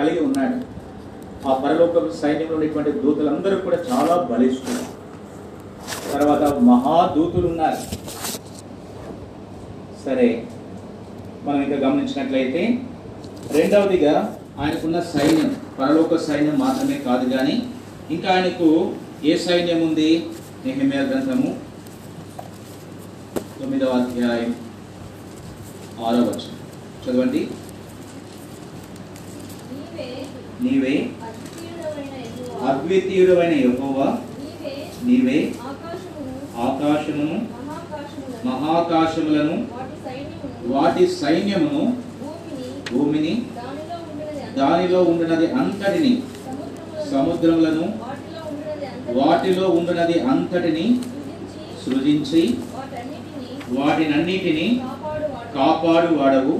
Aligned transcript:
కలిగి 0.00 0.20
ఉన్నాడు. 0.28 0.58
ఆ 1.48 1.52
పరలోక 1.62 2.08
సైన్యంలో 2.22 2.54
ఉన్నటువంటి 2.56 2.90
దూతలందరూ 3.02 3.56
కూడా 3.66 3.78
చాలా 3.90 4.14
బలిష్ఠులు. 4.30 4.82
తర్వాత 6.12 6.44
మహాదూతులు 6.68 7.46
ఉన్నారు 7.52 7.80
సరే 10.04 10.28
మనం 11.46 11.60
ఇంకా 11.64 11.78
గమనించినట్లయితే 11.84 12.62
రెండవదిగా 13.56 14.14
ఆయనకున్న 14.62 14.98
సైన్యం 15.12 15.50
పరలోక 15.78 16.16
సైన్యం 16.28 16.56
మాత్రమే 16.64 16.96
కాదు 17.06 17.26
కానీ 17.34 17.54
ఇంకా 18.14 18.28
ఆయనకు 18.34 18.68
ఏ 19.30 19.32
సైన్యం 19.46 19.80
ఉంది? 19.88 20.10
నెహమ్యా 20.64 21.02
గ్రంథము 21.10 21.50
తొమ్మిదవ 23.58 23.96
అధ్యాయం 24.00 24.52
ఆరో 26.06 26.22
వచ్చిన 26.28 26.52
చదవండి. 27.04 27.40
నీవే 30.62 30.94
అద్వితీయుడమైన 32.68 33.54
యహోవా. 33.66 34.08
నీవే 35.04 35.38
ఆకాశమును 36.64 37.36
మహాకాశములను 38.48 39.56
వాటి 40.72 41.04
సైన్యమును 41.20 41.82
భూమిని 42.92 43.34
దానిలో 44.58 44.98
ఉండినది 45.02 45.46
అంతటిని 45.60 46.12
సముద్రములను 47.12 47.86
వాటిలో 49.18 49.66
ఉండినది 49.78 50.16
అంతటిని 50.32 50.86
సృజించి 51.84 52.42
వాటినన్నిటిని 53.78 54.66
కాపాడువాడవు. 55.56 56.54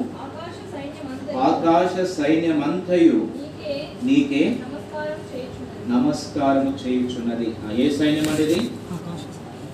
ఆకాశ 1.48 1.94
సైన్యమంతయు. 2.16 3.18
నీకే 4.02 4.48
నమస్కారం 4.48 5.36
చేయుచున్నది. 5.36 6.04
నమస్కారము 6.04 6.78
చేయుచున్నది. 6.86 7.54
ఆ, 7.68 7.72
ఏ 7.72 7.96
సైన్యం 7.96 8.28
అనేది 8.28 8.70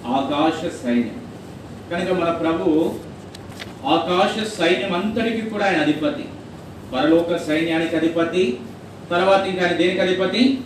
ఆకాశ 0.06 0.84
సైన్యం. 0.84 1.22
కనుక 1.90 2.22
మన 2.22 2.30
ప్రభు 2.30 2.94
ఆకాశ 3.86 4.48
సైన్యం 4.58 4.94
అంతటికి 4.94 5.50
కూడా 5.50 5.66
ఆయన 5.66 5.80
అధిపతి. 5.80 6.24
పరలోక 6.94 7.36
సైన్యానికి 7.36 7.96
అధిపతి. 7.96 8.60
తర్వాత 9.10 9.46
ఇంకా 9.46 9.66
ఆయన 9.66 9.76
దేనికి 9.76 10.00
అధిపతి? 10.00 10.60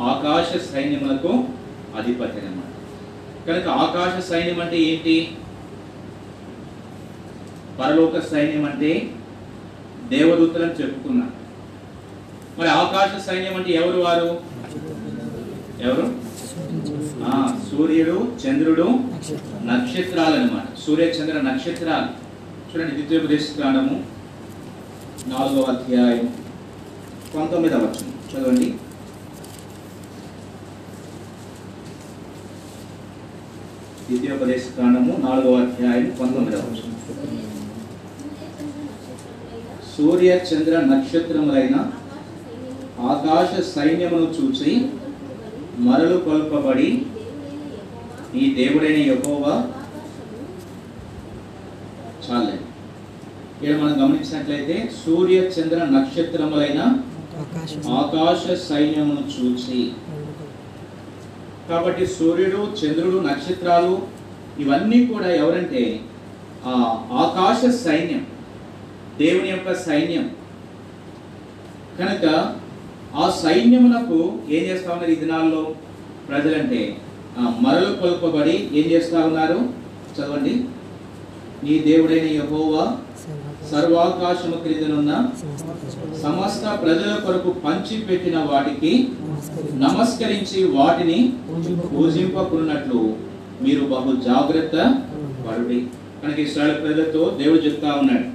ఆకాశ 0.00 0.72
సైన్యములకు 0.72 1.44
అధిపతి 1.98 2.46
అన్నమాట. 2.46 2.74
కనుక 3.48 3.68
ఆకాశ 3.68 4.30
సైన్యం 4.30 4.60
అంటే 4.60 4.78
ఏంటి? 4.78 5.32
పరలోక 7.80 8.18
సైన్యం 8.18 8.64
అంటే 8.64 9.10
దేవదూతలను 10.08 10.72
చెప్పుకున్నా 10.72 11.30
మరి 12.58 12.68
ఆకాశ 12.68 13.26
సైన్యం 13.26 13.54
అంటే 13.54 13.70
ఎవరు 13.72 13.98
వారు? 14.00 14.28
ఎవరు? 15.80 16.06
ఆ, 17.24 17.58
సూర్యుడు 17.70 18.32
చంద్రుడు 18.42 18.86
నక్షత్రాలు 19.64 20.34
అనమాట 20.34 20.78
సూర్య 20.86 21.04
చంద్ర 21.04 21.40
నక్షత్రాలు. 21.40 22.08
చూడండి 22.70 22.94
ద్వితీయోపదేశ 22.94 23.40
కాండము 23.62 23.96
నాలుగవ 25.26 25.62
అధ్యాయం 25.62 26.34
పంతొమ్మిదవ 27.34 27.78
వచనం. 27.78 28.12
చదవండి. 28.30 28.74
ద్వితీయోపదేశ 34.08 34.62
కాండము 34.78 35.16
నాలుగవ 35.26 35.62
అధ్యాయం 35.62 36.16
పంతొమ్మిదవ 36.20 36.58
వచనం. 36.58 36.90
సూర్య 39.96 40.40
చంద్ర 40.52 40.80
నక్షత్రములైన 40.80 41.76
ఆకాశ 43.04 43.50
సైన్యమును 43.70 44.28
చూసి 44.36 44.72
మరలు 45.78 46.16
కొల్పబడి 46.18 46.90
ఈ 48.34 48.44
దేవుడైన 48.54 48.98
యహోవా 49.08 49.54
చాలే. 52.24 52.54
ఇక్కడ 53.56 53.76
మనం 53.80 53.94
గమనించినట్లయితే 54.02 54.76
సూర్య 55.00 55.38
చంద్ర 55.54 55.78
నక్షత్రములైన 55.92 56.80
ఆకాశ 57.94 58.42
సైన్యమును 58.68 59.24
చూచి 59.34 59.80
కాబట్టి 61.68 62.04
సూర్యుడు 62.16 62.60
చంద్రుడు 62.80 63.18
నక్షత్రాలు 63.28 63.94
ఇవన్నీ 64.58 64.98
కూడా 65.06 65.28
ఎవరంటే 65.34 65.82
ఆ 66.66 66.74
ఆకాశ 67.22 67.60
సైన్యం 67.84 68.22
దేవుని 69.18 69.48
యొక్క 69.48 69.72
సైన్యం. 69.84 70.26
కనుక 71.98 72.26
ఆ 73.22 73.24
సైన్యమునకు 73.42 74.18
ఏం 74.50 74.62
చేస్తా 74.68 74.88
ఉన్నారు 74.92 75.12
ఈ 75.12 75.14
దినాల్లో 75.14 75.62
ప్రజలంటే? 76.28 76.80
మరలు 77.64 77.94
కొలుపబడి 77.94 78.54
ఏం 78.78 78.86
చేస్తా 78.92 79.18
ఉన్నారు? 79.26 79.58
చదవండి. 80.14 80.54
నీ 81.64 81.74
దేవుడైన 81.78 82.26
యహోవా 82.38 82.84
సర్వాకాశము 83.70 84.56
క్రిందనున్న 84.56 85.12
సమస్త 86.22 86.64
ప్రజల 86.82 87.12
కొరకు 87.26 87.50
పంచి 87.64 87.96
పెట్టిన 88.08 88.38
వాటికి 88.50 88.92
నమస్కరించి 89.84 90.60
వాటిని 90.76 91.18
పూజింపకున్నట్లు 91.94 93.00
మీరు 93.62 93.84
బహు 93.84 94.12
జాగ్రత్త 94.28 94.76
పడుడి. 95.46 95.78
కనుక 96.22 96.38
ఇస్రాయల్ 96.38 96.80
ప్రజలతో 96.82 97.22
దేవుడు 97.38 97.60
చెప్తా 97.66 97.88
ఉన్నాడు. 98.00 98.26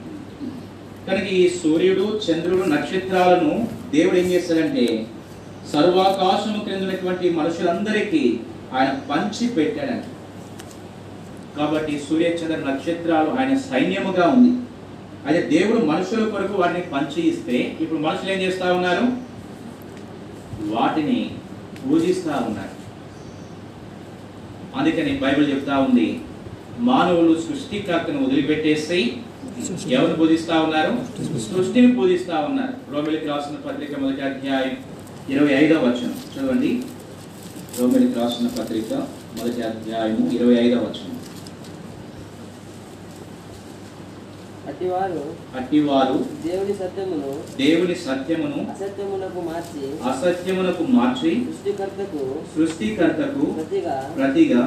కనుక 1.08 1.28
ఈ 1.40 1.50
సూర్యుడు 1.50 2.06
చంద్రుడు 2.26 2.66
నక్షత్రాలను 2.70 3.54
దేవుడు 3.94 4.18
ఏం 4.18 4.26
చేస్తాడంటే 4.26 4.86
సర్వాకాశము 5.74 6.64
క్రిందటువంటి 6.64 7.30
మనుషులందరికీ 7.30 8.40
ఆయన 8.74 9.00
పంచి 9.10 9.48
పెట్టాడంట 9.48 10.06
కాబట్టి 11.58 12.00
సూర్య 12.00 12.26
చంద్ర 12.26 12.58
నక్షత్రాలు 12.58 13.30
ఆయన 13.30 13.58
సైన్యముగా 13.58 14.28
ఉంది. 14.28 14.52
అదే 15.28 15.42
దేవుడు 15.42 15.86
మనుషుల 15.86 16.30
కొరకు 16.30 16.54
వాటిని 16.54 16.82
పంచి 16.82 17.22
ఇస్తే 17.30 17.78
ఇప్పుడు 17.82 18.00
మనుషులు 18.00 18.32
ఏం 18.32 18.40
చేస్తా 18.42 18.74
ఉన్నారు? 18.74 19.06
వాటిని 20.76 21.32
పూజిస్తా 21.82 22.46
ఉన్నారు. 22.48 22.76
అందుకని 24.76 25.18
బైబిల్ 25.18 25.52
చెప్తా 25.52 25.78
ఉంది 25.78 26.08
మానవులు 26.80 27.42
సృష్టికర్తను 27.42 28.26
వదిలిపెట్టేసి 28.26 29.00
ఎవరు 29.92 30.14
పూజిస్తా 30.14 30.62
ఉన్నారు? 30.62 30.94
సృష్టిని 31.50 31.96
పూజిస్తా 31.96 32.40
ఉన్నారు. 32.40 32.74
రోమిలికి 32.94 33.26
రాసిన 33.26 33.56
పత్రిక 33.56 34.00
మొదటి 34.00 34.22
అధ్యాయం 34.22 34.76
ఇరవై 35.30 35.54
ఐదవ 35.54 35.80
వచనం. 35.86 36.14
చదవండి. 36.34 36.72
రోమిలికి 37.80 38.20
రాసిన 38.20 38.48
పత్రిక 38.48 38.94
మొదటి 39.38 39.62
అధ్యాయము 39.62 40.24
ఇరవై 40.32 40.56
ఐదవ 40.56 40.80
వచనం. 40.80 41.16
అట్టివారు 44.70 45.22
అట్టివారు 45.60 46.18
దేవుని 46.46 46.74
సత్యమును 46.74 47.32
దేవుని 47.58 47.96
సత్యమును 47.96 48.60
అసత్యమునకు 48.72 49.42
మార్చి 49.42 49.86
అసత్యమునకు 50.10 50.84
మార్చి 50.84 51.32
సృష్టికర్తకు 51.46 52.24
సృష్టికర్తకు 52.56 53.46
ప్రతిగా 53.46 53.96
ప్రతిగా 54.18 54.62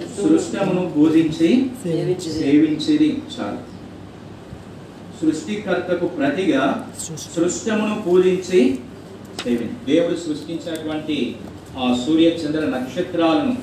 సృష్టమును 0.00 0.82
పూజించి 0.96 1.48
సేవించి 1.82 2.30
సేవించేది 2.40 3.08
చాలు. 3.34 3.60
సృష్టికర్తకు 5.20 6.06
ప్రతిగా 6.06 6.62
సృష్టమును 7.34 7.96
పూజించి 8.06 8.60
సేవించి. 9.42 9.76
దేవుడు 9.86 10.16
సృష్టించినటువంటి 10.16 11.36
ఆ 11.78 11.86
సూర్య 12.02 12.26
చంద్ర 12.42 12.62
నక్షత్రాలను 12.66 13.54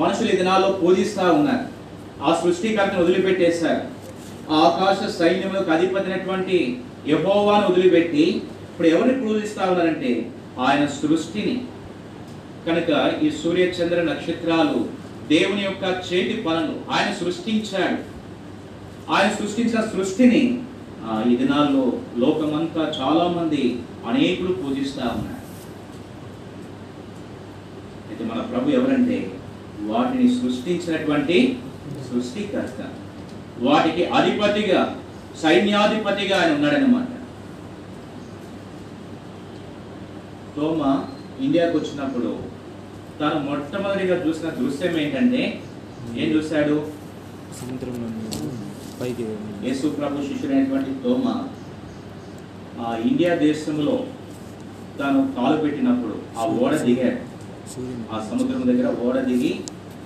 మనుషులు 0.00 0.28
ఈ 0.32 0.36
దినాల్లో 0.36 0.70
పూజిస్తా 0.72 1.24
ఉన్నారు. 1.32 1.64
ఆ 2.24 2.40
సృష్టికర్తను 2.42 3.02
వదిలిపెట్టేశారు. 3.02 3.82
ఆ 4.50 4.58
ఆకాశ 4.66 4.98
సైన్యములకు 5.18 5.70
అధిపతినటువంటి 5.70 6.58
యహోవాను 7.08 7.64
వదిలిపెట్టి 7.70 8.24
ఇప్పుడు 8.70 8.88
ఎవరిని 8.88 9.16
పూజిస్తా 9.24 9.62
ఉన్నారంటే 9.70 10.12
ఆయన 10.66 10.86
సృష్టిని 11.00 11.54
కనుక 12.66 12.90
ఈ 13.22 13.30
సూర్య 13.30 13.64
చంద్ర 13.64 14.02
నక్షత్రాలు 14.02 14.78
దేవుని 15.28 15.62
యొక్క 15.62 15.84
చేతి 16.08 16.42
పనులు. 16.42 16.74
ఆయన 16.90 17.14
సృష్టించాడు. 17.14 17.98
ఆయన 19.12 19.30
సృష్టించిన 19.34 19.80
సృష్టిని 19.80 20.42
ఆ, 21.06 21.24
ఈ 21.30 21.36
దినాల్లో 21.36 21.92
లోకమంతా 22.18 22.92
చాలా 23.00 23.28
మంది 23.28 23.78
అనేకులు 24.06 24.52
పూజిస్తా 24.52 25.02
ఉన్నారు. 25.16 25.42
అయితే 28.08 28.24
మన 28.24 28.40
ప్రభు 28.42 28.70
ఎవరంటే 28.70 29.18
వాటిని 29.82 30.28
సృష్టించినటువంటి 30.40 31.58
సృష్టికర్త. 32.08 32.80
వాటికి 33.60 34.04
అధిపతిగా 34.06 34.80
సైన్యాధిపతిగా 35.42 36.42
ఆయన 36.42 36.54
ఉన్నాడనమాట 36.54 37.08
తోమ 40.56 40.80
ఇండియాకు 41.44 41.78
వచ్చినప్పుడు 41.78 42.55
తను 43.18 43.38
మొట్టమొదటిగా 43.46 44.16
చూసిన 44.24 44.48
దృశ్యం 44.58 44.94
ఏంటంటే 45.02 45.42
ఏం 46.16 46.28
చూశాడు? 46.34 46.76
పైకి 48.98 49.24
యేసు 49.64 49.86
ప్రభు 49.96 50.26
శిష్యుడైనటువంటి 50.28 50.90
తోమ 51.04 51.24
ఆ 52.80 52.90
ఇండియా 53.08 53.32
దేశంలో 53.42 53.94
తాను 54.98 55.20
కాలు 55.36 55.56
పెట్టినప్పుడు 55.62 56.14
ఆ 56.38 56.44
ఓడ 56.58 56.72
దిగాడు. 56.86 57.20
ఆ 58.12 58.18
సముద్రం 58.28 58.62
దగ్గర 58.70 58.88
ఓడ 59.06 59.16
దిగి 59.28 59.52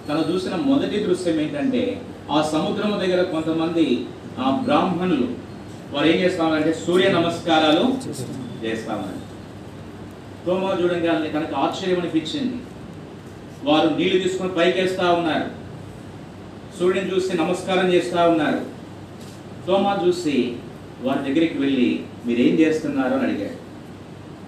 తను 0.07 0.23
చూసిన 0.31 0.55
మొదటి 0.69 0.99
దృశ్యం 1.07 1.37
ఏంటంటే 1.41 1.83
ఆ 2.31 2.41
సముద్రం 2.53 2.93
దగ్గర 3.03 3.21
కొంతమంది 3.33 3.87
ఆ 4.39 4.49
బ్రాహ్మణులు 4.65 5.29
వారు 5.93 6.07
ఏం 6.07 6.19
చేస్తామంటే 6.23 6.73
సూర్య 6.83 7.07
నమస్కారాలు 7.17 7.85
చేస్తామని 8.63 9.21
తోమ 10.45 10.73
చూడంగానే 10.81 11.29
తనకు 11.29 11.55
ఆశ్చర్యం 11.63 11.99
అనిపించింది. 12.01 12.59
వారు 13.65 13.89
నీళ్ళు 13.89 14.23
తీసుకొని 14.23 14.53
పైకేస్తా 14.55 15.13
ఉన్నారు. 15.13 15.49
సూర్యుని 16.79 17.15
చూసి 17.15 17.37
నమస్కారం 17.37 17.93
చేస్తూ 17.93 18.29
ఉన్నారు. 18.29 18.61
తోమా 19.67 19.99
చూసి 20.07 20.57
వారి 21.03 21.19
దగ్గరికి 21.19 21.59
వెళ్ళి 21.59 22.05
మీరేం 22.27 22.55
చేస్తున్నారు? 22.55 23.15
అని 23.15 23.33
అడిగాడు. 23.33 23.59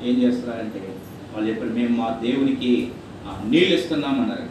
ఏం 0.09 0.23
చేస్తున్నారంటే 0.23 0.94
వాళ్ళు 1.35 1.50
చెప్పారు 1.50 1.70
మేము 1.70 1.97
మా 1.97 2.20
దేవునికి 2.23 2.91
నీళ్ళు 3.44 3.75
ఇస్తున్నాం 3.75 4.20
అన్నారు. 4.23 4.47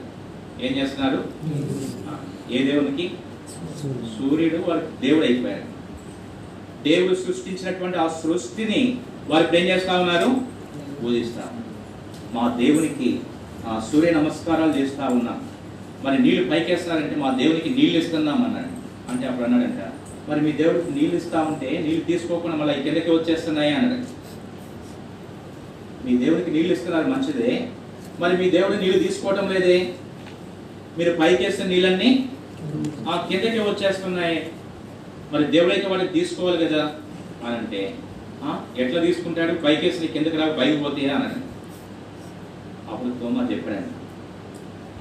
ఏం 0.66 0.78
చేస్తున్నారు? 0.78 1.24
ఏ 2.54 2.72
దేవునికి? 2.72 3.12
సూర్యుడు 4.18 4.64
వారి 4.68 5.08
దేవుడు 5.08 5.26
అయిపోయారు 5.26 5.64
దేవుడు 6.84 7.16
సృష్టించినటువంటి 7.16 7.98
ఆ 7.98 8.08
సృష్టిని 8.08 8.98
వారికి 9.28 9.58
ఏం 9.58 9.64
చేస్తా 9.64 10.00
ఉన్నారు? 10.00 10.32
పూజిస్తా 11.04 11.44
మా 12.34 12.58
దేవునికి 12.60 13.20
సూర్య 13.92 14.12
నమస్కారాలు 14.12 14.80
చేస్తూ 14.80 15.06
ఉన్నాం. 15.06 15.48
మరి 16.04 16.22
నీళ్ళు 16.22 16.50
పైకేస్తారంటే 16.50 17.16
మా 17.16 17.30
దేవునికి 17.32 17.70
నీళ్ళు 17.70 17.98
ఇస్తున్నాం 17.98 18.46
అన్నాడు 18.46 18.72
అంటే 19.12 19.28
అప్పుడు 19.28 19.46
అన్నాడంట 19.46 19.82
మరి 20.30 20.42
మీ 20.42 20.52
దేవుడికి 20.52 20.92
నీళ్ళు 20.92 21.16
ఇస్తా 21.16 21.42
ఉంటే 21.42 21.70
నీళ్ళు 21.86 22.02
తీసుకోకుండా 22.02 22.58
మళ్ళీ 22.58 22.84
కిందకి 22.84 23.12
వచ్చేస్తున్నాయి? 23.12 23.74
అన్నాడు. 23.74 24.06
మీ 26.06 26.18
దేవుడికి 26.18 26.52
నీళ్ళు 26.52 26.74
ఇస్తున్నారు 26.74 27.08
మంచిదే 27.08 27.68
మరి 28.20 28.38
మీ 28.38 28.50
దేవుడు 28.50 28.76
నీళ్ళు 28.78 29.00
తీసుకోవటం 29.00 29.50
లేదే. 29.50 29.94
మీరు 30.98 31.18
పైకేస్తున్న 31.20 31.70
నీళ్ళన్నీ 31.70 32.30
ఆ 33.10 33.28
కిందకి 33.30 33.60
వచ్చేస్తున్నాయి. 33.60 34.50
మరి 35.34 35.44
దేవుడైతే 35.44 35.88
వాడికి 35.88 36.20
తీసుకోవాలి 36.20 36.66
కదా? 36.66 36.84
అని 37.48 37.58
అంటే 37.58 37.96
ఎట్లా 38.78 39.02
తీసుకుంటాడు? 39.02 39.54
పైకేసిన 39.54 40.06
కిందకి 40.06 40.38
రాక 40.38 40.58
పైకి 40.58 40.84
పోతాయా 40.84 41.16
అని 41.16 41.51
అప్పుడు 42.92 43.14
తోమా 43.14 43.48
చెప్పాడంట 43.52 43.86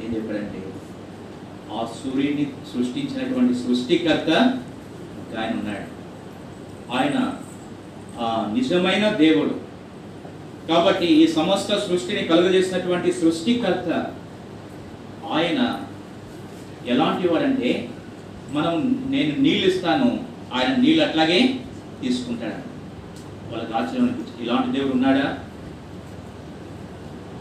ఏం 0.05 0.17
చెప్పాడంటే? 0.17 0.73
ఆ 1.73 1.89
సూర్యుడిని 2.05 2.45
సృష్టించినటువంటి 2.45 3.55
సృష్టికర్త 3.55 4.59
ఒక 5.21 5.39
ఆయన 5.39 5.51
ఉన్నాడు. 5.51 6.01
ఆయన 6.93 7.33
ఆ 8.19 8.53
నిజమైన 8.55 9.09
దేవుడు. 9.09 9.61
కాబట్టి 10.69 11.07
ఈ 11.07 11.27
సమస్త 11.27 11.79
సృష్టిని 11.79 12.29
కలుగజేసినటువంటి 12.29 13.13
సృష్టికర్త 13.13 14.13
ఆయన 15.33 15.85
ఎలాంటి 16.87 17.29
వాడంటే 17.29 17.91
మనం 18.51 19.05
నేను 19.11 19.37
నీళ్ళు 19.37 19.67
ఇస్తాను 19.67 20.25
ఆయన 20.53 20.77
నీళ్ళు 20.77 21.05
అట్లాగే 21.05 21.65
తీసుకుంటాడు. 22.01 22.71
వాళ్ళకి 23.53 23.73
ఆశ్చర్యం 23.73 24.25
ఇలాంటి 24.41 24.79
దేవుడు 24.79 24.93
ఉన్నాడా? 24.93 25.39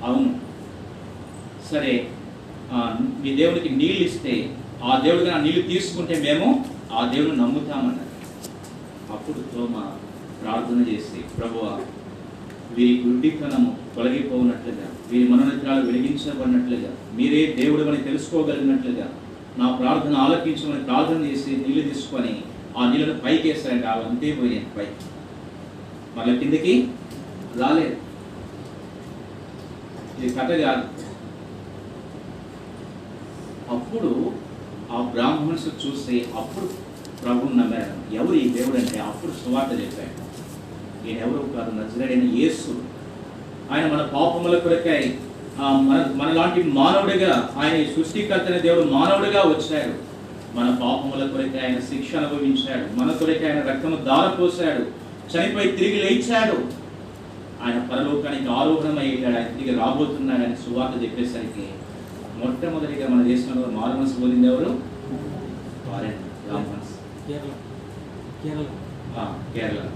అవును. 0.03 0.38
సరే 1.69 1.93
మీ 3.21 3.35
దేవుడికి 3.35 3.69
నీళ్ళు 3.69 4.03
ఇస్తే 4.05 4.33
ఆ 4.83 4.99
దేవుడికి 4.99 5.31
ఆ 5.31 5.37
నీళ్ళు 5.37 5.61
తీసుకుంటే 5.61 6.15
మేము 6.19 6.47
ఆ 6.93 7.01
దేవుడిని 7.13 7.37
నమ్ముతామన్నారు. 7.37 8.05
అప్పుడు 9.13 9.39
తోమ 9.53 9.73
ప్రార్థన 10.43 10.81
చేసి 10.91 11.19
ప్రభువ 11.37 11.63
వీరి 12.75 13.01
గుడ్డితనము 13.03 13.77
తొలగిపోనట్లుగా 13.95 14.87
వీరి 15.11 15.29
మనోనిత్రాలు 15.29 15.85
వెలిగించబడినట్లుగా 15.85 16.91
మీరే 17.15 17.45
దేవుడు 17.59 17.89
అని 17.89 18.03
తెలుసుకోగలిగినట్లుగా 18.03 19.07
నా 19.57 19.67
ప్రార్థన 19.71 20.15
ఆలకించమని 20.15 20.83
ప్రార్థన 20.83 21.25
చేసి 21.25 21.51
నీళ్ళు 21.55 21.81
తీసుకొని 21.89 22.33
ఆ 22.77 22.89
నీళ్ళను 22.91 23.19
పైకి 23.19 23.49
వేస్తారంటే 23.49 23.87
అవి 23.87 24.03
అంతే 24.05 24.31
పోయాయి 24.31 24.65
పైకి. 24.77 24.97
మళ్ళీ 26.17 26.37
కిందకి 26.37 26.73
రాలేదు. 27.59 27.97
ఇది 30.17 30.29
కథ 30.35 30.51
కాదు. 30.61 30.83
అప్పుడు 33.69 34.31
ఆ 34.91 35.01
బ్రాహ్మణ్స్ 35.01 35.67
చూసి 35.67 36.25
అప్పుడు 36.37 36.65
ప్రభువు 37.23 37.51
నమ్మారు. 37.51 38.15
ఎవరు 38.15 38.33
ఈ 38.33 38.49
దేవుడు 38.49 38.77
అంటే? 38.77 38.99
అప్పుడు 38.99 39.31
సువార్త 39.31 39.71
చెప్పాడు 39.71 40.29
ఈయన 41.09 41.17
ఎవరు 41.17 41.49
కాదు? 41.57 41.71
నజరేడైన 41.71 42.35
యేసు. 42.35 42.81
ఆయన 43.71 43.85
మన 43.85 44.01
పాపముల 44.01 44.57
కొరకై 44.57 45.13
మన 45.59 46.13
మనలాంటి 46.15 46.63
మానవుడిగా 46.63 47.53
ఆయన 47.57 47.83
సృష్టికర్తన 47.83 48.57
దేవుడు 48.57 48.89
మానవుడిగా 48.89 49.41
వచ్చాడు. 49.41 49.93
మన 50.57 50.69
పాపముల 50.69 51.27
కొరకై 51.27 51.67
ఆయన 51.67 51.79
శిక్ష 51.79 52.15
అనుభవించాడు. 52.15 52.99
మన 52.99 53.11
కొరకై 53.11 53.47
ఆయన 53.47 53.59
రక్తము 53.59 53.95
దారపోసాడు 53.95 54.83
చనిపోయి 55.37 55.71
తిరిగి 55.71 56.03
లేచాడు. 56.03 56.57
ఆయన 57.63 57.87
పరలోకానికి 57.91 58.47
ఆరోహణమై 58.51 59.07
వెళ్ళాడు. 59.07 59.35
ఆయన 59.37 59.47
తిరిగి 59.47 59.79
రాబోతున్నాడని 59.79 60.55
సువార్త 60.55 61.03
చెప్పేసరికి 61.03 61.67
మొట్టమొదటిగా 62.45 63.07
మన 63.07 63.23
దేశంలో 63.23 63.67
మారుమనసు 63.67 64.13
పొందింది 64.13 64.47
ఎవరు? 64.47 64.79
కేరళ. 67.27 67.49
కేరళ. 68.43 68.63
ఆ, 69.17 69.43
కేరళ. 69.55 69.89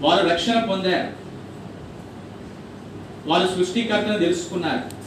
వారు 0.00 0.28
రక్షణ 0.28 0.64
పొందారు. 0.64 1.20
వారు 3.28 3.48
సృష్టికర్తను 3.48 4.18
తెలుసుకున్నారు. 4.18 5.00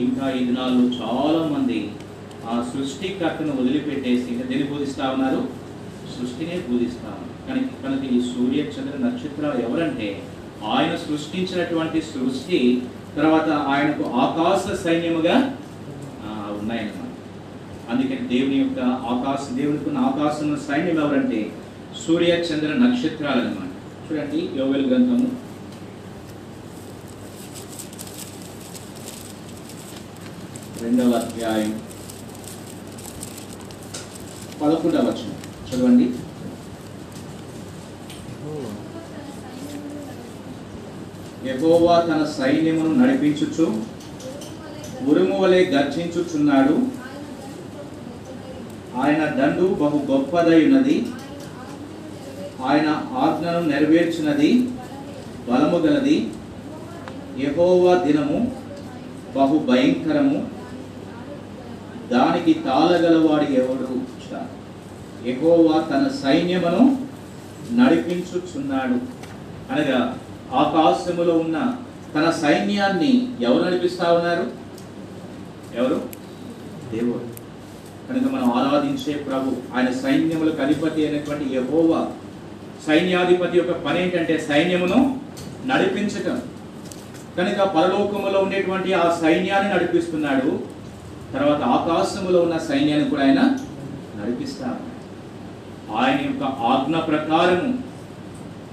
ఇంకా 0.00 0.30
ఈ 0.30 0.44
దినాల్లో 0.44 0.96
చాలా 0.96 1.48
మంది 1.48 1.92
ఆ 2.46 2.70
సృష్టికర్తను 2.72 3.52
వదిలిపెట్టేసి 3.52 4.32
ఇంకా 4.32 4.48
దేన్ని 4.48 4.68
పూజిస్తా 4.68 5.10
ఉన్నారు? 5.10 5.48
సృష్టినే 6.18 6.58
పూజిస్తా 6.60 7.08
ఉన్నారు. 7.08 7.48
కానీ 7.48 7.60
కనుక 7.82 8.12
ఈ 8.12 8.20
సూర్య 8.20 8.60
చంద్ర 8.60 9.06
నక్షత్రాలు 9.06 9.58
ఎవరంటే 9.58 10.22
ఆయన 10.64 10.96
సృష్టించినటువంటి 10.96 12.02
సృష్టి 12.02 12.82
తర్వాత 13.16 13.48
ఆయనకు 13.48 14.04
ఆకాశ 14.10 14.84
సైన్యముగా 14.84 15.36
ఉన్నాయన్నమాట. 16.60 17.12
అందుకని 17.90 18.28
దేవుని 18.28 18.56
యొక్క 18.56 18.80
ఆకాశ 18.82 19.54
దేవునికి 19.54 19.84
ఉన్న 19.88 19.98
ఆకాశం 19.98 20.60
సైన్యం 20.68 21.00
ఎవరంటే 21.00 21.52
సూర్య 22.06 22.26
చంద్ర 22.26 22.68
నక్షత్రాలు 22.68 23.40
అన్నమాట 23.40 23.72
చూడండి 24.12 24.40
యోగల్ 24.56 24.86
గ్రంథము. 24.86 25.28
రెండవ 30.82 31.10
అధ్యాయం. 31.10 31.80
పదకొండవ 34.62 34.98
వచనం. 34.98 35.34
చదవండి. 35.68 36.10
ఎగోవా 41.52 41.94
తన 42.00 42.20
సైన్యమును 42.38 42.92
నడిపించుచు 42.94 43.66
ఉరుము 45.08 45.38
వలె 45.38 45.64
గర్జించుచున్నాడు. 45.64 46.76
ఆయన 49.00 49.22
దండు 49.26 49.66
బహు 49.80 49.98
గొప్పదై 50.10 50.64
ఉన్నది 50.64 50.96
ఆయన 52.64 52.88
ఆజ్ఞను 53.22 53.60
నెరవేర్చినది 53.60 54.50
బలము 55.48 55.78
గలది. 55.78 56.16
ఎహోవా 57.38 57.94
దినము 58.04 58.38
బహు 59.36 59.58
భయంకరము. 59.58 60.38
దానికి 62.12 62.52
తాళగలవాడు 62.52 63.46
ఎవడు? 63.60 63.90
యెహోవా 65.28 65.76
తన 65.80 66.04
సైన్యమును 66.22 66.84
నడిపించుచున్నాడు. 67.72 68.98
అనగా 69.72 70.00
ఆకాశములో 70.54 71.38
ఉన్న 71.38 71.76
తన 72.14 72.30
సైన్యాన్ని 72.30 73.28
ఎవరు 73.40 73.64
నడిపిస్తా 73.64 74.12
ఉన్నారు? 74.12 74.46
ఎవరు? 75.74 76.02
దేవుడు. 76.92 77.34
కనుక 78.08 78.32
మనం 78.32 78.52
ఆరాధించే 78.52 79.12
ప్రభు 79.14 79.76
ఆయన 79.76 79.92
సైన్యములకు 79.92 80.62
అధిపతి 80.62 81.06
అయినటువంటి 81.06 81.54
యెహోవా. 81.54 82.06
సైన్యాధిపతి 82.86 83.58
యొక్క 83.58 83.72
పని 83.72 84.02
ఏంటంటే 84.02 84.46
సైన్యమును 84.48 85.20
నడిపించటం. 85.66 86.42
కనుక 87.38 87.58
పరలోకములో 87.58 88.40
ఉండేటువంటి 88.40 88.92
ఆ 88.92 89.18
సైన్యాన్ని 89.20 89.74
నడిపిస్తున్నాడు. 89.74 90.74
తర్వాత 91.32 91.62
ఆకాశములో 91.62 92.40
ఉన్న 92.40 92.58
సైన్యాన్ని 92.58 93.10
కూడా 93.10 93.22
ఆయన 93.22 93.56
నడిపిస్తాడు. 94.22 94.94
ఆయన 95.96 96.20
యొక్క 96.24 96.42
ఆజ్ఞ 96.44 96.96
ప్రకారము 96.96 97.83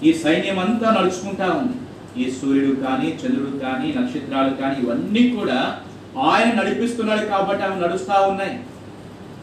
ఈ 0.03 0.13
సైన్యం 0.13 0.59
అంతా 0.59 0.87
నడుచుకుంటా 0.97 1.47
ఉంది. 1.61 1.77
ఈ 2.21 2.31
సూర్యుడు 2.31 2.75
కానీ 2.75 3.09
చంద్రుడు 3.21 3.57
కానీ 3.57 3.93
నక్షత్రాలు 3.97 4.53
కానీ 4.55 4.75
ఇవన్నీ 4.83 5.29
కూడా 5.29 5.59
ఆయన 6.21 6.49
నడిపిస్తున్నాడు 6.59 7.25
కాబట్టి 7.25 7.63
అవి 7.63 7.81
నడుస్తూ 7.81 8.15
ఉన్నాయి. 8.21 8.59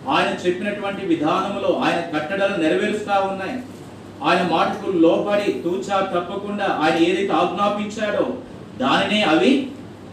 ఆయన 0.08 0.30
చెప్పినటువంటి 0.46 1.06
విధానంలో 1.06 1.70
ఆయన 1.84 2.00
కట్టడలు 2.14 2.56
నెరవేరుస్తా 2.62 3.14
ఉన్నాయి. 3.20 3.56
ఆయన 4.24 4.42
మాటకు 4.52 4.90
లోబడి 4.98 5.52
తూచా 5.52 5.96
తప్పకుండా 6.14 6.66
ఆయన 6.82 6.96
ఏదైతే 7.08 7.32
ఆజ్ఞాపించాడో 7.32 8.26
దానినే 8.80 9.22
అవి 9.22 9.52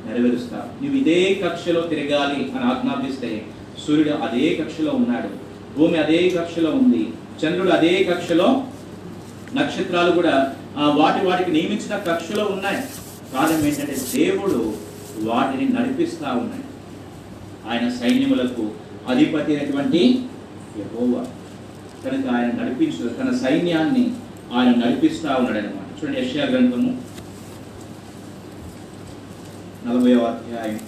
నెరవేరుస్తారు 0.07 0.83
నువ్వు 0.83 0.99
ఇదే 0.99 1.41
కక్షలో 1.43 1.81
తిరగాలి 1.81 2.39
అని 2.55 2.65
ఆజ్ఞాపిస్తే 2.71 3.45
సూర్యుడు 3.85 4.09
అదే 4.09 4.45
కక్షలో 4.55 4.91
ఉన్నాడు. 4.91 5.29
భూమి 5.77 5.97
అదే 5.97 6.29
కక్షలో 6.29 6.71
ఉంది. 6.71 7.03
చంద్రుడు 7.41 7.69
అదే 7.69 7.93
కక్షలో 8.03 8.63
నక్షత్రాలు 9.55 10.11
కూడా 10.11 10.55
వాటి 10.77 11.25
వాటికి 11.25 11.51
నియమించిన 11.51 11.97
కక్షలో 11.97 12.45
ఉన్నాయి. 12.45 12.77
కారణం 13.33 13.65
ఏంటంటే 13.65 13.95
దేవుడు 14.15 14.73
వాటిని 15.19 15.69
నడిపిస్తా 15.69 16.31
ఉన్నాడు. 16.31 16.65
ఆయన 17.69 17.89
సైన్యములకు 17.89 18.71
అధిపతి 19.07 19.57
అయినటువంటి 19.57 20.25
యహోవా. 20.77 21.25
కనుక 22.05 22.25
ఆయన 22.35 22.51
నడిపించు 22.63 23.09
తన 23.09 23.37
సైన్యాన్ని 23.47 24.13
ఆయన 24.53 24.73
నడిపిస్తా 24.85 25.35
ఉన్నాడు 25.35 25.57
అనమాట 25.57 26.03
చూడండి 26.03 26.21
యశ్యా 26.21 26.45
గ్రంథము 26.45 27.01
నలభై 29.85 30.13
అధ్యాయం 30.13 30.79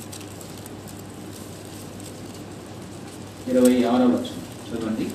ఇరవై 3.48 3.84
ఆరో 3.84 4.06
వచనం. 4.06 4.42
చదవండి. 4.70 5.08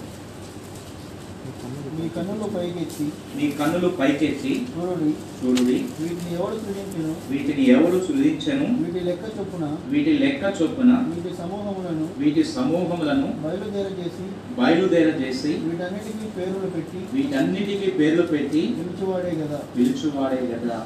మీ 1.97 2.09
కన్నులు 2.09 2.47
పైకెత్తి. 2.57 3.07
నీ 3.37 3.47
కన్నులు 3.51 3.89
పైకెత్తి. 3.89 4.53
చూడుడి. 4.75 5.11
చూడుడి. 5.41 5.77
వీటిని 6.01 6.31
ఎవడు 6.35 6.57
సృజించును? 6.65 7.15
వీటిని 7.31 7.65
ఎవరు 7.71 7.99
సృజించను? 8.07 8.67
వీటి 8.85 9.01
లెక్క 9.09 9.25
చొప్పున. 9.39 9.65
వీటి 9.89 10.13
లెక్క 10.19 10.45
చొప్పున. 10.63 10.93
వీటి 11.09 11.37
సమూహములను 11.37 12.07
వీటి 12.19 12.45
సమూహములను 12.45 13.29
బయలుదేర 13.45 13.89
చేసి 14.01 14.27
బయలుదేర 14.61 15.09
చేసి 15.23 15.53
వీటన్నిటికీ 15.67 16.27
పేర్లు 16.37 16.71
పెట్టి 16.77 17.01
వీటన్నిటికీ 17.15 17.91
పేర్లు 17.91 18.25
పెట్టి 18.33 18.63
పిలుచువాడే 18.79 19.35
కదా 19.43 19.61
పిలుచువాడే 19.77 20.43
కదా 20.55 20.79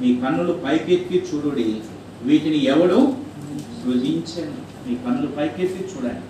మీ 0.00 0.08
కన్నులు 0.16 0.52
పైకెత్తి 0.64 1.16
చూడుడి. 1.28 1.68
వీటిని 2.24 2.64
ఎవడు 2.64 2.98
సృజించను? 3.82 4.56
మీ 4.86 4.94
కన్నులు 4.94 5.26
పైకెత్తి 5.26 5.80
చూడండి. 5.90 6.24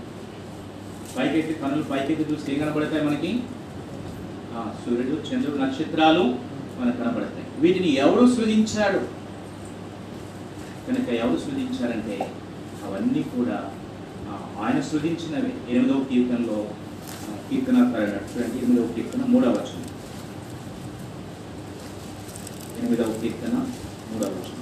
పైకెత్తి 1.17 1.55
కన్నులు 1.63 1.85
పైకెత్తి 1.91 2.25
చూస్తే 2.31 2.49
ఏం 2.53 2.59
కనబడతాయి 2.63 3.05
మనకి? 3.09 3.33
సూర్యుడు 4.83 5.15
చంద్రుడు 5.29 5.59
నక్షత్రాలు 5.63 6.25
మనకు 6.79 6.99
కనబడతాయి 7.03 7.47
వీటిని 7.63 7.91
ఎవడు 8.05 8.25
సృజించాడు? 8.37 9.01
కనుక 10.87 11.09
ఎవరు 11.23 11.39
సృజించారంటే 11.45 12.17
అవన్నీ 12.87 13.23
కూడా 13.35 13.59
ఆయన 14.63 14.79
సృజించినవి. 14.91 15.53
ఎనిమిదవ 15.71 16.01
కీర్తనలో 16.11 16.59
కీర్తన 17.49 17.79
చూడండి 18.31 18.59
ఎనిమిదవ 18.63 18.87
కీర్తన 18.97 19.23
మూడవ 19.33 19.53
వచనం. 19.59 19.89
ఎనిమిదవ 22.79 23.11
కీర్తన 23.23 23.55
మూడవ 24.11 24.31
వచనం. 24.37 24.54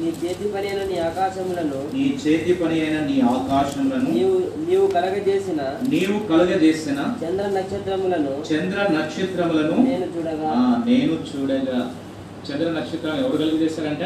నీ 0.00 0.08
చేతి 0.20 0.46
పని 0.52 0.66
అయిన 0.68 0.82
నీ 0.84 0.96
ఆకాశములను 1.00 1.78
నీ 1.94 2.04
చేతి 2.22 2.52
పని 2.54 2.76
అయిన 2.80 2.98
నీ 3.06 3.16
ఆకాశములను 3.30 4.10
నీవు 4.10 4.36
నీవు 4.66 4.86
కలగజేసిన 4.94 5.60
నీవు 5.88 6.18
కలుగజేసిన 6.30 6.98
చంద్ర 7.22 7.46
నక్షత్రములను 7.56 8.34
చంద్ర 8.50 8.78
నక్షత్రములను 8.94 9.76
నేను 9.88 10.06
చూడగా. 10.14 10.52
నేను 10.86 11.16
చూడగా. 11.28 11.78
చంద్ర 12.46 12.68
నక్షత్రం 12.70 13.16
ఎవరు 13.20 13.38
కలుగజేశారంట 13.38 14.04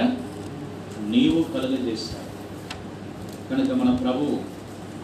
నీవు 1.09 1.41
కలుగజేశావు 1.55 2.23
కనుక 3.49 3.71
మన 3.81 3.91
ప్రభు 3.97 4.25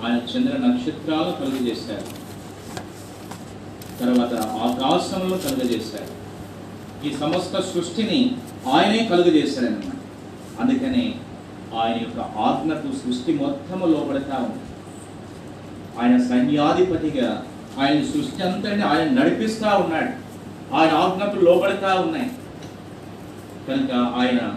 ఆయన 0.02 0.18
చంద్ర 0.30 0.54
నక్షత్రాలు 0.64 1.32
కలుగజేశారు 1.40 2.06
తర్వాత 4.00 4.34
ఆకాశంలో 4.66 5.38
కలుగజేశారు 5.38 6.12
ఈ 7.06 7.10
సమస్త 7.14 7.60
సృష్టిని 7.68 8.20
ఆయనే 8.72 9.00
కలుగజేశారన్నమాట 9.10 9.96
అందుకనే 10.60 11.14
ఆయన 11.80 12.00
యొక్క 12.00 12.20
ఆజ్ఞకు 12.20 12.96
సృష్టి 12.96 13.34
మొత్తము 13.34 13.86
లోపడతా 13.86 14.36
ఉంది. 14.36 14.62
ఆయన 16.00 16.28
సైన్యాధిపతిగా 16.28 17.46
ఆయన 17.78 18.04
సృష్టి 18.04 18.42
అంతటిని 18.42 18.82
ఆయన 18.82 19.08
నడిపిస్తూ 19.08 19.68
ఉన్నాడు. 19.68 20.30
ఆయన 20.74 20.90
ఆజ్ఞకు 20.90 21.44
లోబడతా 21.44 21.94
ఉన్నాయి. 21.94 22.30
కనుక 23.68 23.92
ఆయన 23.92 24.54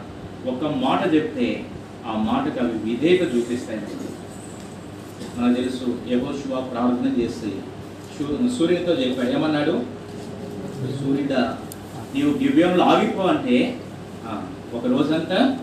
ఒక 0.49 0.75
మాట 0.75 1.13
చెప్తే 1.13 1.65
ఆ 2.05 2.11
మాటకు 2.11 2.59
అవి 2.59 2.89
విధేయత 2.89 3.35
చూపిస్తాయి. 3.35 3.79
మనకి. 3.79 3.93
మనకు 5.41 5.53
తెలుసు 5.53 5.97
యహోశివ 6.07 6.61
ప్రార్థన 6.61 7.21
చేస్తే 7.21 7.49
సూర్యునితో 8.57 8.93
చెప్పాడు 8.93 9.29
ఏమన్నాడు? 9.29 9.71
సూర్యుడా 11.03 11.57
నీవు 12.15 12.37
దివ్యంలో 12.37 12.85
ఆగిపో 12.85 13.23
అంటే 13.23 13.79
ఒక 14.73 14.85
రోజంతా 14.85 15.59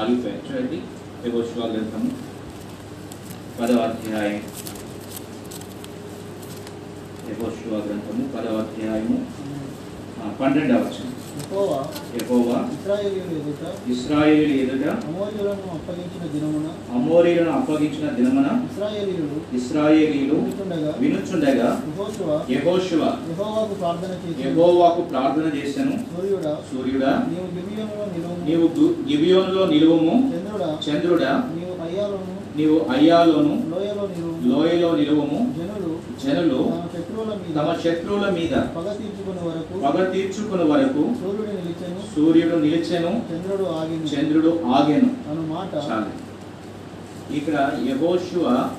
ఆగిపోయాడు 0.00 0.42
చూడండి 0.48 0.78
యహోశివ 1.24 1.62
గ్రంథము 1.72 2.10
పదవ 3.58 3.78
అధ్యాయం 3.80 4.42
యహోశివ 7.30 7.74
గ్రంథము 7.86 8.22
పదవ 8.34 8.54
అధ్యాయము. 8.58 9.16
పన్నెండవ 10.40 10.80
వచనం. 10.84 11.12
ఇస్రాయేలు 12.72 13.18
ఎదుట 13.34 14.84
అప్పగించిన 15.74 16.24
దినమున 16.32 16.68
అమోరీలను 16.94 17.52
అప్పగించిన 17.52 18.06
దినమున 18.16 18.48
ఇస్రాయేలీలు 19.58 20.38
వినుచుండగా 21.00 21.68
యెహోవాకు 23.26 23.74
ప్రార్థన 23.80 24.12
చేసి 24.22 24.42
యెహోవాకు 24.44 25.02
ప్రార్థన 25.12 25.46
చేశాను 25.56 25.96
సూర్యుడా 26.10 26.52
సూర్యుడా 26.70 27.12
నీవు 27.28 27.46
గిబియోనులో 27.56 28.04
నీవు 28.46 28.66
గిబియోనులో 29.08 29.64
నిలువుము. 29.72 30.14
చంద్రుడా 30.32 30.68
చంద్రుడా 30.86 31.32
నీవు 31.50 31.74
అయ్యాలోను 31.86 32.36
నీవు 32.60 32.78
అయ్యాలోను 32.78 33.54
లోయలో 34.44 34.96
నిలువుము 34.96 35.54
జనులు 35.58 35.92
జనులు 36.24 36.58
తమ 37.58 37.76
శత్రువుల 37.84 38.30
మీద 38.30 38.50
పగ 38.50 38.92
తీర్చుకునే 38.92 39.42
వరకు 39.48 39.80
పగ 39.80 40.12
తీర్చుకుని 40.12 40.64
వరకు 40.64 41.02
సూర్యుడు 41.20 41.50
నిలిచెను 41.50 42.14
సూర్యుడు 42.16 42.56
నిలిచెను 42.56 43.22
చంద్రుడు 43.32 43.62
ఆగిను. 43.62 44.04
చంద్రుడు 44.04 44.62
ఆగెను. 44.66 45.10
అను 45.30 45.46
మాట 45.46 45.74
చాలు. 45.74 46.30
ఇక్కడ 47.34 47.70
యహోశువ 47.88 48.70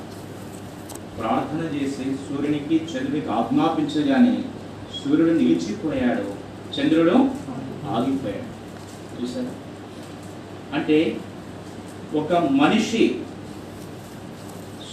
ప్రార్థన 1.19 1.75
చేసి 1.75 2.15
సూర్యునికి 2.29 2.75
చంద్రునికి 2.75 3.29
ఆజ్ఞాపించగానే 3.29 4.43
సూర్యుడు 5.03 5.31
నిలిచిపోయాడు. 5.31 6.25
చంద్రుడు 6.75 7.15
ఆగిపోయాడు. 7.89 8.47
చూసారా 9.21 9.53
అంటే 10.73 11.17
ఒక 12.15 12.33
మనిషి 12.33 13.15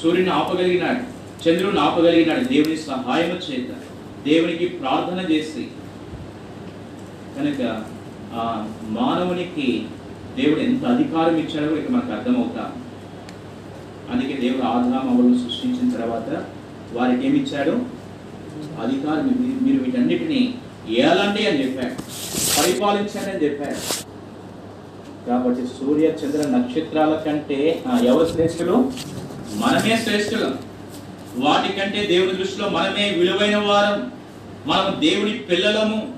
సూర్యుని 0.02 0.30
ఆపగలిగినాడు 0.30 1.18
చంద్రుని 1.48 1.80
ఆపగలిగినాడు 1.80 2.44
దేవుని 2.44 2.76
సహాయం 2.76 3.30
చేత 3.30 3.68
దేవునికి 4.26 4.66
ప్రార్థన 4.66 5.32
చేసి. 5.32 5.68
కనుక 7.38 7.84
ఆ 8.34 8.68
మానవునికి 8.88 9.86
దేవుడు 10.36 10.60
ఎంత 10.60 10.84
అధికారం 10.84 11.36
ఇచ్చాడో 11.36 11.76
ఇక 11.76 11.90
మనకు 11.90 12.12
అర్థమవుతా. 12.12 12.72
అందుకే 14.10 14.32
దేవుడు 14.32 14.62
ఆదాం 14.62 15.08
అవలను 15.10 15.38
సృష్టించిన 15.38 15.90
తర్వాత 15.90 16.44
వారికి 16.92 17.26
ఏమి 17.26 17.38
ఇచ్చాడు? 17.38 17.70
అధికారం 18.82 19.58
మీరు- 19.62 19.84
వీటన్నిటిని 19.84 20.54
ఏలండి 20.88 21.46
అని 21.46 21.64
చెప్పాడు. 21.64 21.94
పరిపాలించండి 22.58 23.30
అని 23.30 23.44
చెప్పాడు. 23.44 24.08
కాబట్టి 25.28 25.62
సూర్య 25.66 26.06
చంద్ర 26.06 26.48
నక్షత్రాల 26.48 27.14
కంటే 27.14 27.84
ఆ, 27.86 27.98
ఎవరు 27.98 28.28
శ్రేష్ఠులు? 28.28 28.92
మనమే 29.54 30.00
శ్రేష్ఠులం. 30.04 30.58
వాటికంటే 31.36 32.06
దేవుని 32.06 32.34
దృష్టిలో 32.34 32.68
మనమే 32.68 33.10
విలువైన 33.10 33.56
వారం. 33.56 34.12
మనం 34.66 35.00
దేవుని 35.00 35.32
పిల్లలము. 35.32 36.12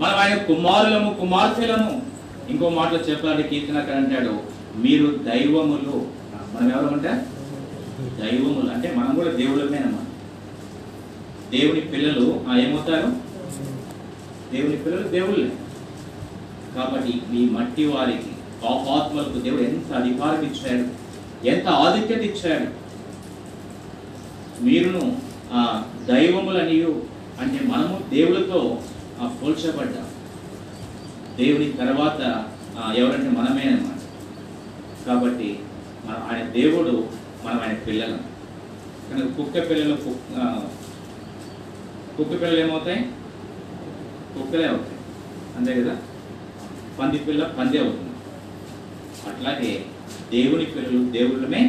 మనం 0.00 0.14
ఆయన 0.14 0.36
కుమారులము 0.36 1.14
కుమార్తెలము. 1.20 2.02
ఇంకో 2.50 2.68
మాటలో 2.68 2.98
చెప్పాలంటే 2.98 3.48
కీర్తనకర్ 3.48 3.96
అంటాడు 3.96 4.40
మీరు 4.76 5.06
దైవములు. 5.06 6.06
మనం 6.54 6.72
ఎవరు 6.72 6.94
అంటే? 6.94 7.08
దైవములు. 8.00 8.70
అంటే 8.74 8.94
మనం 8.96 9.14
కూడా 9.14 9.30
దేవులమేనమ్మా 9.30 9.98
దేవుని 11.50 11.80
పిల్లలు 11.80 12.44
ఆ, 12.48 12.56
ఏమవుతారు? 12.56 13.06
దేవుని 14.56 14.76
పిల్లలు 14.76 15.08
దేవుళ్ళే. 15.08 15.52
కాబట్టి 16.74 17.36
ఈ 17.36 17.48
మట్టి 17.48 17.86
వారికి 17.86 18.30
పాపాత్మలకు 18.64 19.38
దేవుడు 19.40 19.62
ఎంత 19.62 19.92
అధికారం 19.92 20.42
ఇచ్చాడు. 20.42 21.03
ఎంత 21.46 21.68
ఆధిక్యత 21.68 22.20
ఇచ్చాడు 22.20 22.68
మీరును 24.62 25.16
ఆ 25.52 25.62
దైవములనియు 26.08 27.02
అంటే 27.40 27.64
మనము 27.64 28.04
దేవులతో 28.10 28.80
ఆ, 29.20 29.26
పోల్చబడ్డాం. 29.42 30.06
దేవుని 31.36 31.72
తర్వాత 31.72 32.20
ఎవరంటే 32.96 33.30
మనమే 33.30 33.62
అన్నమాట. 33.62 34.00
కాబట్టి 35.06 35.58
మన 36.06 36.28
ఆయన 36.30 36.48
దేవుడు 36.50 37.08
మనం 37.44 37.60
ఆయన 37.60 37.74
పిల్లలం. 37.86 38.20
కనుక 39.08 39.36
కుక్క 39.36 39.70
పిల్లలు 39.70 39.96
కుక్క 42.16 42.32
పిల్లలు 42.42 42.60
ఏమవుతాయి? 42.60 43.00
కుక్కలే 44.34 44.64
అవుతాయి. 44.64 44.98
అంతే 45.56 45.82
కదా? 45.82 45.94
పంది 46.98 47.18
పిల్ల 47.18 47.44
పందే 47.58 47.78
అవుతుంది. 47.78 48.10
అట్లాగే 49.28 49.72
దేవుని 50.34 50.64
పిల్లలు 50.64 51.00
దేవుళ్ళమే 51.16 51.62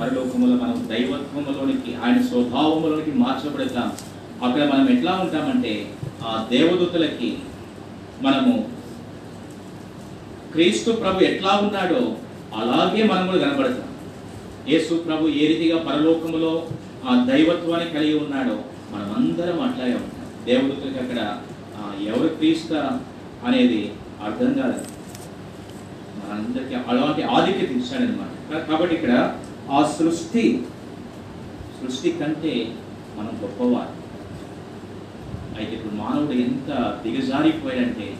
పరలోకములో 0.00 0.54
మనం 0.56 0.76
దైవత్వములోనికి 0.90 1.90
ఆయన 2.02 2.18
స్వభావములోనికి 2.22 3.12
మార్చబడతాం. 3.22 3.88
అక్కడ 4.44 4.62
మనం 4.72 4.86
ఎట్లా 4.88 5.12
ఉంటామంటే 5.22 5.72
ఆ 6.24 6.48
దేవదూతలకి 6.50 7.30
మనము 8.22 8.52
క్రీస్తు 10.52 10.90
ప్రభు 10.92 11.24
ఎట్లా 11.24 11.52
ఉన్నాడో 11.56 12.00
అలాగే 12.60 13.02
మనం 13.02 13.26
కూడా 13.26 13.38
కనబడతాం. 13.38 13.88
యేసు 14.68 14.94
ప్రభు 14.94 15.28
ఏ 15.28 15.44
రీతిగా 15.46 15.78
పరలోకములో 15.88 16.52
ఆ 17.08 17.12
దైవత్వాన్ని 17.30 17.90
కలిగి 17.90 18.16
ఉన్నాడో 18.18 18.56
మనమందరం 18.92 19.60
అట్లాగే 19.60 19.94
ఉంటాం. 19.94 20.26
దేవదూతలకి 20.46 20.98
అక్కడ 20.98 21.20
ఎవరు 22.08 22.28
క్రీస్త 22.38 22.72
అనేది 23.46 23.82
అర్థం 24.24 24.50
కాదు. 24.62 24.80
మనందరికీ 26.30 26.74
అలాంటి 26.74 27.22
ఆధిక్యత 27.22 27.70
ఇచ్చాడనమాట 27.70 28.52
కా- 28.52 28.62
కాబట్టి 28.62 28.94
ఇక్కడ 28.94 29.34
ఆ 29.70 29.92
సృష్టి 29.98 30.62
సృష్టి 31.80 32.12
కంటే 32.12 32.74
మనం 33.18 33.38
గొప్పవారు. 33.42 33.94
అయితే 35.58 35.76
ఇప్పుడు 35.76 35.94
మానవుడు 35.94 36.32
ఎంత 36.32 37.00
దిగజారిపోయాడంటే 37.02 38.16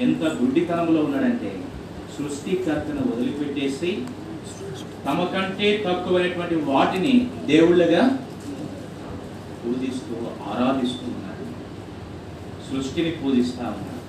ఎంత 0.00 0.24
గుడ్డితనంలో 0.24 1.04
ఉన్నాడంటే 1.04 1.60
సృష్టికర్తను 2.18 3.12
వదిలిపెట్టేసి 3.12 4.02
తమ 5.06 5.24
కంటే 5.24 5.84
తక్కువైనటువంటి 5.86 6.54
వాటిని 6.54 7.30
దేవుళ్ళగా 7.46 8.18
పూజిస్తూ 9.62 10.14
ఆరాధిస్తూ 10.50 11.06
ఉన్నారు. 11.06 11.44
సృష్టిని 12.70 13.10
పూజిస్తూ 13.10 13.62
ఉన్నారు. 13.62 14.02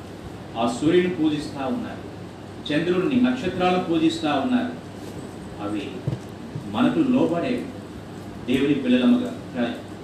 ఆ 0.58 0.74
సూర్యుని 0.82 1.10
పూజిస్తూ 1.10 1.68
ఉన్నారు. 1.68 2.09
చంద్రుడిని 2.70 3.22
నక్షత్రాలు 3.22 3.80
పూజిస్తూ 3.80 4.30
ఉన్నారు. 4.30 4.74
అవి 5.64 5.92
మనకు 6.66 7.00
లోపడే 7.00 7.66
దేవుని 8.50 8.74
పిల్లలముగా. 8.74 9.36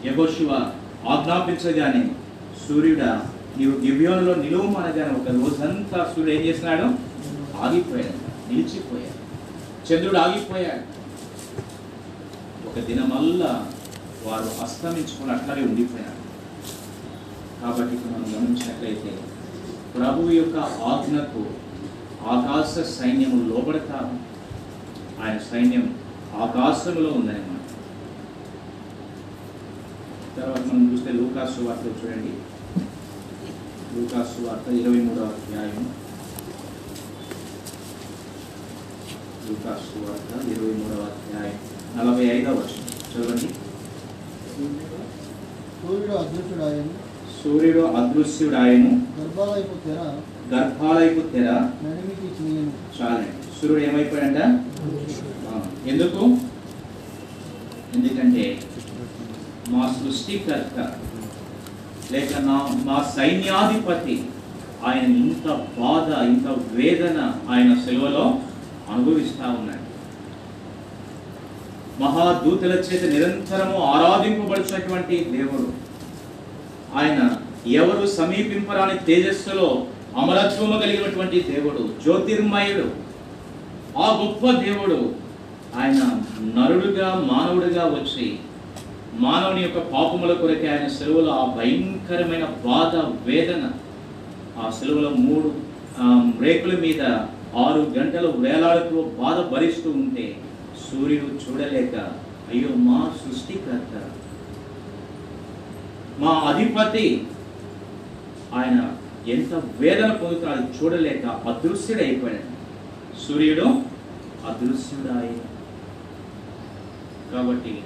యహోశివ 0.06 0.52
ఆజ్ఞాపించగానే 1.10 2.12
సూర్యుడా 2.68 3.26
నీవు 3.58 3.72
గివ్యోనులో 3.72 4.36
నిలువమనగానే 4.36 5.20
ఒక 5.20 5.28
రోజంతా 5.28 6.14
సూర్యుడు 6.16 6.30
ఏం 6.30 6.42
చేసినాడు 6.42 6.84
ఆగిపోయాడు 7.58 8.54
నిలిచిపోయాడు. 8.54 9.26
చంద్రుడు 9.94 10.18
ఆగిపోయాడు. 10.18 10.96
ఒక 12.68 12.86
దినమల్లా 12.86 13.68
వారు 14.26 14.64
అస్తమించుకుని 14.64 15.32
అట్లాగే 15.32 15.62
ఉండిపోయారు. 15.62 16.26
కాబట్టి 17.62 17.96
మనం 17.96 18.26
గమనించినట్లయితే 18.38 19.20
ప్రభు 19.98 20.30
యొక్క 20.30 20.58
ఆజ్ఞకు 20.60 21.65
ఆకాశ 22.26 22.84
సైన్యము 23.00 23.50
లోబడతారు. 23.50 24.14
ఆయన 25.24 25.38
సైన్యం 25.38 26.00
ఆకాశంలో 26.36 27.10
ఉందన్నమాట. 27.10 27.66
తర్వాత 30.40 30.60
మనం 30.60 30.92
చూస్తే 30.92 31.12
లూకాసు 31.12 31.62
వార్త 31.62 31.86
చూడండి. 31.88 32.34
లూకాసు 33.96 34.42
వార్త 34.42 34.68
ఇరవై 34.70 35.02
మూడవ 35.02 35.26
అధ్యాయం 35.26 35.94
లూకాసు 39.50 39.98
వార్త 39.98 40.48
ఇరవై 40.48 40.74
మూడవ 40.74 41.02
అధ్యాయం 41.04 41.60
నలభై 41.98 42.26
ఐదవ 42.26 42.52
వచనం. 42.52 42.86
చదవండి. 43.12 43.54
సూర్యుడు 45.82 46.12
అదృశ్యుడాయను 46.12 46.94
సూర్యుడు 47.44 47.80
అదృశ్యుడాయను 47.80 49.08
గర్భాలయపు 49.20 49.88
తెర 49.88 50.22
గర్భాలయపు 50.54 51.22
తెర. 51.28 51.50
చినియను 52.38 52.72
చాలండి 52.98 53.32
సూర్యుడు 53.58 53.82
ఏమైపోయాడంట? 53.82 54.42
ఎందుకు? 55.88 56.24
ఎందుకంటే 57.96 58.60
మా 59.70 59.96
సృష్టికర్త 60.00 60.78
లేక 62.12 62.32
నా 62.40 62.56
మా 62.84 62.98
సైన్యాధిపతి 63.16 64.16
ఆయన 64.86 65.06
ఇంత 65.16 65.48
బాధ 65.80 66.08
ఇంత 66.26 66.48
వేదన 66.72 67.20
ఆయన 67.50 67.72
సెలవులో 67.86 68.26
అనుభవిస్తా 68.90 69.46
ఉన్నాడు. 69.50 69.86
మహాదూతల 72.04 72.74
చేత 72.80 73.04
నిరంతరము 73.14 73.78
ఆరాధింపబడినటువంటి 73.84 75.18
దేవుడు. 75.24 75.68
ఆయన 76.98 77.20
ఎవరు 77.68 78.08
సమీపింపరాని 78.08 78.98
తేజస్సులో 79.06 79.88
అమరత్వము 80.16 80.76
కలిగినటువంటి 80.80 81.38
దేవుడు 81.48 81.82
జ్యోతిర్మయుడు 82.04 82.86
ఆ 83.98 84.08
గొప్ప 84.20 84.44
దేవుడు 84.60 84.98
ఆయన 85.76 86.02
నరుడుగా 86.56 87.08
మానవుడిగా 87.26 87.86
వచ్చి 87.92 88.28
మానవుని 89.20 89.62
యొక్క 89.64 89.80
పాపముల 89.92 90.32
కొరకే 90.34 90.68
ఆయన 90.70 90.88
సెలవులో 90.96 91.32
ఆ 91.34 91.44
భయంకరమైన 91.56 92.46
బాధ 92.66 92.96
వేదన 93.28 93.64
ఆ 94.58 94.68
సెలవులో 94.72 95.12
మూడు 95.20 95.50
రేకుల 96.42 96.74
మీద 96.80 97.02
ఆరు 97.60 97.82
గంటలు 97.98 98.30
వేలాడుతూ 98.40 99.02
బాధ 99.20 99.38
భరిస్తూ 99.52 99.90
ఉంటే 100.02 100.26
సూర్యుడు 100.82 101.30
చూడలేక 101.44 101.96
అయ్యో 102.50 102.72
మా 102.82 103.00
సృష్టికర్త 103.20 103.94
మా 106.20 106.34
అధిపతి 106.50 107.08
ఆయన 108.56 108.80
ఎంత 109.28 109.64
వేదన 109.80 110.12
పొందుతున్నాడు 110.12 110.84
చూడలేక 110.84 111.26
అదృశ్యుడైపోయాడు. 111.26 112.56
సూర్యుడు 113.28 113.66
అదృశ్యుడాయి. 114.46 115.42
కాబట్టి 117.32 117.82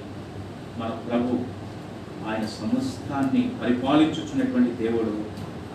మన 0.78 0.88
ప్రభు 0.88 1.38
ఆయన 2.28 2.46
సమస్తాన్ని 2.46 3.50
పరిపాలించుచున్నటువంటి 3.62 4.82
దేవుడు 4.82 5.24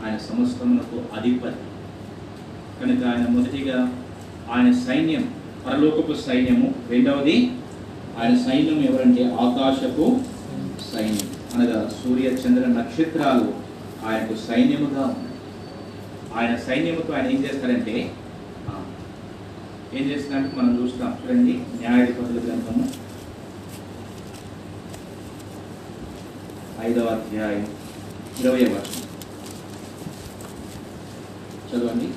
ఆయన 0.06 0.18
సమస్తమునకు 0.18 1.20
అధిపతి. 1.20 1.56
కనుక 2.82 3.18
ఆయన 3.18 3.28
మొదటిగా 3.28 4.04
ఆయన 4.52 4.72
సైన్యం 4.72 5.34
పరలోకపు 5.68 6.14
సైన్యము. 6.14 6.76
రెండవది 6.90 7.52
ఆయన 8.22 8.38
సైన్యం 8.38 8.82
ఎవరంటే 8.82 9.24
ఆకాశపు 9.24 10.22
సైన్యం. 10.94 11.30
అనగా 11.56 11.92
సూర్య 12.04 12.28
చంద్ర 12.28 12.68
నక్షత్రాలు 12.68 13.54
ఆయనకు 14.08 14.36
సైన్యముగా 14.36 15.02
ఉన్నాయి 15.02 15.25
ఆయన 16.38 16.54
సైన్యముతో 16.66 17.12
ఆయన 17.14 17.28
ఏం 17.28 17.42
చేస్తారంటే 17.46 17.96
ఏం 19.98 20.04
చేస్తారంటే 20.12 20.52
మనం 20.58 20.72
చూస్తాం 20.82 21.12
చూడండి 21.22 21.54
న్యాయాధిపతుల 21.80 22.40
గ్రంథము. 22.46 22.86
ఐదవ 26.88 27.08
అధ్యాయం 27.18 27.64
ఇరవై 28.40 28.64
వర్షం 28.74 29.02
చదవండి. 31.70 32.08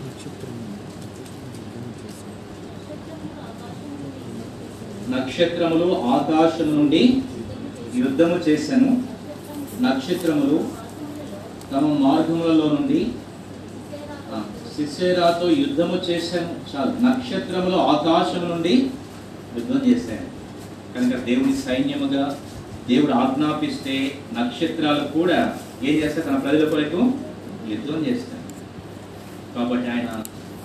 నక్షత్రములు 5.11 5.87
ఆకాశం 6.15 6.69
నుండి 6.77 7.03
యుద్ధము 7.95 8.37
చేశాను 8.49 8.91
నక్షత్రములు 9.83 10.59
తమ 11.73 11.87
మార్గములలో 12.05 12.67
నుండి 12.75 13.01
సిసేరాతో 14.79 15.49
యుద్ధము 15.51 15.97
చేశాను 16.09 16.53
చాలు. 16.71 16.93
నక్షత్రములు 17.03 17.77
ఆకాశం 17.89 18.49
నుండి 18.49 18.75
యుద్ధం 19.57 19.81
చేశాను 19.87 20.27
కనుక 20.95 21.15
దేవుని 21.25 21.55
సైన్యముగా 21.57 22.25
దేవుడు 22.89 23.13
ఆజ్ఞాపిస్తే 23.13 23.95
నక్షత్రాలు 24.35 25.09
కూడా 25.09 25.39
ఏం 25.83 25.95
చేస్తారు 25.95 26.27
తన 26.29 26.37
ప్రజల 26.37 26.69
కొరకు 26.69 27.01
యుద్ధం 27.71 27.99
చేస్తాను 28.07 28.45
కాబట్టి 29.55 29.89
ఆయన 29.91 30.09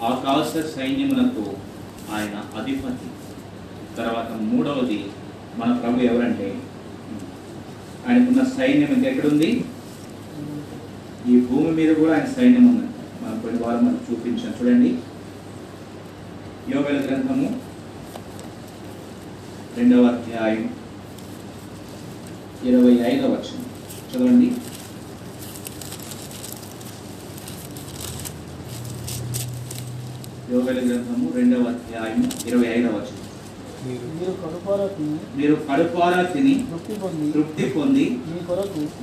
ఆకాశ 0.04 0.52
సైన్యములకు 0.76 1.44
ఆయన 2.14 2.36
అధిపతి. 2.58 3.10
తర్వాత 3.98 4.30
మూడవది 4.44 5.00
మన 5.58 5.72
ప్రభు 5.74 6.06
ఎవరంటే? 6.06 6.48
ఆయనకున్న 8.08 8.44
సైన్యం 8.58 8.92
ఇంకెక్కడుంది 8.94 9.50
ఈ 11.30 11.36
భూమి 11.42 11.72
మీద 11.72 11.96
కూడా 11.96 12.14
ఆయన 12.14 12.30
సైన్యం 12.38 12.66
ఉంది 12.70 12.88
మనం 13.24 13.40
కొన్ని 13.40 13.60
వారం 13.64 13.82
మనం 13.86 14.00
చూపించాం 14.08 14.54
చూడండి. 14.60 14.90
యోగల 16.72 16.98
గ్రంథము 17.06 17.48
రెండవ 19.78 20.04
అధ్యాయం 20.08 20.66
ఇరవై 22.66 22.94
ఐదవ 23.12 23.30
వచనం. 23.34 23.64
చదవండి. 24.12 24.50
యోగల 30.54 30.78
గ్రంథము 30.90 31.32
రెండవ 31.36 31.64
అధ్యాయం 31.74 32.32
ఇరవై 32.48 32.68
ఐదవ 32.78 32.94
వచనం. 32.98 33.20
మీరు 33.88 34.34
కడుపారా 34.42 34.88
తిని 34.88 35.18
మీరు 35.38 35.56
కడుపారా 35.70 36.22
తిని 36.24 36.54
తృప్తి 36.72 36.94
పొంది 37.00 37.32
తృప్తి 37.32 37.66
పొంది 37.70 38.06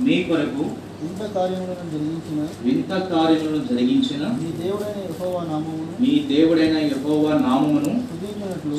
మీ 0.05 0.23
కొరకు 0.23 0.63
ఇంత 1.03 1.21
కార్యములను 1.35 1.85
జరిగించిన 1.93 2.39
వింత 2.65 2.93
కార్యములను 3.11 3.65
జరిగించిన 3.69 4.23
మీ 4.39 4.49
దేవుడైన 4.59 4.99
యెహోవా 5.05 5.41
నామమును 5.49 5.93
మీ 6.01 6.13
దేవుడైన 6.31 6.77
యెహోవా 6.87 7.33
నామమును 7.45 7.93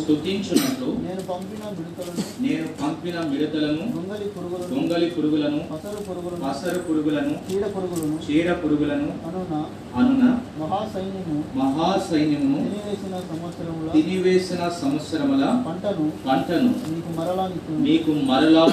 స్తుతించినట్లు 0.00 0.88
నేను 1.02 1.22
పంపిన 1.28 1.62
బిడుతలను 1.76 2.22
నేను 2.44 2.66
పంపిన 2.80 3.16
మిడతలను 3.30 3.84
దొంగలి 3.94 4.26
పురుగులను 4.34 4.68
దొంగలి 4.72 5.08
పురుగులను 5.14 5.60
పసరు 5.72 6.00
పురుగులను 6.08 6.40
పసరు 6.44 6.80
పురుగులను 6.86 7.34
చీడ 7.46 7.64
పురుగులను 7.74 8.16
చీడ 8.26 8.48
పురుగులను 8.62 9.08
అనున 9.28 9.54
అనున 10.00 10.24
మహాసైన్యము 10.62 11.38
మహాసైన్యమును 11.60 12.58
తినివేసిన 12.64 13.14
సంవత్సరముల 13.30 13.88
తినివేసిన 13.96 14.62
సంవత్సరముల 14.80 15.44
పంటను 15.66 16.06
పంటను 16.26 16.72
మీకు 16.88 17.12
మరలా. 17.18 17.46
మీకు 17.82 18.16
మరలా 18.30 18.64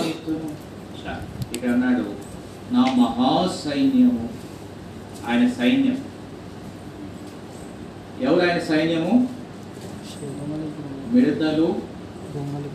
ఇక్కడ 1.54 1.70
అన్నాడు 1.72 2.04
నా 2.74 2.82
మహాసైన్యము. 2.98 4.26
ఆయన 5.28 5.44
సైన్యం. 5.60 5.98
ఎవరు 8.22 8.42
ఆయన 8.48 8.60
సైన్యము? 8.70 9.14
మిడతలు 11.14 11.68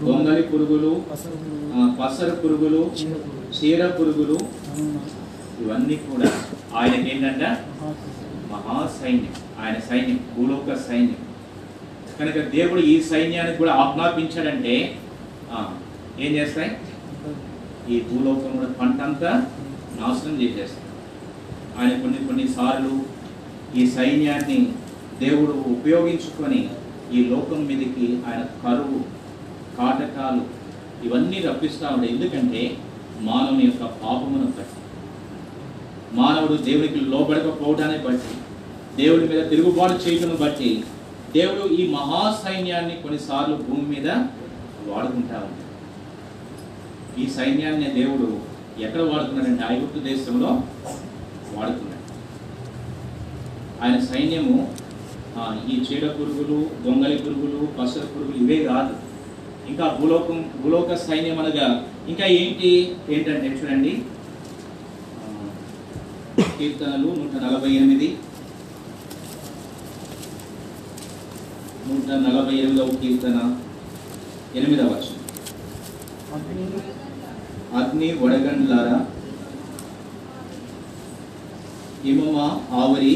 దొంగలి 0.00 0.42
పురుగులు 0.42 0.92
పసరు 2.00 2.35
పురుగులు, 2.42 2.83
చీర 3.57 3.87
పురుగులు 3.98 4.38
ఇవన్నీ 5.62 5.96
కూడా 6.07 6.30
ఆయనకి 6.78 7.07
ఏంటంట 7.14 7.44
మహాసైన్యం. 8.52 9.35
ఆయన 9.64 9.76
సైన్యం 9.90 10.18
భూలోక 10.37 10.70
సైన్యం. 10.88 11.20
కనుక 12.18 12.38
దేవుడు 12.54 12.80
ఈ 12.92 12.96
సైన్యానికి 13.11 13.59
కూడా 13.59 13.72
ఆజ్ఞాపించాడంటే 13.83 14.74
ఏం 16.24 16.33
చేస్తాయి? 16.33 16.72
ఈ 17.94 18.00
భూలోకంలో 18.09 18.66
పంట 18.80 19.00
అంతా 19.09 19.30
నాశనం 19.98 20.37
చేసేస్తాడు 20.42 20.92
ఆయన 21.76 21.92
కొన్ని 22.00 22.20
కొన్నిసార్లు 22.26 22.92
ఈ 23.74 23.85
సైన్యాన్ని 23.88 24.59
దేవుడు 25.20 25.54
ఉపయోగించుకొని 25.70 26.61
ఈ 27.12 27.20
లోకం 27.24 27.61
మీదకి 27.66 28.07
ఆయన 28.26 28.42
కరువు 28.62 28.98
కాటకాలు 29.76 30.42
ఇవన్నీ 31.04 31.38
రప్పిస్తూ 31.40 31.87
ఉంటాయి 31.88 32.12
ఎందుకంటే 32.12 32.62
మానవుని 33.22 33.64
యొక్క 33.64 33.85
పాపమును 34.02 34.48
బట్టి 34.50 34.80
మానవుడు 36.16 36.57
దేవునికి 36.64 37.00
లోబడకపోవడాన్ని 37.04 37.98
బట్టి 37.98 38.35
దేవుడి 38.96 39.24
మీద 39.28 39.42
తిరుగుబాటు 39.50 39.96
చేయటం 40.04 40.33
బట్టి 40.37 40.70
దేవుడు 41.35 41.62
ఈ 41.74 41.85
మహాసైన్యాన్ని 41.94 42.96
కొన్నిసార్లు 43.02 43.54
భూమి 43.62 43.87
మీద 43.87 44.09
వాడుకుంటా 44.88 45.38
ఉంటాడు 45.46 45.62
ఈ 47.20 47.26
సైన్యాన్ని 47.28 47.88
దేవుడు 47.94 48.28
ఎక్కడ 48.82 49.02
వాడుతున్నాడంటే 49.10 49.64
ఐగుప్తు 49.72 49.98
దేశంలో 50.08 50.50
వాడుతున్నాడు 51.56 52.02
ఆయన 53.82 53.96
సైన్యము 54.10 54.56
ఈ 55.72 55.76
చీడ 55.87 56.04
పురుగులు 56.16 56.58
దొంగలి 56.84 57.16
పురుగులు 57.24 57.60
పసర 57.78 58.04
పురుగులు 58.12 58.37
ఇవే 58.44 58.58
కాదు. 58.68 58.94
ఇంకా 59.70 59.84
భూలోకం 59.98 60.38
భూలోక 60.62 60.96
సైన్యం 61.06 61.38
అనగా 61.42 61.66
ఇంకా 62.12 62.26
ఏంటి 62.40 62.70
ఏంటంటే 63.14 63.48
చూడండి. 63.60 63.92
కీర్తనలు 66.58 67.08
నూట 67.20 67.34
నలభై 67.44 67.70
ఎనిమిది. 67.78 68.08
నూట 71.88 72.08
నలభై 72.26 72.56
ఎనిమిదవ 72.62 72.88
కీర్తన 73.02 73.38
ఎనిమిదవ 74.58 74.90
వచనం. 74.94 75.20
అగ్ని 77.78 78.08
వడగండ్లారా? 78.12 78.96
హిమమ 82.04 82.37
ఆవరి 82.80 83.14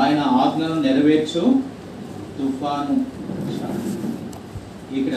ఆయన 0.00 0.20
ఆజ్ఞను 0.42 0.76
నెరవేర్చు 0.80 1.42
తుఫాను. 2.36 2.94
ఇక్కడ 4.98 5.16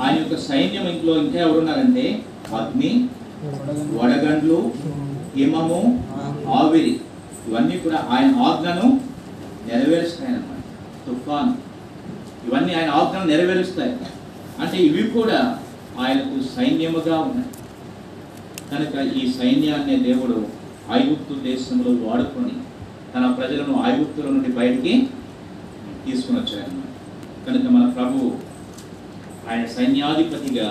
ఆయన 0.00 0.16
యొక్క 0.18 0.36
సైన్యం 0.48 0.86
ఇంట్లో 0.88 1.12
ఇంకా 1.22 1.38
ఎవరున్నారంటే? 1.46 2.06
అగ్ని 2.58 2.90
వడగండ్లు 4.00 4.72
హిమము 5.36 5.80
ఆవిరి. 6.58 7.00
ఇవన్నీ 7.48 7.76
కూడా 7.78 7.98
ఆయన 8.10 8.30
ఆజ్ఞను 8.48 8.86
నెరవేరుస్తాయన్నమాట. 9.68 10.62
తుఫాను. 11.06 11.54
ఇవన్నీ 12.48 12.74
ఆయన 12.74 12.90
ఆజ్ఞను 12.90 13.26
నెరవేరుస్తాయి. 13.32 13.94
అంటే 14.62 14.76
ఇవి 14.78 15.02
కూడా 15.10 15.38
ఆయనకు 16.00 16.36
సైన్యముగా 16.56 17.16
ఉన్నాయి. 17.18 17.50
కనుక 18.70 18.94
ఈ 19.16 19.22
సైన్యాన్ని 19.32 19.96
దేవుడు 19.98 20.36
ఐగుప్తు 20.92 21.34
దేశంలో 21.44 21.90
వాడుకొని 22.06 22.54
తన 23.14 23.26
ప్రజలను 23.38 23.74
ఐగుప్తుల 23.90 24.26
నుండి 24.30 24.50
బయటికి 24.52 24.94
తీసుకుని 26.04 26.38
వచ్చాయన్నమాట 26.40 26.92
కనుక 27.46 27.66
మన 27.70 27.84
ప్రభు 27.90 28.18
ఆయన 29.50 29.64
సైన్యాధిపతిగా 29.66 30.68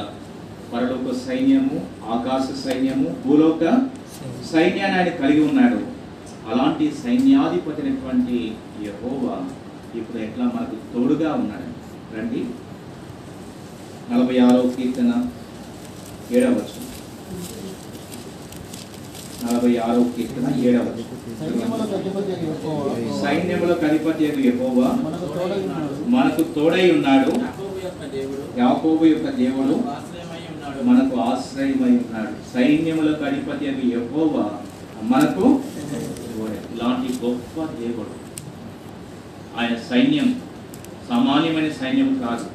పరలోక 0.71 1.15
సైన్యము 1.27 1.77
ఆకాశ 2.15 2.47
సైన్యము 2.65 3.09
భూలోక 3.25 3.63
సైన్యాన్ని 4.51 4.97
ఆయన 4.99 5.09
కలిగి 5.21 5.41
ఉన్నాడు. 5.49 5.79
అలాంటి 6.51 6.85
సైన్యాధిపతి 7.03 7.81
అయినటువంటి 7.81 8.37
యహోవా 8.87 9.35
ఇప్పుడు 9.95 10.17
ఎట్లా 10.17 10.45
మనకు 10.45 10.75
తోడుగా 10.93 11.29
ఉన్నాడు? 11.33 11.69
రండి. 12.15 12.41
నలభై 14.09 14.37
ఆరో 14.45 14.61
కీర్తన 14.75 15.11
ఏడవచ్చు 16.37 16.79
నలభై 19.43 19.71
ఆరో 19.85 20.01
కీర్తన 20.15 20.47
ఏడవచ్చు 20.67 21.03
సైన్యములకు 23.23 23.85
అధిపతి 23.89 24.23
అయిన 24.27 24.49
మనకు 26.15 26.43
తోడై 26.55 26.85
ఉన్నాడు. 26.95 27.31
యాకోబు 28.61 29.05
యొక్క 29.13 29.29
దేవుడు 29.39 29.75
ఆశ్రయమై 29.95 30.41
ఉన్నాడు 30.53 30.79
మనకు 30.89 31.15
ఆశ్రయమై 31.29 31.93
ఉన్నాడు. 32.03 32.33
సైన్యములకు 32.53 33.23
అధిపతి 33.29 33.65
అవి 33.71 33.85
యెహోవా 33.95 34.45
మనకు 35.11 35.45
ఇలాంటి 36.73 37.09
గొప్ప 37.23 37.55
దేవుడు. 37.81 38.13
ఆయన 39.59 39.73
సైన్యం 39.89 40.29
సామాన్యమైన 41.09 41.69
సైన్యం 41.81 42.09
కాదు. 42.23 42.45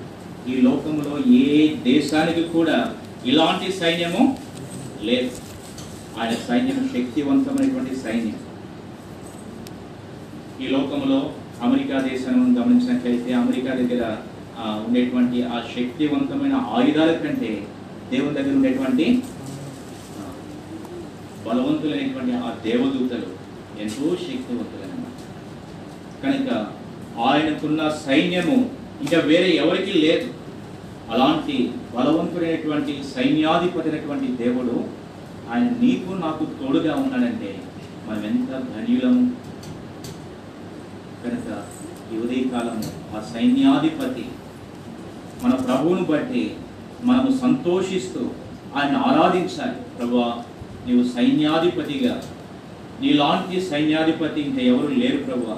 ఈ 0.51 0.57
లోకంలో 0.67 1.13
ఏ 1.41 1.57
దేశానికి 1.89 2.43
కూడా 2.55 2.77
ఇలాంటి 3.31 3.69
సైన్యము 3.81 4.23
లేదు. 5.09 5.31
ఆయన 6.19 6.33
సైన్యం 6.49 6.81
శక్తివంతమైనటువంటి 6.95 7.95
సైన్యం. 8.05 8.39
ఈ 10.63 10.67
లోకంలో 10.75 11.19
అమెరికా 11.67 11.97
దేశాన్ని 12.11 12.57
గమనించినట్లయితే 12.59 13.31
అమెరికా 13.43 13.73
దగ్గర 13.81 14.03
ఉండేటువంటి 14.87 15.39
ఆ 15.55 15.59
శక్తివంతమైన 15.75 16.57
ఆయుధాల 16.77 17.13
కంటే 17.23 17.53
దేవుని 18.11 18.37
దగ్గర 18.39 18.55
ఉండేటువంటి 18.59 19.07
బలవంతులైనటువంటి 21.47 22.33
ఆ 22.47 22.51
దేవదూతలు 22.65 23.29
ఎంతో 23.83 24.09
శక్తివంతులన్నమాట. 24.27 25.17
కనుక 26.23 26.51
ఆయనకున్న 27.29 27.81
సైన్యము 28.07 28.57
ఇంకా 29.05 29.19
వేరే 29.31 29.51
ఎవరికి 29.63 29.93
లేదు. 30.05 30.27
అలాంటి 31.11 31.57
బలవంతుడైనటువంటి 31.97 32.93
సైన్యాధిపతినటువంటి 33.15 34.27
దేవుడు 34.45 34.75
ఆయన 35.53 35.69
నీకు 35.81 36.13
నాకు 36.21 36.45
తోడుగా 36.61 36.95
ఉన్నాడంటే 36.95 37.51
మనం 38.09 38.25
ఎంత 38.25 38.51
ధన్యులము 38.75 39.23
కనుక 41.25 41.49
ఈ 42.13 42.19
ఉదయకాలము 42.19 42.85
ఆ 43.17 43.21
సైన్యాధిపతి 43.33 44.25
మన 45.43 45.55
ప్రభువును 45.55 46.05
బట్టి 46.05 46.43
మనము 47.05 47.31
సంతోషిస్తూ 47.39 48.23
ఆయన 48.77 48.97
ఆరాధించాలి. 48.97 49.77
ప్రభువా 49.99 50.29
నీవు 50.87 51.05
సైన్యాధిపతిగా 51.15 52.15
నీలాంటి 53.01 53.61
సైన్యాధిపతి 53.71 54.41
ఇంకా 54.41 54.63
ఎవరు 54.63 54.93
లేరు 54.95 55.17
ప్రభువా. 55.25 55.57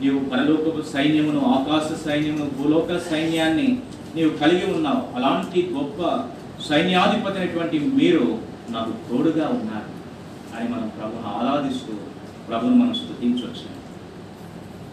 నీవు 0.00 0.18
పరలోకపు 0.30 0.82
సైన్యమును 0.92 1.40
ఆకాశ 1.46 2.04
సైన్యమును 2.06 2.50
భూలోక 2.58 2.98
సైన్యాన్ని 3.10 3.68
నీవు 4.16 4.30
కలిగి 4.30 4.74
ఉన్నావు. 4.74 5.16
అలాంటి 5.16 5.70
గొప్ప 5.72 6.24
సైన్యాధిపతి 6.68 7.38
అయినటువంటి 7.38 7.78
మీరు 7.78 8.38
నాకు 8.70 8.92
తోడుగా 8.92 9.48
ఉన్నారు. 9.48 9.96
అని 10.56 10.68
మనం 10.68 10.88
ప్రభును 10.88 11.22
ఆరాధిస్తూ 11.26 11.92
ప్రభును 12.48 12.76
మనం 12.76 12.94
స్థుతించవచ్చు 12.94 13.76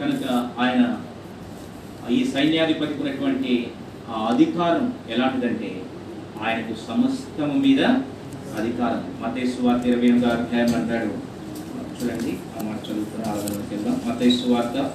కనుక 0.02 0.50
ఆయన 0.60 1.02
ఈ 2.10 2.26
సైన్యాధిపతికి 2.26 3.00
ఉన్నటువంటి 3.00 3.72
ఆ 4.10 4.28
అధికారం 4.32 4.94
ఎలాంటిదంటే 5.10 5.84
ఆయనకు 6.46 6.74
సమస్తము 6.88 7.54
మీద 7.54 7.86
అధికారం. 8.60 9.22
మతేసు 9.22 9.62
వార్త 9.62 9.86
ఇరవై 9.86 10.06
ఎనిమిది 10.06 10.26
అధ్యాయం 10.26 10.76
అంటాడు. 10.76 11.34
చూడండి 12.00 12.38
ఆ 12.60 12.64
మాట 12.64 12.92
చదువుతున్న 12.92 13.32
ఆలోచనకి 13.32 13.76
వెళ్దాం. 13.76 14.02
మతేశ్వార్త 14.08 14.94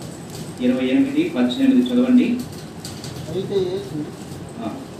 ఇరవై 0.60 0.86
ఎనిమిది 0.86 1.28
పద్దెనిమిది 1.28 1.88
చదవండి. 1.88 2.40
అయితే 3.28 3.80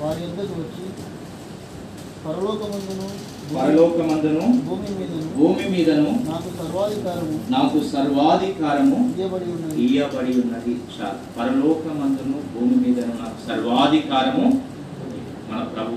వారి 0.01 0.21
యొద్దకు 0.23 0.55
వచ్చి 0.61 0.85
పరలోకమందును 2.25 3.07
పరలోకమందును 3.55 4.47
భూమి 4.67 4.89
మీదను 4.99 5.29
భూమి 5.37 5.67
మీదను 5.75 6.09
నాకు 6.29 6.49
సర్వాధికారము 6.59 7.37
నాకు 7.51 7.79
సర్వాధికారము 7.93 8.99
ఇవ్వబడి 9.13 9.47
ఉన్నది. 9.53 9.77
ఇయ్యబడి 9.85 10.33
ఉన్నది. 10.41 10.73
చాలు 10.95 11.21
పరలోకమందును 11.39 12.39
భూమి 12.55 12.77
మీదను 12.77 13.15
నాకు 13.23 13.39
సర్వాధికారము 13.49 14.47
మన 15.51 15.61
ప్రభు 15.75 15.95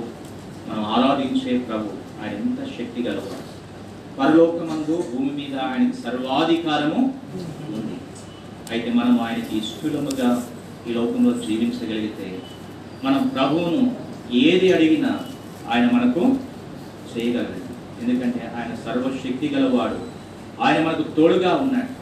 మనం 0.68 0.84
ఆరాధించే 0.94 1.58
ప్రభు. 1.68 1.90
ఆయన 2.22 2.34
ఎంత 2.42 2.62
శక్తి 2.78 3.02
గలవాడు. 3.04 3.46
పరలోకమందు 4.18 4.96
భూమి 5.12 5.32
మీద 5.32 5.56
ఆయనకి 5.68 5.98
సర్వాధికారము 6.02 7.02
ఉంది. 7.74 7.98
అయితే 8.72 8.90
మనం 8.92 9.16
ఆయనకి 9.22 9.54
ఇష్టముగా 9.58 10.30
ఈ 10.88 10.94
లోకంలో 10.94 11.32
జీవించగలిగితే 11.46 12.28
మనం 13.04 13.28
ప్రభువును 13.28 13.96
ఏది 14.32 14.74
అడిగినా 14.74 15.20
ఆయన 15.72 15.90
మనకు 15.92 16.36
చేయగలడు. 17.14 17.72
ఎందుకంటే 18.04 18.54
ఆయన 18.58 18.76
సర్వశక్తి 18.76 19.50
గలవాడు. 19.56 20.00
ఆయన 20.62 20.86
మనకు 20.86 21.02
తోడుగా 21.02 21.56
ఉన్నాడు. 21.56 22.02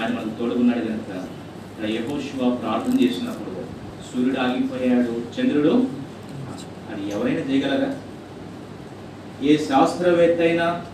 ఆయన 0.00 0.10
మనకు 0.10 0.38
తోడుగున్నాడు 0.38 0.78
కనుక 0.78 1.10
ఇక్కడ 1.70 1.90
యహోశివ 1.90 2.54
ప్రార్థన 2.54 3.04
చేసినప్పుడు 3.04 3.50
సూర్యుడు 4.12 4.40
ఆగిపోయాడు. 4.40 5.40
చంద్రుడు 5.40 5.86
అది 6.90 7.10
ఎవరైనా 7.10 7.40
చేయగలరా? 7.40 7.96
ఏ 9.42 9.56
శాస్త్రవేత్త 9.56 10.42
అయినా 10.42 10.84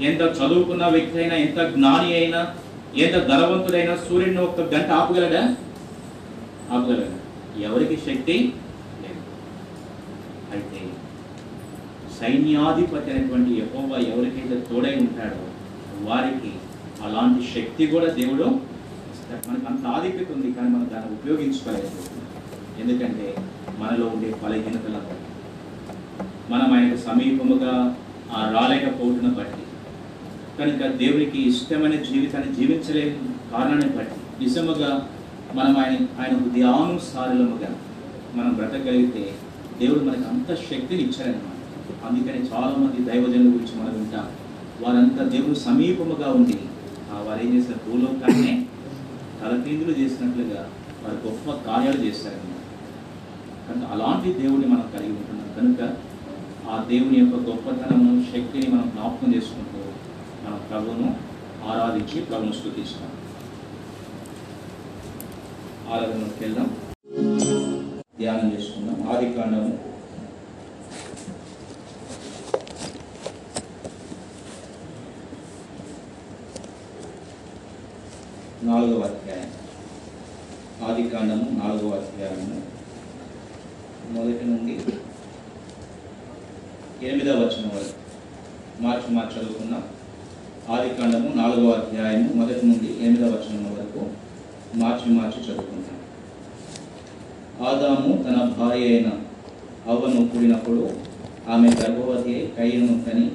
ఎంత 0.00 0.20
చదువుకున్న 0.20 0.86
వ్యక్తి 0.86 1.18
అయినా 1.18 1.36
ఎంత 1.36 1.74
జ్ఞాని 1.74 2.12
అయినా 2.14 2.54
ఎంత 2.96 3.12
ధనవంతుడైనా 3.12 3.96
సూర్యుడిని 3.96 4.42
ఒక్క 4.42 4.60
గంట 4.60 4.86
ఆపగలడా? 4.86 5.56
ఆపగలడా. 6.72 7.18
ఎవరికి 7.68 7.96
శక్తి 8.06 8.36
లేదు. 9.02 9.22
అయితే 10.54 10.80
సైన్యాధిపతి 12.18 13.10
అయినటువంటి 13.12 13.52
యహోవా 13.60 13.96
ఎవరికైతే 14.12 14.56
తోడై 14.68 14.94
ఉంటాడో 15.04 15.42
వారికి 16.08 16.52
అలాంటి 17.06 17.40
శక్తి 17.54 17.86
కూడా 17.86 18.08
దేవుడు 18.20 18.46
ఇస్తాడు. 19.12 19.42
మనకు 19.48 19.66
అంత 19.72 19.86
ఆధిక్యత 19.96 20.28
ఉంది 20.36 20.48
కానీ 20.56 20.70
మనం 20.74 20.88
దాన్ని 20.92 21.14
ఉపయోగించుకోలేదు. 21.18 21.90
ఎందుకంటే 22.82 23.26
మనలో 23.80 24.06
ఉండే 24.14 24.28
బలహీనతలను 24.44 25.14
మనం 26.52 26.68
ఆయనకు 26.74 26.98
సమీపముగా 27.06 27.74
ఆ 28.36 28.40
బట్టి 29.38 29.62
కనుక 30.58 30.82
దేవునికి 31.02 31.38
ఇష్టమైన 31.50 31.96
జీవితాన్ని 32.08 32.50
జీవించలేని 32.58 33.16
కారణాన్ని 33.52 33.90
బట్టి 33.96 34.44
నిజముగా 34.44 34.90
మనం 35.56 35.76
ఆయన 35.76 35.96
ఆయన 36.20 36.36
ధ్యానుసారులముగా 36.54 37.70
మనం 38.34 38.52
బ్రతకగలిగితే 38.54 39.34
దేవుడు 39.80 40.00
మనకు 40.04 40.28
అంత 40.28 40.54
శక్తిని 40.54 41.02
ఇచ్చారనమాట 41.02 41.52
అందుకని 42.06 42.40
చాలామంది 42.50 43.10
దైవజనుల 43.10 43.48
గురించి 43.48 43.74
మనం 43.80 43.92
వింటాం. 43.92 44.26
వారంతా 44.80 45.24
దేవుడు 45.24 45.54
సమీపముగా 45.54 46.28
ఉండి 46.32 46.58
ఆ 47.12 47.18
వారు 47.20 47.40
ఏం 47.46 47.56
చేశారు? 47.56 47.90
భూలోకాన్నే 47.90 48.66
తలకిందులు 49.40 49.92
చేసినట్లుగా 49.92 50.60
వారు 51.02 51.18
గొప్ప 51.26 51.70
కార్యాలు 51.70 52.00
చేశారనమాట 52.04 52.62
కనుక 53.66 53.84
అలాంటి 53.92 54.32
దేవుడిని 54.32 54.66
మనం 54.66 54.86
కలిగి 54.94 55.12
ఉంటున్నాం. 55.12 55.48
కనుక 55.58 55.80
ఆ 56.70 56.84
దేవుని 56.88 57.18
యొక్క 57.18 57.36
గొప్పతనము 57.50 58.24
శక్తిని 58.32 58.68
మనం 58.74 58.92
జ్ఞాపకం 58.94 59.34
చేసుకుంటూ 59.34 59.80
మనం 60.44 60.60
ప్రభువును 60.70 61.08
ఆరాధించి 61.70 62.20
ప్రభును 62.20 62.52
స్థుతిస్తాం. 62.52 63.10
ఆరాధనలోకి 65.90 66.44
వెళ్దాం 66.44 66.68
ధ్యానం 68.18 68.52
చేసుకుందాం. 68.52 69.16
ఆది 69.16 69.32
కాండము. 69.32 69.78
నాలుగవ 78.62 79.00
అధ్యాయం. 79.00 79.50
ఆది 80.88 81.08
కాండము 81.08 81.50
నాలుగవ 81.64 81.90
అధ్యాయము. 81.90 82.62
మొదటి 84.10 84.44
నుండి 84.44 84.80
ఎనిమిదవ 87.06 87.34
వచనం 87.34 87.70
వరకు 87.76 87.96
మార్చి 88.82 89.14
మార్చి 89.14 89.40
చదువుకున్నాం 89.40 89.84
ఆది 90.68 90.94
కాండము 90.94 91.28
నాలుగవ 91.34 91.70
అధ్యాయము 91.70 92.32
మొదటి 92.32 92.66
నుండి 92.66 92.88
ఎనిమిదవ 93.00 93.36
వచనం 93.36 93.74
వరకు. 93.74 93.85
మార్చి 94.80 95.08
మార్చి 95.16 95.40
చదువుకుంటాం 95.46 95.92
ఆదాము 97.68 98.10
తన 98.24 98.38
భార్య 98.56 98.88
అయిన 98.90 99.08
అవ్వను 99.90 100.22
కూడినప్పుడు 100.30 100.82
ఆమె 101.54 101.68
గర్భవతి 101.80 102.34
అయి 102.34 102.46
కయ్యను 102.56 102.94
కని 103.06 103.26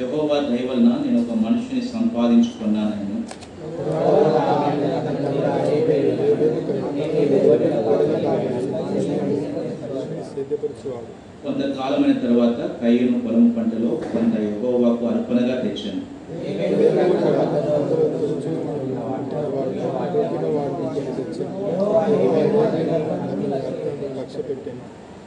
యహోవా 0.00 0.38
దయవలన 0.48 0.88
నేను 1.04 1.18
ఒక 1.22 1.34
మనిషిని 1.44 1.82
సంపాదించుకున్నానని. 1.92 3.18
కొంతకాలమైన 11.42 12.14
తర్వాత 12.24 12.58
కయ్యను 12.80 13.18
పొలం 13.24 13.46
పంటలో 13.56 13.90
కొంత 14.12 14.34
యహోవాకు 14.46 15.04
అర్పణగా 15.12 15.56
తెచ్చాను. 15.64 16.02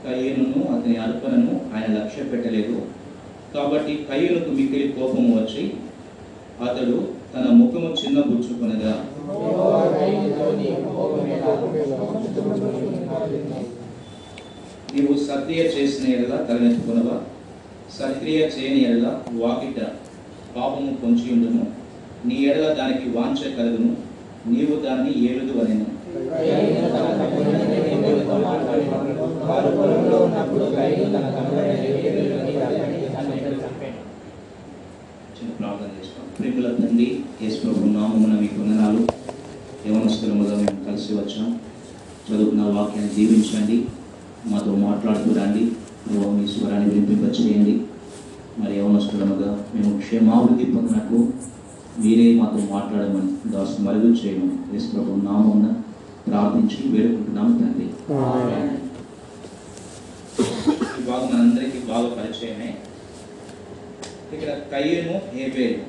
కయ్యను 0.03 0.45
అతని 0.73 0.95
అర్పణను 1.05 1.53
ఆయన 1.73 1.87
లక్ష్య 1.97 2.23
పెట్టలేదు. 2.31 2.75
కాబట్టి 3.53 3.93
కయ్యలకు 4.09 4.51
మిక్కిలి 4.57 4.87
కోపం 4.97 5.25
వచ్చి 5.37 5.63
అతడు 6.67 6.97
తన 7.33 7.45
ముఖము 7.59 7.89
చిన్న 7.99 8.19
బుచ్చుకొనగా 8.29 8.93
నీవు 14.93 15.13
సత్రియ 15.27 15.61
చేసిన 15.75 16.05
ఎడల 16.13 16.35
తలనెత్తుకునవా? 16.47 17.17
సత్రియ 17.97 18.39
చేయని 18.55 18.79
ఎడల 18.87 19.07
వాకిట 19.41 19.79
పాపము 20.55 20.91
పొంచి 21.01 21.25
ఉండును 21.35 21.63
నీ 22.27 22.37
ఎడల 22.49 22.67
దానికి 22.79 23.05
వాంఛ 23.17 23.39
కలుగును. 23.57 23.91
నీవు 24.51 24.75
దాన్ని 24.85 25.11
ఏలుదు 25.29 25.53
అనేను 25.63 25.88
చిన్న 35.35 35.51
ప్రార్థన 35.59 35.89
చేస్తాం. 35.99 36.25
ప్రేమల 36.39 36.73
తండ్రి 36.73 37.19
యేసు 37.41 37.67
నామమున 37.67 38.33
మీ 38.39 38.47
వందనాలు. 38.47 39.07
యవనస్తులముగా 39.87 40.55
మేము 40.55 40.85
కలిసి 40.85 41.13
వచ్చాం. 41.13 41.59
చదువుకున్న 42.27 42.63
వాక్యాన్ని 42.63 43.15
దీవించండి. 43.15 43.85
మాతో 44.45 44.71
మాట్లాడుతూ 44.71 45.41
రండి. 45.41 45.65
ప్రభు 46.05 46.29
మీ 46.29 46.47
స్వరాన్ని 46.47 46.89
వినిపింపచేయండి. 46.89 47.81
మరి 48.59 48.79
యవనస్తులముగా 48.79 49.65
మేము 49.75 49.97
క్షేమాభివృద్ధి 49.97 50.63
పొందినట్లు 50.63 51.49
మీరే 51.99 52.35
మాతో 52.35 52.73
మాట్లాడమని 52.73 53.51
దాసు 53.51 53.81
మరుగు 53.81 54.07
చేయమని 54.07 54.73
యేసు 54.73 54.87
ప్రభు 54.91 55.21
నామమున 55.25 55.78
ప్రార్థించి 56.27 56.79
వేడుకుంటున్నాము 56.93 57.53
తండ్రి. 57.59 57.85
ఈ 60.99 61.03
భాగం 61.07 61.27
మనందరికీ 61.33 61.79
బాగా 61.91 62.09
పరిచయమే. 62.09 62.69
ఇక్కడ 64.33 64.51
కయ్యను 64.71 65.15
హేబేలు. 65.33 65.83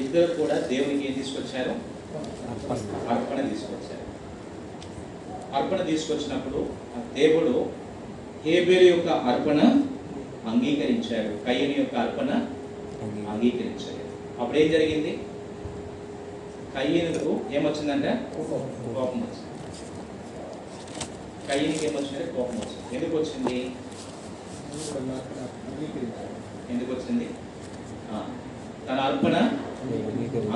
ఇద్దరు 0.00 0.34
కూడా 0.34 0.54
దేవునికి 0.60 1.06
ఏం 1.08 1.12
తీసుకొచ్చారు? 1.12 1.74
అర్పణ 3.14 3.40
తీసుకొచ్చారు. 3.50 4.04
అర్పణ 5.56 5.80
తీసుకొచ్చినప్పుడు 5.90 6.60
ఆ 6.96 7.00
దేవుడు 7.18 7.54
హేబేలు 8.46 8.86
యొక్క 8.94 9.08
అర్పణ 9.08 9.60
అంగీకరించాడు. 10.50 11.30
కయ్యని 11.44 11.74
యొక్క 11.78 11.94
అర్పణ 12.04 12.30
అంగీకరించాడు. 13.32 14.04
అప్పుడు 14.40 14.58
ఏం 14.58 14.68
జరిగింది? 14.72 15.12
కయ్యనుకు 16.76 17.32
ఏమొచ్చిందంటే? 17.56 18.12
కోపం 18.36 19.20
వచ్చింది. 19.24 19.43
కయ్యనికి 21.48 21.84
ఏమొచ్చిందంటే 21.86 22.26
కోపం 22.36 22.56
వచ్చింది. 22.62 22.84
ఎందుకు 22.96 23.16
వచ్చింది? 23.20 23.58
ఎందుకు 26.72 26.90
వచ్చింది 26.94 27.26
తన 28.86 28.98
అర్పణ 29.08 29.36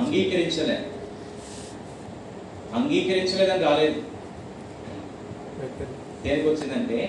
అంగీకరించలే. 0.01 0.77
అంగీకరించలేదని 2.77 3.63
రాలేదు. 3.67 3.99
దేనికి 6.23 6.47
వచ్చిందంటే 6.49 6.99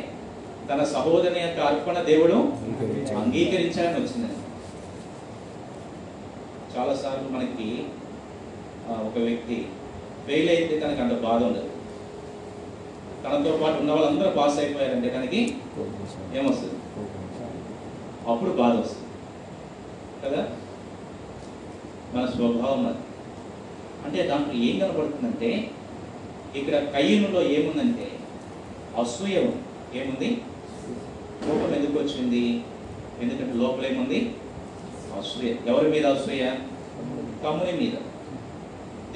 తన 0.69 0.81
సహోదరుని 0.95 1.41
యొక్క 1.43 1.61
అర్పణ 1.71 1.99
దేవుడు 2.11 2.37
అంగీకరించాలని 3.21 3.99
వచ్చిందండి. 4.03 4.37
చాలాసార్లు 6.75 7.29
మనకి 7.37 7.69
ఒక 9.09 9.17
వ్యక్తి 9.27 9.59
ఫెయిల్ 10.27 10.51
అయితే 10.55 10.75
తనకు 10.83 11.01
అంత 11.05 11.15
బాధ 11.27 11.41
ఉండదు. 11.49 11.69
తనతో 13.25 13.59
పాటు 13.63 13.81
ఉన్న 13.81 13.93
వాళ్ళందరూ 13.93 14.31
పాస్ 14.31 14.59
అయిపోయారంటే 14.59 15.09
తనకి 15.09 15.57
ఏమొస్తుంది? 16.35 16.75
అప్పుడు 18.29 18.51
బాధ 18.51 18.79
వస్తుంది. 18.79 19.07
కదా? 20.25 20.49
మన 22.15 22.27
స్వభావం 22.27 22.87
అది. 22.87 22.97
అంటే 24.07 24.23
దాంట్లో 24.23 24.55
ఏం 24.55 24.79
కనబడుతుందంటే 24.79 25.71
ఇక్కడ 26.57 26.79
కయ్యనులో 26.79 27.43
ఏముందంటే 27.43 28.09
అసూయ 28.99 29.37
ఏముంది? 29.95 30.43
కోపం 31.41 31.75
ఎందుకు 31.75 31.99
వచ్చింది? 32.03 32.65
ఎందుకంటే 33.23 33.53
లోపల 33.53 33.87
ఏముంది? 33.87 34.35
అసూయ. 35.19 35.55
ఎవరి 35.67 35.91
మీద 35.91 36.07
అసూయ? 36.07 36.51
తమ్ముని 37.45 37.73
మీద. 37.73 37.93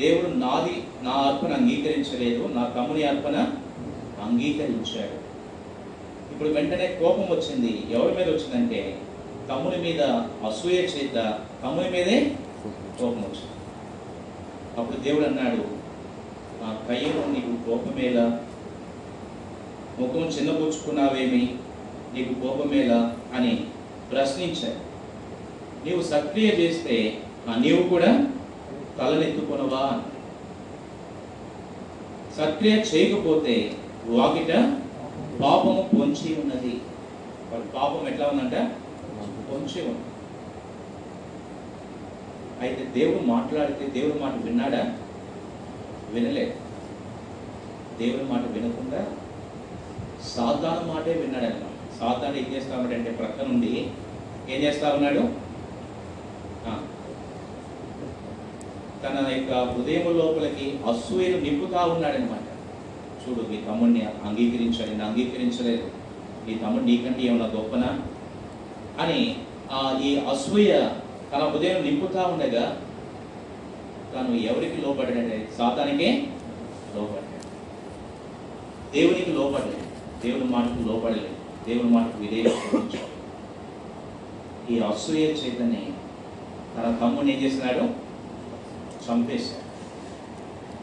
దేవుడు 0.00 0.26
నాది 0.26 0.84
నా 1.02 1.10
అర్పణ 1.10 1.52
అంగీకరించలేదు 1.52 2.48
నా 2.54 2.72
తమ్ముని 2.76 3.02
అర్పణ 3.02 3.46
అంగీకరించాడు. 4.22 5.35
ఇప్పుడు 6.33 6.48
వెంటనే 6.48 6.87
కోపం 6.87 7.37
వచ్చింది. 7.37 7.85
ఎవరి 7.90 8.14
మీద 8.14 8.29
వచ్చిందంటే 8.29 8.98
తమ్ముని 9.48 9.77
మీద 9.77 10.00
అసూయ 10.46 10.72
చేత 10.72 11.38
తమ్ముని 11.62 11.90
మీదే 11.90 12.37
కోపం 12.98 13.20
వచ్చింది. 13.20 13.55
అప్పుడు 14.79 15.00
దేవుడు 15.00 15.27
అన్నాడు 15.27 15.85
ఆ 16.64 16.85
కయ్యను 16.88 17.33
నీకు 17.33 17.70
కోపమేలా? 17.70 18.40
ముఖం 19.98 20.27
చిన్నపుచ్చుకున్నావేమి 20.27 21.55
నీకు 22.14 22.35
కోపమేలా? 22.35 23.16
అని 23.35 23.64
ప్రశ్నించాడు. 24.11 24.94
నీవు 25.88 26.03
సక్రియ 26.03 26.48
చేస్తే 26.48 27.18
ఆ 27.48 27.55
నీవు 27.55 27.88
కూడా 27.88 28.27
తలనెత్తుకొనవా? 28.98 29.79
అని 29.79 30.14
సక్రియ 32.37 32.72
చేయకపోతే 32.72 33.72
వాకిట 34.12 34.52
పాపము 35.42 35.82
పొంచి 35.92 36.28
ఉన్నది. 36.42 36.72
వాడు 37.50 37.66
పాపం 37.76 38.08
ఎట్లా 38.08 38.26
ఉందంట? 38.28 38.56
పొంచి 39.48 39.80
ఉంది. 39.82 40.04
అయితే 42.60 42.82
దేవుడు 42.96 43.26
మాట్లాడితే 43.26 43.84
దేవుడి 43.86 44.18
మాట 44.20 44.34
విన్నాడా? 44.44 44.82
వినలే 46.14 46.44
దేవుడి 47.98 48.24
మాట 48.24 48.44
వినకుండా 48.54 49.00
సాతాను 50.34 50.92
మాటే 50.92 51.12
విన్నాడనమాట 51.12 51.70
సాతాను 52.00 52.36
ఏం 52.36 52.54
చేస్తా 52.54 52.76
ఉన్నాడంటే 52.76 53.10
ప్రక్క 53.10 53.42
నుండి 53.42 53.72
ఏం 54.48 54.62
చేస్తా 54.62 54.94
ఉన్నాడు? 54.94 55.22
తన 59.02 59.16
యొక్క 59.36 59.52
హృదయం 59.70 60.06
లోపలికి 60.18 60.78
అసూయను 60.90 61.40
నింపుతా 61.40 61.84
ఉన్నాడనమాట 61.84 62.43
చూడు 63.24 63.42
మీ 63.50 63.56
తమ్ముడిని 63.68 64.02
అంగీకరించాలి 64.24 64.90
నేను 64.90 65.04
అంగీకరించలేదు. 65.04 65.84
ఈ 66.50 66.54
తమ్ముడు 66.54 66.84
నీకంటే 66.84 67.22
ఏమైనా 67.22 67.46
గొప్పనా? 67.46 67.90
అని 69.02 69.20
ఆ 69.72 70.00
ఈ 70.04 70.16
అసూయ 70.32 70.72
తన 71.32 71.42
హృదయం 71.44 71.82
నింపుతా 71.82 72.26
ఉండగా 72.26 72.64
తను 74.12 74.34
ఎవరికి 74.44 74.82
లోపడ్డాడంటే 74.82 75.48
సాతానికే 75.58 76.10
లోపడ్డాడు 76.96 77.30
దేవునికి 78.92 79.30
లోపడలేదు 79.30 79.80
దేవుని 80.22 80.44
మాటకు 80.44 80.88
లోపడలేదు 80.88 81.30
దేవుని 81.68 81.90
మాటకు 81.90 82.18
విధేయత 82.20 82.52
ఈ 84.70 84.78
అసూయ 84.80 85.24
చేతని 85.40 85.82
తన 86.74 86.98
తమ్ముడిని 87.00 87.32
ఏం 87.34 87.42
చేసినాడు 87.42 87.84
చంపేశాడు. 89.04 89.60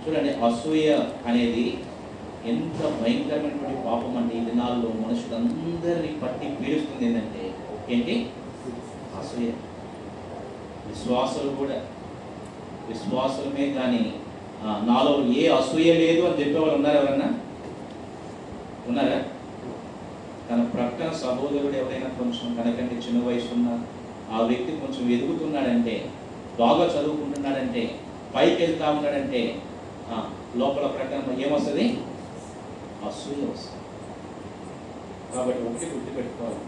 చూడండి 0.04 0.34
అసూయ 0.45 0.89
అనేది 1.25 1.65
ఎంత 2.45 2.82
భయంకరమైనటువంటి 3.01 3.84
పాపం 3.86 4.17
అంటే 4.17 4.38
ఈ 4.38 4.45
దినాల్లో 4.45 4.89
మనుషులందరినీ 5.01 6.19
పట్టి 6.23 6.45
పీడిస్తుంది 6.45 7.06
ఏంటంటే 7.06 7.54
ఏంటి? 7.89 8.32
అసూయ. 9.19 9.49
విశ్వాసులు 10.88 11.49
కూడా. 11.56 11.77
విశ్వాసులమే 12.89 13.73
కానీ 13.73 14.13
నాలో 14.84 15.23
ఏ 15.34 15.47
అసూయ 15.47 15.93
లేదు 15.93 16.25
అని 16.25 16.39
చెప్పేవాళ్ళు 16.41 16.75
ఉన్నారు 16.75 16.97
ఎవరన్నా? 16.97 17.30
ఉన్నారా? 18.88 19.19
తన 20.49 20.63
ప్రక్కన 20.63 21.12
సహోదరుడు 21.13 21.77
ఎవరైనా 21.77 22.08
కొంచెం 22.10 22.56
తనకంటే 22.56 22.95
చిన్న 22.95 23.27
వయసు 23.27 23.54
ఉన్న 23.54 23.69
ఆ 24.32 24.41
వ్యక్తి 24.41 24.71
కొంచెం 24.71 25.12
ఎదుగుతున్నాడంటే 25.12 26.10
బాగా 26.60 26.86
చదువుకుంటున్నాడంటే 26.86 27.95
పైకి 28.36 28.63
వెళ్తా 28.63 28.91
ఉన్నాడంటే 28.91 29.56
లోపల 30.58 30.88
ప్రకటన 30.88 31.41
ఏమొస్తుంది? 31.41 31.97
అసూయ 33.08 33.46
వస్తుంది 33.52 33.78
కాబట్టి 35.36 35.62
ఒకటి 35.64 35.86
గుర్తుపెట్టుకోవాలి. 35.86 36.60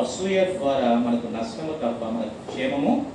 అసూయ 0.00 0.44
ద్వారా 0.44 0.94
మనకు 0.94 1.26
నష్టము 1.26 1.72
తప్ప 1.72 2.04
మన 2.04 2.24
క్షేమము 2.50 3.06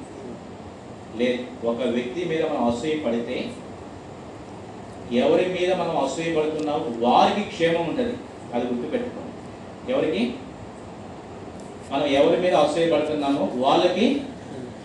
లేదు. 1.17 1.67
ఒక 1.67 1.81
వ్యక్తి 1.81 2.25
మీద 2.25 2.41
మనం 2.45 2.63
అసూయ 2.67 2.95
పడితే 2.97 3.51
ఎవరి 5.11 5.45
మీద 5.45 5.73
మనం 5.73 5.97
అసూయ 5.97 6.35
పడుతున్నామో 6.35 7.07
వారికి 7.07 7.49
క్షేమం 7.49 7.89
ఉండదు 7.89 8.17
అది 8.53 8.65
గుర్తుపెట్టుకోండి. 8.65 9.33
ఎవరికి? 9.91 10.33
మనం 11.91 12.05
ఎవరి 12.05 12.41
మీద 12.41 12.53
అసూయ 12.53 12.91
పడుతున్నామో 12.91 13.49
వాళ్ళకి 13.53 14.21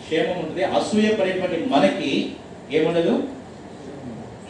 క్షేమం 0.03 0.38
ఉంటుంది. 0.38 0.64
అసూయ 0.64 1.14
పడేటువంటి 1.14 1.66
మనకి 1.66 2.37
ఏముండదు? 2.71 3.14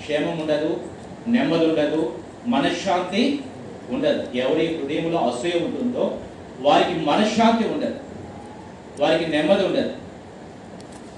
క్షేమం 0.00 0.38
ఉండదు. 0.38 0.80
నెమ్మది 1.28 1.66
ఉండదు. 1.66 2.19
మనశ్శాంతి 2.46 3.44
ఉండదు. 3.90 4.36
ఎవరి 4.36 4.76
హృదయంలో 4.76 5.18
అసూయ 5.18 5.50
ఉంటుందో 5.50 6.20
వారికి 6.60 7.00
మనశ్శాంతి 7.00 7.68
ఉండదు. 7.68 8.00
వారికి 9.00 9.30
నెమ్మది 9.30 9.66
ఉండదు. 9.66 9.92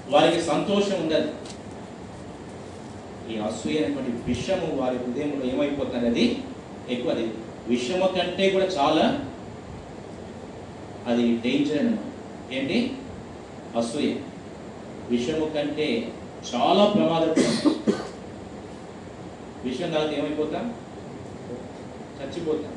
వారికి 0.09 0.41
సంతోషం 0.41 1.01
ఉండదు. 1.01 1.33
ఈ 3.31 3.37
అసూయ 3.37 3.77
అనేటువంటి 3.77 4.11
విషము 4.11 4.81
వారి 4.81 4.97
హృదయంలో 4.97 5.45
ఏమైపోతుంది 5.45 6.05
అది 6.07 6.43
ఎక్కువ 6.89 7.11
అది. 7.11 7.31
విషము 7.67 8.07
కంటే 8.07 8.49
కూడా 8.49 8.65
చాలా 8.65 9.25
అది 11.07 11.37
డేంజర్ 11.37 11.79
అనమాట 11.79 12.53
ఏంటి? 12.53 12.93
అసూయ. 13.77 14.15
విషము 15.09 15.45
కంటే 15.45 16.11
చాలా 16.55 16.85
ప్రమాదకరం 16.85 17.75
విషయం 19.63 19.91
తర్వాత 19.91 20.13
ఏమైపోతాం? 20.13 20.82
చచ్చిపోతాం. 22.23 22.73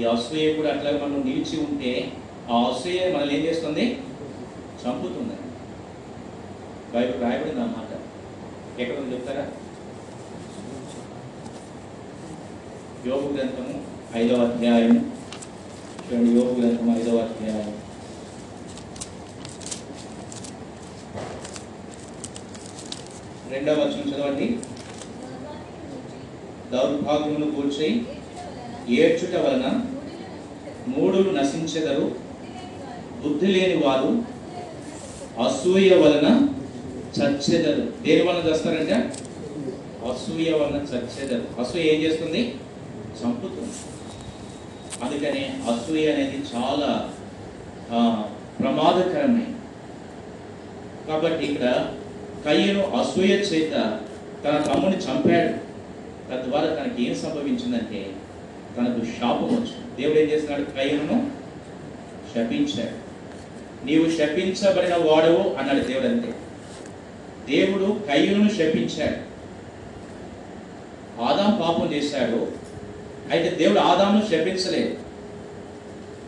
ఈ 0.00 0.04
అసూయ 0.04 0.46
కూడా 0.54 0.70
అట్లా 0.72 0.90
మనం 0.90 1.20
నిలిచి 1.26 1.56
ఉంటే 1.66 1.92
ఆ 2.50 2.56
అసూయ 2.70 3.12
మనల్ని 3.14 3.36
ఏం 3.36 3.42
చేస్తుంది? 3.46 3.84
చంపుతుంది. 4.82 5.36
బైబిల్ 6.94 7.22
రాయబడింది 7.22 7.60
అన్నమాట 7.60 7.92
ఎక్కడ 8.80 8.96
ఉంది 8.98 9.14
చెప్తారా? 9.14 9.46
యోగు 13.06 13.28
గ్రంథము 13.32 13.74
ఐదవ 14.20 14.44
అధ్యాయం. 14.46 14.96
చూడండి 16.04 16.30
యోగు 16.38 16.54
గ్రంథము 16.60 16.92
ఐదవ 16.98 17.18
అధ్యాయం. 17.26 17.72
రెండవ 23.52 23.74
వచనం 23.80 24.08
చదవండి. 24.12 24.48
దౌర్భాగ్యమును 26.72 27.50
కూర్చి 27.50 27.88
ఏడ్చుట 28.88 29.34
వలన 29.34 29.82
మూడులు 30.88 31.30
నశించెదరు. 31.30 32.16
బుద్ధి 33.22 33.46
లేని 33.46 33.86
వారు 33.86 34.24
అసూయ 35.42 35.94
వలన 35.94 36.48
చచ్చెదరు. 37.16 37.82
దేని 38.02 38.22
వలన 38.22 38.48
చేస్తారంటే? 38.48 38.94
అసూయ 40.10 40.52
వలన 40.52 40.76
చచ్చెదరు. 40.76 41.60
అసూయ 41.60 41.80
ఏం 41.80 42.02
చేస్తుంది? 42.02 42.54
చంపుతుంది. 43.20 43.76
అందుకని 45.04 45.72
అసూయ 45.72 46.12
అనేది 46.12 46.42
చాలా 46.54 47.10
ప్రమాదకరమే. 48.60 48.66
ప్రమాదకరమైనది 48.66 49.52
కాబట్టి 51.08 51.46
ఇక్కడ 51.46 51.92
కయ్యను 52.46 52.80
అసూయ 52.80 53.26
చేత 53.26 54.00
తన 54.44 54.72
తమ్ముని 54.72 54.96
చంపాడు. 54.96 55.66
తద్వారా 56.30 56.74
తనకి 56.74 57.08
ఏం 57.08 57.14
సంభవించిందంటే 57.14 58.10
తనకు 58.76 59.04
శాపం 59.04 59.46
వచ్చింది. 59.46 60.02
దేవుడు 60.02 60.18
ఏం 60.18 60.30
చేస్తున్నాడు? 60.30 60.64
కయ్యను 60.64 61.30
శపించాడు. 62.34 63.06
నీవు 63.86 64.10
శపించబడిన 64.10 64.94
వాడవు 64.94 65.54
అన్నాడు 65.54 65.80
దేవుడు 65.80 66.06
అంతే. 66.06 66.34
దేవుడు 67.56 68.00
కయ్యను 68.06 68.48
శపించాడు. 68.48 69.36
ఆదాం 71.22 71.60
పాపం 71.62 71.92
చేశాడు. 71.92 72.52
అయితే 73.30 73.56
దేవుడు 73.56 73.78
ఆదామును 73.78 74.24
శపించలేదు. 74.24 74.96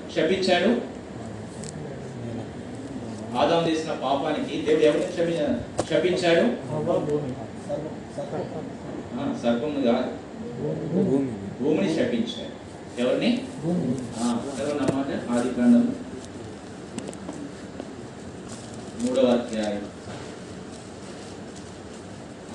ఆదాం 3.38 3.62
చేసిన 3.68 3.92
పాపానికి 4.02 4.54
దేవుడు 4.62 4.84
ఎవరిని 4.84 5.06
క్షమి 5.08 5.34
క్షపించాడు 5.82 6.44
ఆ, 9.14 9.22
సర్పమును 9.42 9.80
కాదు. 9.84 10.10
భూమి 10.92 11.18
భూమిని 11.60 11.88
శపించాడు 11.94 12.54
ఎవరిని? 12.98 13.30
చదవనమాట 14.50 15.08
ఆది 15.30 15.50
కాండం 15.50 15.84
మూడవ 19.02 19.26
అధ్యాయం. 19.34 19.84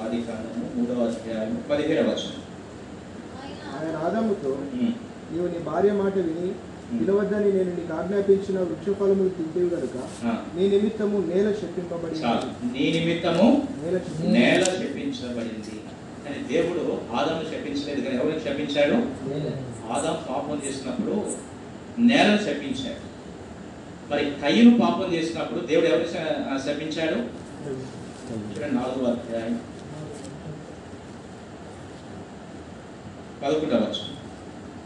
ఆది 0.04 0.20
కాండము 0.22 0.66
మూడవ 0.76 1.00
అధ్యాయం 1.08 1.54
పదిహేడవ 1.70 2.08
వచనం. 2.10 2.40
ఆయన 3.74 3.96
ఆదాముతో 4.06 4.52
నీవు 4.74 5.48
నీ 5.48 5.60
భార్య 5.66 5.92
మాట 5.94 6.16
విని 6.26 6.50
వినవద్దని 6.94 7.54
నేను 7.54 7.76
నీకు 7.76 7.94
ఆజ్ఞాపించిన 7.94 8.60
వృక్షఫలములు 8.60 9.30
తింటేవి 9.30 9.70
గనుక 9.70 10.26
ఆ, 10.26 10.44
నీ 10.56 10.68
నిమిత్తము 10.68 11.18
నేల 11.28 11.52
శప్పింపబడి 11.52 12.20
నీ 12.74 13.00
నిమిత్తము 13.00 13.68
నేల 13.84 13.98
శపింప- 13.98 14.34
నేల 14.34 14.64
శపించబడింది. 14.64 15.76
కానీ 16.26 16.44
దేవుడు 16.52 16.80
ఆదాము 17.16 17.44
శపించలేదు. 17.44 18.02
కానీ 18.02 18.16
ఎవరిని 18.18 18.40
శపించాడు? 18.40 18.98
ఆదాం 19.94 20.18
పాపం 20.30 20.62
చేసినప్పుడు 20.68 21.16
నేలను 22.00 22.38
శపించాడు. 22.38 23.02
మరి 24.12 24.32
కయ్యను 24.42 24.80
పాపం 24.80 25.14
చేసినప్పుడు 25.14 25.60
దేవుడు 25.66 25.88
ఎవరిని 25.88 26.10
శపించాడు? 26.60 27.20
నాలుగో 28.74 29.12
అధ్యాయం. 29.12 29.60
పదకొండవ 33.44 33.78
వచనం. 33.78 34.23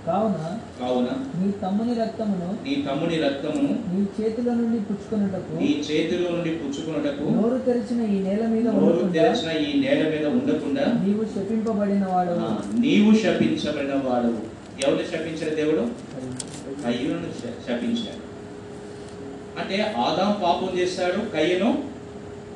కావున 0.08 0.42
కావున 0.80 1.10
నీ 1.38 1.48
తమ్ముని 1.62 1.94
రక్తమును 1.94 2.50
నీ 2.66 2.74
తమ్ముని 2.88 3.18
రక్తమును 3.18 3.72
నీ 3.92 4.02
చేతిలో 4.18 4.52
నుండి 4.54 4.80
పుచ్చుకొనుటకు 4.80 5.54
నీ 5.62 5.70
చేతిలో 5.88 6.28
నుండి 6.30 6.52
పుచ్చుకున్నటకు 6.56 7.26
నోరు 7.36 7.58
తెరిచిన 7.58 8.02
ఈ 8.08 8.20
నేల 8.20 8.44
మీద 8.48 8.68
నోరు 8.78 9.08
తెరిచిన 9.16 9.52
ఈ 9.64 9.74
నేల 9.80 10.04
మీద 10.10 10.26
ఉండకుండా 10.34 10.86
నీవు 11.04 11.26
శపింపబడిన 11.26 12.06
వాడు 12.06 12.36
నీవు 12.80 13.12
శపించబడిన 13.16 13.96
వాడు 14.06 14.32
ఎవరిని 14.80 15.06
శపించాడు 15.12 15.56
దేవుడు? 15.56 15.84
కయ్యను 16.84 17.30
శపించాడు. 17.68 18.24
అంటే 19.60 19.78
ఆదాం 19.98 20.32
పాపం 20.44 20.70
చేశాడు 20.80 21.20
కయ్యను 21.36 21.70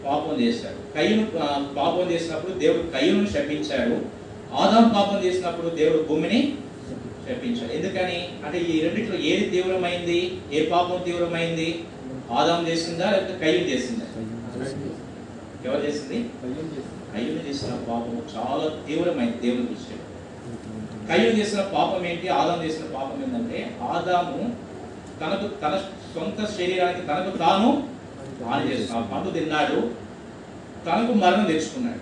పాపం 0.06 0.34
చేశాడు 0.42 0.80
కయ్యను 0.96 1.24
పాపం 1.76 2.06
చేసినప్పుడు 2.12 2.54
దేవుడు 2.60 2.84
కయ్యను 2.94 3.26
శపించాడు. 3.28 3.98
ఆదాం 4.56 4.86
పాపం 4.96 5.26
చేసినప్పుడు 5.26 5.70
దేవుడు 5.76 6.04
భూమిని 6.04 6.40
తెప్పించాలి 7.32 7.72
ఎందుకని? 7.78 8.20
అంటే 8.46 8.58
ఈ 8.72 8.76
రెండిట్లో 8.86 9.18
ఏది 9.32 9.46
తీవ్రమైంది? 9.56 10.20
ఏ 10.58 10.62
పాపం 10.74 11.02
తీవ్రమైంది? 11.08 11.70
ఆదాం 12.40 12.62
చేసిందా? 12.68 13.08
లేకపోతే 13.14 13.38
కయ్యం 13.44 13.66
చేసిందా? 13.72 14.06
ఎవరు 15.66 15.82
చేసింది? 15.88 16.18
కయ్యం 17.14 17.40
చేసిన 17.48 17.72
పాపం 17.90 18.14
చాలా 18.36 18.66
తీవ్రమైంది 18.88 19.40
దేవుని 19.46 19.66
దృష్టిలో. 19.72 20.06
కయ్యం 21.10 21.34
చేసిన 21.40 21.62
పాపం 21.76 22.02
ఏంటి? 22.12 22.28
ఆదాం 22.40 22.60
చేసిన 22.66 22.86
పాపం 22.96 23.18
ఏంటంటే 23.24 23.60
ఆదాము 23.94 24.38
తనకు 25.22 25.48
తన 25.64 25.74
సొంత 26.14 26.40
శరీరానికి 26.58 27.04
తనకు 27.08 27.32
తాను 27.38 27.68
హాని 28.46 28.64
చేసిన 28.70 28.96
ఆ 28.98 29.02
పండు 29.12 29.30
తిన్నాడు. 29.38 29.80
తనకు 30.86 31.14
మరణం 31.24 31.46
తెచ్చుకున్నాడు. 31.52 32.02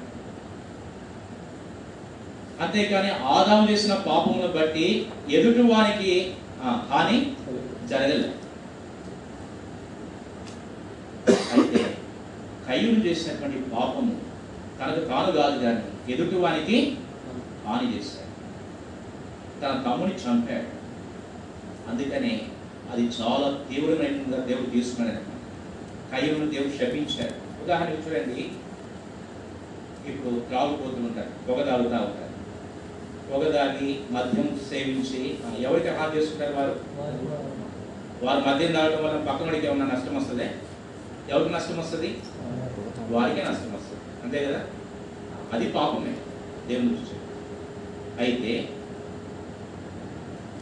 అంతేకాని 2.64 3.12
ఆదాము 3.34 3.66
చేసిన 3.72 3.94
పాపమును 3.94 4.48
బట్టి 4.56 4.86
ఎదుటి 5.30 5.62
వానికి 5.62 6.14
హాని 6.62 7.18
జరగలేదు. 7.88 8.32
అయితే 11.54 11.82
కయ్యూరు 12.68 13.02
చేసినటువంటి 13.08 13.60
పాపము 13.76 14.14
తనకు 14.80 15.02
తాను 15.06 15.32
కాదు 15.32 15.58
కానీ 15.64 16.14
ఎదుటి 16.14 16.36
వానికి 16.36 16.78
హాని 17.68 17.88
చేశాడు. 17.96 18.30
తన 19.62 19.74
తమ్ముని 19.86 20.16
చంపాడు. 20.24 20.70
అందుకనే 21.90 22.34
అది 22.92 23.04
చాలా 23.20 23.48
తీవ్రమైనదిగా 23.70 24.40
దేవుడు 24.46 24.70
తీసుకున్నాడు. 24.70 25.18
అనమాట 25.18 25.44
కయ్యూరును 26.14 26.50
దేవుడు 26.52 26.78
శపించాడు. 26.78 27.36
ఉదాహరణకు 27.64 28.02
చూడండి. 28.06 28.46
ఇప్పుడు 30.10 30.40
త్రాగుపోతూ 30.50 31.00
ఉంటారు 31.08 31.32
పొగ 31.48 31.60
తాగుతూ 31.70 31.98
ఉంటారు. 32.06 32.29
పొగ 33.32 33.44
మద్యం 34.12 34.60
సేవించి 34.70 35.20
ఎవరికి 35.64 35.90
హాని 35.90 36.18
చేసుకుంటారు 36.18 36.54
వారు. 36.56 36.74
వారు 38.26 38.40
మద్యం 38.40 38.72
తాగడం 38.72 39.04
వల్ల 39.06 39.32
పక్కనోడికి 39.32 39.68
ఏమన్నా 39.68 39.86
నష్టం 39.86 40.16
వస్తుంది? 40.16 40.44
ఎవరికి 41.30 41.54
నష్టం 41.54 41.80
వస్తుంది? 41.80 42.16
వారికే 43.10 43.42
నష్టం 43.42 43.74
వస్తుంది. 43.74 44.02
అంతే 44.24 44.46
కదా? 44.46 44.60
అది 45.54 45.70
పాపమే 45.70 46.14
దేవుని 46.68 46.90
దృష్టి. 46.90 47.16
అయితే 48.20 48.70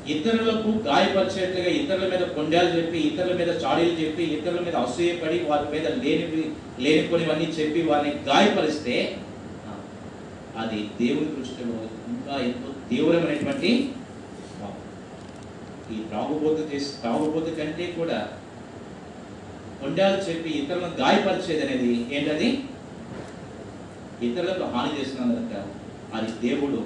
ఇతరులకు 0.07 0.69
గాయపరిచేట్లుగా 0.85 1.69
ఇతరుల 1.69 2.07
మీద 2.07 2.27
కొండాలు 2.27 2.69
చెప్పి 2.77 2.97
ఇతరుల 2.97 3.33
మీద 3.33 3.47
చాడీలు 3.63 3.99
చెప్పి 3.99 4.23
ఇతరుల 4.23 4.59
మీద 4.59 4.75
అసూయపడి 4.75 5.39
వారి 5.39 5.71
మీద 5.71 5.87
లేనివి 5.87 6.43
లేనిపోనివన్నీ 6.79 7.45
చెప్పి 7.45 7.81
వారిని 7.81 8.15
గాయపరిస్తే 8.23 9.17
అది 10.57 10.89
దేవుని 11.01 11.25
దృష్టిలో 11.25 11.96
ఇంకా 12.27 12.37
ఎంతో 12.45 12.69
తీవ్రమైనటువంటి 12.87 13.69
ఈ 15.93 15.97
త్రాగుబోతు 16.09 16.63
చేసి 16.71 16.89
త్రాగుబోతు 17.01 17.51
కంటే 17.59 17.85
కూడా 17.99 18.17
కొండాలు 19.81 20.17
చెప్పి 20.25 20.49
ఇతరులను 20.59 20.97
గాయపరిచేది 21.01 21.61
అనేది 21.65 21.91
ఏంటది? 22.15 22.49
ఇతరులకు 24.27 24.65
హాని 24.73 24.91
చేసినందుక 24.97 25.53
అది 26.17 26.31
దేవుడు 26.43 26.79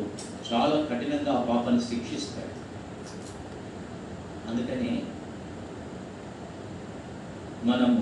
చాలా 0.50 0.78
కఠినంగా 0.92 1.34
ఆ 1.40 1.42
పాపాన్ని 1.50 1.84
శిక్షిస్తాడు. 1.90 2.54
అందుకని 4.52 4.94
మనము 7.72 8.00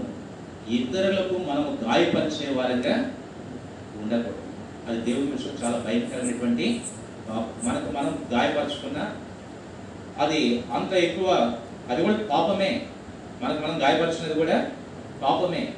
ఇతరులకు 0.80 1.38
మనము 1.50 1.72
గాయపరిచే 1.88 2.50
వారంగా 2.60 2.96
ఉండకూడదు. 4.02 4.44
అది 4.90 5.02
దేవుని 5.02 5.32
విషయం 5.32 5.58
చాలా 5.64 5.80
భయంకరమైనటువంటి 5.88 6.68
మనకు 7.66 7.90
మనం 7.98 8.14
గాయపరచుకున్న 8.34 9.00
అది 10.24 10.40
అంత 10.76 10.94
ఎక్కువ 10.94 11.28
అది 11.90 12.00
కూడా 12.04 12.16
పాపమే. 12.32 12.72
మనకు 13.42 13.60
మనం 13.66 13.76
గాయపరిచినది 13.84 14.34
కూడా 14.34 14.58
పాపమే. 15.24 15.74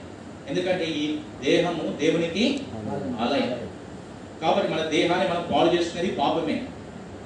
ఎందుకంటే 0.50 0.86
ఈ 1.02 1.04
దేహము 1.44 1.84
దేవునికి 2.00 2.46
ఆలయం. 3.24 3.52
కాబట్టి 4.42 4.70
మన 4.74 4.82
దేహాన్ని 4.96 5.28
మనం 5.32 5.44
పాడు 5.52 5.70
చేసుకునేది 5.76 6.12
పాపమే. 6.22 6.58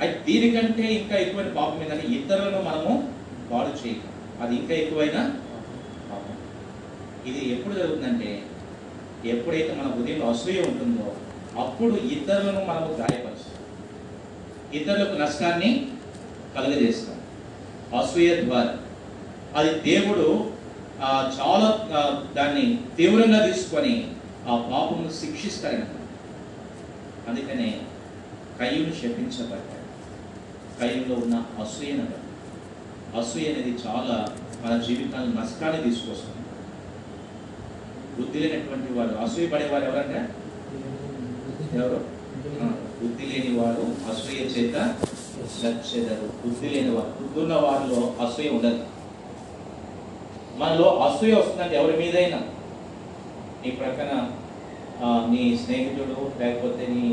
అయితే 0.02 0.18
దీనికంటే 0.28 0.86
ఇంకా 0.94 1.16
ఎక్కువైన 1.18 1.52
పాపం 1.60 1.78
ఏంటంటే 1.84 2.08
ఇతరులను 2.18 2.62
మనము 2.62 2.94
పాడు 3.52 3.72
చేయటం 3.82 4.12
అది 4.44 4.54
ఇంకా 4.56 4.74
ఎక్కువైన 4.74 5.18
పాపం. 6.10 6.36
ఇది 7.30 7.42
ఎప్పుడు 7.54 7.74
జరుగుతుందంటే 7.74 8.32
ఎప్పుడైతే 9.34 9.72
మన 9.78 9.88
హృదయంలో 9.94 10.26
అసూయ 10.32 10.62
ఉంటుందో 10.62 11.08
అప్పుడు 11.64 11.96
ఇతరులను 12.16 12.62
మనము 12.66 12.90
గాయపరుస్తాం 13.02 13.35
ఇతరులకు 14.78 15.14
నష్టాన్ని 15.14 15.88
కలగజేస్తాం. 16.56 17.22
అసూయ 18.00 18.42
ద్వారా. 18.42 18.78
అది 19.56 19.80
దేవుడు 19.80 20.52
చాలా 21.40 21.70
దాన్ని 22.36 22.80
తీవ్రంగా 22.98 23.46
తీసుకొని 23.46 24.12
ఆ 24.48 24.56
పాపమును 24.56 25.12
శిక్షిస్తాడనమాట 25.12 26.10
అందుకనే 27.30 27.82
కయ్యును 28.60 28.92
శపించబడ్డాడు. 28.92 29.76
కయ్యంలో 30.80 31.16
ఉన్న 31.16 31.36
అసూయన 31.36 32.06
అసూయ 33.20 33.44
అనేది 33.44 33.78
చాలా 33.88 34.28
మన 34.66 34.82
జీవితాన్ని 34.82 35.42
నష్టాన్ని 35.42 35.84
తీసుకొస్తుంది. 35.84 36.36
వృద్ధి 38.18 38.40
లేనటువంటి 38.40 38.94
వారు 38.94 39.16
అసూయ 39.16 39.48
పడేవారు 39.48 39.84
ఎవరంటే? 39.84 40.20
ఎవరు? 41.78 42.15
బుద్ధి 43.00 43.26
లేని 43.30 43.52
వాడు 43.60 43.84
అసూయ 44.12 44.42
చేత 44.56 44.76
నచ్చేదారు. 45.64 46.28
బుద్ధి 46.42 46.68
లేని 46.74 46.92
వారు 46.96 47.12
బుద్ధి 47.20 47.40
ఉన్న 47.44 47.56
వారిలో 47.66 48.00
అసూయ 48.26 48.50
ఉండదు. 48.58 48.82
మనలో 50.60 50.88
అసూయ 51.06 51.34
వస్తుందంటే 51.40 51.76
ఎవరి 51.82 51.96
మీదైనా. 52.02 52.40
నీ 53.62 53.72
ప్రక్కన 53.80 54.12
నీ 55.32 55.42
స్నేహితుడు 55.64 56.18
లేకపోతే 56.42 56.84
నీ 56.96 57.06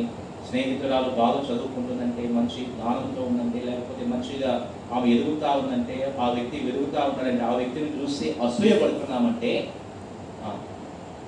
స్నేహితురాలు 0.48 1.10
బాగా 1.20 1.40
చదువుకుంటుందంటే 1.48 2.22
మంచి 2.36 2.60
జ్ఞానంతో 2.74 3.20
ఉందంటే 3.30 3.60
లేకపోతే 3.68 4.04
మంచిగా 4.12 4.50
ఆమె 4.94 5.06
ఎదుగుతా 5.14 5.48
ఉందంటే 5.60 5.96
ఆ 6.24 6.26
వ్యక్తి 6.36 6.56
ఎదుగుతా 6.72 7.00
ఉన్నాడంటే 7.10 7.44
ఆ 7.50 7.52
వ్యక్తిని 7.60 7.90
చూసి 7.98 8.26
అసూయ 8.46 8.74
పడుతున్నామంటే 8.82 9.52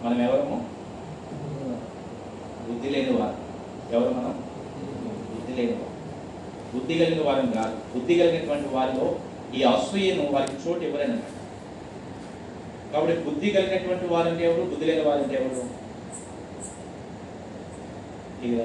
మనం 0.05 0.20
ఎవరము 0.28 0.59
బుద్ధి 2.66 2.90
లేని 2.94 3.14
వారు 3.18 3.38
ఎవరు 3.95 4.12
మనం? 4.14 4.34
బుద్ధి 5.34 5.53
లేని 5.59 5.72
వారు. 5.72 5.92
బుద్ధి 6.74 6.95
కలిగిన 6.99 7.22
వారిని 7.26 7.53
కాదు. 7.53 7.76
బుద్ధి 7.95 8.14
కలిగినటువంటి 8.14 8.68
వారిలో 8.68 9.07
ఈ 9.55 9.62
అసూయను 9.62 10.24
వారికి 10.32 10.57
చోటు 10.68 10.84
ఇవ్వలేనమాట 10.84 11.32
కాబట్టి 12.92 13.22
బుద్ధి 13.22 13.51
కలిగినటువంటి 13.51 14.07
వారంటే 14.07 14.45
ఎవరు? 14.45 14.62
బుద్ధి 14.62 14.84
లేని 14.84 15.03
వారంటే 15.03 15.34
ఎవరు? 15.34 15.64
ఇక 18.47 18.61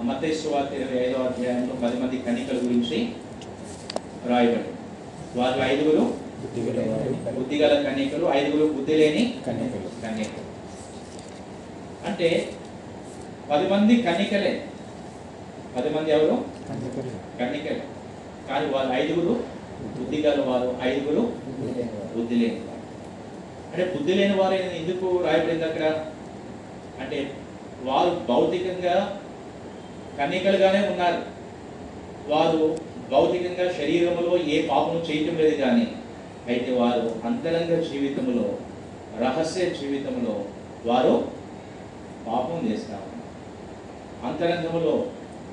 అమర్తేశ్వార్త 0.00 0.72
ఇరవై 0.72 0.98
ఐదో 1.06 1.18
అధ్యాయంలో 1.18 1.74
పది 1.74 1.96
మంది 2.02 2.18
కన్నికల 2.18 2.56
గురించి 2.56 2.98
రాయబడి. 4.26 4.70
వారు 5.38 5.60
ఐదుగురు 5.60 6.04
బుద్ధి 7.34 7.56
గల 7.58 7.74
కన్యకలు 7.82 8.26
ఐదుగురు 8.32 8.72
బుద్ధి 8.72 8.94
లేని 8.94 9.22
కన్యకలు. 9.46 9.88
కన్యకలు 10.02 10.44
అంటే 12.08 12.28
పది 13.50 13.66
మంది 13.68 13.94
కన్యకలే 14.02 14.52
పది 15.76 15.88
మంది 15.90 16.10
ఎవరు? 16.10 16.36
కన్యకలే 17.38 17.84
కానీ 18.48 18.66
వారు 18.74 18.90
ఐదుగురు 18.94 19.34
బుద్ధి 19.96 20.18
గల 20.22 20.40
వారు 20.48 20.68
ఐదుగురు 20.82 21.22
బుద్ధి 22.14 22.36
లేని 22.40 22.60
వారు. 22.60 22.80
అంటే 23.70 23.84
బుద్ధి 23.94 24.14
లేని 24.14 24.34
వారు 24.40 24.56
ఎందుకు 24.78 25.06
రాయబడింది 25.24 25.64
అక్కడ? 25.64 25.84
అంటే 27.00 27.18
వారు 27.84 28.10
భౌతికంగా 28.28 28.96
కన్యకలుగానే 30.18 30.82
ఉన్నారు. 30.90 31.20
వారు 32.28 32.60
భౌతికంగా 33.10 33.66
శరీరములో 33.78 34.34
ఏ 34.48 34.58
పాపము 34.68 35.00
చేయటం 35.08 35.34
లేదు 35.38 35.56
కానీ 35.56 35.86
అయితే 36.48 36.70
వారు 36.78 37.04
అంతరంగ 37.24 37.74
జీవితంలో 37.88 38.46
రహస్య 39.20 39.66
జీవితంలో 39.80 40.34
వారు 40.86 41.14
పాపం 42.26 42.58
చేస్తా 42.68 42.94
ఉన్నారు 42.96 43.13
అంతరంగంలో 44.24 45.04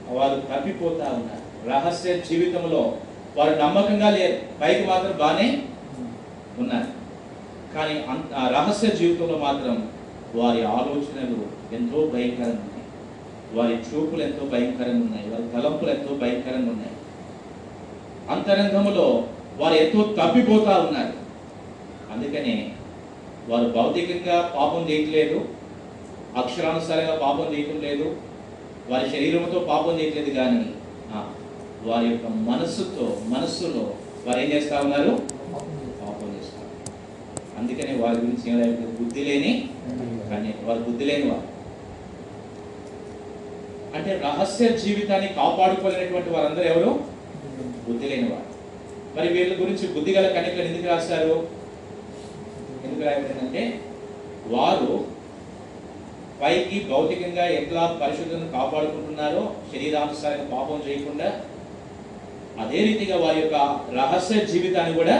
వారు 0.10 0.40
తప్పిపోతా 0.40 1.06
ఉన్నారు. 1.06 1.42
రహస్య 1.70 2.14
జీవితంలో 2.14 2.98
వారు 3.38 3.56
నమ్మకంగా 3.56 4.10
లేరు. 4.10 4.62
పైకి 4.62 4.88
మాత్రం 4.88 5.12
బాగానే 5.12 5.62
ఉన్నారు. 6.60 7.02
కానీ 7.74 7.94
అంత 7.94 8.34
ఆ 8.34 8.48
రహస్య 8.48 8.88
జీవితంలో 8.88 9.38
మాత్రం 9.38 9.92
వారి 10.36 10.66
ఆలోచనలు 10.66 11.62
ఎంతో 11.76 12.08
భయంకరంగా 12.08 12.62
ఉన్నాయి 12.64 12.86
వారి 13.54 13.74
చూపులు 13.74 14.24
ఎంతో 14.24 14.46
భయంకరంగా 14.46 15.06
ఉన్నాయి 15.06 15.30
వారి 15.30 15.62
తలంపులు 15.62 15.90
ఎంతో 15.90 16.16
భయంకరంగా 16.16 16.72
ఉన్నాయి 16.72 16.92
అంతరంగములో 18.30 19.24
వారు 19.58 19.74
ఎంతో 19.74 20.02
తప్పిపోతా 20.02 20.78
ఉన్నారు. 20.78 21.22
అందుకనే 22.14 22.70
వారు 23.50 23.66
భౌతికంగా 23.66 24.54
పాపం 24.58 24.90
చేయట్లేదు. 24.90 25.50
అక్షరానుసారంగా 26.38 27.20
పాపం 27.22 27.56
చేయటం 27.58 27.82
లేదు. 27.82 28.16
వారి 28.90 29.10
శరీరంతో 29.10 29.60
పాపం 29.60 30.00
చేయట్లేదు 30.00 30.30
కానీ 30.30 30.66
వారి 31.90 32.08
యొక్క 32.08 32.28
మనస్సుతో 32.28 33.22
మనస్సులో 33.26 33.94
వారు 34.28 34.40
ఏం 34.40 34.50
చేస్తా 34.52 34.82
ఉన్నారు? 34.82 35.12
పాపం 36.02 36.36
చేస్తారు 36.36 36.70
అందుకనే 37.60 37.94
వారి 38.04 38.16
గురించి 38.16 38.52
ఏమైనా 38.52 38.86
బుద్ధి 39.00 39.24
లేని 39.24 39.70
కానీ 40.30 40.54
వారు 40.64 40.80
బుద్ధి 40.80 41.06
లేని 41.06 41.30
వారు. 41.30 41.48
అంటే 43.96 44.22
రహస్య 44.24 44.70
జీవితాన్ని 44.70 45.28
కాపాడుకోలేనటువంటి 45.28 46.30
వారందరూ 46.30 46.64
ఎవరు? 46.64 46.92
బుద్ధి 47.90 48.10
లేని 48.10 48.30
వారు. 48.30 48.48
మరి 49.18 49.28
వీళ్ళ 49.28 49.62
గురించి 49.62 49.88
బుద్ధి 49.88 50.12
గల 50.12 50.28
కనికలు 50.28 50.62
ఎందుకు 50.62 50.88
రాశారు? 50.88 51.48
ఎందుకు 52.86 53.02
రాయబడిందంటే 53.06 53.80
వారు 54.48 55.06
పైకి 56.42 56.88
భౌతికంగా 56.90 57.46
ఎట్లా 57.48 58.00
పరిశుద్ధతను 58.02 58.52
కాపాడుకుంటున్నారో 58.52 59.56
శరీరానుసారంగా 59.72 60.46
పాపం 60.52 60.82
చేయకుండా 60.88 61.42
అదే 62.60 62.80
రీతిగా 62.84 63.18
వారి 63.18 63.40
యొక్క 63.40 63.56
రహస్య 63.96 64.46
జీవితాన్ని 64.46 64.94
కూడా 64.94 65.16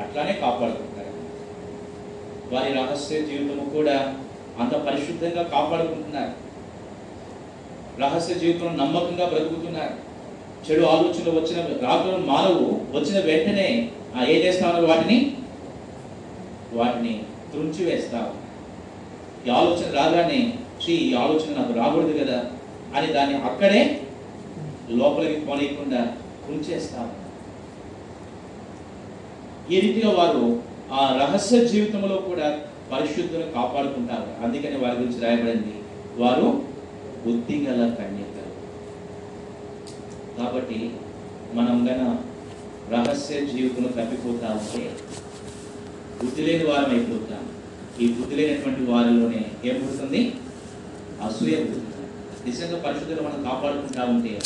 అట్లానే 0.00 0.32
కాపాడుకుంటారు. 0.32 1.12
వారి 2.54 2.72
రహస్య 2.74 3.20
జీవితము 3.20 3.70
కూడా 3.70 4.16
అంత 4.60 4.74
పరిశుద్ధంగా 4.76 5.42
కాపాడుకుంటున్నారు. 5.42 6.32
రహస్య 8.02 8.34
జీవితం 8.34 8.76
నమ్మకంగా 8.76 9.26
బ్రతుకుతున్నారు. 9.26 9.94
చెడు 10.66 10.84
ఆలోచనలు 10.86 11.40
వచ్చిన 11.40 11.58
రాత్రులు 11.86 12.26
మానవు 12.26 12.64
వచ్చిన 12.96 13.18
వెంటనే 13.24 13.88
ఆ 14.16 14.24
ఏ 14.24 14.34
చేస్తామో 14.44 14.86
వాటిని? 14.86 15.36
వాటిని 16.72 17.22
తుంచి 17.52 17.84
వేస్తావు 17.84 18.43
ఈ 19.46 19.50
ఆలోచన 19.50 19.90
రాగానే 19.94 20.58
శ్రీ 20.82 20.94
ఈ 20.94 21.14
ఆలోచన 21.14 21.50
నాకు 21.58 21.72
రాకూడదు 21.72 22.24
కదా 22.24 22.38
అని 22.96 23.12
దాన్ని 23.12 23.36
అక్కడే 23.36 24.00
లోపలికి 24.90 25.40
పోనీయకుండా 25.40 26.00
ఉంచేస్తాము 26.50 27.12
ఈ 29.72 29.80
రీతిగా 29.80 30.10
వారు 30.10 30.62
ఆ 30.92 31.02
రహస్య 31.20 31.64
జీవితంలో 31.64 32.16
కూడా 32.16 32.48
పరిశుద్ధులను 32.92 33.52
కాపాడుకుంటారు. 33.52 34.44
అందుకని 34.44 34.76
వారి 34.76 34.96
గురించి 34.96 35.20
రాయబడింది 35.20 35.74
వారు 36.18 36.48
బుద్ధి 37.26 37.56
గల 37.66 37.82
కన్యకలు. 37.94 38.52
కాబట్టి 40.38 40.90
మనం 41.54 41.88
గన 41.88 42.02
రహస్య 42.92 43.40
జీవితంలో 43.40 43.88
తప్పిపోతా 43.88 44.48
ఉంటే 44.52 44.84
బుద్ధి 46.22 46.42
లేని 46.42 46.64
వారం 46.64 46.90
అయిపోతాం 46.90 47.44
ఈ 48.00 48.06
బుద్ధి 48.12 48.36
లేనటువంటి 48.36 48.90
వారిలోనే 48.90 49.50
ఏం 49.64 49.76
పుడుతుంది? 49.82 50.34
అసూయ 51.22 51.56
పుడుతుంది. 51.56 51.90
నిజంగా 52.46 52.82
పరిశుద్ధులు 52.82 53.22
మనం 53.22 53.42
కాపాడుకుంటా 53.44 54.04
ఉంటే 54.04 54.40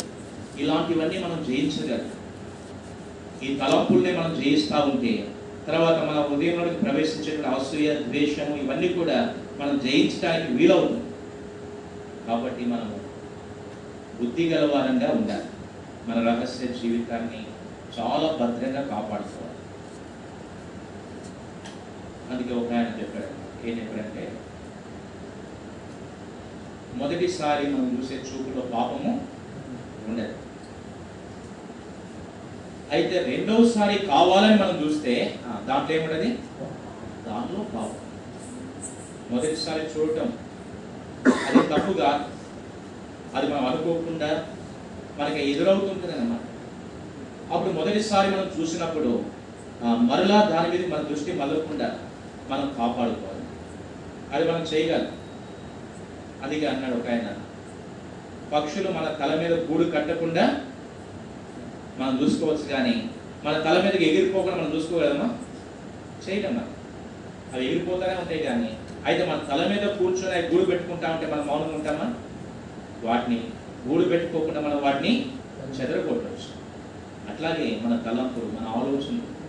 ఇలాంటివన్నీ 0.59 1.17
మనం 1.19 1.45
జయించగలం. 1.47 2.11
ఈ 3.43 3.55
తలంపుల్ని 3.55 4.11
మనం 4.17 4.41
జయిస్తూ 4.41 4.77
ఉంటే 4.77 5.27
తర్వాత 5.67 5.95
మన 5.95 6.35
ఉదయంలోకి 6.35 6.75
ప్రవేశించేటువంటి 6.75 7.47
అసూయ 7.47 7.93
ద్వేషము 7.93 8.55
ఇవన్నీ 8.55 8.87
కూడా 8.87 9.35
మనం 9.59 9.77
జయించడానికి 9.77 10.53
వీలవుతుంది. 10.53 11.03
కాబట్టి 12.27 12.65
మనము 12.65 12.99
బుద్ధి 14.21 14.49
గలవారంగా 14.49 15.09
ఉండాలి. 15.11 15.49
మన 16.07 16.27
రహస్య 16.27 16.67
జీవితాన్ని 16.67 17.41
చాలా 17.99 18.27
భద్రంగా 18.31 18.81
కాపాడుకోవాలి. 18.81 19.57
అందుకే 22.31 22.53
ఒక 22.53 22.73
ఆయన 22.73 22.99
చెప్పాడు 22.99 23.38
ఏంటంటే 23.67 24.23
మొదటిసారి 26.99 27.63
మనం 27.73 27.89
చూసే 27.97 28.15
చూపులో 28.27 28.61
పాపము 28.73 29.11
ఉండదు. 30.09 30.35
అయితే 32.95 33.15
రెండవసారి 33.29 33.95
కావాలని 34.11 34.57
మనం 34.61 34.75
చూస్తే 34.83 35.13
దాంట్లో 35.67 35.91
ఏముండదు 35.97 36.29
దాంట్లో 37.27 37.59
పాపం. 37.73 37.97
మొదటిసారి 39.31 39.83
చూడటం 39.93 40.29
అది 41.47 41.61
తప్పుగా 41.73 42.09
అది 43.35 43.47
మనం 43.51 43.65
అనుకోకుండా 43.71 44.29
మనకి 45.19 45.39
ఎదురవుతుంటుంది 45.51 46.13
అన్నమాట 46.15 46.45
అప్పుడు 47.53 47.71
మొదటిసారి 47.79 48.27
మనం 48.35 48.47
చూసినప్పుడు 48.57 49.11
మరలా 50.09 50.37
దాని 50.53 50.69
మీద 50.71 50.83
మన 50.93 51.01
దృష్టి 51.09 51.31
మళ్ళకుండా 51.41 51.89
మనం 52.51 52.67
కాపాడుకోవాలి. 52.79 53.28
అది 54.33 54.51
మనం 54.51 54.61
చేయగలం. 54.61 55.11
అది 56.43 56.65
అన్నాడు 56.65 56.93
ఒక 56.93 57.09
ఆయన. 57.09 57.27
పక్షులు 58.53 58.91
మన 58.91 59.15
తల 59.19 59.39
మీద 59.39 59.53
గూడు 59.53 59.83
కట్టకుండా 59.83 60.61
మనం 61.97 62.19
చూసుకోవచ్చు 62.23 62.67
కానీ 62.69 63.09
మన 63.43 63.53
తల 63.53 63.81
మీదకి 63.81 64.05
ఎగిరిపోకుండా 64.05 64.57
మనం 64.57 64.75
చూసుకోగలమా? 64.75 65.37
చేయలేమా 66.29 66.61
అవి 67.53 67.65
ఎగిరిపోతానే 67.65 68.13
ఉంటాయి 68.13 68.43
కానీ 68.43 68.77
అయితే 69.05 69.25
మన 69.25 69.37
తల 69.37 69.67
మీద 69.67 69.87
కూర్చొని 69.89 70.37
అవి 70.37 70.47
గూడు 70.47 70.65
పెట్టుకుంటా 70.65 71.11
ఉంటే 71.11 71.25
మనం 71.25 71.47
మౌనంగా 71.47 71.75
ఉంటామా? 71.75 72.13
వాటిని 73.03 73.43
గూడు 73.87 74.03
పెట్టుకోకుండా 74.03 74.61
మనం 74.61 74.81
వాటిని 74.81 75.25
చెదరగొట్టవచ్చు. 75.79 76.59
అట్లాగే 77.29 77.79
మన 77.83 77.95
తలంపులు 77.95 78.45
మన 78.45 78.67
ఆలోచనలు 78.67 79.39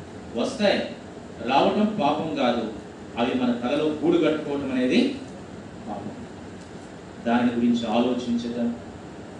వస్తాయి. 0.41 0.95
రావటం 1.49 1.99
పాపం 2.03 2.35
కాదు. 2.35 2.80
అవి 3.19 3.33
మన 3.41 3.51
తలలో 3.53 3.85
గూడు 3.85 4.19
కట్టుకోవటం 4.19 4.73
అనేది 4.73 5.01
పాపం. 5.89 6.15
దాని 7.27 7.51
గురించి 7.57 7.83
ఆలోచించటం 7.87 8.69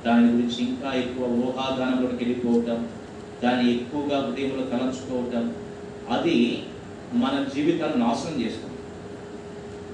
దాని 0.07 0.27
గురించి 0.33 0.61
ఇంకా 0.65 0.93
ఎక్కువ 0.93 1.27
ఊహాగానంలోకి 1.27 2.25
వెళ్ళిపోవటం 2.25 2.89
దాన్ని 3.43 3.75
ఎక్కువగా 3.75 4.17
హృదయంలో 4.21 4.65
తలంచుకోవటం 4.65 5.45
అది 6.11 6.37
మన 7.13 7.35
జీవితాన్ని 7.55 7.99
నాశనం 8.05 8.37
చేస్తుంది. 8.43 8.79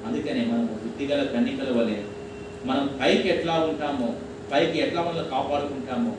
అందుకనే 0.07 0.45
మనం 0.47 0.67
బుద్ధిగల 0.67 1.25
కన్నికల 1.25 1.71
వలె 1.79 1.99
మనం 2.67 2.87
పైకి 3.01 3.29
ఎట్లా 3.29 3.55
ఉంటామో 3.61 4.09
పైకి 4.53 4.79
ఎట్లా 4.79 5.03
మనల్ని 5.03 5.31
కాపాడుకుంటామో 5.31 6.13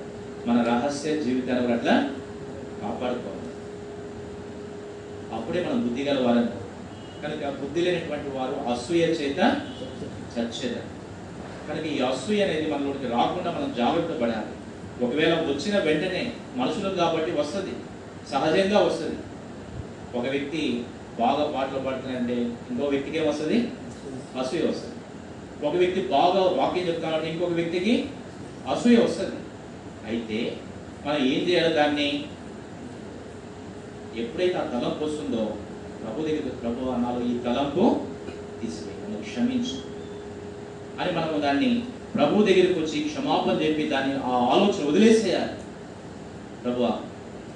మన 0.48 0.58
రహస్య 0.62 1.18
జీవితాన్ని 1.24 1.62
కూడా 1.62 1.76
అట్లా 1.76 1.96
కాపాడుకోవాలి. 2.82 3.44
అప్పుడే 5.36 5.66
మనం 5.66 5.88
బుద్ధిగల 5.88 6.28
వారని 6.28 6.52
కనుక 7.22 7.44
బుద్ధి 7.62 7.82
లేనటువంటి 7.82 8.30
వారు 8.38 8.56
అసూయ 8.72 9.04
చేత 9.20 9.40
చచ్చేదారు 10.34 10.90
కనుక 11.68 11.86
ఈ 11.86 12.00
అసూయ 12.00 12.44
అనేది 12.44 12.72
మనలోకి 12.72 13.08
రాకుండా 13.08 13.52
మనం 13.52 13.74
జాగ్రత్త 13.78 14.12
పడాలి. 14.22 14.52
ఒకవేళ 15.06 15.34
వచ్చిన 15.34 15.80
వెంటనే 15.80 16.34
మనుషులు 16.56 16.90
కాబట్టి 16.90 17.32
వస్తుంది. 17.32 17.74
సహజంగా 18.32 18.80
వస్తుంది. 18.80 19.18
ఒక 20.18 20.26
వ్యక్తి 20.28 20.84
బాగా 21.20 21.44
పాటలు 21.52 21.80
పాడుతున్నాడంటే 21.80 22.36
ఇంకో 22.72 22.86
వ్యక్తికి 22.86 23.18
ఏమొస్తుంది 23.18 23.58
అసూయ 24.40 24.64
వస్తుంది. 24.70 24.96
ఒక 25.68 25.76
వ్యక్తి 25.76 26.02
బాగా 26.08 26.42
వాక్యం 26.60 26.88
చెప్తానంటే 26.88 27.30
ఇంకొక 27.32 27.52
వ్యక్తికి 27.52 28.10
అసూయ 28.72 28.98
వస్తుంది. 28.98 29.38
అయితే 30.08 30.58
మనం 31.06 31.18
ఏం 31.18 31.50
చేయాలి 31.50 31.74
దాన్ని? 31.74 32.10
ఎప్పుడైతే 34.22 34.58
ఆ 34.58 34.64
తలంపు 34.64 35.06
వస్తుందో 35.06 35.44
ప్రభు 36.02 36.26
దగ్గర 36.28 36.50
ప్రభు 36.62 36.90
అన్నాలో 36.90 37.22
ఈ 37.26 37.34
తలంపు 37.38 37.84
తీసివేయి 38.62 39.02
నన్ను 39.04 39.22
క్షమించు. 39.22 39.78
అని 41.00 41.12
మనం 41.12 41.42
దాన్ని 41.42 41.70
ప్రభు 42.16 42.44
దగ్గరికి 42.44 42.80
వచ్చి 42.80 43.00
క్షమాపణ 43.04 43.54
చెప్పి 43.62 43.84
దాన్ని 43.88 44.14
ఆ 44.26 44.36
ఆలోచన 44.54 44.84
వదిలేసేయాలి. 44.88 45.56
ప్రభు 46.64 46.82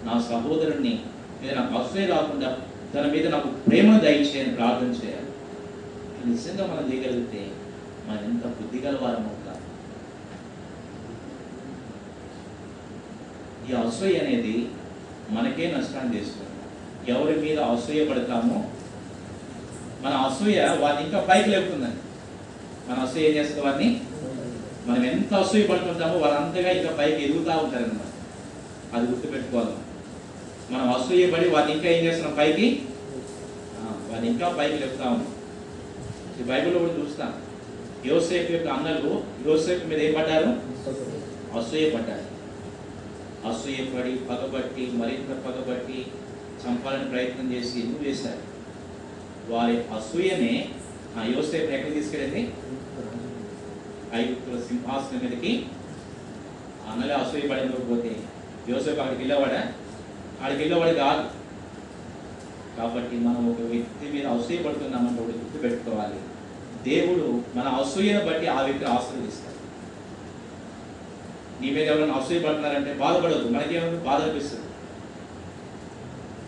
నా 0.06 0.14
సహోదరుడిని 0.20 0.94
మీద 1.42 1.52
నాకు 1.54 1.74
అసూయ 1.78 2.06
రాకుండా 2.06 2.50
తన 2.94 3.06
మీద 3.12 3.28
నాకు 3.28 3.50
ప్రేమ 3.68 3.98
దయచేయని 3.98 4.56
ప్రార్థన 4.56 4.92
చేయాలి. 5.02 5.28
నిజంగా 6.26 6.64
మనం 6.66 6.86
చేయగలిగితే 6.92 7.42
మనం 8.08 8.24
ఎంత 8.24 8.46
బుద్ధిగల 8.58 8.96
వారం 9.02 9.26
అవుతాం 9.28 9.58
ఈ 13.70 13.74
అసూయ 13.82 14.18
అనేది 14.18 14.56
మనకే 15.30 15.74
నష్టాన్ని 15.78 16.18
చేస్తుంది 16.18 16.51
ఎవరి 17.08 17.40
మీద 17.40 17.60
అసూయ 17.60 18.06
పడతామో 18.06 18.72
మన 20.02 20.14
అసూయ 20.14 20.62
వారిని 20.80 21.04
ఇంకా 21.04 21.28
పైకి 21.30 21.50
లేపుతుందండి. 21.50 21.96
మన 22.90 22.98
అసూయ 23.00 23.22
ఏం 23.22 23.36
చేస్తుంది 23.36 23.66
వారిని? 23.66 24.02
మనం 24.88 25.06
ఎంత 25.06 25.34
అసూయ 25.34 25.68
పడుతుంటామో 25.68 26.18
వారు 26.18 26.34
అంతగా 26.34 26.72
ఇంకా 26.72 26.96
పైకి 26.96 27.24
ఎదుగుతూ 27.24 27.52
ఉంటారన్నమాట. 27.52 28.12
అది 28.96 29.12
గుర్తుపెట్టుకోవాలి. 29.12 29.76
మనం 30.74 30.94
అసూయ 30.94 31.32
పడి 31.32 31.50
వారిని 31.50 31.74
ఇంకా 31.74 31.90
ఏం 31.90 32.06
చేస్తున్నాం? 32.06 32.36
పైకి? 32.38 32.82
వారిని 33.82 34.28
ఇంకా 34.28 34.56
పైకి 34.60 34.78
లేపుతా 34.78 35.04
ఉన్నాం. 35.04 35.36
ఈ 36.40 36.44
బైబిల్లో 36.44 36.80
కూడా 36.80 36.94
చూస్తాం. 36.94 37.34
యోసేపు 38.06 38.52
యొక్క 38.52 38.68
అన్నలు 38.68 39.24
యోసేపు 39.48 39.88
మీద 39.88 40.00
ఏం 40.00 40.14
పడ్డారు? 40.14 40.50
అసూయ 41.60 41.90
పడ్డారు. 41.90 42.32
అసూయ 43.48 43.76
పడి 43.76 44.12
పగబట్టి 44.12 44.92
మరింత 44.94 45.46
పగబట్టి 45.46 46.06
చంపాలని 46.64 47.10
ప్రయత్నం 47.10 47.54
చేసి 47.54 47.80
ఎందుకు 47.80 48.04
చేశారు? 48.04 48.42
వారి 49.52 49.78
అసూయనే 49.78 50.70
ఆ 51.18 51.24
యోసేపు 51.24 51.72
ఎక్కడికి 51.72 52.00
తీసుకెళ్ళింది? 52.00 52.54
ఐగుప్తుల 54.14 54.62
సింహాసనం 54.62 55.20
మీదకి 55.24 55.66
అన్నలే 56.92 57.14
అసూయ 57.14 57.42
పడిపోతే 57.42 58.16
యోసేపు 58.70 59.00
అక్కడికి 59.00 59.22
వెళ్ళేవాడా? 59.22 59.62
అక్కడికి 60.42 60.62
వెళ్ళేవాడు 60.64 60.96
కాదు. 60.96 61.24
కాబట్టి 62.78 63.16
మనం 63.16 63.52
ఒక 63.52 63.62
వ్యక్తి 63.62 64.06
మీద 64.14 64.26
అసూయ 64.28 64.58
పడుతున్నామంటే 64.58 65.22
ఒకటి 65.22 65.38
గుర్తు 65.38 65.58
పెట్టుకోవాలి 65.58 66.20
దేవుడు 66.84 67.44
మన 67.58 67.68
అసూయను 67.68 68.26
బట్టి 68.26 68.48
ఆ 68.48 68.62
వ్యక్తిని 68.62 68.92
ఆశీర్వదిస్తాడు. 68.92 69.58
నీ 71.62 71.70
మీద 71.70 71.84
ఎవరైనా 71.84 72.14
అసూయ 72.14 72.40
పడుతున్నారంటే 72.40 72.94
బాధపడదు 72.94 73.50
మనకేమైనా 73.50 74.04
బాధ 74.04 74.22
అనిపిస్తుంది. 74.22 74.71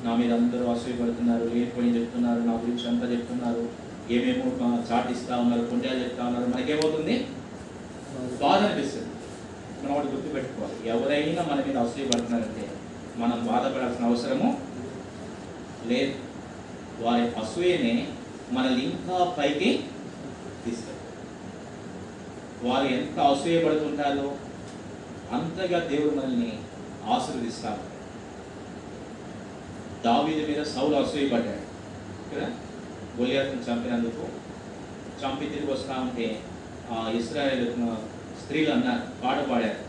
నా 0.05 0.15
మీద 0.15 0.31
అందరూ 0.33 0.65
అసూయపడుతున్నారు 0.71 1.45
ఏం 1.49 1.61
ఏ 1.61 1.65
పని 1.65 1.95
చెప్తున్నారు 1.97 2.39
నా 2.39 2.53
గురించి 2.53 2.87
అంతా 2.87 3.05
చెప్తున్నారు 3.05 3.63
ఏమేమో 4.15 4.47
చాటిస్తా 4.89 5.37
ఉన్నారు 5.37 5.65
కొండలు 5.65 5.99
చెప్తా 6.03 6.25
ఉన్నారు 6.25 6.45
మనకేమవుతుంది? 6.45 7.15
బాధ 8.41 8.59
అనిపిస్తుంది. 8.63 9.09
మనం 9.83 9.93
ఒకటి 9.95 10.07
గుర్తుపెట్టుకోవాలి. 10.07 10.89
ఎవరైనా 10.89 11.41
మన 11.41 11.59
మీద 11.67 11.77
అసూయపడుతున్నారంటే 11.77 12.65
మనం 13.21 13.47
బాధపడాల్సిన 13.47 14.05
అవసరము 14.05 14.49
లేదు. 15.91 16.13
వారి 17.03 17.23
అసూయనే 17.41 18.07
మనల్ని 18.51 18.83
ఇంకా 18.85 19.35
పైకి 19.37 19.69
తీస్తారు 20.65 20.99
వారు 22.67 22.85
ఎంత 22.97 23.19
అసూయపడుతుంటారో 23.19 24.27
అంతగా 25.37 25.79
దేవుడు 25.91 26.15
మనల్ని 26.15 26.51
ఆశీర్వదిస్తారు. 27.13 27.92
దావీది 30.03 30.43
మీద 30.47 30.63
సౌలు 30.63 30.95
అసూయపడ్డాడు. 30.95 31.63
కదా? 32.31 32.47
గొలియాతను 33.17 33.63
చంపినందుకు 33.67 34.23
చంపి 35.21 35.45
తిరిగి 35.45 35.71
వస్తా 35.71 35.95
ఉంటే 36.01 36.27
ఆ 36.91 37.09
ఇస్రాయేల్ 37.11 37.65
స్త్రీలు 38.41 38.71
అన్నారు 38.71 39.03
పాట 39.23 39.37
పాడారు. 39.49 39.79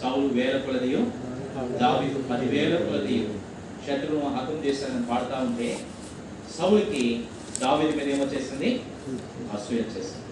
సౌలు 0.00 0.26
వేల 0.28 0.58
కొలదియు 0.58 1.00
దావీదు 1.80 2.18
పదివేల 2.30 2.74
కొలదియు. 2.78 3.28
శత్రువును 3.86 4.30
హతం 4.36 4.56
చేశారని 4.64 5.06
పాడుతూ 5.10 5.36
ఉంటే 5.44 5.68
సౌలుకి 6.58 7.04
దావీది 7.60 7.96
మీద 7.96 8.08
ఏమొచ్చేసింది 8.08 8.70
అసూయ 9.54 9.78
వచ్చేసింది 9.78 10.24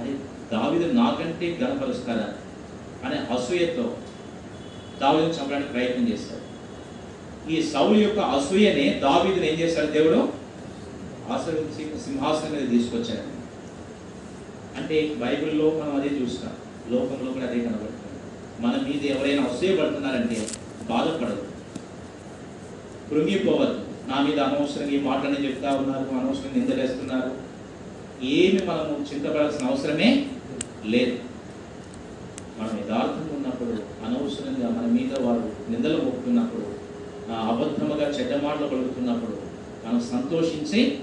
అని 0.00 0.12
దావీదు 0.52 0.92
నాకంటే 0.92 1.56
ఘనపరుస్తారా 1.58 2.28
అనే 3.04 3.18
అసూయతో 3.34 3.84
దావీదును 5.00 5.34
చంపడానికి 5.34 5.72
ప్రయత్నం 5.72 6.08
చేస్తారు 6.08 6.44
ఈ 7.50 7.62
సౌలు 7.62 7.98
యొక్క 7.98 8.18
అసూయనే 8.18 9.00
దావీదుని 9.02 9.52
ఏం 9.52 9.58
చేశాడు 9.58 9.86
దేవుడు? 9.86 10.32
ఆశ్రయించి 11.32 12.00
సింహాసనం 12.00 12.52
మీద 12.52 12.70
తీసుకొచ్చాడు. 12.70 13.40
అంటే 14.80 15.14
బైబిల్లో 15.14 15.70
మనం 15.70 15.96
అదే 15.96 16.24
చూస్తాం. 16.24 16.52
లోకంలో 16.90 17.32
కూడా 17.32 17.46
అదే 17.46 17.60
కనబడుతుంది. 17.60 17.96
మన 18.60 18.88
మీద 18.88 19.16
ఎవరైనా 19.16 19.42
అసూయపడుతున్నారంటే 19.42 20.48
బాధపడదు 20.90 21.46
కృంగిపోవద్దు. 23.10 23.84
నా 24.08 24.20
మీద 24.20 24.40
అనవసరంగా 24.40 24.90
ఈ 24.90 25.00
మాటలని 25.00 25.46
చెప్తా 25.46 25.70
ఉన్నారు 25.70 26.04
అనవసరంగా 26.04 26.54
నిందలేస్తున్నారు. 26.56 27.30
ఏమి 28.24 28.66
మనము 28.66 29.06
చింతపడాల్సిన 29.14 29.66
అవసరమే 29.66 30.26
లేదు. 30.86 31.18
మనం 32.58 32.78
యథార్థంగా 32.80 33.36
ఉన్నప్పుడు 33.36 33.70
అనవసరంగా 34.04 34.68
మన 34.68 34.86
మీద 34.86 35.18
వారు 35.20 35.70
నిందలు 35.70 36.02
మొక్కుతున్నప్పుడు 36.02 36.69
అబద్ధముగా 37.34 38.06
చెడ్డ 38.08 38.44
మాటలు 38.44 38.66
పలుకుతున్నప్పుడు 38.66 39.36
మనం 39.86 40.00
సంతోషించి 40.00 40.98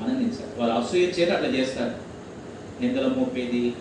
ఆనందించాలి. 0.00 0.60
వారు 0.60 0.72
అసూయ 0.72 1.00
చేత 1.00 1.30
అట్లా 1.30 1.48
చేస్తారు. 1.48 1.94
నిందల 2.80 3.06
మోపేది 3.06 3.74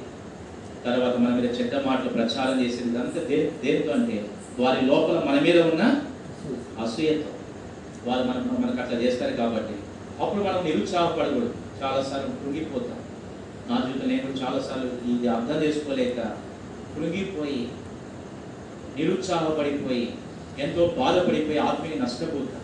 తర్వాత 0.86 1.17
మన 1.17 1.36
మీద 1.36 1.59
చెడ్డ 1.59 1.88
మాటలు 1.88 2.09
ప్రచారం 2.09 2.65
చేసేది 2.65 2.89
ఇదంతా 2.89 3.21
దే 3.24 3.51
దేనితో 3.63 3.93
అంటే 3.93 4.30
వారి 4.59 4.86
లోపల 4.86 5.24
మన 5.30 5.39
మీద 5.39 5.61
ఉన్న 5.61 5.84
అసూయతో. 6.84 7.30
వారు 8.05 8.24
మన 8.24 8.59
మనకు 8.59 8.82
అట్లా 8.82 8.99
చేస్తారు 8.99 9.34
కాబట్టి 9.34 9.74
అప్పుడు 10.24 10.43
మనం 10.43 10.65
నిరుత్సాహపడకూడదు. 10.65 11.53
చాలాసార్లు 11.84 12.28
కృంగిపోతాం. 12.28 12.99
నా 13.69 13.76
జీవితం 13.86 14.07
నేను 14.07 14.45
చాలాసార్లు 14.45 15.11
ఇది 15.11 15.28
అర్థం 15.28 15.63
చేసుకోలేక 15.63 16.19
కృంగిపోయి 16.95 17.67
నిరుత్సాహపడిపోయి 18.97 20.13
ఎంతో 20.60 20.93
బాధపడిపోయి 20.97 21.58
ఆత్మీయ 21.58 21.95
నష్టపోతాం 22.01 22.60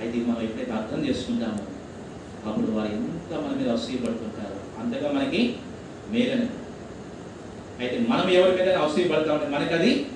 అయితే 0.00 0.18
మనం 0.18 0.40
ఎప్పుడైతే 0.42 0.72
అర్థం 0.72 1.06
చేసుకుంటామో 1.06 1.62
అప్పుడు 2.46 2.72
వారు 2.72 2.86
ఎంత 2.86 3.32
మన 3.44 3.52
మీద 3.60 3.68
అసూయపడుతుంటారు 3.68 4.56
అంతగా 4.80 5.12
మనకి 5.12 5.56
మేలని. 6.12 6.48
అయితే 7.80 7.98
మనం 7.98 8.30
ఎవరి 8.30 8.52
మీద 8.62 8.76
అసూయపడతామంటే 8.76 9.46
మనకి 9.46 9.74
అది 9.74 10.06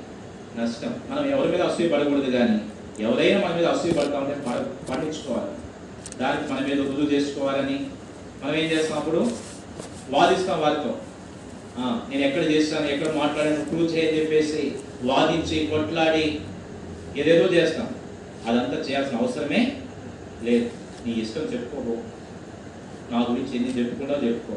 నష్టం. 0.59 0.95
మనం 1.11 1.26
ఎవరి 1.26 1.49
మీద 1.53 1.62
అసూయపడకూడదు 1.62 2.31
కానీ 2.31 2.61
ఎవరైనా 2.99 3.49
మన 3.49 3.57
మీద 3.57 3.66
అసూయపడతామంటే 3.66 4.37
పడ 4.47 4.59
పండించుకోవాలి. 4.91 5.53
దానికి 6.20 6.53
మన 6.53 6.61
మీద 6.66 6.78
రుజువు 6.81 7.12
చేసుకోవాలని 7.12 7.87
మనం 8.45 8.55
ఏం 8.55 8.72
చేస్తాం 8.72 8.99
అప్పుడు? 8.99 9.28
వాదిస్తాం 10.11 10.61
వారితో. 10.61 10.99
నేను 11.81 12.22
ఎక్కడ 12.26 12.43
చేస్తాను 12.43 12.87
ఎక్కడ 12.87 13.14
మాట్లాడాను 13.14 13.64
ప్రూవ్ 13.64 13.95
చేయని 13.95 14.18
చెప్పేసి 14.18 14.74
వాదించి 15.03 15.66
కొట్లాడి 15.66 16.41
ఏదేదో 17.20 17.47
చేస్తాం. 17.55 17.89
అదంతా 18.47 18.76
చేయాల్సిన 18.76 19.18
అవసరమే 19.18 19.76
లేదు. 20.43 20.70
నీ 21.07 21.12
ఇష్టం 21.12 21.41
చెప్పుకోబో 21.41 21.95
నా 23.12 23.18
గురించి 23.31 23.57
ఎన్ని 23.57 23.70
చెప్పుకుంటా 23.78 24.14
చెప్పుకో. 24.26 24.57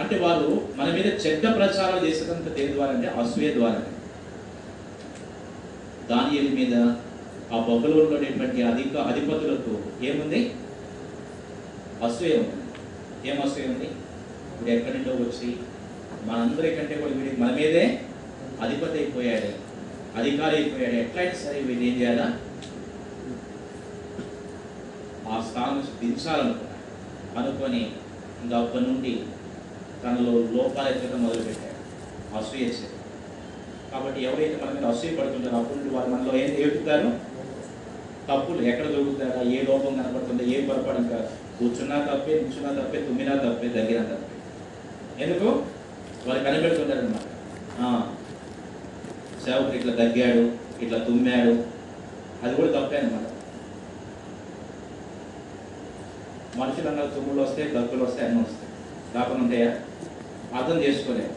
అంటే 0.00 0.18
వాళ్ళు 0.18 0.68
మన 0.76 0.92
మీద 0.92 1.06
చెడ్డ 1.06 1.56
ప్రచారం 1.56 2.06
చేసేదంత 2.06 2.48
దేని 2.54 2.72
ద్వారా 2.72 2.92
అంటే 2.92 3.08
అసూయ 3.08 3.54
ద్వారా 3.54 3.82
దానియలు 6.10 6.48
మీద 6.48 6.74
ఆ 7.54 7.66
బొబ్బలో 7.68 8.04
ఉన్నటువంటి 8.04 8.62
అధిక 8.62 8.96
అధిపతులకు 8.96 10.04
ఏముంది? 10.04 10.54
అసూయ 12.04 12.34
ఉంది. 12.36 12.58
ఏం 13.30 13.42
అసూయ 13.42 13.64
ఉంది? 13.64 13.88
ఇప్పుడు 14.56 14.70
ఎక్కడి 14.74 14.98
నుండో 14.98 15.12
వచ్చి 15.22 15.48
మనందరి 16.28 16.68
కంటే 16.76 16.94
కూడా 17.00 17.14
వీడికి 17.16 17.38
మన 17.42 17.50
మీదే 17.56 17.82
అధిపతి 18.64 18.96
అయిపోయాడు 19.00 19.50
అధికారి 20.18 20.54
అయిపోయాడు. 20.56 20.96
ఎట్లయినా 21.00 21.34
సరే 21.40 21.58
వీడు 21.66 21.82
ఏం 21.88 21.94
చేయాలా? 22.00 22.26
ఆ 25.32 25.36
స్థానం 25.48 25.78
దించాలనుకున్నాడు. 26.00 26.72
అనుకొని 27.38 27.82
ఇంకా 28.42 28.56
అప్పటి 28.62 28.84
నుండి 28.90 29.12
తనలో 30.02 30.32
లోపాలు 30.56 30.88
ఎత్తడం 30.92 31.22
మొదలుపెట్టాడు. 31.26 31.76
అసూయ 32.38 32.68
కాబట్టి 33.92 34.20
ఎవరైతే 34.28 34.56
మన 34.62 34.70
మీద 34.76 34.86
అసూయ 34.92 35.12
పడుతుంటారో 35.18 35.56
అప్పుడు 35.60 35.78
నుండి 35.78 35.94
వారు 35.96 36.10
మనలో 36.14 36.32
ఏం 36.44 36.52
ఏడుతారు 36.64 37.10
తప్పులు. 38.30 38.62
ఎక్కడ 38.70 38.86
దొరుకుతారా? 38.94 39.42
ఏ 39.56 39.58
లోపం 39.70 39.92
కనపడుతుందో 40.00 40.44
ఏ 40.54 40.60
పొరపాటు 40.68 41.20
కూర్చున్నా 41.58 41.98
తప్పే 42.08 42.32
నిల్చున్నా 42.40 42.70
తప్పే 42.80 42.98
తుమ్మినా 43.06 43.34
తప్పే 43.44 43.68
దగ్గర 43.76 44.00
తప్పే. 44.12 44.25
ఎందుకు? 45.24 45.48
వాళ్ళు 46.26 46.42
కనిపెడుతుంటారు 46.46 47.08
సేవకుడు 49.44 49.76
ఇట్లా 49.78 49.92
దగ్గాడు 50.02 50.42
ఇట్లా 50.84 50.98
తుమ్మాడు 51.06 51.52
అది 52.42 52.52
కూడా 52.58 52.70
తప్పే 52.76 52.96
అనమాట 53.00 53.24
మనుషులు 56.60 56.88
అన్న 56.90 57.02
తుమ్ములు 57.14 57.40
వస్తాయి 57.42 57.68
దగ్గులు 57.76 58.02
వస్తాయి 58.04 58.26
అన్నీ 58.28 58.40
వస్తాయి. 58.44 58.70
కాకుండా 59.14 59.42
ఉంటాయా? 59.44 59.70
అర్థం 60.58 60.78
చేసుకోలేము. 60.84 61.34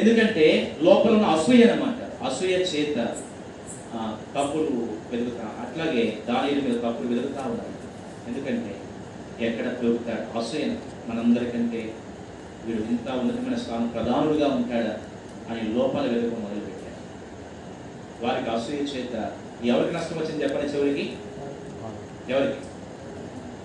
ఎందుకంటే 0.00 0.46
లోపల 0.86 1.12
ఉన్న 1.16 1.26
అసూయ 1.36 1.66
అనమాట 1.68 1.98
అసూయ 2.28 2.56
చేత 2.72 2.96
తప్పులు 4.36 4.72
వెలుగుతా 5.10 5.46
అట్లాగే 5.64 6.04
దాని 6.28 6.60
మీద 6.64 6.76
తప్పులు 6.84 7.08
వెతుకుతా 7.12 7.42
ఉండాలి. 7.50 7.74
ఎందుకంటే 8.28 8.72
ఎక్కడ 9.46 9.66
పెరుగుతాడు 9.80 10.24
అసూయ 10.38 10.64
మనందరికంటే 11.08 11.80
వీడు 12.66 12.82
ఇంత 12.92 13.08
ఉన్నతమైన 13.20 13.56
స్థానం 13.62 13.88
ప్రధానుడుగా 13.94 14.46
ఉంటాడా 14.58 14.92
అని 15.50 15.62
లోపాలు 15.76 16.08
వెలుగు 16.12 16.36
మొదలుపెట్టాడు 16.44 17.00
వారికి 18.24 18.48
అసూయ 18.50 18.84
చేత 18.92 19.14
ఎవరికి 19.70 19.92
నష్టం 19.96 20.16
వచ్చింది 20.20 20.42
చెప్పండి 20.44 20.72
చివరికి? 20.74 21.04
ఎవరికి? 22.32 22.60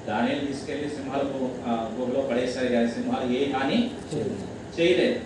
దానిని 0.08 0.46
తీసుకెళ్ళి 0.48 0.88
సింహాల 0.96 1.24
గుహలో 1.98 2.22
పడేశారు 2.30 2.70
కానీ 2.76 2.90
సింహాలు 2.98 3.26
ఏ 3.40 3.42
హాని 3.54 3.80
చేయలేదు. 4.78 5.18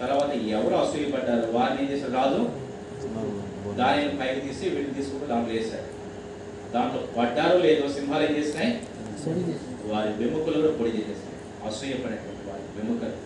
తర్వాత 0.00 0.30
ఎవరు 0.56 0.74
అసూయపడ్డారు 0.82 1.46
వారిని 1.56 1.80
ఏం 1.82 1.88
చేశారు? 1.92 2.12
రాజు 2.20 2.40
దానిని 3.80 4.14
పైకి 4.20 4.40
తీసి 4.46 4.64
వీటిని 4.74 4.96
తీసుకుంటూ 4.96 5.26
దాంట్లో 5.32 5.52
వేశారు. 5.58 5.86
దాంట్లో 6.74 7.00
పడ్డారో 7.18 7.58
లేదో 7.66 7.86
సింహాలు 7.98 8.24
ఏం 8.28 8.34
చేసినాయి? 8.38 8.72
వారి 9.92 10.10
వెముకలు 10.20 10.58
కూడా 10.60 10.72
పొడి 10.80 10.90
చేసేస్తాయి 10.96 11.31
అసూయపడేటువంటి 11.68 12.42
వారి 12.48 12.64
వెముకలు 12.76 13.16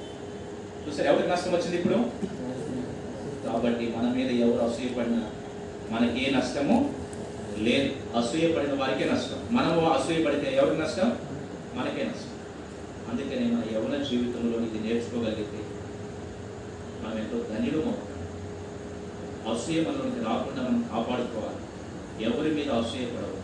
చూసారు? 0.84 1.08
ఎవరికి 1.08 1.28
నష్టం 1.28 1.52
వచ్చింది 1.52 1.76
ఇప్పుడు? 1.76 1.98
కాబట్టి 3.46 3.84
మన 3.96 4.06
మీద 4.16 4.30
ఎవరు 4.44 4.60
అసూయపడినా 4.66 5.22
మనకి 5.90 6.18
ఏ 6.26 6.30
నష్టము 6.36 6.76
లేదు. 7.66 7.90
అసూయపడిన 8.18 8.74
వారికే 8.80 9.04
నష్టం. 9.12 9.38
మనము 9.56 9.80
అసూయపడితే 9.90 10.56
ఎవరికి 10.56 10.80
నష్టం? 10.82 11.08
మనకే 11.74 12.02
నష్టం. 12.04 12.32
అందుకనే 13.10 13.44
మన 13.54 13.62
యవన 13.74 14.02
జీవితంలో 14.02 14.58
ఇది 14.66 14.78
నేర్చుకోగలిగితే 14.86 15.60
మనం 17.02 17.16
ఎంతో 17.18 17.38
ధన్యులు 17.50 17.80
అవుతాం. 17.84 18.12
అసూయ 19.52 19.80
మనలోకి 19.80 20.20
రాకుండా 20.28 20.62
మనం 20.68 20.82
కాపాడుకోవాలి. 20.92 21.60
ఎవరి 22.24 22.50
మీద 22.54 22.68
అసూయపడవద్దు 22.80 23.42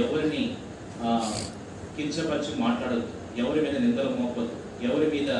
ఎవరిని 0.00 0.42
కించపరిచి 1.96 2.52
మాట్లాడవద్దు. 2.60 3.19
ఎవరి 3.42 3.60
మీద 3.64 3.76
నిందలు 3.84 4.10
మోపద్దు. 4.20 4.56
ఎవరి 4.86 5.08
మీద 5.14 5.30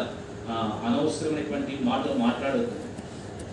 అనవసరమైనటువంటి 0.86 1.72
మాటలు 1.88 2.14
మాట్లాడవద్దు 2.24 2.76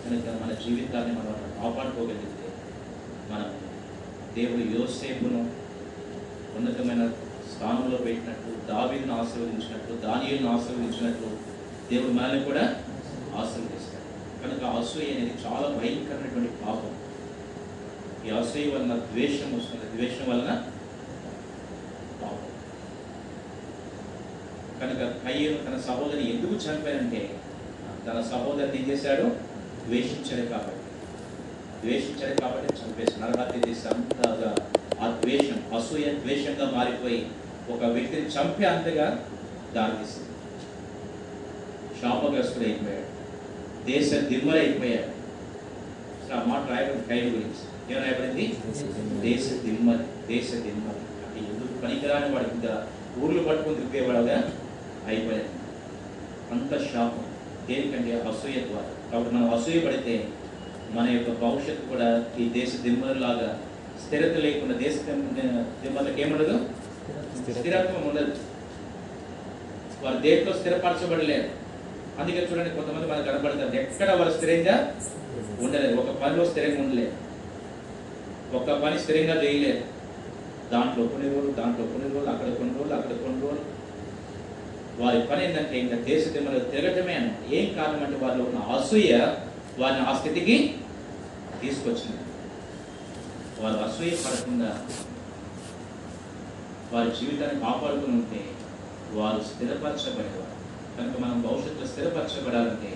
కనుక 0.02 0.26
మన 0.42 0.50
జీవితాన్ని 0.64 1.12
మనం 1.18 1.34
కాపాడుకోగలిగితే 1.58 2.48
మనం 3.30 3.48
దేవుడు 4.36 4.64
యోసేపును 4.76 5.40
ఉన్నతమైన 6.56 7.04
స్థానంలో 7.52 7.98
పెట్టినట్టు 8.06 8.50
దావీలను 8.70 9.14
ఆశీర్వదించినట్టు 9.20 9.92
దానియులను 10.06 10.48
ఆశీర్వదించినట్టు 10.56 11.28
దేవుడు 11.90 12.12
మనల్ని 12.12 12.40
కూడా 12.44 12.64
ఆశీర్వదిస్తాడు. 13.40 14.06
కనుక 14.42 14.62
అసూయ 14.78 15.06
అనేది 15.12 15.34
చాలా 15.44 15.68
భయంకరమైనటువంటి 15.76 16.52
పాపం. 16.64 16.92
ఈ 18.26 18.30
అసూయ 18.40 18.64
వలన 18.72 18.94
ద్వేషం 19.12 19.50
వస్తుంది. 19.58 19.86
ద్వేషం 19.94 20.26
వలన 20.30 20.50
కనుక 24.80 25.02
కయ్యను 25.24 25.58
తన 25.66 25.76
సహోదరి 25.88 26.24
ఎందుకు 26.32 26.56
చంపాడంటే 26.64 27.22
తన 28.06 28.18
సహోదరిని 28.32 28.78
ఏం 28.80 28.84
చేశాడు? 28.90 29.24
ద్వేషించాడు 29.86 30.44
కాబట్టి. 30.52 30.84
ద్వేషించాడు 31.82 32.34
కాబట్టి 32.42 32.78
చంపేసి 32.80 33.14
నరహత్య 33.22 33.58
చేసి 33.66 33.84
అంతగా 33.92 34.50
ఆ 35.02 35.08
ద్వేషం 35.22 35.58
అసూయ 35.76 36.06
ద్వేషంగా 36.24 36.66
మారిపోయి 36.76 37.20
ఒక 37.72 37.82
వ్యక్తిని 37.94 38.28
చంపే 38.36 38.64
అంతగా 38.64 39.06
దారితీసింది 39.74 40.26
శాపగ్రస్తుడు 42.00 42.64
అయిపోయాడు. 42.64 43.06
దేశ 43.90 44.08
దిమ్మరైపోయాడు 44.30 45.10
అసలు 46.20 46.36
ఆ 46.38 46.42
మాట 46.50 46.62
రాయబడింది 46.70 47.08
కైలు 47.10 47.28
గురించి. 47.36 47.64
ఏం 47.90 47.98
రాయబడింది? 48.04 48.44
దేశ 49.26 49.44
దిమ్మరి 49.66 50.04
దేశ 50.32 50.50
దిమ్మరి 50.66 51.02
అంటే 51.24 51.38
ఎందుకు 51.50 51.74
పనికిరాని 51.84 52.28
వాడికి 52.34 52.54
ఇంకా 52.58 52.74
ఊర్లు 53.22 53.42
పట్టుకుని 53.48 53.80
తిప్పేవాడుగా? 53.80 54.38
అయిపోయాడు 55.12 55.50
అంత 56.54 56.72
శాపం. 56.90 57.24
దేనికంటే 57.68 58.12
అసూయ 58.30 58.60
ద్వారా 58.68 58.90
కాబట్టి 59.10 59.30
మనం 59.36 59.48
అసూయ 59.54 59.80
పడితే 59.86 60.14
మన 60.96 61.06
యొక్క 61.14 61.30
భవిష్యత్తు 61.42 61.84
కూడా 61.92 62.08
ఈ 62.42 62.44
దేశ 62.58 62.70
దిమ్మలాగా 62.84 63.48
స్థిరత 64.04 64.36
లేకుండా 64.44 64.74
దేశ 64.84 64.94
దిమ్మలకు 65.82 66.20
ఏముండదు? 66.24 66.56
స్థిరత్వం 67.58 68.02
ఉండదు. 68.10 68.32
వారు 70.02 70.18
దేంట్లో 70.26 70.52
స్థిరపరచబడలేరు 70.58 71.48
అందుకే 72.20 72.40
చూడండి 72.50 72.70
కొంతమంది 72.76 73.06
మనకు 73.10 73.26
కనబడతారు 73.28 73.76
ఎక్కడ 73.82 74.10
వారు 74.20 74.32
స్థిరంగా 74.36 74.76
ఉండలేదు. 75.64 75.94
ఒక 76.02 76.10
పనిలో 76.22 76.44
స్థిరంగా 76.50 76.80
ఉండలేదు. 76.84 77.14
ఒక 78.58 78.68
పని 78.82 78.98
స్థిరంగా 79.04 79.36
చేయలేదు. 79.42 79.82
దాంట్లో 80.72 81.02
కొన్ని 81.12 81.28
రోజులు 81.34 81.52
దాంట్లో 81.60 81.84
కొన్ని 81.92 82.08
రోజులు 82.14 82.30
అక్కడ 82.34 82.48
కొన్ని 82.58 82.74
రోజులు 82.78 82.94
అక్కడ 82.98 83.14
కొన్ని 83.24 83.40
రోజులు. 83.46 83.64
వారి 85.00 85.18
పని 85.28 85.42
ఏంటంటే 85.46 85.74
ఇంకా 85.82 85.96
దేశ 86.08 86.22
దిమ్మలు 86.34 86.60
తిరగటమే 86.72 87.14
అన్నమాట 87.18 87.52
ఏం 87.58 87.66
కారణం 87.78 88.02
అంటే 88.06 88.16
వారిలో 88.24 88.44
ఉన్న 88.48 88.60
అసూయ 88.76 89.12
వారిని 89.80 90.02
ఆ 90.10 90.12
స్థితికి 90.20 90.56
తీసుకొచ్చింది. 91.60 92.22
వారు 93.60 93.78
అసూయ 93.86 94.10
పడకుండా 94.24 94.70
వారి 96.92 97.10
జీవితాన్ని 97.18 97.58
కాపాడుకుని 97.64 98.14
ఉంటే 98.18 98.42
వారు 99.18 99.40
స్థిరపరచబడేవారు. 99.50 100.54
కనుక 100.96 101.16
మనం 101.24 101.38
భవిష్యత్తులో 101.46 101.88
స్థిరపరచబడాలంటే 101.92 102.90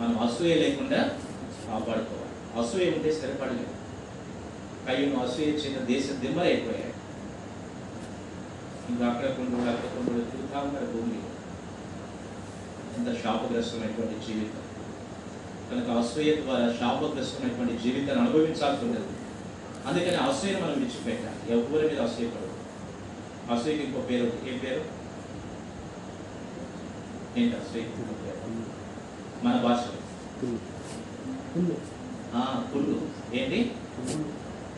మనం 0.00 0.14
అసూయ 0.26 0.54
లేకుండా 0.64 1.00
కాపాడుకోవాలి. 1.68 2.34
అసూయ 2.60 2.90
ఉంటే 2.96 3.10
స్థిరపడలేదు 3.18 3.74
కయ్యను 4.86 5.16
అసూయ 5.26 5.48
చిన్న 5.62 5.78
దేశ 5.92 6.06
దిమ్మరైపోయాడు 6.24 6.92
ఇంకా 8.90 9.04
అక్కడ 9.12 9.30
కొన్ని 9.36 9.56
అక్కడ 9.72 9.88
కొన్ని 9.94 10.24
తిరుగుతా 10.32 10.58
ఉన్నారు 10.66 10.88
భూమి 10.92 11.16
అంత 12.96 13.22
శాపగ్రస్తమైనటువంటి 13.22 14.26
జీవితం. 14.26 14.62
కనుక 15.70 15.98
అసూయ 15.98 16.36
ద్వారా 16.36 16.72
శాపగ్రస్తమైనటువంటి 16.72 17.82
జీవితాన్ని 17.82 18.24
అనుభవించాల్సి 18.24 18.84
ఉండదు. 18.84 19.08
అందుకని 19.86 20.16
అసూయను 20.16 20.60
మనం 20.60 20.72
విడిచిపెట్టాలి. 20.72 21.52
ఎవరి 21.52 21.88
మీద 21.88 22.00
అసూయపడదు 22.00 22.52
అసూయకి 23.52 23.82
ఇంకో 23.82 24.00
పేరు 24.00 24.24
ఏ 24.24 24.52
ఏం 24.52 24.58
పేరు? 24.58 24.82
ఏంటి 27.40 27.56
అసూయ 27.56 27.82
మన 29.44 29.56
భాషలో 29.62 29.92
ఆ, 32.34 32.64
పుల్లు. 32.74 32.96
ఏంటి? 33.34 33.58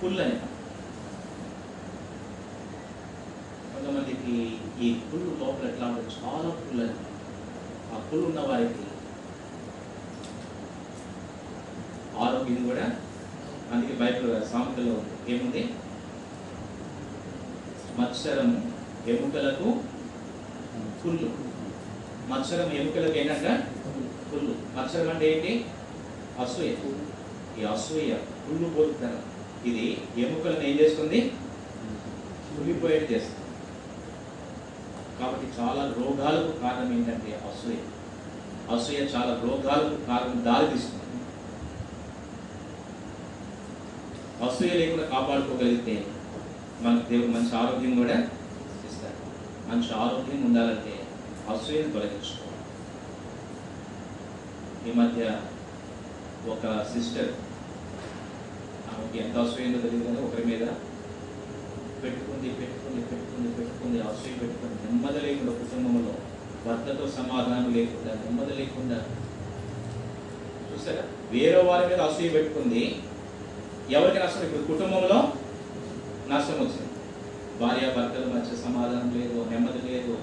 పుల్లు 0.03 0.23
అని 0.23 0.37
కొంతమందికి 3.73 4.35
ఈ 4.87 5.01
పుల్లు 5.09 5.45
లోపల 5.45 5.71
ఎట్లా 5.71 5.87
ఉంటుంది 5.87 6.14
చాలా 6.14 6.51
పుల్లు 6.59 6.85
అని 6.85 6.95
అప్పులు 7.97 8.22
ఉన్న 8.28 8.41
వారికి 8.49 8.84
ఆరోగ్యం 12.24 12.61
కూడా. 12.68 12.86
అందుకే 13.72 13.95
బైబిల్ 14.01 14.30
సామెతలో 14.53 14.95
ఏముంది? 15.32 15.62
మత్సరం 17.99 18.51
ఎముకలకు 19.12 19.68
పుల్లు 21.01 21.28
మత్సరం 22.30 22.68
ఎముకలకు 22.80 23.16
ఏంటంట? 23.18 23.49
పుల్లు 24.30 24.55
మత్సరం 24.76 25.09
అంటే 25.11 25.26
ఏంటి? 25.32 25.53
అసూయ. 26.43 26.70
ఈ 27.59 27.64
అసూయ 27.74 28.14
పుల్లు 28.45 28.68
పోతున్నారు 28.68 29.20
ఇది 29.68 29.84
ఎముకలను 30.24 30.64
ఏం 30.68 30.76
చేస్తుంది? 30.80 31.20
కుళ్ళిపోయేది 32.53 33.14
చేస్తుంది. 33.14 33.38
కాబట్టి 35.19 35.47
చాలా 35.59 35.83
రోగాలకు 35.99 36.53
కారణం 36.62 36.91
ఏంటంటే 36.97 37.31
అసూయ. 37.49 37.79
అసూయ 38.75 39.01
చాలా 39.14 39.33
రోగాలకు 39.45 39.99
కారణం 40.11 40.39
దారితీస్తుంది 40.49 41.05
అసూయ 44.47 44.73
లేకుండా 44.81 45.05
కాపాడుకోగలిగితే 45.14 45.97
మనకు 46.83 47.05
దేవుడు 47.11 47.31
మంచి 47.37 47.53
ఆరోగ్యం 47.61 47.95
కూడా 48.01 48.16
ఇస్తాడు. 48.89 49.21
మంచి 49.71 49.91
ఆరోగ్యం 50.03 50.41
ఉండాలంటే 50.49 50.95
అసూయను 51.53 51.93
తొలగించుకోవాలి. 51.95 52.45
ఈ 54.89 54.93
మధ్య 55.01 55.23
ఒక 56.53 56.64
సిస్టర్ 56.93 57.33
ఆమెకి 58.91 59.19
ఎంత 59.25 59.37
అసూయంగా 59.45 59.81
తెలియదు 59.85 60.05
కానీ 60.07 60.21
ఒకరి 60.27 60.45
మీద 60.51 60.64
పెట్టుకుంది 62.03 62.49
పెట్టుకుంది 62.61 63.01
పెట్టుకుంది. 63.01 63.28
పెట్టుకుంది 63.47 64.01
అసూయ 64.01 64.32
పెట్టుకుంది. 64.32 64.76
నెమ్మది 64.84 65.20
లేకుండా 65.26 65.53
కుటుంబంలో 65.53 66.14
భర్తతో 66.66 67.09
సమాధానం 67.09 67.74
లేకుండా 67.74 68.14
నెమ్మది 68.14 68.55
లేకుండా. 68.55 68.99
చూసారా? 70.70 71.03
వేరే 71.30 71.62
వారి 71.62 71.86
మీద 71.86 72.01
అసూయ 72.01 72.28
పెట్టుకుంది. 72.28 73.03
ఎవరికి 73.91 74.18
నష్టం? 74.18 74.43
ఇప్పుడు 74.43 74.78
కుటుంబంలో 74.78 75.32
నష్టం 76.28 76.55
వచ్చింది. 76.55 76.89
భార్య 77.61 77.86
భర్తల 77.86 78.32
మధ్య 78.32 78.57
సమాధానం 78.57 79.20
లేదు 79.20 79.47
నెమ్మది 79.51 79.93
లేదు. 79.93 80.18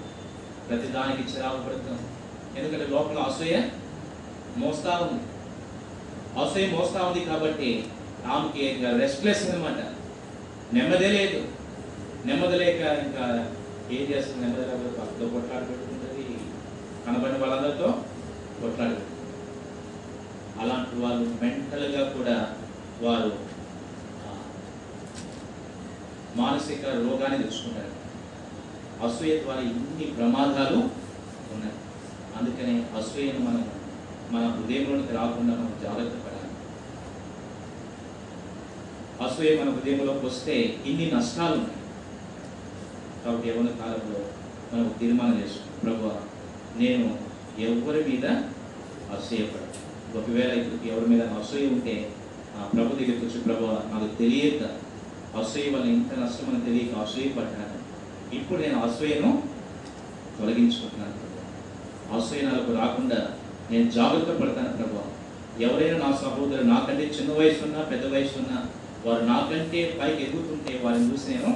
ప్రతి 0.70 0.88
దానికి 0.88 1.32
చిరాకు 1.32 1.58
పడుతుంది 1.58 2.04
ఎందుకంటే 2.60 2.86
లోపల 2.92 3.20
అసూయ 3.20 3.62
మోస్తా 4.58 4.92
ఉంది. 4.98 5.24
అసూయ 6.42 6.68
మోస్తా 6.68 7.06
ఉంది 7.06 7.26
కాబట్టి 7.26 7.86
ఆమెకి 8.28 8.86
రెస్ట్లెస్ 9.00 9.50
అనమాట 9.50 9.80
నెమ్మదే 10.74 11.08
లేదు. 11.08 11.55
నెమ్మది 12.28 12.58
లేక 12.62 12.82
ఇంకా 13.06 13.26
ఏం 13.96 14.04
చేస్తుంది? 14.12 14.42
నెమ్మది 14.44 14.66
లేకపోతే 14.68 14.94
భర్తతో 15.00 15.26
కొట్లాడి 15.34 15.66
పెట్టుకుంటుంది. 15.66 16.24
కనబడిన 17.06 17.38
వాళ్ళందరితో 17.42 17.90
కొట్లాడి 18.62 19.02
అలాంటి 20.62 20.96
వాళ్ళు 21.04 21.26
మెంటల్గా 21.42 22.04
కూడా 22.18 22.38
వారు 23.02 23.32
మానసిక 26.40 26.86
రోగాన్ని 26.86 27.38
తెచ్చుకుంటారు. 27.44 27.92
అసూయ 29.06 29.34
ద్వారా 29.44 29.62
ఇన్ని 29.62 30.06
ప్రమాదాలు 30.18 30.80
ఉన్నాయి. 31.54 31.76
అందుకనే 32.38 32.74
అసూయను 33.00 33.40
మనం 33.40 33.64
మన 34.32 34.44
హృదయంలోనికి 34.56 35.14
రాకుండా 35.14 35.54
మనం 35.54 35.74
జాగ్రత్త 35.84 36.18
పడాలి. 36.26 36.52
అసూయ 39.26 39.52
మన 39.62 39.70
హృదయంలోకి 39.76 40.26
వస్తే 40.26 40.56
ఇన్ని 40.86 41.08
నష్టాలు 41.12 41.56
ఉన్నాయి. 41.62 41.82
కాబట్టి 43.26 43.48
యవన 43.50 43.70
కాలంలో 43.80 44.20
మనం 44.72 44.88
తీర్మానం 45.00 45.38
చేసుకున్నాం 45.42 45.80
ప్రభు 45.82 46.10
నేను 46.80 47.06
ఎవరి 47.66 48.02
మీద 48.10 48.26
అసూయపడను? 49.16 49.72
ఒకవేళ 50.18 50.52
ఇప్పుడు 50.60 50.88
ఎవరి 50.92 51.08
మీద 51.12 51.24
అసూయ 51.40 51.66
ఉంటే 51.68 51.96
ఆ 52.58 52.64
ప్రభు 52.74 52.98
దగ్గరికి 53.00 53.24
వచ్చి 53.26 53.40
ప్రభు 53.40 53.66
నాకు 53.92 54.08
తెలియక 54.20 54.62
అసూయ 55.40 55.66
వల్ల 55.70 55.88
ఇంత 55.94 56.12
నష్టం 56.20 56.50
అని 56.52 56.62
తెలియక 56.68 56.94
అసూయపడ్డాను 56.98 57.78
ఇప్పుడు 58.34 58.60
నేను 58.62 58.78
అసూయను 58.86 59.32
తొలగించుకుంటున్నాను 60.38 61.16
ప్రభు. 61.16 61.42
అసూయ 62.18 62.42
నాకు 62.50 62.72
రాకుండా 62.80 63.20
నేను 63.72 63.88
జాగ్రత్త 63.92 64.32
పడతాను 64.42 64.74
ప్రభు. 64.78 65.02
ఎవరైనా 65.66 65.98
నా 65.98 66.10
సహోదరు 66.22 66.64
నాకంటే 66.70 67.04
చిన్న 67.16 67.32
వయసు 67.38 67.62
ఉన్నా 67.64 67.82
పెద్ద 67.92 68.06
వయసు 68.14 68.36
ఉన్నా 68.40 68.58
వారు 69.06 69.24
నాకంటే 69.26 69.82
పైకి 70.00 70.22
ఎదుగుతుంటే 70.26 70.74
వారిని 70.84 71.08
చూసి 71.12 71.28
నేను 71.34 71.52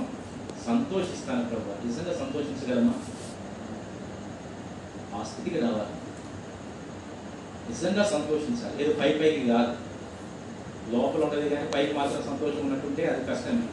సంతోషిస్తాను 0.70 1.50
ప్రభు. 1.50 1.88
నిజంగా 1.88 2.20
సంతోషించగలమా? 2.20 2.94
ఆ 5.20 5.24
స్థితికి 5.24 5.60
రావాలి. 5.60 5.94
నిజంగా 7.70 8.04
సంతోషించాలి. 8.04 8.84
ఏదో 8.84 8.94
పై 8.94 9.14
పైకి 9.14 9.48
కాదు. 9.48 9.76
లోపల 10.96 11.24
ఉండదు 11.24 11.50
కానీ 11.50 11.70
పైకి 11.76 11.94
మాత్రం 11.94 12.24
సంతోషం 12.24 12.58
ఉన్నట్టుంటే 12.58 13.06
అది 13.06 13.26
కష్టమే. 13.26 13.64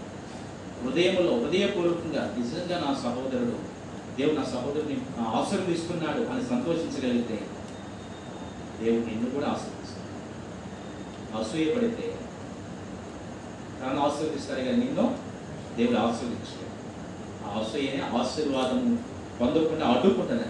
హృదయంలో 0.82 1.44
హృదయపూర్వకంగా 1.44 2.34
నిజంగా 2.38 2.78
నా 2.78 2.94
సహోదరుడు 2.94 3.76
దేవుడు 4.16 4.34
నా 4.34 4.44
సహోదరుని 4.44 5.00
ఆశీర్వదిస్తున్నాడు 5.20 6.20
అని 6.20 6.44
సంతోషించగలిగితే 6.44 7.40
దేవుడు 8.84 9.06
నిన్ను 9.06 9.30
కూడా 9.30 9.46
ఆశీర్వదిస్తాడు. 9.46 10.06
అసూయపడితే 11.38 12.18
తనను 13.80 14.00
ఆశీర్వదిస్తారు 14.00 14.60
కానీ 14.60 14.76
నిన్ను 14.76 15.18
దేవుడు 15.76 15.98
ఆశీర్వదించాడు. 15.98 16.65
అసూయని 17.58 18.00
ఆశీర్వాదం 18.18 18.80
పొందకుండా 19.40 19.86
అడ్డుకుంటాను 19.92 20.48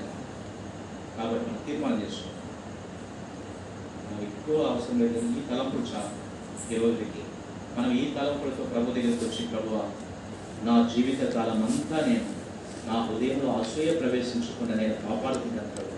కాబట్టి 1.17 1.45
మనం 1.47 1.61
తీర్మానం 1.67 1.99
చేసుకోవాలి 2.05 2.35
మనం 4.05 4.21
ఎక్కువ 4.29 4.59
అవసరం 4.73 4.99
లేదు 5.03 5.21
ఈ 5.39 5.43
తలంపులు 5.51 5.87
చాలు 5.93 6.13
ఈ 6.75 6.79
రోజుకి. 6.83 7.23
మనం 7.77 7.91
ఈ 8.01 8.05
తలంపులతో 8.17 8.63
ప్రభు 8.73 8.95
దగ్గరికి 8.97 9.25
వచ్చి 9.25 9.43
ప్రభు 9.53 9.81
నా 10.67 10.75
జీవిత 10.93 11.23
కాలం 11.37 11.59
అంతా 11.67 11.99
నేను 12.09 12.29
నా 12.89 12.97
హృదయంలో 13.07 13.49
అసూయ 13.61 13.91
ప్రవేశించకుండా 14.01 14.75
నేను 14.83 14.95
కాపాడుకుంటాను 15.05 15.71
ప్రభు. 15.77 15.93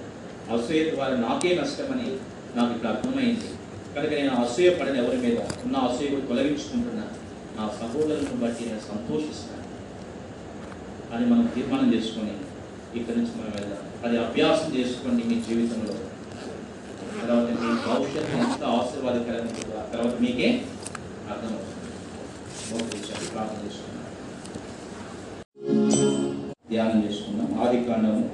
అసూయ 0.54 0.80
ద్వారా 0.90 1.16
నాకే 1.26 1.50
నష్టమని 1.60 2.08
నాకు 2.56 2.70
ఇప్పుడు 2.74 2.90
అర్థమైంది. 2.92 3.48
కనుక 3.94 4.12
నేను 4.20 4.32
అసూయ 4.44 4.68
పడిన 4.78 4.96
ఎవరి 5.02 5.18
మీద 5.26 5.38
ఉన్న 5.64 5.76
అసూయ 5.88 6.08
కూడా 6.08 6.26
తొలగించుకుంటున్నా. 6.30 7.06
నా 7.56 7.64
సహోదరులను 7.80 8.36
బట్టి 8.42 8.62
నేను 8.70 8.82
సంతోషిస్తాను. 8.88 9.57
అని 11.14 11.24
మనం 11.30 11.44
తీర్మానం 11.54 11.88
చేసుకొని 11.94 12.34
ఇక్కడి 12.98 13.16
నుంచి 13.18 13.32
మనం 13.38 13.52
వెళ్దాం. 13.58 13.84
అది 14.04 14.16
అభ్యాసం 14.24 14.68
చేసుకోండి 14.76 15.22
మీ 15.30 15.36
జీవితంలో. 15.48 15.94
తర్వాత 17.20 17.48
మీ 17.62 17.70
భవిష్యత్తు 17.86 18.36
ఎంత 18.44 18.62
ఆశీర్వాదకరం 18.78 19.48
తర్వాత 19.94 20.14
మీకే 20.24 20.48
అర్థమవుతుంది. 21.30 21.74
ప్రార్థన 23.32 23.58
చేసుకున్నాం 23.66 23.94
ధ్యానం 26.70 26.98
చేసుకున్నాం 27.04 27.48
ఆది 27.62 27.78
కాండము. 27.88 28.24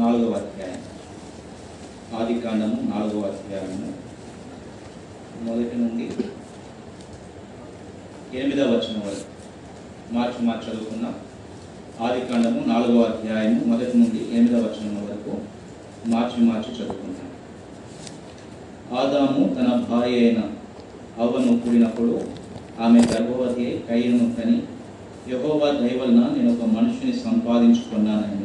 నాలుగవ 0.00 0.34
అధ్యాయం. 0.40 0.82
ఆది 2.18 2.34
కాండము 2.40 2.78
నాలుగవ 2.90 3.22
అధ్యాయము. 3.28 3.88
మొదటి 5.44 5.76
నుండి 5.76 6.06
ఎనిమిదవ 8.34 8.68
వచనం 8.72 9.02
వరకు 9.06 9.26
మార్చి 10.14 10.40
మార్చి 10.46 10.66
చదువుకున్న 10.66 11.06
ఆది 12.04 12.20
కాండము 12.28 12.60
నాలుగవ 12.66 13.04
అధ్యాయము 13.04 13.60
మొదటి 13.70 13.94
నుండి 13.98 14.20
ఎనిమిదవ 14.32 14.62
వచనం 14.66 14.96
వరకు 15.02 15.34
మార్చి 16.08 16.40
మార్చి 16.48 16.70
చదువుకున్నాను 16.78 17.16
ఆదాము 18.98 19.42
తన 19.56 19.68
భార్య 19.88 20.18
అయిన 20.20 20.40
అవ్వను 21.22 21.54
కూడినప్పుడు 21.62 22.14
ఆమె 22.80 23.00
గర్భవతి 23.10 23.62
అయి 23.62 23.78
కయ్యను 23.88 24.26
కని 24.36 24.58
యహోవా 25.30 25.68
దయవలన 25.78 26.20
నేను 26.34 26.50
ఒక 26.52 26.66
మనిషిని 26.74 27.14
సంపాదించుకున్నానని 27.24 28.37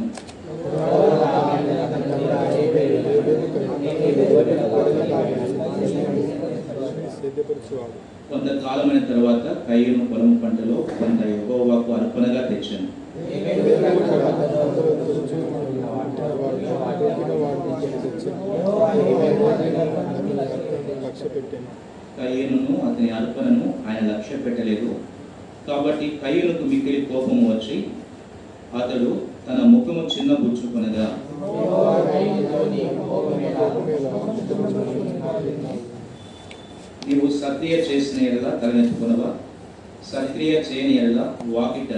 కొంతకాలమైన 8.30 9.00
తర్వాత 9.06 9.46
కయ్యను 9.66 10.06
పొలము 10.08 10.36
పంటలో 10.44 10.78
కొంత 10.92 11.20
యహోవాకు 11.30 11.92
అర్పణగా 11.94 12.42
తెచ్చాను. 12.50 12.90
లక్ష్య 21.04 21.28
కయ్యను 22.18 22.60
అతని 22.88 23.10
అర్పణను 23.12 23.68
ఆయన 23.88 24.02
లక్ష్య 24.12 24.38
పెట్టలేదు 24.38 24.90
కాబట్టి 25.68 26.08
కయ్యనుకు 26.24 26.64
మిక్కిలి 26.64 27.00
కోపం 27.06 27.40
వచ్చి 27.46 27.78
అతడు 28.76 29.12
తన 29.46 29.60
ముఖము 29.72 30.04
చిన్న 30.14 30.32
బుచ్చుకొనగా 30.42 31.06
నీవు 37.08 37.28
సక్రియ 37.40 37.76
చేసిన 37.88 38.18
ఎడల 38.28 38.50
తలనెత్తుకునవా? 38.62 39.30
సక్రియ 40.12 40.52
చేయని 40.68 40.94
ఎడల 41.02 41.22
వాకిట 41.56 41.92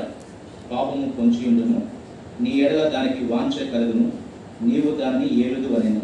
పాపము 0.71 1.07
పొంచి 1.17 1.41
ఉండును. 1.49 1.79
నీ 2.41 2.53
ఎడల 2.59 2.83
దానికి 2.89 3.21
వాంఛ 3.33 3.55
కలుగును. 3.73 4.07
నీవు 4.61 4.91
దాన్ని 5.01 5.27
ఏలుదు 5.43 5.69
అనెను 5.77 6.01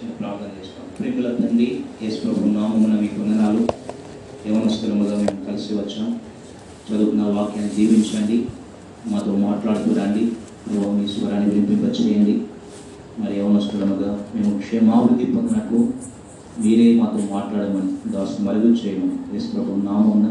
చిన్న 0.00 0.12
ప్రార్థన 0.18 0.50
చేస్తాం. 0.58 0.84
ప్రేమల 0.98 1.30
తండ్రి 1.38 1.66
యేసు 2.02 2.18
ప్రభు 2.20 2.52
నామమున 2.58 2.92
మీకు 3.00 3.16
వందనాలు. 3.22 3.62
యవనస్తులముగా 4.48 5.14
మేము 5.22 5.40
కలిసి 5.48 5.74
వచ్చాం. 5.78 6.06
చదువుకున్న 6.86 7.24
వాక్యాన్ని 7.36 7.72
దీవించండి 7.76 8.38
మాతో 9.10 9.32
మాట్లాడుతూ 9.46 9.90
రండి. 10.00 10.22
ప్రభు 10.66 10.92
మీ 10.98 11.04
స్వరాన్ని 11.14 11.50
వినిపింపచేయండి. 11.54 12.34
మరి 13.20 13.34
యవనస్తులముగా 13.40 14.10
మేము 14.34 14.52
క్షేమాభివృద్ధి 14.62 15.26
పొందినట్లు 15.34 15.80
మీరే 16.62 16.86
మాతో 17.00 17.20
మాట్లాడమని 17.36 17.92
దాసు 18.14 18.42
మరుగు 18.46 18.72
చేయమని 18.80 19.18
యేసు 19.34 19.48
ప్రభు 19.54 19.78
నామమున 19.90 20.28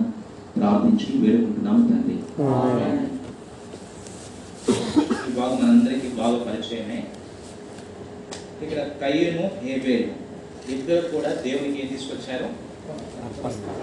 ప్రార్థించి 0.57 1.09
వేడుకుంటున్నాము 1.23 1.87
తండ్రి. 1.91 2.17
ఈ 5.27 5.31
భాగం 5.39 5.57
మనందరికీ 5.61 6.09
బాగా 6.21 6.37
పరిచయమే. 6.47 6.99
ఇక్కడ 8.63 8.79
కయ్యను 9.01 9.43
ఏబేలు 9.65 10.11
ఇద్దరు 10.71 11.07
కూడా 11.07 11.29
దేవునికి 11.45 11.81
ఏం 11.81 11.87
తీసుకొచ్చారు? 11.87 12.47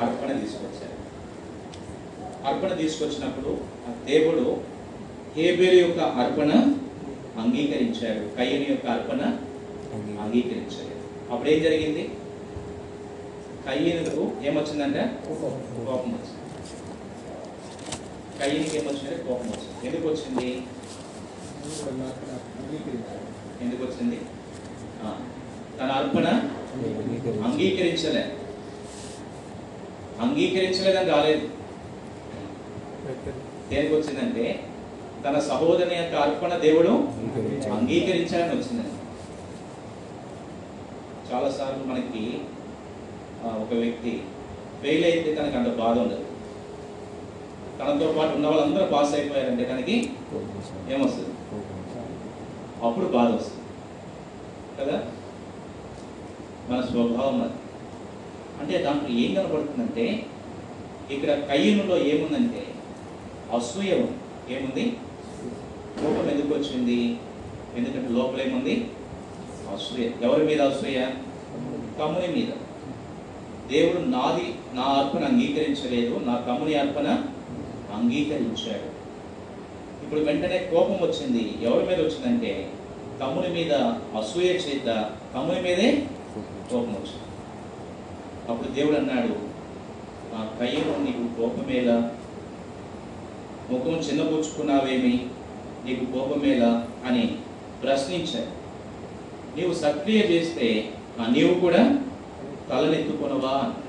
అర్పణ 0.04 0.30
తీసుకొచ్చారు. 0.40 0.96
అర్పణ 2.48 2.72
తీసుకొచ్చినప్పుడు 2.74 3.52
ఆ 3.88 3.92
దేవుడు 4.10 4.44
హేబేలు 5.36 5.78
యొక్క 5.86 6.00
అర్పణ 6.00 6.50
అంగీకరించాడు. 7.40 8.36
కయ్యని 8.36 8.66
యొక్క 8.70 8.86
అర్పణ 8.86 9.22
అంగీకరించాడు. 10.24 10.94
అప్పుడు 11.32 11.48
ఏం 11.50 11.62
జరిగింది? 11.62 12.04
కయ్యనుకు 13.66 14.32
ఏమొచ్చిందంటే? 14.42 15.02
కోపం 15.86 16.12
వచ్చింది. 16.16 16.42
కయ్యనికి 18.38 18.76
ఏమొచ్చిందంటే 18.78 19.22
కోపం 19.28 19.48
వచ్చింది. 19.48 19.86
ఎందుకు 19.88 20.08
వచ్చింది? 20.08 20.50
ఎందుకు 23.64 23.82
వచ్చింది? 23.84 24.18
తన 25.78 25.90
అర్పణ 26.00 26.26
అంగీకరించలే. 27.46 28.24
అంగీకరించలేదని 30.24 31.10
రాలేదు. 31.14 31.46
దేనికి 33.70 33.94
వచ్చిందంటే 33.94 34.44
తన 35.24 35.36
సహోదరుని 35.48 35.96
యొక్క 35.98 36.14
అర్పణ 36.24 36.52
దేవుడు 36.66 36.92
అంగీకరించాలని 37.76 38.54
వచ్చిందండి. 38.56 38.92
చాలాసార్లు 41.30 41.84
మనకి 41.90 42.24
ఒక 43.62 43.72
వ్యక్తి 43.82 44.12
ఫెయిల్ 44.82 45.04
అయితే 45.10 45.30
తనకి 45.34 45.56
అంత 45.60 45.70
బాధ 45.82 45.94
ఉండదు. 46.04 46.24
తనతో 47.78 48.06
పాటు 48.16 48.32
ఉన్న 48.36 48.46
వాళ్ళందరూ 48.50 48.84
పాస్ 48.92 49.14
అయిపోయారంటే 49.16 49.64
తనకి 49.72 49.96
ఏమొస్తుంది? 50.94 51.32
అప్పుడు 52.86 53.06
బాధ 53.16 53.28
వస్తుంది. 53.36 53.55
కదా? 54.80 55.02
మన 56.68 56.80
స్వభావం 56.80 57.42
అది. 57.42 57.52
అంటే 58.60 58.78
దాంట్లో 58.78 59.18
ఏం 59.18 59.34
కనబడుతుందంటే 59.34 60.26
ఇక్కడ 61.10 61.44
కయ్యనులో 61.44 61.98
ఏముందంటే 61.98 62.66
అసూయ 63.56 63.92
ఏముంది? 64.56 64.96
కోపం 66.00 66.30
ఎందుకు 66.30 66.48
వచ్చింది? 66.48 67.18
ఎందుకంటే 67.76 68.08
లోపల 68.08 68.40
ఏముంది? 68.40 68.90
అసూయ. 69.72 70.10
ఎవరి 70.22 70.44
మీద 70.44 70.62
అసూయ? 70.62 71.06
తమ్ముని 72.00 72.28
మీద. 72.28 72.48
దేవుడు 73.70 73.98
నాది 73.98 74.54
నా 74.74 74.82
అర్పణ 74.82 75.24
అంగీకరించలేదు 75.24 76.20
నా 76.24 76.44
తమ్ముని 76.48 76.74
అర్పణ 76.74 77.22
అంగీకరించాడు. 77.92 78.96
ఇప్పుడు 80.04 80.20
వెంటనే 80.20 80.58
కోపం 80.58 81.08
వచ్చింది. 81.08 81.54
ఎవరి 81.62 81.86
మీద 81.86 82.00
వచ్చిందంటే 82.00 82.72
తమ్ముని 83.20 83.48
మీద 83.48 83.72
అసూయ 84.18 84.44
చేత 84.44 85.10
తమ్ముని 85.34 85.60
మీదే 85.60 86.06
కోపం 86.70 86.92
వచ్చింది. 86.92 87.22
అప్పుడు 88.50 88.68
దేవుడు 88.68 88.96
అన్నాడు 88.96 89.36
ఆ 90.34 90.56
కయ్యను 90.58 91.04
నీకు 91.04 91.40
కోపమేలా? 91.40 92.12
ముఖం 93.70 93.98
చిన్నపుచ్చుకున్నావేమి 93.98 95.26
నీకు 95.84 96.04
కోపమేలా? 96.04 96.86
అని 97.06 97.38
ప్రశ్నించాడు. 97.82 98.66
నీవు 99.60 99.74
సక్రియ 99.74 100.20
చేస్తే 100.20 100.92
ఆ 101.20 101.26
నీవు 101.26 101.60
కూడా 101.60 101.98
తలనెత్తుకొనవా? 102.70 103.50
అన్నాడు. 103.50 103.86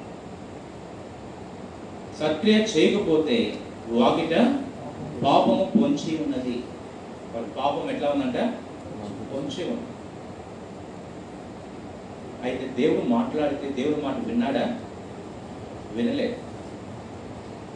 సక్రియ 2.20 2.54
చేయకపోతే 2.54 3.58
వాకిట 3.90 4.36
పాపము 5.26 5.72
పొంచి 5.82 6.24
ఉన్నది. 6.24 6.64
పాపం 7.58 7.90
ఎట్లా 7.90 8.10
ఉందంట? 8.10 8.67
పొంచి 9.34 9.64
ఉంది 9.70 9.94
అయితే 12.44 12.66
దేవుడు 12.78 13.10
మాట్లాడితే 13.10 13.70
దేవుడి 13.70 14.02
మాట 14.02 14.18
విన్నాడా? 14.26 14.80
వినలే. 15.96 16.28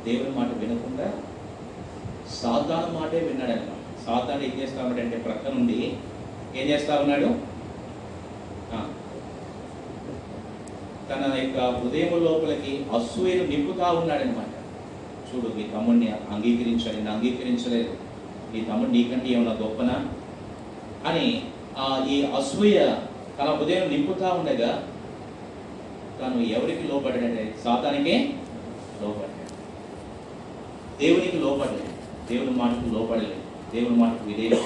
దేవుని 0.06 0.30
మాట 0.30 0.50
వినకుండా 0.58 1.14
సాధారణ 2.42 3.00
మాటే 3.00 3.20
విన్నాడనమాట 3.20 3.80
సాధారణ 4.06 4.44
ఏం 4.44 4.62
చేస్తా 4.62 4.84
ఉన్నాడంటే 4.84 5.18
ప్రక్క 5.18 5.48
నుండి 5.48 5.78
ఏం 6.56 6.68
చేస్తా 6.70 7.00
ఉన్నాడు? 7.00 7.30
తన 11.10 11.24
యొక్క 11.40 11.60
హృదయం 11.78 12.24
లోపలికి 12.24 12.86
అసూయను 12.96 13.44
నింపుతా 13.48 13.92
ఉన్నాడనమాట 13.92 14.48
చూడు 15.30 15.50
మీ 15.56 15.64
తమ్ముడిని 15.64 16.08
అంగీకరించాలి 16.32 16.98
నేను 16.98 17.12
అంగీకరించలేదు. 17.12 17.92
నీ 18.54 18.62
తమ్ముడు 18.62 18.92
నీకంటే 18.92 19.28
ఏమైనా 19.30 19.54
గొప్పనా? 19.54 19.96
అని 21.08 21.28
ఆ 21.78 21.88
ఈ 22.08 22.18
అసూయ 22.38 22.78
తన 23.38 23.50
హృదయం 23.50 23.86
నింపుతా 23.90 24.30
ఉండగా 24.34 24.72
తను 26.20 26.42
ఎవరికి 26.56 26.84
లోపడ్డాడంటే 26.88 27.44
సాతానికే 27.64 28.16
లోపడ్డాడు 29.02 29.30
దేవునికి 31.00 31.38
లోపడలేదు 31.38 31.88
దేవుని 32.30 32.54
మాటకు 32.58 32.90
లోపడలేదు 32.96 33.38
దేవుని 33.74 33.98
మాటకు 33.98 34.24
విధేయత 34.28 34.58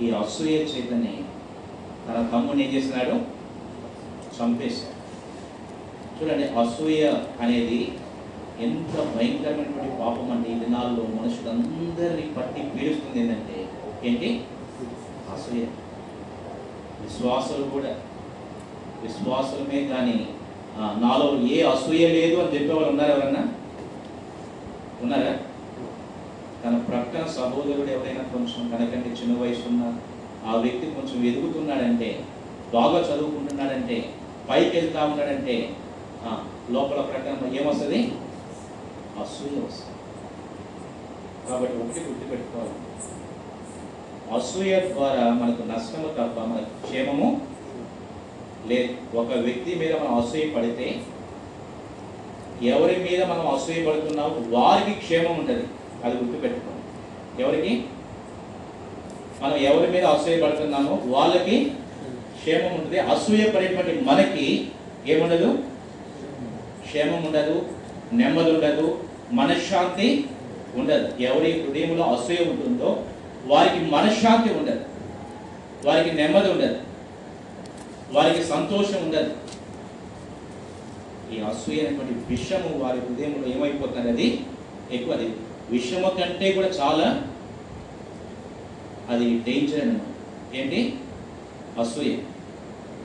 ఈ 0.00 0.08
అసూయ 0.20 0.56
చేతని 0.72 1.12
తన 2.06 2.18
తమ్ముడిని 2.32 2.64
ఏం 2.64 2.70
చేసినాడు 2.74 3.14
చంపేశాడు. 4.36 4.92
చూడండి 6.16 6.46
అసూయ 6.58 7.04
అనేది 7.40 7.78
ఎంత 8.60 8.94
భయంకరమైనటువంటి 9.14 9.96
పాపం 10.00 10.28
అంటే 10.30 10.48
ఈ 10.52 10.58
దినాల్లో 10.60 11.02
మనుషులందరినీ 11.16 12.26
పట్టి 12.36 12.60
పీడిస్తుంది 12.70 13.20
ఏంటంటే 13.22 13.58
ఏంటి? 14.04 14.44
అసూయ. 15.34 15.64
విశ్వాసులు 17.02 17.64
కూడా. 17.70 17.94
విశ్వాసులమే 19.02 19.84
కానీ 19.84 20.26
నాలో 20.78 21.38
ఏ 21.38 21.62
అసూయ 21.62 22.08
లేదు 22.08 22.40
అని 22.40 22.54
చెప్పేవాళ్ళు 22.54 22.88
ఉన్నారు 22.88 23.12
ఎవరన్నా? 23.12 23.42
ఉన్నారా? 25.02 25.32
తన 26.64 26.78
ప్రక్కన 26.78 27.26
సహోదరుడు 27.26 27.90
ఎవరైనా 27.90 28.22
కొంచెం 28.22 28.62
తనకంటే 28.68 29.10
చిన్న 29.10 29.42
వయసు 29.42 29.68
ఉన్న 29.68 29.98
ఆ 30.46 30.56
వ్యక్తి 30.56 30.86
కొంచెం 30.86 31.24
ఎదుగుతున్నాడంటే 31.24 32.24
బాగా 32.74 32.98
చదువుకుంటున్నాడంటే 33.00 34.14
పైకి 34.50 34.76
వెళ్తా 34.76 35.04
ఉన్నాడంటే 35.04 35.76
లోపల 36.70 37.00
ప్రకటన 37.00 37.54
ఏమొస్తుంది? 37.60 38.12
అసూయ 39.22 39.60
వస్తుంది. 39.66 39.92
కాబట్టి 41.48 41.76
ఒకటి 41.76 42.00
గుర్తుపెట్టుకోవాలి. 42.00 42.74
అసూయ 44.34 44.80
ద్వారా 44.80 45.30
మనకు 45.30 45.62
నష్టము 45.72 46.08
తప్ప 46.08 46.40
మనకు 46.40 46.86
క్షేమము 46.86 47.40
లేదు. 48.66 49.16
ఒక 49.16 49.32
వ్యక్తి 49.32 49.74
మీద 49.74 49.92
మనం 49.92 50.14
అసూయ 50.18 50.46
పడితే 50.46 51.00
ఎవరి 52.62 52.96
మీద 52.96 53.22
మనం 53.22 53.48
అసూయ 53.48 53.84
పడుతున్నామో 53.86 54.58
వారికి 54.58 54.98
క్షేమం 54.98 55.38
ఉంటుంది. 55.38 55.64
అది 56.04 56.16
గుర్తుపెట్టుకోండి. 56.16 56.82
ఎవరికి? 57.42 57.84
మనం 59.42 59.56
ఎవరి 59.56 59.92
మీద 59.92 60.04
అసూయ 60.04 60.42
పడుతున్నామో 60.42 60.98
వాళ్ళకి 61.04 61.64
క్షేమం 62.38 62.74
ఉంటుంది. 62.74 62.98
అసూయ 62.98 63.44
పడేటువంటి 63.50 64.04
మనకి 64.04 64.70
ఏముండదు? 65.06 65.58
క్షేమం 66.86 67.24
ఉండదు 67.24 67.66
నెమ్మది 68.12 68.50
ఉండదు 68.52 68.98
మనశ్శాంతి 69.32 70.24
ఉండదు. 70.76 71.22
ఎవరి 71.22 71.62
హృదయంలో 71.62 72.04
అసూయ 72.04 72.36
ఉంటుందో 72.36 73.04
వారికి 73.46 73.90
మనశ్శాంతి 73.90 74.54
ఉండదు. 74.54 74.84
వారికి 75.84 76.16
నెమ్మది 76.16 76.50
ఉండదు. 76.50 76.80
వారికి 78.12 78.44
సంతోషం 78.44 79.04
ఉండదు. 79.04 79.36
ఈ 81.34 81.40
అసూయ 81.40 81.86
అనేటువంటి 81.86 82.12
విషము 82.12 82.78
వారి 82.78 82.98
హృదయంలో 82.98 83.48
ఏమైపోతుంది 83.48 84.08
అది 84.08 84.46
ఎక్కువ 84.90 85.14
అది. 85.14 85.32
విషము 85.70 86.10
కంటే 86.10 86.52
కూడా 86.52 86.66
చాలా 86.66 87.28
అది 89.08 89.38
డేంజర్ 89.38 89.80
అనమాట 89.80 90.56
ఏంటి? 90.56 90.98
అసూయ. 91.80 92.16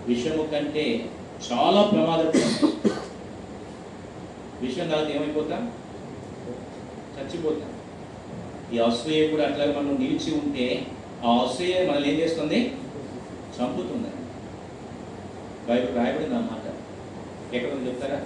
విషము 0.08 0.44
కంటే 0.44 1.10
చాలా 1.52 1.82
ప్రమాదకరం 1.82 2.72
విషయం 4.62 4.90
తాగితే 4.90 5.16
ఏమైపోతాం? 5.16 5.74
చచ్చిపోతాం. 7.20 7.81
ఈ 8.74 8.78
అసూయ 8.78 9.28
కూడా 9.28 9.46
అట్లాగే 9.46 9.74
మనం 9.76 9.98
నిలిచి 10.00 10.34
ఉంటే 10.40 10.86
ఆ 11.26 11.32
అసూయ 11.38 11.88
మనల్ని 11.88 12.14
ఏం 12.14 12.20
చేస్తుంది? 12.20 12.60
చంపుతుంది. 13.56 14.08
బైబిల్ 15.70 15.96
రాయబడింది 15.96 16.36
అన్నమాట 16.36 16.66
ఎక్కడ 17.56 17.72
ఉంది 17.74 17.90
చెప్తారా? 17.90 18.22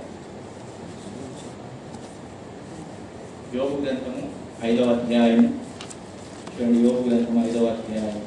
యోగు 3.56 3.82
గ్రంథము 3.82 4.32
ఐదవ 4.64 4.94
అధ్యాయం. 4.94 5.62
చూడండి 6.54 6.80
యోగు 6.80 7.10
గ్రంథము 7.10 7.48
ఐదవ 7.48 7.66
అధ్యాయం. 7.66 8.22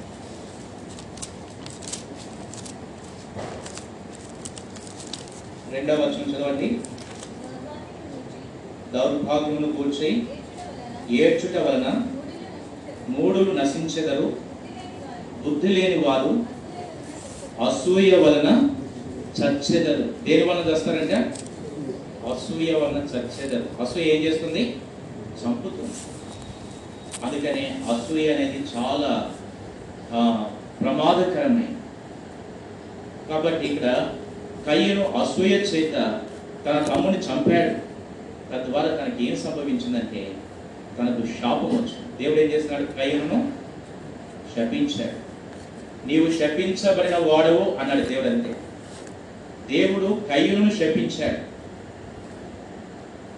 రెండవ 5.72 5.94
వచనం 5.94 6.34
చదవండి. 6.34 6.80
దౌర్భాగ్యమును 8.92 9.72
కూర్చి 9.72 10.26
ఏడ్చుట 11.10 11.56
వలన 11.56 12.07
మూడులు 13.18 13.52
నశించెదరు. 13.52 14.26
బుద్ధి 15.44 15.68
లేని 15.68 16.04
వారు 16.04 16.30
అసూయ 17.64 18.16
వలన 18.16 18.48
చచ్చెదరు. 19.38 20.04
దేని 20.24 20.44
వలన 20.44 20.70
చేస్తారంటే? 20.70 21.18
అసూయ 22.32 22.72
వలన 22.72 23.06
చచ్చెదరు. 23.14 23.82
అసూయ 23.82 24.02
ఏం 24.02 24.22
చేస్తుంది? 24.22 24.62
చంపుతుంది. 25.40 25.98
అందుకని 27.24 27.64
అసూయ 27.92 28.32
అనేది 28.32 28.64
చాలా 28.76 29.12
ఆ, 30.14 30.20
కాబట్టి 33.28 33.66
ఇక్కడ 33.66 33.86
కయ్యను 34.66 35.02
అసూయ 35.18 35.48
చేత 35.48 35.94
తన 36.66 36.84
తమ్ముని 36.88 37.18
చంపాడు. 37.18 37.74
తద్వారా 38.50 38.96
తనకి 38.96 39.30
ఏం 39.30 39.36
సంభవించిందంటే 39.36 40.20
తనకు 40.98 41.26
శాపం 41.26 41.66
వచ్చింది. 41.66 42.22
దేవుడు 42.22 42.40
ఏం 42.40 42.46
చేస్తున్నాడు? 42.46 42.84
కయ్యను 42.84 43.52
శపించాడు. 44.56 45.28
నీవు 46.06 46.32
శపించబడిన 46.32 47.16
వాడవు 47.16 47.76
అన్నాడు 47.78 48.00
దేవుడు 48.00 48.28
అంతే. 48.28 48.56
దేవుడు 49.70 50.20
కయ్యను 50.32 50.70
శపించాడు. 50.70 51.58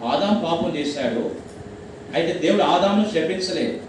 ఆదాం 0.05 0.45
పాపం 0.45 0.77
చేశాడు. 0.77 1.35
అయితే 2.15 2.39
దేవుడు 2.39 2.63
ఆదాంను 2.63 3.09
శపించలేదు. 3.09 3.81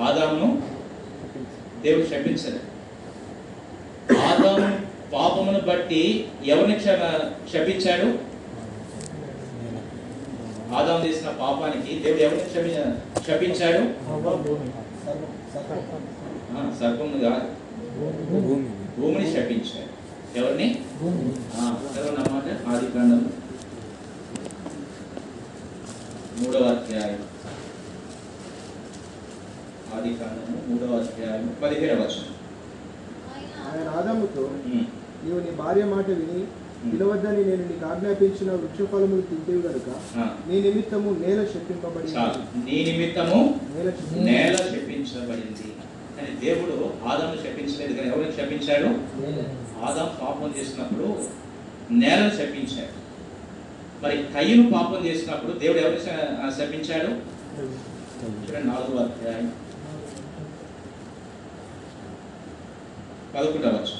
ఆదాంను 0.00 0.62
దేవుడు 1.82 2.06
శపించలేదు. 2.06 2.60
ఆదాము 4.18 4.78
పాపమును 5.12 5.60
బట్టి 5.60 6.28
ఎవరిని 6.46 6.74
క్ష- 6.74 7.52
శపించాడు? 7.52 8.25
ఆదాం 10.72 11.06
చేసిన 11.06 11.28
పాపానికి 11.40 11.92
దేవుడు 11.98 12.22
ఎవరిని 12.22 12.44
క్షమి 12.44 12.72
ఆ, 16.52 16.60
సర్పమును 16.78 17.18
కాదు. 17.20 17.46
భూమి 18.30 18.56
భూమిని 18.96 19.26
శపించాడు 19.32 19.92
ఎవరిని? 20.36 20.66
భూమి 21.00 21.24
ఆ, 21.56 21.62
చదవనమాట 21.86 22.46
ఆది 22.68 22.86
కాండం 22.86 23.20
మూడవ 26.38 26.64
అధ్యాయం. 26.70 27.20
ఆది 29.94 30.10
కాండము 30.14 30.56
మూడవ 30.68 30.92
అధ్యాయం 30.98 31.46
పదిహేడవ 31.62 32.00
వచనం. 32.02 32.32
ఆయన 33.66 33.88
ఆదాముతో 33.90 34.42
నీవు 34.66 35.40
నీ 35.40 35.50
భార్య 35.56 35.84
మాట 35.86 36.06
విని 36.18 36.40
పిలవద్దని 36.84 37.44
నేను 37.44 37.62
నీకు 37.62 37.86
ఆజ్ఞాపించిన 37.86 38.50
వృక్షఫలములు 38.52 39.20
తింటేవి 39.20 39.62
గనుక 39.62 39.88
ఆ, 40.18 40.24
నీ 40.48 40.60
నిమిత్తము 40.60 41.10
నేల 41.20 41.44
శపింపబడి 41.44 42.08
చాలు. 42.08 42.40
నీ 42.64 42.84
నిమిత్తము 42.84 43.38
నేల 44.24 44.56
శపించబడింది. 44.66 45.68
కానీ 46.16 46.30
దేవుడు 46.44 46.76
ఆదాము 47.04 47.36
శపించలేదు. 47.36 47.92
కానీ 47.92 48.08
ఎవరిని 48.08 48.36
శపించాడు? 48.36 48.90
ఆదాం 49.84 50.10
పాపం 50.22 50.54
చేసినప్పుడు 50.58 51.08
నేలను 51.90 52.30
శపించాడు. 52.36 52.94
మరి 54.02 54.16
కయ్యను 54.34 54.72
పాపం 54.72 55.06
చేసినప్పుడు 55.06 55.52
దేవుడు 55.58 55.78
ఎవరిని 55.78 56.04
శపించాడు? 56.56 57.10
నాలుగో 58.66 58.98
అధ్యాయం. 59.02 59.48
పదకొండవచ్చు 63.34 63.96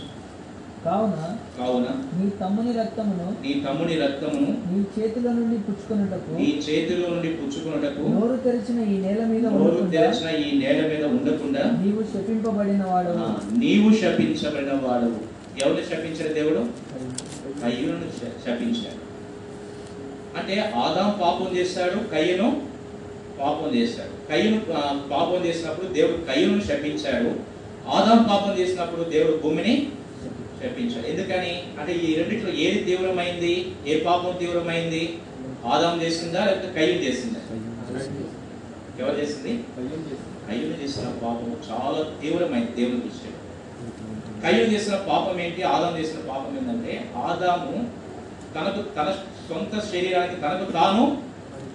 కావున 0.87 1.18
కావున 1.57 1.89
నీ 2.16 2.26
తమ్ముని 2.41 2.72
రక్తమును 2.72 3.26
నీ 3.43 3.53
తమ్ముని 3.64 3.95
రక్తమును 3.97 4.51
నీ 4.68 4.80
చేతుల 4.95 5.28
నుండి 5.32 5.57
పుచ్చుకొనుటకు 5.66 6.32
నీ 6.39 6.49
చేతిలో 6.64 7.07
నుండి 7.09 7.30
పుచ్చుకున్నటకు 7.39 8.03
నోరు 8.14 8.37
తెరిచిన 8.45 8.78
ఈ 8.87 8.99
నేల 8.99 9.22
మీద 9.24 9.45
నోరు 9.55 9.87
తెరిచిన 9.95 10.28
ఈ 10.43 10.51
నేల 10.59 10.80
మీద 10.87 11.05
ఉండకుండా 11.11 11.64
నీవు 11.82 12.03
శపింపబడిన 12.12 12.84
వాడు 12.84 13.14
నీవు 13.59 13.91
శపించబడిన 14.01 14.74
వాడు 14.84 15.11
ఎవరిని 15.59 15.84
శపించాడు 15.87 16.32
దేవుడు? 16.34 16.62
కయ్యను 17.61 18.09
శపించాడు. 18.45 19.03
అంటే 20.39 20.55
ఆదాం 20.76 21.11
పాపం 21.20 21.49
చేశాడు 21.57 21.99
కయ్యను 22.12 22.49
పాపం 23.39 23.68
చేశాడు 23.76 24.14
కయ్యను 24.28 24.59
పాపం 25.11 25.39
చేసినప్పుడు 25.47 25.89
దేవుడు 25.93 26.18
కయ్యను 26.28 26.61
శపించాడు. 26.61 27.30
ఆదాం 27.91 28.20
పాపం 28.30 28.53
చేసినప్పుడు 28.61 29.03
దేవుడు 29.11 29.37
భూమిని 29.37 29.74
శపించాడు 30.61 31.07
ఎందుకని? 31.12 31.52
అంటే 31.80 31.92
ఈ 32.07 32.11
రెండిట్లో 32.18 32.52
ఏది 32.66 32.78
తీవ్రమైంది 32.88 33.54
ఏ 33.86 33.96
పాపం 34.07 34.36
తీవ్రమైంది? 34.42 35.02
ఆదాం 35.72 35.94
చేసిందా 36.02 36.40
లేకపోతే 36.48 36.68
కయ్యం 36.76 36.98
చేసిందా? 37.04 37.40
ఎవరు 39.00 39.16
చేసింది? 39.20 39.52
కయ్యం 40.48 40.72
చేసిన 40.82 41.07
పాపం 41.22 41.50
చాలా 41.68 42.00
తీవ్రమైంది 42.22 42.72
దేవుని 42.78 43.00
దృష్టిలో. 43.07 43.38
కయ్యం 44.44 44.66
చేసిన 44.74 44.96
పాపం 45.11 45.36
ఏంటి? 45.44 45.62
ఆదాం 45.74 45.94
చేసిన 45.98 46.18
పాపం 46.30 46.52
ఏంటంటే 46.59 46.94
ఆదాము 47.26 47.76
తనకు 48.54 48.82
తన 48.96 49.09
సొంత 49.48 49.72
శరీరానికి 49.90 50.36
తనకు 50.42 50.66
తాను 50.72 51.02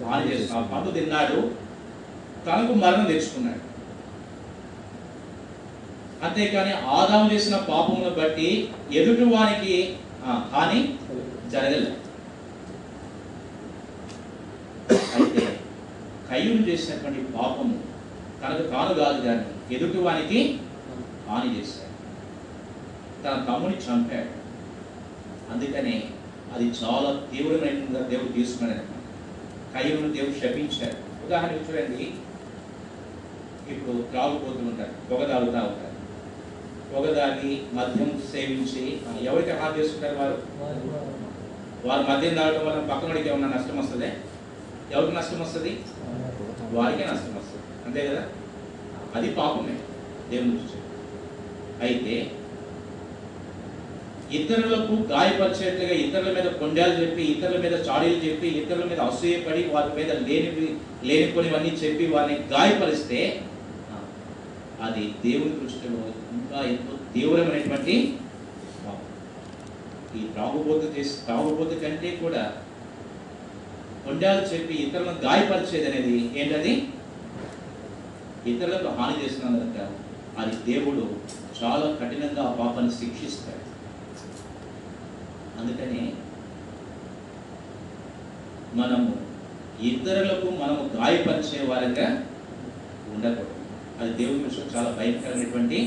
హాని 0.06 0.24
చేసిన 0.30 0.56
ఆ 0.58 0.62
పండు 0.72 0.90
తిన్నాడు 0.90 1.40
తనకు 2.46 2.72
మరణం 2.82 3.06
తెచ్చుకున్నాడు. 3.12 3.60
అంతేకాని 6.22 6.72
ఆదాము 6.72 7.32
చేసిన 7.32 7.56
పాపమును 7.56 8.10
బట్టి 8.10 8.48
ఎదుటి 8.92 9.24
వానికి 9.24 9.96
హాని 10.24 10.80
జరగలేదు. 11.50 11.96
అయితే 15.14 15.58
కయ్యూరు 16.30 16.62
చేసినటువంటి 16.68 17.20
పాపము 17.32 17.74
తనకు 18.42 18.62
తాను 18.70 18.94
కాదు 18.94 19.20
కానీ 19.26 19.74
ఎదుటి 19.74 19.98
వానికి 19.98 20.58
హాని 21.28 21.50
చేశాడు. 21.58 21.92
తన 23.24 23.44
తమ్ముని 23.48 23.76
చంపాడు. 23.76 24.32
అందుకనే 25.52 25.96
అది 26.54 26.64
చాలా 26.64 27.10
తీవ్రమైన 27.32 28.08
దేవుడు 28.08 28.32
తీసుకున్నాడు. 28.32 28.84
కయ్యూరు 29.74 30.08
దేవుడు 30.12 30.34
శపించాడు. 30.40 30.98
ఉదాహరణకు 31.26 31.64
చూడండి. 31.70 32.06
ఇప్పుడు 33.72 34.02
త్రాగుపోతూ 34.10 34.62
ఉంటారు 34.70 34.94
పొగ 35.10 35.26
తాగుతూ 35.32 35.58
ఉంటారు 35.68 35.91
పొగదాని 36.92 37.52
మద్యం 37.74 38.10
సేవించి 38.32 38.82
ఎవరికి 39.26 39.52
హాని 39.60 39.78
చేసుకుంటారు 39.78 40.16
వారు? 40.18 40.36
వారు 41.86 42.02
మద్యం 42.02 42.34
తాగడం 42.34 42.64
వల్ల 42.66 42.80
పక్కనోడికి 42.90 43.28
ఏమన్నా 43.28 43.48
నష్టం 43.48 43.78
వస్తుంది? 43.78 44.10
ఎవరికి 44.92 45.16
నష్టం 45.16 45.40
వస్తుంది? 45.40 45.72
వారికే 46.72 47.04
నష్టం 47.04 47.34
వస్తుంది. 47.36 47.64
అంతే 47.86 48.02
కదా? 48.08 48.22
అది 49.14 49.28
పాపమే 49.30 49.74
దేవుని 50.30 50.52
దృష్టి 50.52 50.78
అయితే 51.82 52.14
ఇతరులకు 54.32 54.94
గాయపరిచేట్లుగా 55.10 55.94
ఇతరుల 56.02 56.30
మీద 56.32 56.48
కొండాలు 56.52 56.94
చెప్పి 57.00 57.22
ఇతరుల 57.32 57.58
మీద 57.58 57.74
చాడీలు 57.88 58.20
చెప్పి 58.26 58.48
ఇతరుల 58.60 58.84
మీద 58.84 59.00
అసూయపడి 59.00 59.62
వారి 59.72 59.90
మీద 59.96 60.10
లేని 60.28 60.66
లేనిపోనివన్నీ 61.04 61.72
చెప్పి 61.82 62.06
వారిని 62.06 62.36
గాయపరిస్తే 62.50 63.18
అది 64.86 65.02
దేవుని 65.24 65.54
దృష్టిలో 65.60 66.00
ఇంకా 66.36 66.58
ఎంతో 66.72 66.94
తీవ్రమైనటువంటి 67.14 67.94
ఈ 70.18 70.22
త్రాగుబోతు 70.32 70.86
చేసి 70.96 71.14
త్రాగుబోతు 71.26 71.74
కంటే 71.82 72.10
కూడా 72.22 72.42
కొండాలు 74.04 74.42
చెప్పి 74.52 74.74
ఇతరులను 74.84 75.20
గాయపరిచేది 75.26 75.86
అనేది 75.90 76.14
ఏంటది? 76.40 76.72
ఇతరులకు 78.50 78.88
హాని 78.98 79.14
చేస్తున్నందుక 79.20 79.78
అది 80.40 80.54
దేవుడు 80.68 81.04
చాలా 81.58 81.86
కఠినంగా 82.00 82.42
ఆ 82.42 82.52
పాపాన్ని 82.60 82.92
శిక్షిస్తాడు. 82.94 83.64
అందుకని 85.60 86.02
మనము 88.80 89.10
ఇతరులకు 89.90 90.48
మనము 90.62 90.82
గాయపరిచే 90.98 91.60
వారంగా 91.70 92.08
ఉండకూడదు. 93.14 93.61
అది 94.02 94.12
దేవుని 94.20 94.44
విషయం 94.44 94.68
చాలా 94.74 94.90
భయంకరమైనటువంటి 94.98 95.78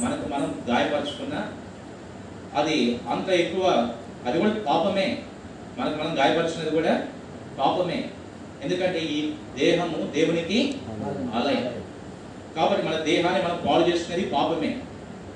మనకు 0.00 0.24
మనం 0.32 0.48
గాయపరచుకున్న 0.68 1.36
అది 2.58 2.76
అంత 3.12 3.28
ఎక్కువ 3.44 3.64
అది 4.26 4.36
కూడా 4.38 4.52
పాపమే. 4.68 5.06
మనకు 5.78 5.96
మనం 6.02 6.12
గాయపరిచినది 6.18 6.72
కూడా 6.76 6.92
పాపమే. 7.58 7.98
ఎందుకంటే 8.64 9.00
ఈ 9.14 9.18
దేహము 9.58 9.98
దేవునికి 10.14 10.58
ఆలయం. 11.38 11.66
కాబట్టి 12.56 12.82
మన 12.88 12.96
దేహాన్ని 13.08 13.40
మనం 13.46 13.58
పాడు 13.66 13.82
చేసుకునేది 13.88 14.24
పాపమే. 14.34 14.70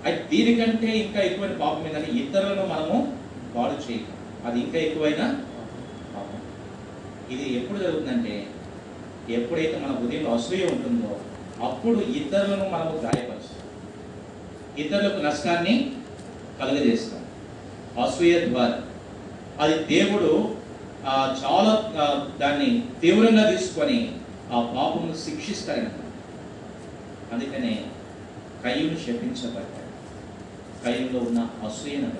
అయితే 0.04 0.22
దీనికంటే 0.30 0.90
ఇంకా 0.98 1.20
ఎక్కువైన 1.22 1.56
పాపం 1.64 1.82
ఏంటంటే 1.88 2.12
ఇతరులను 2.20 2.64
మనము 2.74 2.98
పాడు 3.56 3.74
చేయటం 3.86 4.16
అది 4.46 4.58
ఇంకా 4.60 4.78
ఎక్కువైన 4.78 5.24
పాపం. 6.14 6.38
ఇది 7.34 7.46
ఎప్పుడు 7.58 7.78
జరుగుతుందంటే 7.84 8.36
ఎప్పుడైతే 9.38 9.76
మన 9.82 9.92
ఉదయం 10.04 10.24
అసూయ 10.34 10.64
ఉంటుందో 10.66 11.10
అప్పుడు 11.62 11.98
ఇతరులను 11.98 12.68
మనము 12.68 12.90
గాయపరుస్తాం. 12.90 13.60
ఇతరులకు 14.78 15.22
నష్టాన్ని 15.22 15.92
కలుగజేస్తాం. 16.60 17.26
అసూయ 18.04 18.46
ద్వారా. 18.46 18.82
అది 19.60 19.84
దేవుడు 19.84 20.54
చాలా 21.44 21.72
దాన్ని 22.40 22.84
తీవ్రంగా 23.00 23.50
తీసుకొని 23.50 24.18
ఆ 24.52 24.60
పాపమును 24.60 25.16
శిక్షిస్తారని 25.16 25.90
అందుకనే 27.32 27.84
కయ్యూను 28.64 28.96
శపించబడ్డాడు. 28.96 29.90
కయ్యంలో 30.84 31.20
ఉన్న 31.20 31.38
అసూయన 31.38 32.10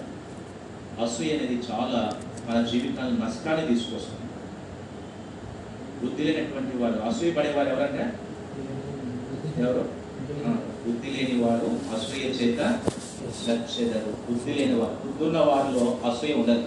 అసూయ 1.04 1.28
అనేది 1.28 1.54
చాలా 1.54 2.12
మన 2.48 2.66
జీవితాన్ని 2.66 3.20
నష్టాన్ని 3.20 3.66
తీసుకొస్తుంది. 3.66 4.20
బుద్ధి 6.04 6.24
లేనటువంటి 6.24 6.76
వారు 6.76 6.98
అసూయ 6.98 7.30
పడేవారు 7.30 7.68
ఎవరంటే? 7.68 8.06
ఎవరు? 9.58 9.82
బుద్ధి 10.84 11.08
లేని 11.14 11.36
వాడు 11.42 11.68
అసూయ 11.94 12.26
చేత 12.38 12.60
చచ్చెదరు 13.38 14.12
బుద్ధి 14.26 14.52
లేని 14.52 14.74
వారు 14.74 14.96
బుద్ధి 15.02 15.22
ఉన్న 15.24 15.38
వారిలో 15.48 15.84
అసూయ 16.08 16.34
ఉండదు. 16.34 16.66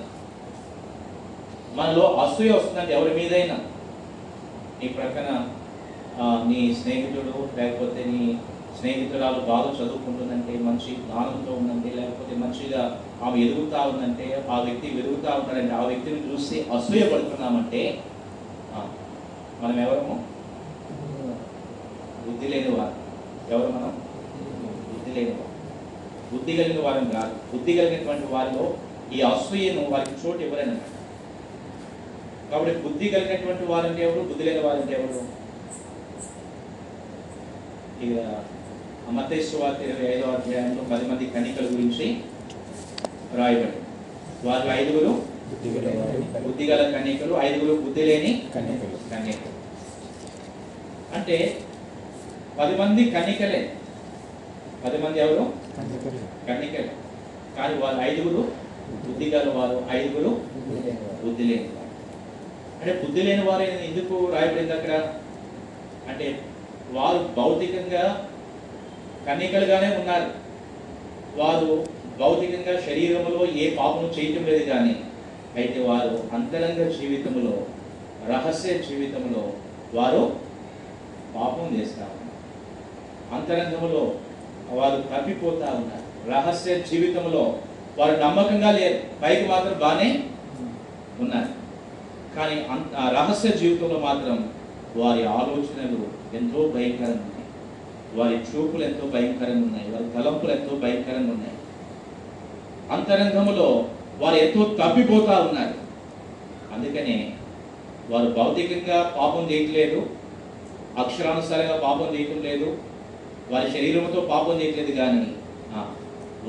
మనలో 1.75 2.05
అసూయ 2.23 2.49
వస్తుందంటే 2.51 2.93
ఎవరి 2.93 3.13
మీదైనా. 3.19 3.57
నీ 4.79 4.87
ప్రక్కన 4.89 5.29
నీ 6.47 6.59
స్నేహితుడు 6.73 7.35
లేకపోతే 7.57 8.01
నీ 8.11 8.19
స్నేహితురాలు 8.79 9.39
బాగా 9.47 9.69
చదువుకుంటుందంటే 9.77 10.53
మంచి 10.59 10.91
జ్ఞానంతో 11.01 11.51
ఉందంటే 11.51 11.89
లేకపోతే 11.95 12.33
మంచిగా 12.35 12.81
ఆమె 13.23 13.37
ఎదుగుతా 13.45 13.79
ఉందంటే 13.83 14.27
ఆ 14.49 14.57
వ్యక్తి 14.59 14.87
ఎదుగుతా 15.01 15.29
ఉన్నాడంటే 15.39 15.73
ఆ 15.73 15.83
వ్యక్తిని 15.85 16.21
చూసి 16.27 16.57
అసూయ 16.77 17.03
పడుతున్నామంటే 17.13 17.81
మనం 19.61 19.77
ఎవరము 19.79 20.15
బుద్ధి 22.25 22.47
లేని 22.53 22.71
వారు 22.77 22.95
ఎవరు 23.53 23.69
మనం? 23.75 23.93
బుద్ధి 24.91 25.11
లేని 25.15 25.31
వారు 25.31 25.49
బుద్ధి 26.31 26.53
కలిగిన 26.57 26.81
వారిని 26.85 27.09
కాదు. 27.11 27.33
బుద్ధి 27.51 27.71
కలిగినటువంటి 27.77 28.27
వారిలో 28.33 28.65
ఈ 29.15 29.19
అసూయను 29.31 29.81
వారికి 29.93 30.15
చోటు 30.21 30.41
ఇవ్వలేనమాట 30.45 30.89
కాబట్టి 32.51 32.79
బుద్ధి 32.85 33.05
కలిగినటువంటి 33.13 33.65
వారంటే 33.71 34.01
ఎవరు? 34.07 34.21
బుద్ధి 34.29 34.43
లేని 34.47 34.61
వారంటే 34.67 34.93
ఎవరు? 34.93 35.21
ఇక 38.05 38.13
అమతేశ్వార్త 39.09 39.81
ఇరవై 39.81 40.07
ఐదవ 40.13 40.31
అధ్యాయంలో 40.37 40.83
పది 40.91 41.05
మంది 41.09 41.25
కన్నికల 41.35 41.65
గురించి 41.65 42.05
రాయబడి 43.39 43.79
వారు 44.47 44.67
ఐదుగురు 44.79 45.11
బుద్ధి 46.45 46.65
గల 46.69 46.81
కన్యకలు 46.95 47.33
ఐదుగురు 47.45 47.73
బుద్ధి 47.81 48.03
లేని 48.09 48.31
కన్యకలు. 48.55 48.97
కన్యకలు 49.11 49.51
అంటే 51.17 51.37
పది 52.57 52.73
మంది 52.75 53.03
కన్యకలే 53.11 53.61
పది 54.83 54.97
మంది 54.97 55.19
ఎవరు? 55.19 55.43
కన్యకలే 56.47 56.93
కానీ 57.57 57.75
వాళ్ళు 57.81 57.99
ఐదుగురు 58.01 58.41
బుద్ధి 59.03 59.27
గల 59.29 59.47
వారు 59.55 59.77
ఐదుగురు 59.91 60.31
బుద్ధి 61.21 61.43
లేని 61.43 61.67
వారు. 61.69 61.89
అంటే 62.79 62.93
బుద్ధి 63.01 63.21
లేని 63.21 63.43
వారు 63.47 63.63
ఎందుకు 63.87 64.15
రాయబడింది 64.33 64.73
అక్కడ? 64.73 64.93
అంటే 66.09 66.27
వారు 66.93 67.19
భౌతికంగా 67.37 68.03
కన్యకలుగానే 69.27 69.89
ఉన్నారు. 69.99 70.29
వారు 71.37 71.69
భౌతికంగా 72.19 72.73
శరీరంలో 72.87 73.39
ఏ 73.57 73.67
పాపము 73.77 74.09
చేయటం 74.17 74.43
లేదు 74.49 74.65
కానీ 74.65 74.93
అయితే 75.55 75.79
వారు 75.87 76.11
అంతరంగ 76.35 76.83
జీవితంలో 76.97 77.53
రహస్య 78.29 78.73
జీవితంలో 78.87 79.41
వారు 79.93 80.21
పాపం 81.35 81.67
చేస్తా 81.75 82.03
ఉన్నారు 82.05 82.22
అంతరంగంలో 83.33 84.11
వారు 84.69 85.01
తప్పిపోతా 85.01 85.65
ఉన్నారు. 85.73 86.03
రహస్య 86.31 86.79
జీవితంలో 86.79 87.57
వారు 87.97 88.15
నమ్మకంగా 88.21 88.71
లేరు 88.71 88.99
పైకి 89.23 89.47
మాత్రం 89.47 89.73
బాగానే 89.79 90.23
ఉన్నారు. 91.19 91.63
కానీ 92.35 92.55
అంత 92.71 93.13
రహస్య 93.15 93.49
జీవితంలో 93.49 93.99
మాత్రం 93.99 94.53
వారి 94.95 95.25
ఆలోచనలు 95.25 96.01
ఎంతో 96.35 96.59
భయంకరంగా 96.67 97.23
ఉన్నాయి 97.25 97.47
వారి 98.15 98.35
చూపులు 98.35 98.83
ఎంతో 98.83 99.07
భయంకరంగా 99.07 99.65
ఉన్నాయి 99.67 99.91
వారి 99.91 100.07
తలంపులు 100.15 100.51
ఎంతో 100.51 100.75
భయంకరంగా 100.75 101.31
ఉన్నాయి 101.33 101.57
అంతరంగంలో 102.91 103.85
వారు 104.19 104.35
ఎంతో 104.35 104.63
తప్పిపోతా 104.63 105.39
ఉన్నారు. 105.39 105.77
అందుకనే 106.73 107.33
వారు 108.09 108.29
భౌతికంగా 108.29 109.15
పాపం 109.17 109.51
చేయట్లేదు. 109.51 110.09
అక్షరానుసారంగా 110.97 111.79
పాపం 111.83 112.15
చేయటం 112.19 112.41
లేదు. 112.41 112.77
వారి 113.51 113.71
శరీరంతో 113.71 114.21
పాపం 114.21 114.61
చేయట్లేదు 114.61 114.91
కానీ 114.91 115.25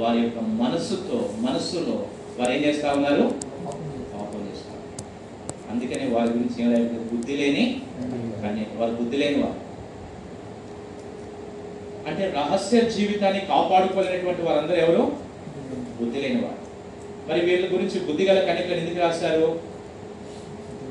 వారి 0.02 0.18
యొక్క 0.20 0.38
మనస్సుతో 0.38 1.30
మనస్సులో 1.38 2.06
వారు 2.38 2.52
ఏం 2.52 2.64
చేస్తా 2.64 2.92
ఉన్నారు? 2.92 3.22
పాపం 4.14 4.48
చేస్తారు 4.48 4.80
అందుకనే 5.70 6.06
వారి 6.06 6.28
గురించి 6.28 6.62
ఏం 6.62 7.08
బుద్ధి 7.12 7.36
లేని 7.36 7.64
కానీ 8.42 8.66
వారు 8.76 8.94
బుద్ధి 8.94 9.16
లేని 9.16 9.42
వారు. 9.42 9.60
అంటే 12.08 12.30
రహస్య 12.36 12.80
జీవితాన్ని 12.80 13.40
కాపాడుకోలేనటువంటి 13.40 14.42
వారందరూ 14.42 14.76
ఎవరు? 14.76 15.12
బుద్ధి 16.00 16.20
లేని 16.20 16.40
వారు. 16.42 16.60
మరి 17.28 17.40
వీళ్ళ 17.40 17.74
గురించి 17.74 18.00
బుద్ధి 18.00 18.24
గల 18.24 18.40
కనికలు 18.40 18.74
ఎందుకు 18.74 19.00
రాశారు? 19.00 19.48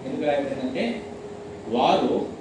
ఎందుకు 0.06 0.24
రాయబడిందంటే 0.30 1.02
వారు 1.68 2.33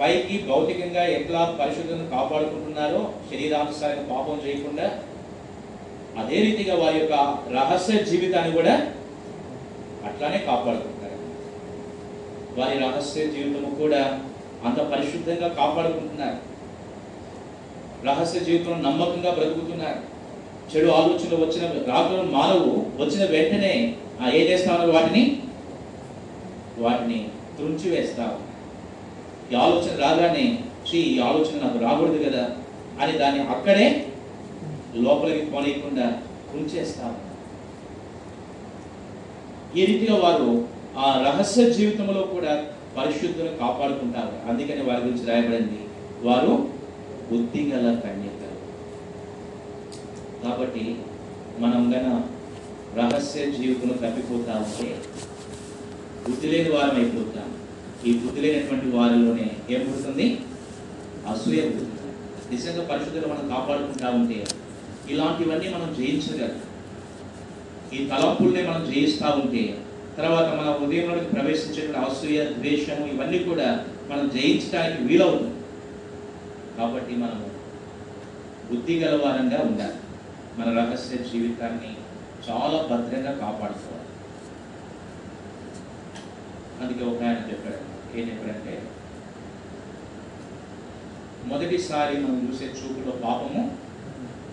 పైకి 0.00 0.46
భౌతికంగా 0.48 1.06
ఎట్లా 1.06 1.56
పరిశుద్ధతను 1.60 2.10
కాపాడుకుంటున్నారో 2.10 3.12
శరీరానుసారంగా 3.30 4.04
పాపం 4.14 4.40
చేయకుండా 4.46 4.86
అదే 6.18 6.40
రీతిగా 6.40 6.74
వారి 6.74 6.98
యొక్క 6.98 7.14
రహస్య 7.54 8.04
జీవితాన్ని 8.04 8.52
కూడా 8.52 8.74
అట్లానే 10.06 10.38
కాపాడుకుంటారు. 10.38 11.18
వారి 12.60 12.78
రహస్య 12.78 13.26
జీవితము 13.26 13.74
కూడా 13.74 14.20
అంత 14.64 14.78
పరిశుద్ధంగా 14.78 15.48
కాపాడుకుంటున్నారు. 15.48 16.38
రహస్య 18.06 18.40
జీవితంలో 18.40 18.90
నమ్మకంగా 18.90 19.30
బ్రతుకుతున్నారు. 19.30 20.00
చెడు 20.70 20.90
ఆలోచనలు 20.90 21.36
వచ్చిన 21.44 21.64
రాకులు 21.92 22.22
మానవు 22.30 22.70
వచ్చిన 23.02 23.30
వెంటనే 23.30 23.94
ఆ 24.20 24.30
ఏ 24.30 24.40
చేస్తా 24.50 24.76
వాటిని? 24.76 25.42
వాటిని 26.78 27.28
తుంచి 27.58 27.90
వేస్తావు 27.90 28.49
ఈ 29.52 29.54
ఆలోచన 29.54 29.96
రాగానే 30.00 30.58
శ్రీ 30.88 30.98
ఈ 30.98 31.20
ఆలోచన 31.20 31.62
నాకు 31.62 31.78
రాకూడదు 31.78 32.30
కదా 32.30 32.50
అని 33.00 33.18
దాన్ని 33.18 33.42
అక్కడే 33.42 34.06
లోపలికి 34.94 35.46
పోనీయకుండా 35.46 36.06
ఉంచేస్తాము 36.54 37.18
ఈ 39.78 39.84
రీతిగా 39.86 40.16
వారు 40.16 40.68
ఆ 40.98 41.22
రహస్య 41.26 41.70
జీవితంలో 41.70 42.22
కూడా 42.22 42.64
పరిశుద్ధులను 42.96 43.56
కాపాడుకుంటారు. 43.56 44.50
అందుకని 44.50 44.82
వారి 44.82 45.02
గురించి 45.02 45.26
రాయబడింది 45.26 45.80
వారు 46.22 46.52
బుద్ధి 47.30 47.62
గల 47.70 47.94
కన్యకలు. 47.94 48.56
కాబట్టి 50.44 50.96
మనం 51.58 51.94
గన 51.94 52.08
రహస్య 52.96 53.46
జీవితంలో 53.50 53.94
తప్పిపోతా 53.94 54.52
ఉంటే 54.56 54.88
బుద్ధి 56.28 56.48
లేని 56.48 56.70
వారం 56.70 56.96
అయిపోతాం 56.96 57.49
ఈ 58.06 58.12
బుద్ధి 58.18 58.40
లేనటువంటి 58.40 58.96
వారిలోనే 58.96 59.50
ఏం 59.70 59.80
పుడుతుంది 59.86 60.26
అసూయ 61.28 61.60
పుడుతుంది. 61.60 61.96
నిజంగా 62.50 62.82
పరిశుద్ధులు 62.88 63.26
మనం 63.26 63.48
కాపాడుకుంటా 63.48 64.10
ఉంటే 64.10 64.46
ఇలాంటివన్నీ 65.10 65.68
మనం 65.68 65.94
జయించగలం. 65.98 66.60
ఈ 67.96 68.06
తలంపుల్ని 68.06 68.62
మనం 68.68 68.92
జయిస్తూ 68.92 69.28
ఉంటే 69.30 69.82
తర్వాత 70.18 70.48
మన 70.60 70.68
ఉదయంలోకి 70.84 71.24
ప్రవేశించేటువంటి 71.24 72.10
అసూయ 72.10 72.44
ద్వేషము 72.44 73.06
ఇవన్నీ 73.06 73.38
కూడా 73.38 73.68
మనం 74.10 74.28
జయించడానికి 74.28 75.02
వీలవుతుంది. 75.02 75.54
కాబట్టి 76.78 77.14
మనము 77.14 77.46
బుద్ధి 78.70 78.94
గలవారంగా 79.04 79.60
ఉండాలి. 79.60 79.98
మన 80.58 80.68
రహస్య 80.78 81.16
జీవితాన్ని 81.16 81.92
చాలా 82.48 82.78
భద్రంగా 82.90 83.32
కాపాడుకోవాలి. 83.44 84.06
అందుకే 86.82 87.04
ఒక 87.04 87.22
ఆయన 87.22 87.40
చెప్పాడు 87.50 87.89
ఏం 88.18 88.28
మొదటిసారి 91.50 92.14
మనం 92.22 92.40
చూసే 92.46 92.66
చూపులో 92.78 93.12
పాపము 93.24 93.60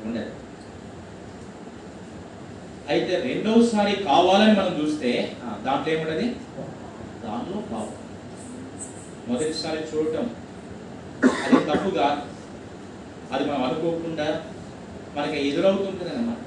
ఉండదు. 0.08 0.32
అయితే 2.92 3.14
రెండవసారి 3.28 3.94
కావాలని 4.10 4.54
మనం 4.60 4.74
చూస్తే 4.82 5.12
దాంట్లో 5.66 5.90
ఏముండదు 5.94 6.28
దాంట్లో 7.26 7.58
పాపం. 7.72 7.96
మొదటిసారి 9.30 9.80
చూడటం 9.90 10.26
అది 11.44 11.60
తప్పుగా 11.70 12.08
అది 13.34 13.44
మనం 13.50 13.62
అనుకోకుండా 13.68 14.28
మనకి 15.16 15.38
ఎదురవుతుంటుంది 15.48 16.12
అన్నమాట 16.14 16.44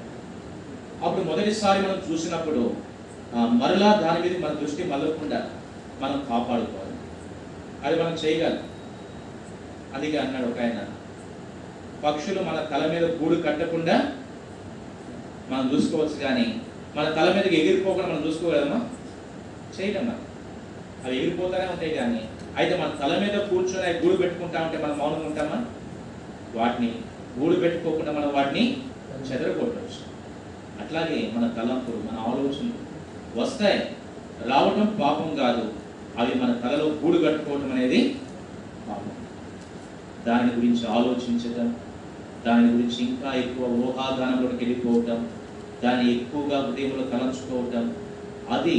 అప్పుడు 1.05 1.23
మొదటిసారి 1.31 1.79
మనం 1.85 1.99
చూసినప్పుడు 2.09 2.63
మరలా 3.61 3.89
దాని 4.03 4.21
మీద 4.23 4.35
మన 4.43 4.53
దృష్టి 4.61 4.83
మళ్ళకుండా 4.91 5.39
మనం 6.01 6.17
కాపాడుకోవాలి. 6.29 6.80
అది 7.83 8.03
మనం 8.03 8.13
చేయగలం. 8.13 8.63
అందుకే 9.95 10.17
అన్నాడు 10.17 10.45
ఒక 10.45 10.59
ఆయన. 10.59 10.79
పక్షులు 12.03 12.41
మన 12.41 12.67
తల 12.71 12.91
మీద 12.91 13.03
గూడు 13.03 13.35
కట్టకుండా 13.41 14.13
మనం 15.49 15.71
చూసుకోవచ్చు 15.73 16.19
కానీ 16.19 16.61
మన 16.95 17.09
తల 17.09 17.33
మీదకి 17.33 17.55
ఎగిరిపోకుండా 17.55 18.07
మనం 18.07 18.27
చూసుకోగలమా? 18.27 18.89
చేయలేం 19.79 20.05
మనం. 20.05 20.25
అవి 21.05 21.17
ఎగిరిపోతానే 21.17 21.65
ఉంటాయి 21.71 21.93
కానీ 21.93 22.21
అయితే 22.57 22.77
మన 22.77 22.89
తల 23.01 23.19
మీద 23.19 23.39
కూర్చొని 23.39 23.89
అవి 23.89 23.99
గూడు 23.99 24.15
పెట్టుకుంటా 24.15 24.61
ఉంటే 24.61 24.77
మనం 24.77 24.97
మౌనంగా 24.97 25.25
ఉంటామా? 25.25 25.65
వాటిని 26.55 26.95
గూడు 27.39 27.55
పెట్టుకోకుండా 27.55 28.11
మనం 28.11 28.33
వాటిని 28.33 28.77
చెదరగొట్టవచ్చు 29.31 30.11
అట్లాగే 30.81 31.31
మన 31.35 31.47
తలంపులు 31.47 31.95
మన 31.95 32.19
ఆలోచనలు 32.19 32.91
వస్తాయి. 33.41 33.95
రావటం 34.49 34.99
పాపం 35.01 35.35
కాదు. 35.35 35.80
అవి 36.19 36.33
మన 36.39 36.51
తలలో 36.63 36.85
గూడు 37.01 37.17
కట్టుకోవటం 37.17 37.71
అనేది 37.71 37.99
పాపం. 38.87 39.15
దాని 40.27 40.49
గురించి 40.55 40.83
ఆలోచించటం 40.87 41.67
దాని 42.45 42.67
గురించి 42.73 42.99
ఇంకా 43.05 43.29
ఎక్కువ 43.33 43.65
ఊహాగానంలోకి 43.85 44.55
వెళ్ళిపోవటం 44.55 45.19
దాన్ని 45.83 46.05
ఎక్కువగా 46.15 46.57
హృదయంలో 46.61 47.03
తలంచుకోవటం 47.03 47.85
అది 48.55 48.75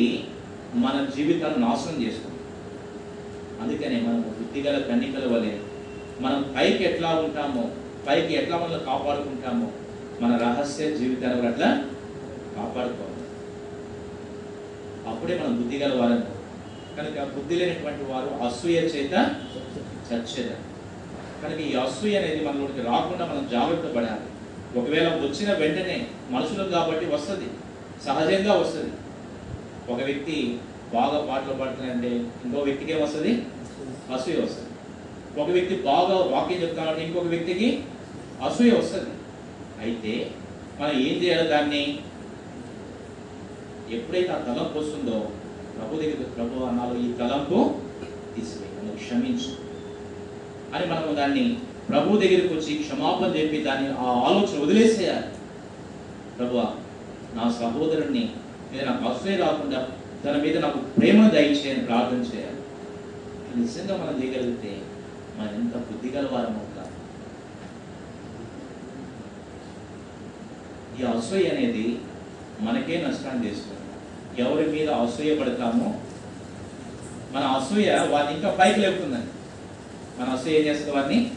మన 0.74 0.96
జీవితాన్ని 1.16 1.60
నాశనం 1.66 1.96
చేస్తుంది. 2.02 2.38
అందుకనే 3.62 3.96
మనం 4.00 4.20
బుద్ధిగల 4.38 4.78
కన్నికల 4.78 5.24
వలె 5.34 5.54
మనం 6.20 6.40
పైకి 6.56 6.84
ఎట్లా 6.84 7.10
ఉంటామో 7.18 7.64
పైకి 8.06 8.34
ఎట్లా 8.34 8.56
మనల్ని 8.56 8.84
కాపాడుకుంటామో 8.84 9.68
మన 10.20 10.32
రహస్య 10.36 10.90
జీవితాన్ని 10.90 11.36
కూడా 11.36 11.50
అట్లా 11.52 11.70
కాపాడుకోవాలి. 12.56 13.20
అప్పుడే 15.10 15.34
మనం 15.40 15.54
బుద్ధిగల 15.62 15.92
వారని 16.00 16.24
కనుక 16.96 17.24
బుద్ధి 17.34 17.54
లేనటువంటి 17.56 18.04
వారు 18.12 18.30
అసూయ 18.46 18.78
చేత 18.94 19.14
చచ్చేదా 20.08 20.56
కనుక 21.42 21.60
ఈ 21.60 21.72
అసూయ 21.74 22.16
అనేది 22.16 22.40
మనలోకి 22.44 22.82
రాకుండా 22.82 23.24
మనం 23.26 23.48
జాగ్రత్త 23.52 23.86
పడాలి. 23.96 24.26
ఒకవేళ 24.78 25.08
వచ్చిన 25.08 25.52
వెంటనే 25.52 26.06
మనుషులు 26.30 26.64
కాబట్టి 26.64 27.06
వస్తుంది. 27.06 27.48
సహజంగా 28.06 28.52
వస్తుంది. 28.52 28.92
ఒక 29.92 30.00
వ్యక్తి 30.02 30.58
బాగా 30.94 31.18
పాటలు 31.28 31.54
పాడుతున్నాడంటే 31.54 32.10
ఇంకో 32.44 32.60
వ్యక్తికి 32.60 32.92
ఏమొస్తుంది 32.92 33.32
అసూయ 34.14 34.36
వస్తుంది. 34.44 34.70
ఒక 35.40 35.48
వ్యక్తి 35.50 35.74
బాగా 35.82 36.16
వాక్యం 36.34 36.62
చెప్తానంటే 36.62 37.02
ఇంకొక 37.04 37.26
వ్యక్తికి 37.26 37.68
అసూయ 38.46 38.72
వస్తుంది. 38.72 39.12
అయితే 39.80 40.30
మనం 40.80 40.92
ఏం 40.92 41.14
చేయాలి 41.22 41.48
దాన్ని? 41.48 41.98
ఎప్పుడైతే 43.96 44.32
ఆ 44.32 44.38
తలంపు 44.38 44.78
వస్తుందో 44.78 45.18
ప్రభు 45.76 46.00
దగ్గర 46.02 46.22
ప్రభు 46.36 46.64
అన్నాలో 46.64 46.94
ఈ 47.00 47.12
తలంపు 47.12 47.58
తీసివేయి 48.34 48.76
నన్ను 48.76 48.96
క్షమించు. 48.96 49.50
అని 50.74 50.86
మనం 50.86 51.16
దాన్ని 51.16 51.44
ప్రభు 51.88 52.18
దగ్గరికి 52.18 52.54
వచ్చి 52.54 52.74
క్షమాపణ 52.74 53.26
చెప్పి 53.36 53.62
దాన్ని 53.62 53.88
ఆ 53.98 54.08
ఆలోచన 54.28 54.58
వదిలేసేయాలి. 54.62 55.28
ప్రభు 56.38 56.56
నా 57.36 57.50
సహోదరుడిని 57.50 58.24
మీద 58.72 58.82
నాకు 58.84 59.04
అసూయ 59.08 59.36
రాకుండా 59.36 59.80
తన 60.24 60.36
మీద 60.42 60.58
నాకు 60.58 60.78
ప్రేమ 60.78 61.28
దయచేయని 61.28 61.86
ప్రార్థన 61.86 62.20
చేయాలి. 62.22 62.58
నిజంగా 63.56 63.94
మనం 63.96 64.22
చేయగలిగితే 64.22 64.70
మనం 65.38 65.54
ఎంత 65.54 65.76
బుద్ధిగల 65.76 66.26
వారం 66.32 66.54
అవుతాం 66.56 66.88
ఈ 71.00 71.04
అసూయ 71.12 71.48
అనేది 71.48 71.84
మనకే 72.60 73.04
నష్టాన్ని 73.06 73.48
చేస్తుంది 73.48 73.78
ఎవరి 74.38 74.66
మీద 74.66 74.90
అసూయ 74.90 75.34
పడతామో 75.36 76.00
మన 77.32 77.42
అసూయ 77.42 77.90
వారిని 78.08 78.34
ఇంకా 78.34 78.56
పైకి 78.60 78.80
లేపుతుందండి. 78.80 79.26
మన 80.20 80.28
అసూయ 80.28 80.52
ఏం 80.52 80.66
చేస్తుంది 80.66 80.96
వారిని? 80.96 81.30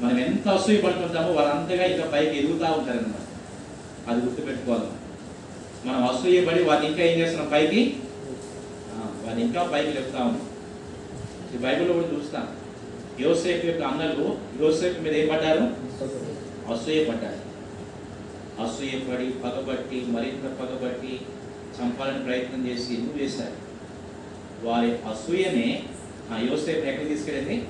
మనం 0.00 0.18
ఎంత 0.18 0.48
అసూయ 0.48 0.80
పడుతుంటామో 0.80 1.32
వారు 1.32 1.48
అంతగా 1.48 1.84
ఇంకా 1.84 2.10
పైకి 2.10 2.38
ఎదుగుతూ 2.38 2.64
ఉంటారన్నమాట. 2.64 3.26
అది 4.10 4.26
గుర్తుపెట్టుకోవాలి. 4.26 4.84
మనం 5.88 6.04
అసూయ 6.08 6.44
పడి 6.44 6.62
వారిని 6.62 6.86
ఇంకా 6.86 7.02
ఏం 7.02 7.18
చేస్తున్నాం? 7.18 7.50
పైకి? 7.52 7.96
ఆ, 8.94 9.12
వారిని 9.26 9.42
ఇంకా 9.42 9.70
పైకి 9.72 9.92
లేపుతా. 9.92 10.18
ఉన్నాం 10.18 10.48
ఈ 11.54 11.58
బైబిల్లో 11.58 11.92
కూడా 11.92 12.16
చూస్తాం. 12.16 12.48
యోసేపు 13.20 13.66
యొక్క 13.66 13.82
అన్నలు 13.82 14.36
యోసేపు 14.60 15.00
మీద 15.00 15.12
ఏం 15.12 15.28
పడ్డారు? 15.28 15.60
అసూయ 16.72 17.04
పడ్డారు. 17.04 17.46
అసూయపడి 18.62 19.30
పగబట్టి 19.30 20.06
మరింత 20.08 20.58
పగబట్టి 20.58 21.20
చంపాలని 21.78 22.24
ప్రయత్నం 22.24 22.66
చేసి 22.66 22.94
ఎందుకు 22.94 23.18
చేశారు? 23.18 23.56
వారి 24.66 24.92
అసూయనే 24.92 25.82
ఆ 26.32 26.38
యోసేపు 26.38 26.86
ఎక్కడికి 26.86 27.14
తీసుకెళ్ళింది? 27.14 27.68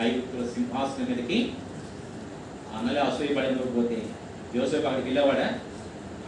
ఐగుప్తుల 0.00 0.46
సింహాసనం 0.46 1.06
మీదకి 1.10 1.52
అన్నలే 2.76 3.00
అసూయ 3.00 3.26
పడిపోతే 3.26 4.06
యోసేపు 4.54 4.86
అక్కడికి 4.86 5.08
వెళ్ళేవాడా? 5.08 5.46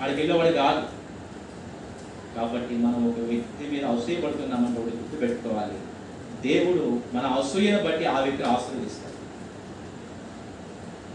అక్కడికి 0.01 0.21
వెళ్ళేవాడు 0.21 0.55
కాదు. 0.55 0.87
కాబట్టి 2.37 2.75
మనం 2.75 3.11
ఒక 3.11 3.19
వ్యక్తి 3.19 3.71
మీద 3.71 3.85
అసూయ 3.85 4.17
పడుతున్నామంటే 4.21 4.81
ఒకటి 4.81 4.97
గుర్తు 4.97 5.17
పెట్టుకోవాలి. 5.17 5.79
దేవుడు 6.49 7.01
మన 7.15 7.27
అసూయను 7.27 7.85
బట్టి 7.85 8.05
ఆ 8.05 8.21
వ్యక్తిని 8.21 8.49
ఆశీర్వదిస్తాడు. 8.49 9.17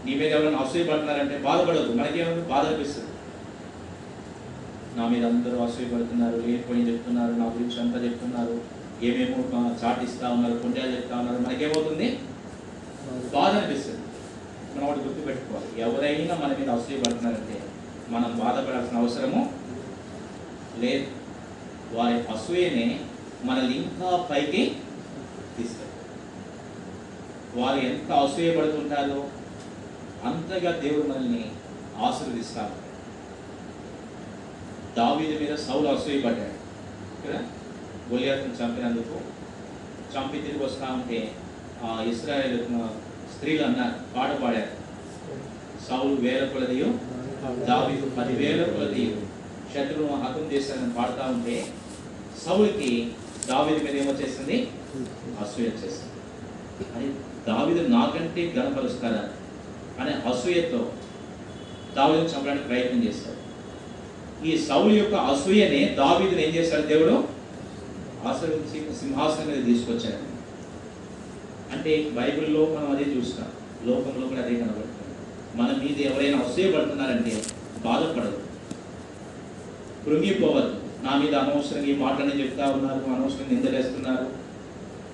నీ 0.06 0.14
మీద 0.14 0.32
ఎవరైనా 0.32 0.58
అసూయ 0.58 0.84
పడుతున్నారంటే 0.84 1.38
బాధపడదు 1.38 1.92
మనకేమైనా 1.92 2.42
బాధ 2.42 2.66
అనిపిస్తుంది. 2.66 3.10
నా 4.96 5.08
మీద 5.08 5.24
అందరూ 5.26 5.56
అసూయపడుతున్నారు 5.64 6.38
పడుతున్నారు 6.42 6.88
చెప్తున్నారు 6.88 7.32
నా 7.32 7.46
గురించి 7.46 7.80
అంతా 7.80 7.98
చెప్తున్నారు 8.04 8.54
ఏమేమో 9.06 9.40
చాటిస్తా 9.82 10.26
ఉన్నారు 10.30 10.58
కొండలు 10.58 10.92
చెప్తా 10.96 11.18
ఉన్నారు 11.18 11.40
మనకేమవుతుంది? 11.42 12.06
బాధ 13.34 13.52
అనిపిస్తుంది. 13.56 14.02
మనం 14.74 14.86
ఒకటి 14.88 15.00
గుర్తుపెట్టుకోవాలి. 15.00 15.68
ఎవరైనా 15.80 16.34
మన 16.34 16.50
మీద 16.60 16.70
అసూయపడుతున్నారంటే 16.70 17.58
మనం 18.14 18.30
బాధపడాల్సిన 18.44 18.98
అవసరము 18.98 19.42
లేదు. 20.82 21.06
వారి 21.96 22.16
అసూయనే 22.34 23.00
మనల్ని 23.44 23.76
ఇంకా 23.78 24.26
పైకి 24.30 24.62
తీస్తారు 25.56 25.92
వారు 27.60 27.78
ఎంత 27.90 28.10
అసూయపడుతుంటారో 28.24 29.20
అంతగా 30.28 30.70
దేవుడు 30.80 31.06
మనల్ని 31.08 31.44
ఆశీర్వదిస్తారు. 32.06 32.74
దావీది 34.96 35.38
మీద 35.38 35.56
సౌలు 35.56 35.88
అసూయపడ్డాడు. 35.88 36.56
కదా? 37.22 37.40
గొలియాతను 38.10 38.54
చంపినందుకు 38.54 39.16
చంపి 40.12 40.38
తిరిగి 40.38 40.64
వస్తా 40.64 40.86
ఉంటే 40.92 41.18
ఆ 41.84 42.02
ఇస్రాయేల్ 42.02 42.58
స్త్రీలు 43.34 43.62
అన్నారు 43.62 43.94
పాట 44.16 44.42
పాడారు. 44.42 44.72
సౌలు 45.88 46.14
వేల 46.16 46.44
కొలదియు 46.46 46.88
దావీదు 47.66 48.06
పదివేల 48.18 48.62
కొలదియు. 48.70 49.16
శత్రువును 49.74 50.22
హతం 50.22 50.52
చేశారని 50.52 50.92
పాడుతూ 50.92 51.22
ఉంటే 51.28 51.56
సౌలుకి 52.44 52.90
దావీదు 53.48 53.84
మీద 53.84 53.94
ఏమొచ్చేసింది 53.94 54.56
అసూయ 55.40 55.66
వచ్చేసింది 55.66 56.12
అని 56.96 57.08
దావీదు 57.48 57.88
నాకంటే 57.88 58.52
గణపరుస్తారా? 58.56 59.24
అనే 60.00 60.12
అసూయతో 60.30 60.80
దావీదును 61.96 62.28
చంపడానికి 62.28 62.68
ప్రయత్నం 62.68 63.04
చేస్తారు 63.04 63.40
ఈ 64.44 64.58
సౌలు 64.58 64.94
యొక్క 64.94 65.14
అసూయనే 65.14 65.96
దావీదుని 65.98 66.48
ఏం 66.48 66.54
చేశాడు 66.54 66.86
దేవుడు? 66.86 67.24
ఆశ్రయించి 68.26 68.94
సింహాసనం 68.94 69.46
మీద 69.48 69.64
తీసుకొచ్చాడు. 69.64 70.36
అంటే 71.76 72.10
బైబిల్లో 72.10 72.64
మనం 72.64 72.90
అదే 72.90 73.04
చూస్తాం. 73.04 73.48
లోకంలో 73.84 74.28
కూడా 74.28 74.40
అదే 74.40 74.56
కనబడుతుంది. 74.56 74.92
మన 75.54 75.82
మీద 75.82 76.06
ఎవరైనా 76.06 76.38
అసూయపడుతున్నారంటే 76.38 77.42
బాధపడదు 77.84 78.40
కృంగిపోవద్దు. 80.04 80.80
నా 81.02 81.18
మీద 81.18 81.34
అనవసరంగా 81.34 81.86
ఈ 81.86 81.94
మాటలని 81.94 82.42
చెప్తా 82.42 82.70
ఉన్నారు 82.70 82.98
అనవసరంగా 82.98 83.50
నిందలేస్తున్నారు 83.50 84.26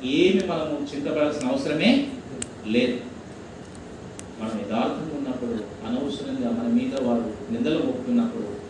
ఏమి 0.06 0.46
మనము 0.46 0.86
చింతపడాల్సిన 0.94 1.48
అవసరమే 1.48 2.10
లేదు. 2.66 3.00
మనం 4.40 4.60
యథార్థంగా 4.60 5.16
ఉన్నప్పుడు 5.16 5.50
అనవసరంగా 5.86 6.50
మన 6.50 6.68
మీద 6.68 7.00
వారు 7.00 7.52
నిందలు 7.52 7.82
మొక్కుతున్నప్పుడు 7.82 8.61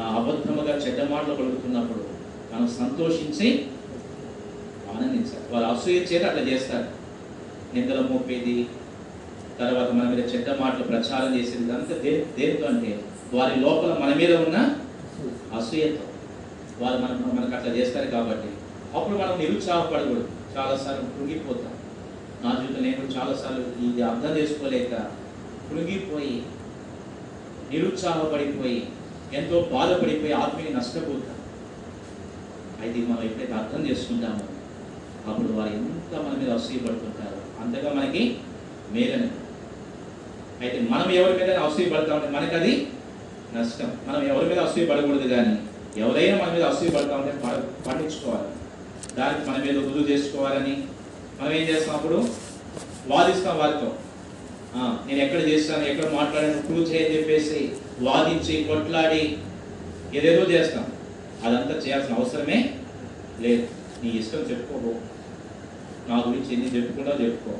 అబద్ధముగా 0.00 0.74
చెడ్డ 0.76 1.10
మాటలు 1.10 1.34
పలుకుతున్నప్పుడు 1.34 2.04
మనం 2.52 2.68
సంతోషించి 2.68 3.66
ఆనందించాలి. 4.94 5.54
వారు 5.54 5.64
అసూయ 5.64 5.94
చేత 5.94 6.24
అట్లా 6.24 6.42
చేస్తారు. 6.42 6.86
నిందల 7.74 8.00
మోపేది 8.00 8.68
తర్వాత 9.58 9.90
మన 9.90 10.08
మీద 10.08 10.34
చెడ్డ 10.34 10.60
మాటలు 10.60 10.82
ప్రచారం 10.82 11.38
చేసేది 11.38 11.64
ఇదంతా 11.64 11.96
దే 12.02 12.26
దేనితో 12.38 12.66
అంటే 12.66 13.04
వారి 13.34 13.60
లోపల 13.60 14.04
మన 14.04 14.14
మీద 14.14 14.36
ఉన్న 14.36 14.58
అసూయతో. 15.58 16.04
వారు 16.84 16.98
మన 16.98 17.32
మనకు 17.38 17.56
అట్లా 17.56 17.74
చేస్తారు 17.74 18.10
కాబట్టి 18.10 18.48
అప్పుడు 18.98 19.18
మనం 19.18 19.38
నిరుత్సాహపడకూడదు. 19.38 20.28
చాలాసార్లు 20.58 21.02
కృంగిపోతాం. 21.02 21.74
నా 22.44 22.50
జీవితం 22.60 22.82
నేను 22.82 23.18
చాలాసార్లు 23.18 23.86
ఇది 23.86 24.02
అర్థం 24.02 24.38
చేసుకోలేక 24.38 24.94
కృంగిపోయి 25.70 26.42
నిరుత్సాహపడిపోయి 27.70 28.86
ఎంతో 29.34 29.68
బాధపడిపోయి 29.72 30.32
ఆత్మీయ 30.32 30.74
నష్టపోతాం 30.74 31.34
అయితే 32.82 32.98
మనం 32.98 33.22
ఎప్పుడైతే 33.22 33.52
అర్థం 33.52 33.90
చేసుకుంటామో 33.90 34.40
అప్పుడు 35.30 35.52
వారు 35.52 35.68
ఎంత 35.68 36.18
మన 36.18 36.38
మీద 36.38 36.50
అసూయపడుతుంటారు 36.50 37.62
అంతగా 37.62 37.92
మనకి 37.92 38.36
మేలని. 38.92 39.28
అయితే 40.60 40.80
మనం 40.80 41.10
ఎవరి 41.10 41.38
మీద 41.38 41.50
అసూయపడతామంటే 41.50 42.28
మనకి 42.28 42.54
అది 42.54 42.86
నష్టం. 43.56 43.92
మనం 44.08 44.26
ఎవరి 44.28 44.48
మీద 44.48 44.58
అసూయపడకూడదు 44.58 45.28
కానీ 45.28 45.58
ఎవరైనా 46.00 46.44
మన 46.44 46.52
మీద 46.52 46.62
అసూయపడతామంటే 46.62 47.32
ప- 47.44 47.88
పండించుకోవాలి. 47.88 48.48
దానికి 49.16 49.50
మన 49.50 49.56
మీద 49.58 49.84
రుజువు 49.84 50.08
చేసుకోవాలని 50.08 50.84
మనం 51.40 51.52
ఏం 51.52 51.68
చేస్తాం 51.68 51.94
అప్పుడు? 51.94 52.28
వాదిస్తాం 53.06 53.58
వారితో. 53.58 53.92
నేను 55.06 55.22
ఎక్కడ 55.22 55.40
చేస్తాను 55.40 55.84
ఎక్కడ 55.84 56.12
మాట్లాడాను 56.12 56.62
ప్రూవ్ 56.62 56.94
చేయని 56.94 57.16
చెప్పేసి 57.16 57.72
వాదించి 58.02 58.64
కొట్లాడి 58.64 59.38
ఏదేదో 60.14 60.42
చేస్తాం. 60.42 60.92
అదంతా 61.44 61.74
చేయాల్సిన 61.74 62.14
అవసరమే 62.14 62.74
లేదు. 63.40 63.68
నీ 64.02 64.10
ఇష్టం 64.10 64.38
చెప్పుకోబో 64.38 64.92
నా 66.08 66.16
గురించి 66.26 66.52
ఎన్ని 66.52 66.68
చెప్పుకున్నా 66.76 67.12
చెప్పుకో. 67.24 67.58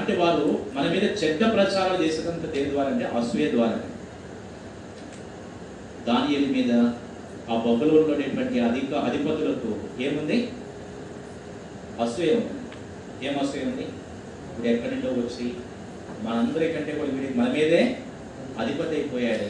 అంటే 0.00 0.16
వాళ్ళు 0.16 0.66
మన 0.74 0.88
మీద 0.88 1.02
చెడ్డ 1.02 1.52
ప్రచారం 1.52 2.04
చేసేదంతా 2.04 2.50
దేని 2.50 2.70
ద్వారా 2.70 2.90
అంటే 2.90 3.04
అసూయ 3.04 3.50
ద్వారా 3.50 3.80
దానియలు 6.06 6.46
మీద 6.46 6.72
ఆ 7.50 7.62
బొబ్బలో 7.64 8.02
ఉన్నటువంటి 8.02 8.60
అధిక 8.60 8.94
అధిపతులకు 8.94 10.02
ఏముంది? 10.02 10.52
అసూయ 12.00 12.30
ఉంది. 12.34 12.54
ఏం 13.26 13.38
అసూయ 13.38 13.62
ఉంది? 13.62 13.86
ఇప్పుడు 14.50 14.68
ఎక్కడి 14.68 14.94
నుండో 14.94 15.08
వచ్చి 15.08 15.54
మనందరికంటే 16.24 16.92
కూడా 16.92 17.10
వీడికి 17.10 17.38
మన 17.38 17.48
మీదే 17.48 17.96
అధిపతి 18.58 18.94
అయిపోయాడు 18.96 19.46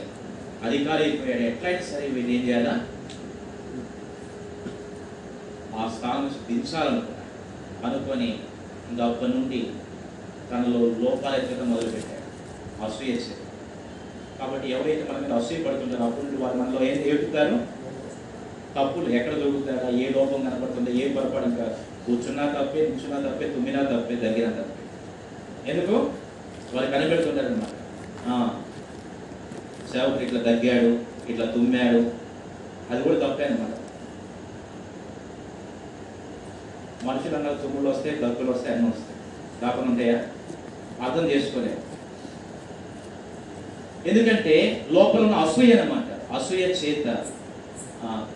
అధికారి 0.67 1.03
అయిపోయాడు. 1.05 1.43
ఎట్లయినా 1.43 1.81
సరే 1.81 2.07
వీడు 2.07 2.29
ఏం 2.29 2.43
చేయాలా? 2.49 2.75
ఆ 5.79 5.89
స్థానం 5.97 6.31
దించాలనుకున్నాడు. 6.49 7.21
అనుకొని 7.87 8.29
ఇంకా 8.91 9.05
అప్పటి 9.05 9.33
నుండి 9.33 9.61
తనలో 10.51 10.79
లోపాలు 10.79 11.37
ఎత్తడం 11.37 11.71
మొదలుపెట్టాడు 11.71 12.23
అసూయ 12.85 13.17
కాబట్టి 14.39 14.73
ఎవరైతే 14.73 15.13
మన 15.13 15.19
మీద 15.19 15.33
అసూయ 15.33 15.59
పడుతుంటారో 15.63 16.05
అప్పుడు 16.05 16.27
నుండి 16.27 16.43
వారు 16.43 16.59
మనలో 16.59 16.85
ఏం 16.85 16.99
ఏడుతారు 17.11 17.57
తప్పులు. 18.77 19.09
ఎక్కడ 19.11 19.33
దొరుకుతారా? 19.33 19.89
ఏ 19.89 20.09
లోపం 20.09 20.41
కనపడుతుందో? 20.43 20.91
ఏ 20.91 21.09
పొరపాటు? 21.09 21.67
కూర్చున్నా 22.07 22.47
తప్పే 22.47 22.81
నిల్చున్నా 22.81 23.31
తప్పే 23.31 23.49
తుమ్మినా 23.49 23.83
తప్పే 23.83 24.15
దగ్గర 24.15 24.47
తప్పే. 24.51 24.83
ఎందుకు? 25.71 26.11
వాళ్ళు 26.75 26.91
కనిపెడుతుంటారనమాట 26.91 27.73
సేవకుడు 29.91 30.23
ఇట్లా 30.27 30.41
దగ్గాడు 30.43 30.91
ఇట్లా 31.29 31.47
తుమ్మాడు 31.47 32.01
అది 32.91 33.01
కూడా 33.03 33.19
తప్పే 33.25 33.45
అనమాట 33.45 33.73
మనుషులు 37.07 37.37
అన్నారు 37.37 37.59
తుమ్ములు 37.63 37.89
వస్తాయి 37.89 38.21
దగ్గులు 38.21 38.51
వస్తాయి 38.51 38.75
అన్నీ 38.75 38.89
వస్తాయి. 38.91 39.19
కాకుండా 39.61 39.89
ఉంటాయా? 39.91 40.19
అర్థం 41.03 41.25
చేసుకోలేము. 41.31 41.81
ఎందుకంటే 44.07 44.55
లోపల 44.91 45.21
ఉన్న 45.27 45.37
అసూయ 45.45 45.77
అనమాట 45.77 46.09
అసూయ 46.37 46.65
చేత 46.81 47.07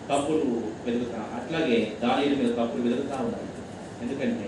తప్పులు 0.09 0.45
వెతుకుతా 0.85 1.19
అట్లాగే 1.37 1.77
దాని 2.03 2.35
మీద 2.35 2.51
తప్పులు 2.59 2.83
వెతుకుతా 2.87 3.17
ఉండాలి. 3.25 3.49
ఎందుకంటే 4.03 4.47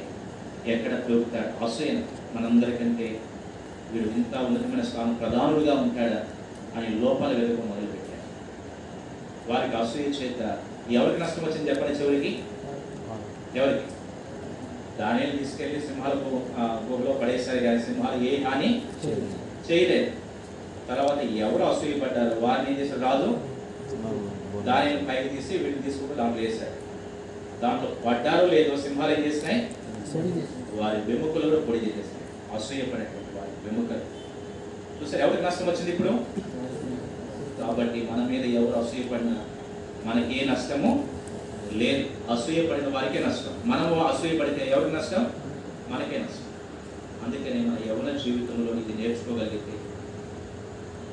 ఎక్కడ 0.73 0.91
దొరుకుతాడు 1.07 1.51
అసూయ 1.65 1.91
మనందరికంటే 2.35 3.07
వీడు 3.91 4.09
ఇంత 4.17 4.33
ఉన్నతమైన 4.45 4.83
స్థానం 4.83 5.13
ప్రధానుడుగా 5.15 5.73
ఉంటాడా 5.81 6.19
అని 6.75 6.89
లోపాలు 7.01 7.33
వెతుక 7.39 7.65
మొదలుపెట్టాడు 7.65 7.99
వారికి 9.49 9.75
అసూయ 9.75 10.09
చేత 10.19 10.41
ఎవరికి 10.91 11.19
నష్టం 11.23 11.43
వచ్చింది 11.45 11.69
చెప్పండి 11.69 11.99
చివరికి? 11.99 12.31
ఎవరికి? 13.55 13.85
దానిని 14.99 15.37
తీసుకెళ్ళి 15.37 15.79
సింహాలకు 15.81 16.31
ఆ, 16.57 16.63
గుహలో 16.87 17.13
పడేశారు 17.21 17.59
కానీ 17.59 17.79
సింహాలు 17.81 18.17
ఏ 18.23 18.33
హాని 18.43 18.69
చేయలేదు. 19.67 20.09
తర్వాత 20.89 21.19
ఎవరు 21.39 21.63
అసూయపడ్డారు? 21.63 22.35
వారిని 22.41 22.69
ఏం 22.71 22.77
చేశారు? 22.79 23.01
రాజు 23.01 23.29
దానిని 24.65 25.05
పైకి 25.05 25.29
తీసి 25.29 25.53
వీటిని 25.57 25.83
తీసుకుంటూ 25.83 26.15
దాంట్లో 26.15 26.41
వేశారు. 26.43 26.75
దాంట్లో 27.61 27.89
పడ్డారో 28.05 28.45
లేదో 28.47 28.75
సింహాలు 28.83 29.13
ఏం 29.13 29.23
చేసినాయి? 29.25 29.59
వారి 30.79 30.99
వెముకలు 31.07 31.45
కూడా 31.45 31.61
పొడి 31.67 31.79
చేసేస్తాయి 31.85 32.25
వారి 32.51 33.07
వెముక 33.65 33.91
చూసారు 34.99 35.21
ఎవరికి 35.23 35.43
నష్టం 35.43 35.67
వచ్చింది 35.67 35.91
ఇప్పుడు? 35.91 36.11
కాబట్టి 37.61 37.99
మన 38.11 38.21
మీద 38.31 38.45
ఎవరు 38.45 38.75
అసూయపడినా 38.79 39.35
మనకి 40.05 40.41
ఏ 40.41 40.45
నష్టము 40.51 40.91
లేదు. 41.81 42.03
అసూయపడిన 42.31 42.87
వారికే 42.95 43.19
నష్టం. 43.25 43.53
మనము 43.65 43.95
అసూయపడితే 44.03 44.71
ఎవరికి 44.71 44.95
నష్టం? 44.95 45.23
మనకే 45.89 46.17
నష్టం. 46.17 46.47
అందుకనే 47.25 47.59
మన 47.65 47.77
యవన 47.89 48.17
జీవితంలో 48.17 48.71
ఇది 48.81 48.93
నేర్చుకోగలిగితే 49.01 49.75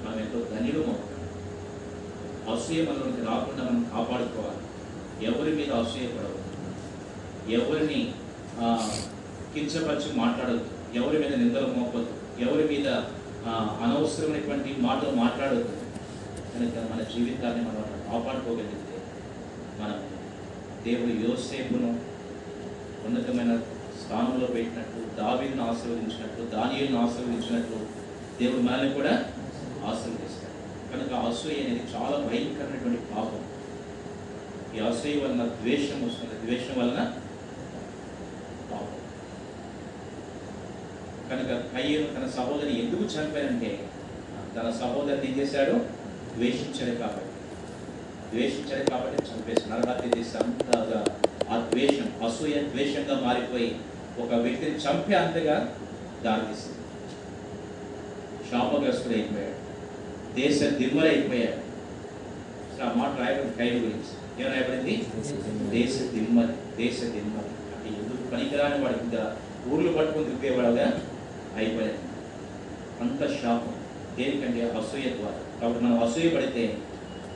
మనం 0.04 0.18
ఎంతో 0.24 0.38
ధన్యులు 0.52 0.84
అసూయ 2.52 2.82
మనలోకి 2.82 3.22
రాకుండా 3.30 3.62
మనం 3.70 3.82
కాపాడుకోవాలి. 3.94 4.62
ఎవరి 5.26 5.52
మీద 5.56 5.70
అసూయపడవద్దు. 5.80 6.44
ఎవరిని 7.52 8.00
కించపరిచి 9.54 10.10
మాట్లాడద్దు 10.16 10.98
ఎవరి 10.98 11.18
మీద 11.18 11.34
నిందలు 11.34 11.68
మోపద్దు. 11.76 12.14
ఎవరి 12.44 12.64
మీద 12.72 12.88
అనవసరమైనటువంటి 13.84 14.70
మాటలు 14.80 15.14
మాట్లాడవద్దు 15.16 15.74
కనుక 16.52 16.76
మన 16.90 17.00
జీవితాన్ని 17.14 17.62
మనం 17.68 17.84
కాపాడుకోగలిగితే 18.08 18.98
మనం 19.80 19.98
దేవుడు 20.84 21.12
యోసేపును 21.24 21.90
ఉన్నతమైన 23.06 23.52
స్థానంలో 24.02 24.46
పెట్టినట్టు 24.46 25.00
దావీలను 25.20 25.62
ఆశీర్వదించినట్టు 25.70 26.42
దానియులను 26.56 26.98
ఆశీర్వదించినట్టు 27.04 27.78
దేవుడు 28.40 28.62
మనల్ని 28.62 28.90
కూడా 28.94 29.14
ఆశీర్వదిస్తాడు. 29.90 30.54
కనుక 30.90 31.12
అసూయ 31.28 31.56
అనేది 31.62 31.84
చాలా 31.94 32.16
భయంకరమైనటువంటి 32.26 33.00
పాపం. 33.14 33.42
ఈ 34.76 34.78
అసూయ 34.90 35.14
వలన 35.22 35.44
ద్వేషం 35.60 35.98
వస్తుంది. 36.08 36.36
ద్వేషం 36.44 36.74
వలన 36.80 37.00
కనుక 41.30 41.50
కయ్యను 41.72 42.08
తన 42.16 42.26
సహోదరిని 42.36 42.74
ఎందుకు 42.82 43.04
చంపానంటే 43.14 43.70
తన 44.56 44.68
సహోదరిని 44.80 45.26
ఏం 45.30 45.34
చేశాడు? 45.40 45.74
ద్వేషించాడు 46.36 46.94
కాబట్టి. 47.00 47.32
ద్వేషించాడు 48.32 48.84
కాబట్టి 48.90 49.26
చంపేసి 49.28 49.64
నరహత్య 49.70 50.08
చేసి 50.16 50.34
అంతగా 50.42 51.00
ఆ 51.52 51.56
ద్వేషం 51.72 52.08
అసూయ 52.26 52.56
ద్వేషంగా 52.72 53.16
మారిపోయి 53.26 53.70
ఒక 54.22 54.32
వ్యక్తిని 54.44 54.78
చంపే 54.84 55.14
అంతగా 55.14 55.56
దారితీసింది. 56.24 56.74
శాపగ్రస్తుడు 58.50 59.14
అయిపోయాడు. 59.14 59.56
దేశ 60.38 60.58
దిమ్మరైపోయాడు 60.80 61.60
అసలు 62.70 62.86
ఆ 62.88 62.92
మాట 63.00 63.12
రాయబడి 63.20 63.52
కైలు 63.58 63.78
గురించి. 63.84 64.12
ఏం 64.40 64.48
రాయబడింది? 64.52 64.94
దేశ 65.76 65.94
దిమ్మలి 66.14 66.54
దేశ 66.80 66.98
దిమ్మలి 67.14 67.52
అంటే 67.74 67.88
ఎందుకు 68.00 68.24
పనికిరాని 68.32 68.78
వాడు 68.84 68.98
ఇంకా 69.04 69.22
ఊర్లు 69.72 69.92
పట్టుకుని 69.92 70.28
తిప్పేవాడుగా? 70.30 70.88
అయిపోయాయి. 71.58 71.98
అంత 73.00 73.20
శాపం. 73.42 73.74
దేనికంటే 74.16 74.62
అసూయ 74.78 75.08
ద్వారా 75.16 75.40
కాబట్టి 75.60 75.84
మనం 75.84 75.98
అసూయ 76.04 76.28
పడితే 76.28 76.64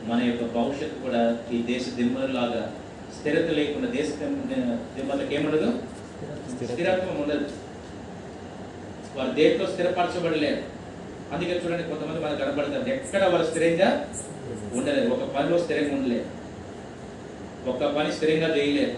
మన 0.05 0.23
యొక్క 0.23 0.44
భవిష్యత్తు 0.55 0.97
కూడా 0.99 1.23
ఈ 1.53 1.59
దేశ 1.62 1.85
దిమ్మలాగా 1.97 2.62
స్థిరత 3.19 3.51
లేకుండా 3.51 3.89
దేశ 3.89 4.09
దిమ్మలకు 4.97 5.35
ఏముండదు? 5.35 5.69
స్థిరత్వం 6.73 7.16
ఉండదు. 7.23 7.47
వారు 9.16 9.32
దేంట్లో 9.32 9.66
స్థిరపరచబడలేరు 9.66 10.62
అందుకే 11.35 11.55
చూడండి 11.65 11.82
కొంతమంది 11.82 12.20
మనకు 12.24 12.40
కనబడతారు. 12.40 12.89
ఎక్కడ 12.89 13.23
వారు 13.24 13.47
స్థిరంగా 13.47 13.89
ఉండలేదు. 14.73 15.09
ఒక 15.15 15.24
పనిలో 15.36 15.59
స్థిరంగా 15.59 15.94
ఉండలేదు. 15.94 16.27
ఒక 17.70 17.97
పని 17.97 18.12
స్థిరంగా 18.12 18.49
చేయలేదు. 18.57 18.94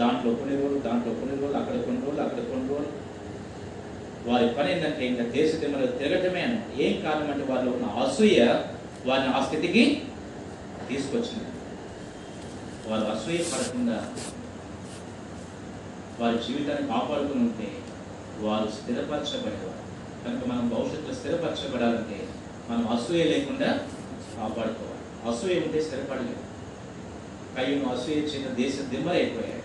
దాంట్లో 0.00 0.34
కొన్ని 0.34 0.54
రోజులు 0.62 0.80
దాంట్లో 0.80 1.14
కొన్ని 1.14 1.36
రోజులు 1.36 1.58
అక్కడ 1.58 1.76
కొన్ని 1.80 2.00
రోజులు 2.06 2.22
అక్కడ 2.22 2.38
కొన్ని 2.38 2.68
రోజులు. 2.68 2.95
వారి 4.28 4.46
పని 4.54 4.68
ఏంటంటే 4.72 5.02
ఇంకా 5.06 5.24
దేశ 5.36 5.50
దిమ్మలు 5.62 5.86
తిరగటమే 5.98 6.40
అన్నమాట 6.46 6.80
ఏం 6.84 6.94
కారణం 7.04 7.28
అంటే 7.32 7.44
వారిలో 7.52 7.72
ఉన్న 7.76 7.88
అసూయ 8.02 8.38
వారిని 9.08 9.28
ఆ 9.36 9.40
స్థితికి 9.46 9.84
తీసుకొచ్చింది. 10.88 11.50
వారు 12.88 13.04
అసూయ 13.12 13.38
పడకుండా 13.52 13.98
వారి 16.20 16.38
జీవితాన్ని 16.46 16.86
కాపాడుకుని 16.92 17.42
ఉంటే 17.46 17.68
వారు 18.44 18.68
స్థిరపరచబడేవారు. 18.76 19.82
కనుక 20.24 20.42
మనం 20.50 20.64
భవిష్యత్తులో 20.74 21.14
స్థిరపరచబడాలంటే 21.18 22.18
మనం 22.70 22.84
అసూయ 22.96 23.24
లేకుండా 23.32 23.68
కాపాడుకోవాలి. 24.36 25.02
అసూయ 25.30 25.58
ఉంటే 25.66 25.80
స్థిరపడలేదు 25.86 26.42
కయ్యను 27.56 27.86
అసూయ 27.94 28.16
చిన్న 28.32 28.48
దేశ 28.62 28.74
దిమ్మలైపోయాయి. 28.94 29.62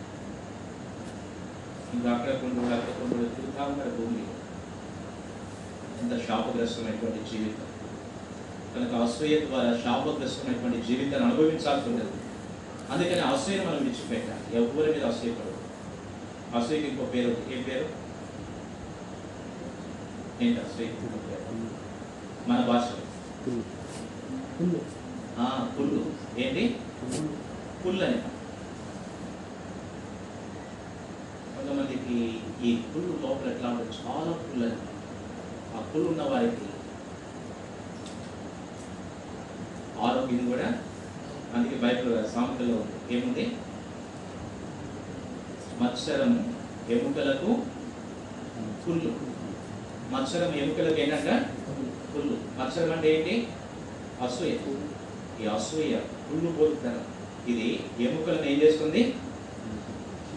ఇంకా 1.96 2.10
అక్కడ 2.16 2.34
కొన్ని 2.42 2.74
అక్కడ 2.76 2.94
కొన్ని 3.00 3.30
తిరుగుతా 3.38 3.64
ఉంటారు 3.72 3.94
భూమి 3.98 4.22
ఎంత 6.02 6.28
శాపగ్రస్తమైనటువంటి 6.28 7.32
జీవితం. 7.32 7.68
కనుక 8.76 9.02
అసూయ 9.02 9.46
ద్వారా 9.46 9.78
శాపగ్రస్తమైనటువంటి 9.78 10.88
జీవితాన్ని 10.88 11.28
అనుభవించాల్సి 11.28 11.90
ఉంటుంది 11.90 12.18
అందుకని 12.92 13.20
అసూయను 13.20 13.66
మనం 13.66 13.78
విడిచిపెట్టాలి. 13.78 14.58
ఎవరి 14.58 14.92
మీద 14.92 15.06
అసూయపడదు 15.06 15.58
అసూయకి 16.58 16.88
ఇంకో 16.88 17.06
పేరు. 17.06 17.30
ఏం 17.30 17.64
పేరు? 17.64 17.88
ఏంటి 20.44 20.60
పేరు 20.78 21.12
మన 22.50 22.60
భాషలో 22.68 22.98
ఆ, 25.40 25.70
పుల్లు. 25.80 26.06
ఏంటి? 26.38 26.76
పుల్లు 27.86 28.04
అని 28.06 28.18
కొంతమందికి 31.56 32.16
ఈ 32.70 32.82
పుల్లు 32.92 33.28
లోపల 33.28 33.52
ఎట్లా 33.52 33.70
ఉంటుంది 33.70 33.92
చాలా 33.98 34.32
పుల్లు 34.32 34.66
అది. 34.66 34.78
ఆ 35.94 36.02
ఉన్న 36.10 36.22
వారికి 36.32 36.68
ఆరోగ్యం 40.08 40.44
కూడా 40.52 40.68
అందుకే 41.56 41.78
బైబిల్ 41.84 42.12
సామెతలో 42.34 42.78
ఏముంది? 43.16 43.46
మత్సరం 45.82 46.32
ఎముకలకు 46.96 47.52
పుల్లు 48.84 49.12
మత్సరం 50.14 50.52
ఎముకలకు 50.62 51.00
ఏంటంట? 51.04 51.32
పుల్లు 52.14 52.38
మత్సరం 52.60 52.92
అంటే 52.92 53.10
ఏంటి? 53.16 53.36
అసూయ. 54.26 54.54
ఈ 55.42 55.46
అసూయ 55.56 55.96
పుల్లు 56.28 56.52
పోతున్నారు 56.60 57.04
ఇది 57.52 57.68
ఎముకలను 58.08 58.48
ఏం 58.52 58.58
చేస్తుంది? 58.64 59.04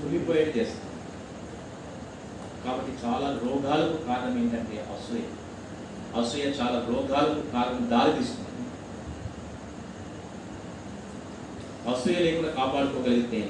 కులిపోయేది 0.02 0.52
చేస్తుంది. 0.58 0.90
కాబట్టి 2.64 2.92
చాలా 3.04 3.26
రోగాలకు 3.44 3.96
కారణం 4.06 4.38
ఏంటంటే 4.42 4.76
అసూయ. 4.96 5.24
అసూయ 6.18 6.48
చాలా 6.60 6.78
రోగాలకు 6.88 7.42
కారణం 7.54 7.84
దారితీస్తుంది 7.92 8.50
అసూయ 11.92 12.18
లేకుండా 12.26 12.50
కాపాడుకోగలిగితే 12.58 13.40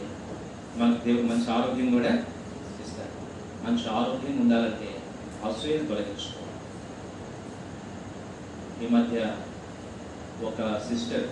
మనకు 0.79 1.01
దేవుడు 1.07 1.27
మంచి 1.31 1.49
ఆరోగ్యం 1.57 1.89
కూడా 1.97 2.13
ఇస్తాడు. 2.85 3.15
మంచి 3.65 3.85
ఆరోగ్యం 3.99 4.35
ఉండాలంటే 4.45 4.89
అసూయను 5.49 5.89
తొలగించుకోవాలి. 5.91 6.41
ఈ 8.83 8.89
మధ్య 8.95 9.19
ఒక 10.49 10.61
సిస్టర్ 10.89 11.29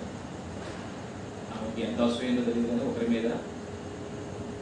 ఆమెకి 1.54 1.82
ఎంత 1.86 1.98
అసూయందో 2.08 2.44
తెలియదు 2.48 2.68
కానీ 2.70 2.84
ఒకరి 2.90 3.08
మీద 3.14 3.26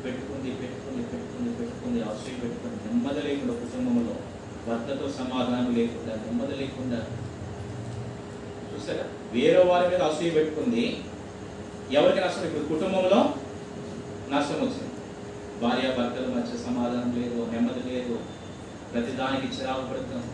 పెట్టుకుంది 0.05 0.51
పెట్టుకుంది 0.61 1.03
పెట్టుకుంది 1.13 1.51
పెట్టుకుంది 1.59 2.01
అసూయ 2.11 2.35
పెట్టుకుంది. 2.43 2.79
నెమ్మది 2.87 3.23
లేకుండా 3.29 3.55
కుటుంబంలో 3.65 4.17
భర్తతో 4.69 5.09
సమాధానం 5.09 5.75
లేకుండా 5.75 6.15
నెమ్మది 6.15 6.57
లేకుండా. 6.57 6.97
చూసారా? 8.73 9.05
వేరే 9.33 9.63
వారి 9.65 9.89
మీద 9.89 10.03
అసూయ 10.03 10.31
పెట్టుకుంది. 10.31 11.05
ఎవరికి 11.93 12.21
నష్టం 12.21 12.45
ఇప్పుడు 12.45 12.79
కుటుంబంలో 12.79 13.35
నష్టం 14.31 14.55
వచ్చింది. 14.55 14.91
భార్య 15.63 15.89
భర్తల 15.89 16.35
మధ్య 16.35 16.65
సమాధానం 16.65 17.23
లేదు 17.23 17.51
నెమ్మది 17.53 17.91
లేదు. 17.91 18.19
ప్రతి 18.93 19.11
దానికి 19.11 19.61
చిరాకు 19.61 19.81
పడుతున్నాం. 19.81 20.25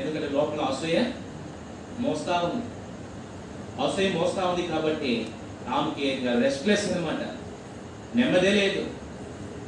ఎందుకంటే 0.00 0.28
లోపల 0.28 0.60
అసూయ 0.60 1.04
మోస్తా 1.98 2.40
ఉంది. 2.40 2.66
అసూయ 3.82 4.12
మోస్తా 4.12 4.44
ఉంది 4.46 4.66
కాబట్టి 4.66 5.28
ఆమెకి 5.68 6.08
ఇంకా 6.08 6.40
రెస్ట్లెస్ 6.40 6.92
అనమాట 6.92 7.22
నెమ్మదే 8.16 8.50
లేదు. 8.50 8.86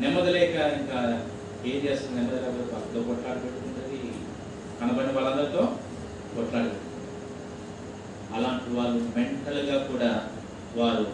నెమ్మది 0.00 0.30
లేక 0.32 0.50
ఇంకా 0.50 1.26
ఏం 1.66 1.76
చేస్తుంది 1.84 2.16
నెమ్మది 2.16 2.40
లేకపోతే 2.40 2.72
భర్తతో 2.72 3.02
కొట్లాడుకుంటుంది 3.02 3.59
కనబడిన 4.80 5.12
వాళ్ళందరితో 5.12 5.62
కొట్లాడు 6.34 6.76
అలాంటి 8.34 8.70
వాళ్ళు 8.76 8.98
మెంటల్గా 9.16 9.78
కూడా 9.84 10.10
వారు 10.76 11.06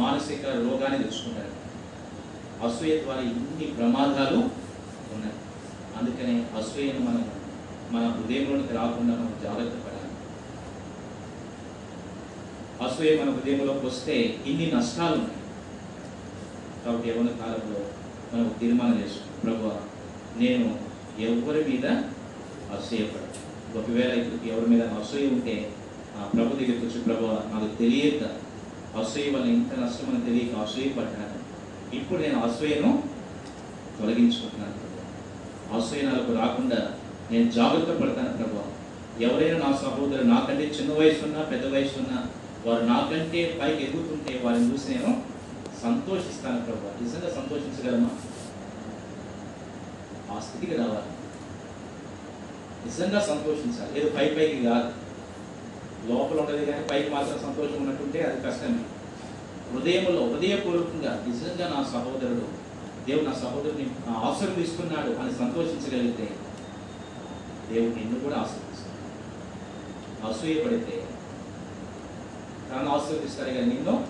మానసిక 0.00 0.46
రోగాన్ని 0.46 0.98
తెచ్చుకుంటారు. 1.02 1.52
అసూయ 2.66 2.94
ద్వారా 3.02 3.20
ఇన్ని 3.20 3.66
ప్రమాదాలు 3.66 4.40
ఉన్నాయి. 5.14 5.36
అందుకనే 5.98 6.34
అసూయను 6.58 7.00
మనం 7.00 7.22
మన 7.92 8.04
హృదయంలోనికి 8.16 8.74
రాకుండా 8.74 9.14
మనం 9.14 9.34
జాగ్రత్త 9.42 9.76
పడాలి. 9.84 10.10
అసూయ 12.86 13.12
మన 13.20 13.30
హృదయంలోకి 13.36 13.86
వస్తే 13.86 14.16
ఇన్ని 14.46 14.66
నష్టాలు 14.70 15.14
ఉన్నాయి. 15.14 15.42
కాబట్టి 16.84 17.08
ఎవరి 17.08 17.34
కాలంలో 17.42 17.80
మనం 18.32 18.48
తీర్మానం 18.60 18.98
చేసుకుంటాం 19.02 19.40
ప్రభు 19.44 19.95
నేను 20.38 20.66
ఎవరి 21.20 21.62
మీద 21.70 21.86
అసూయపడ 22.76 23.22
ఒకవేళ 23.78 24.12
ఎవరి 24.50 24.66
మీద 24.66 24.82
అసూయ 25.00 25.26
ఉంటే 25.28 25.54
ఆ 26.18 26.24
ప్రభు 26.24 26.58
దగ్గరికి 26.58 26.82
వచ్చి 26.86 27.00
ప్రభు 27.00 27.24
నాకు 27.52 27.68
తెలియక 27.78 28.22
అసూయ 29.00 29.30
వల్ల 29.30 29.46
ఇంత 29.48 29.72
నష్టం 29.80 30.10
అని 30.10 30.26
తెలియక 30.26 30.54
అసూయపడ్డాను 30.56 31.38
ఇప్పుడు 31.96 32.20
నేను 32.22 32.38
అసూయను 32.40 32.90
తొలగించుకుంటున్నాను 33.98 34.76
ప్రభు. 34.78 35.02
అసూయ 35.76 36.02
నాకు 36.02 36.32
రాకుండా 36.32 36.80
నేను 37.30 37.50
జాగ్రత్త 37.50 37.90
పడతాను 38.00 38.32
ప్రభు. 38.36 38.62
ఎవరైనా 39.24 39.58
నా 39.58 39.70
సహోదరులు 39.76 40.28
నాకంటే 40.30 40.64
చిన్న 40.76 40.92
వయసు 40.98 41.24
ఉన్నా 41.24 41.42
పెద్ద 41.52 41.66
వయసు 41.66 41.96
ఉన్నా 41.98 42.18
వారు 42.66 42.84
నాకంటే 42.86 43.40
పైకి 43.60 43.80
ఎదుగుతుంటే 43.84 44.32
వారిని 44.44 44.72
చూసి 44.72 44.88
నేను 44.92 45.12
సంతోషిస్తాను 45.82 46.60
ప్రభు. 46.60 46.92
నిజంగా 47.02 47.30
సంతోషించగలమా? 47.34 48.10
ఆ 50.36 50.40
స్థితికి 50.40 50.76
రావాలి. 50.76 51.10
నిజంగా 52.86 53.20
సంతోషించాలి. 53.20 54.00
ఏదో 54.00 54.08
పై 54.08 54.28
పైకి 54.28 54.64
కాదు. 54.64 54.92
లోపల 56.12 56.40
ఉండదు 56.40 56.64
కానీ 56.64 56.86
పైకి 56.90 57.10
మాత్రం 57.10 57.38
సంతోషం 57.38 57.76
ఉన్నట్టుంటే 57.76 58.22
అది 58.22 58.40
కష్టమే. 58.40 58.78
హృదయంలో 59.72 60.32
హృదయపూర్వకంగా 60.32 61.24
నిజంగా 61.28 61.68
నా 61.68 61.84
సహోదరుడు 61.84 62.66
దేవుడు 63.06 63.24
నా 63.24 63.32
సహోదరుని 63.32 63.90
ఆశీర్వదిస్తున్నాడు 64.08 65.10
అని 65.10 65.32
సంతోషించగలిగితే 65.32 66.30
దేవుడు 67.72 67.94
నిన్ను 67.94 68.20
కూడా 68.20 68.36
ఆశీర్దిస్తాడు 68.36 68.96
అసూయపడితే 70.26 71.06
తను 72.70 72.90
ఆశీర్వదిస్తాడు 72.90 73.48
కానీ 73.48 73.66
నిన్ను 73.66 74.06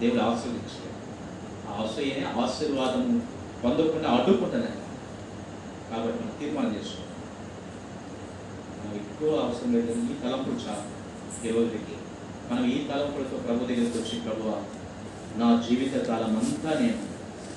దేవుడు 0.00 0.22
ఆశీర్వదించాడు. 0.22 0.90
ఆ 1.68 1.82
అసూయనే 1.82 2.42
ఆశీర్వాదం 2.42 3.22
పొందకుండా 3.64 4.10
అడ్డుకుంటాను 4.10 4.79
కాబట్టి 5.90 6.24
మనం 6.24 6.34
తీర్మానం 6.40 6.76
చేసుకోవాలి. 6.76 7.06
ఎక్కువ 8.96 9.28
అవసరం 9.28 9.72
లేదు 9.74 9.90
ఈ 9.90 10.14
తలంపులు 10.22 10.54
చాలు 10.54 10.84
దేవుడికి 11.42 11.96
మనం 12.50 12.64
ఈ 12.66 12.88
తలంపులతో 12.88 13.36
ప్రభు 13.36 13.66
దగ్గరికి 13.66 13.98
వచ్చి 13.98 14.20
ప్రభు 14.20 14.54
నా 15.38 15.62
జీవిత 15.68 16.04
కాలం 16.04 16.36
అంతా 16.36 16.80
నేను 16.80 17.10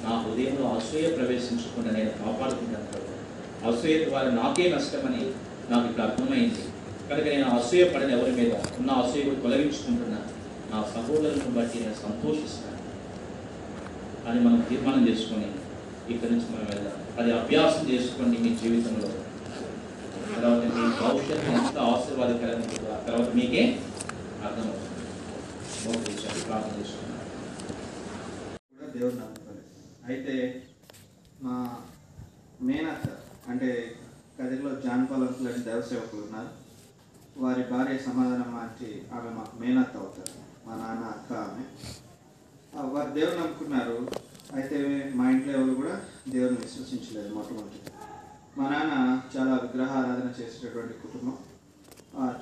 నా 0.03 0.17
హృదయంలో 0.17 0.69
అసూయ 0.69 1.07
ప్రవేశించకుండా 1.15 1.91
నేను 1.91 2.09
కాపాడుకుంటాను 2.09 2.85
ప్రభు. 2.85 3.13
అసూయ 3.69 4.05
ద్వారా 4.05 4.29
నాకే 4.31 4.69
నష్టమని 4.69 5.31
నాకు 5.69 5.85
ఇప్పుడు 5.87 6.05
అర్థమైంది. 6.05 6.63
కనుక 7.09 7.25
నేను 7.25 7.49
అసూయ 7.49 7.83
పడిన 7.83 8.11
ఎవరి 8.11 8.31
మీద 8.31 8.53
ఉన్న 8.53 8.91
అసూయ 8.91 9.21
కూడా 9.21 9.39
తొలగించుకుంటున్నా. 9.39 10.17
నా 10.71 10.83
సహోదరులను 10.83 11.59
బట్టి 11.59 11.79
నేను 11.79 11.93
సంతోషిస్తాను. 11.93 12.79
అని 14.29 14.39
మనం 14.39 14.65
తీర్మానం 14.69 15.09
చేసుకొని 15.09 15.47
ఇక్కడి 16.13 16.31
నుంచి 16.31 16.45
మనం 16.45 16.65
వెళ్దాం. 16.69 17.02
అది 17.19 17.31
అభ్యాసం 17.31 17.89
చేసుకోండి 17.89 18.37
మీ 18.37 18.55
జీవితంలో. 18.55 19.09
తర్వాత 20.35 20.61
మీ 20.75 20.83
భవిష్యత్తు 20.99 21.51
ఎంత 21.51 21.77
ఆశీర్వాదకరంగా 21.77 22.93
ఆ 22.95 22.99
తర్వాత 23.07 23.35
మీకే 23.35 23.63
అర్థమవుతుంది. 24.43 24.89
ప్రార్థన 26.47 26.79
చేసుకున్నాను 26.79 27.21
దేవుడు 28.93 29.15
నమ్ముకోలేదు 29.15 29.69
అయితే 30.07 30.35
మా 31.43 31.55
మేనత్త 32.61 33.07
అంటే 33.49 33.69
కదిరిలో 34.39 34.69
జాన్పాల్ 34.81 35.23
అంకుల్ 35.23 36.23
ఉన్నారు. 36.23 36.51
వారి 37.37 37.63
భార్య 37.63 37.97
సమాధానం 37.97 38.53
మార్చి 38.53 39.01
ఆమె 39.15 39.29
మాకు 39.29 39.55
మేనత్త 39.59 39.97
అవుతారు. 39.97 40.33
మా 40.67 40.73
నాన్న 40.75 41.05
అక్క 41.05 41.33
ఆమె. 41.33 41.63
వారు 42.93 43.11
దేవుడు 43.11 43.35
నమ్ముకున్నారు. 43.35 43.97
అయితే 44.57 44.77
మా 45.17 45.25
ఇంట్లో 45.33 45.51
ఎవరు 45.57 45.73
కూడా 45.81 45.93
దేవుని 46.33 46.57
విశ్వసించలేదు 46.63 47.29
మొట్టమొదటి 47.35 47.79
మా 48.57 48.65
నాన్న 48.71 48.95
చాలా 49.33 49.53
విగ్రహారాధన 49.63 50.29
చేసేటటువంటి 50.39 50.95
కుటుంబం. 51.03 51.37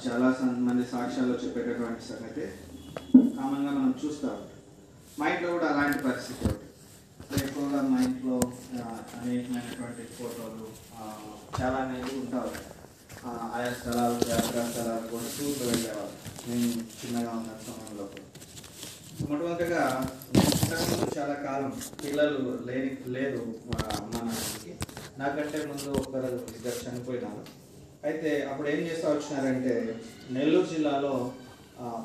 చాలా 0.06 0.30
మంది 0.68 0.86
సాక్ష్యాల్లో 0.94 1.36
చెప్పేటటువంటి 1.44 2.04
సంగతి 2.08 2.46
కామన్గా 3.38 3.72
మనం 3.78 3.94
చూస్తూ. 4.02 4.28
ఉంటాం 4.28 4.50
మా 5.20 5.26
ఇంట్లో 5.34 5.50
కూడా 5.54 5.68
అలాంటి 5.72 6.00
పరిస్థితి 6.08 6.44
ఒకటి 6.50 6.68
ఎక్కువగా 7.44 7.80
మా 7.92 7.98
ఇంట్లో 8.08 8.38
అనేకమైనటువంటి 9.18 10.04
ఫోటోలు 10.18 10.68
చాలా 11.58 11.78
అనేది 11.86 12.12
ఉంటా 12.22 12.40
ఉంటాయి 12.48 12.68
ఆయా 13.56 13.72
స్థలాలు 13.80 14.20
జాగ్రత్త 14.30 14.68
స్థలాలు 14.72 15.08
కూడా 15.08 15.28
టూర్లు 15.38 15.66
వెళ్ళేవాళ్ళు. 15.72 16.16
నేను 16.48 16.70
చిన్నగా 17.00 17.32
ఉన్న 17.40 17.52
సమయంలో. 17.66 18.06
కూడా. 18.14 18.40
మొట్టమొదటిగా 19.20 19.82
ఇంతకుముందు 20.36 21.08
చాలా 21.18 21.36
కాలం 21.46 21.72
పిల్లలు 22.04 22.40
లేని 22.68 22.92
లేదు 23.16 23.42
మా 23.70 23.80
అమ్మ 23.98 24.14
నాన్నకి 24.28 24.72
నాకంటే 25.22 25.58
ముందు 25.70 25.90
ఒకరు 26.02 26.30
ఇద్దరు 26.58 26.80
చనిపోయినారు. 26.84 27.44
అయితే 28.08 28.30
అప్పుడు 28.50 28.68
ఏం 28.74 28.80
చేస్తా 28.88 29.08
వచ్చినారంటే 29.10 29.74
నెల్లూరు 30.36 30.70
జిల్లాలో 30.74 31.14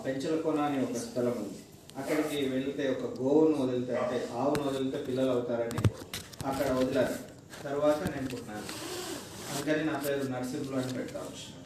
పెంచలకోన 0.05 0.59
అని 0.69 0.78
ఒక 0.87 0.97
స్థలం 1.05 1.37
ఉంది. 1.45 1.61
అక్కడికి 2.01 2.39
వెళ్తే 2.55 2.85
ఒక 2.95 3.07
గోవును 3.20 3.57
వదిలితే 3.62 3.95
అంటే 4.03 4.16
ఆవును 4.41 4.65
వదిలితే 4.69 4.99
పిల్లలు 5.07 5.31
అవుతారని 5.37 5.81
అక్కడ 6.51 6.69
వదిలారు. 6.81 7.15
తర్వాత 7.66 8.01
నేను 8.15 8.28
పుట్టినాను. 8.33 8.66
అందుకని 9.51 9.85
నా 9.91 9.95
పేరు 10.05 10.24
నరసింహులు 10.33 10.77
అని 10.81 10.95
పెడతా 10.99 11.20
వచ్చినాను 11.28 11.65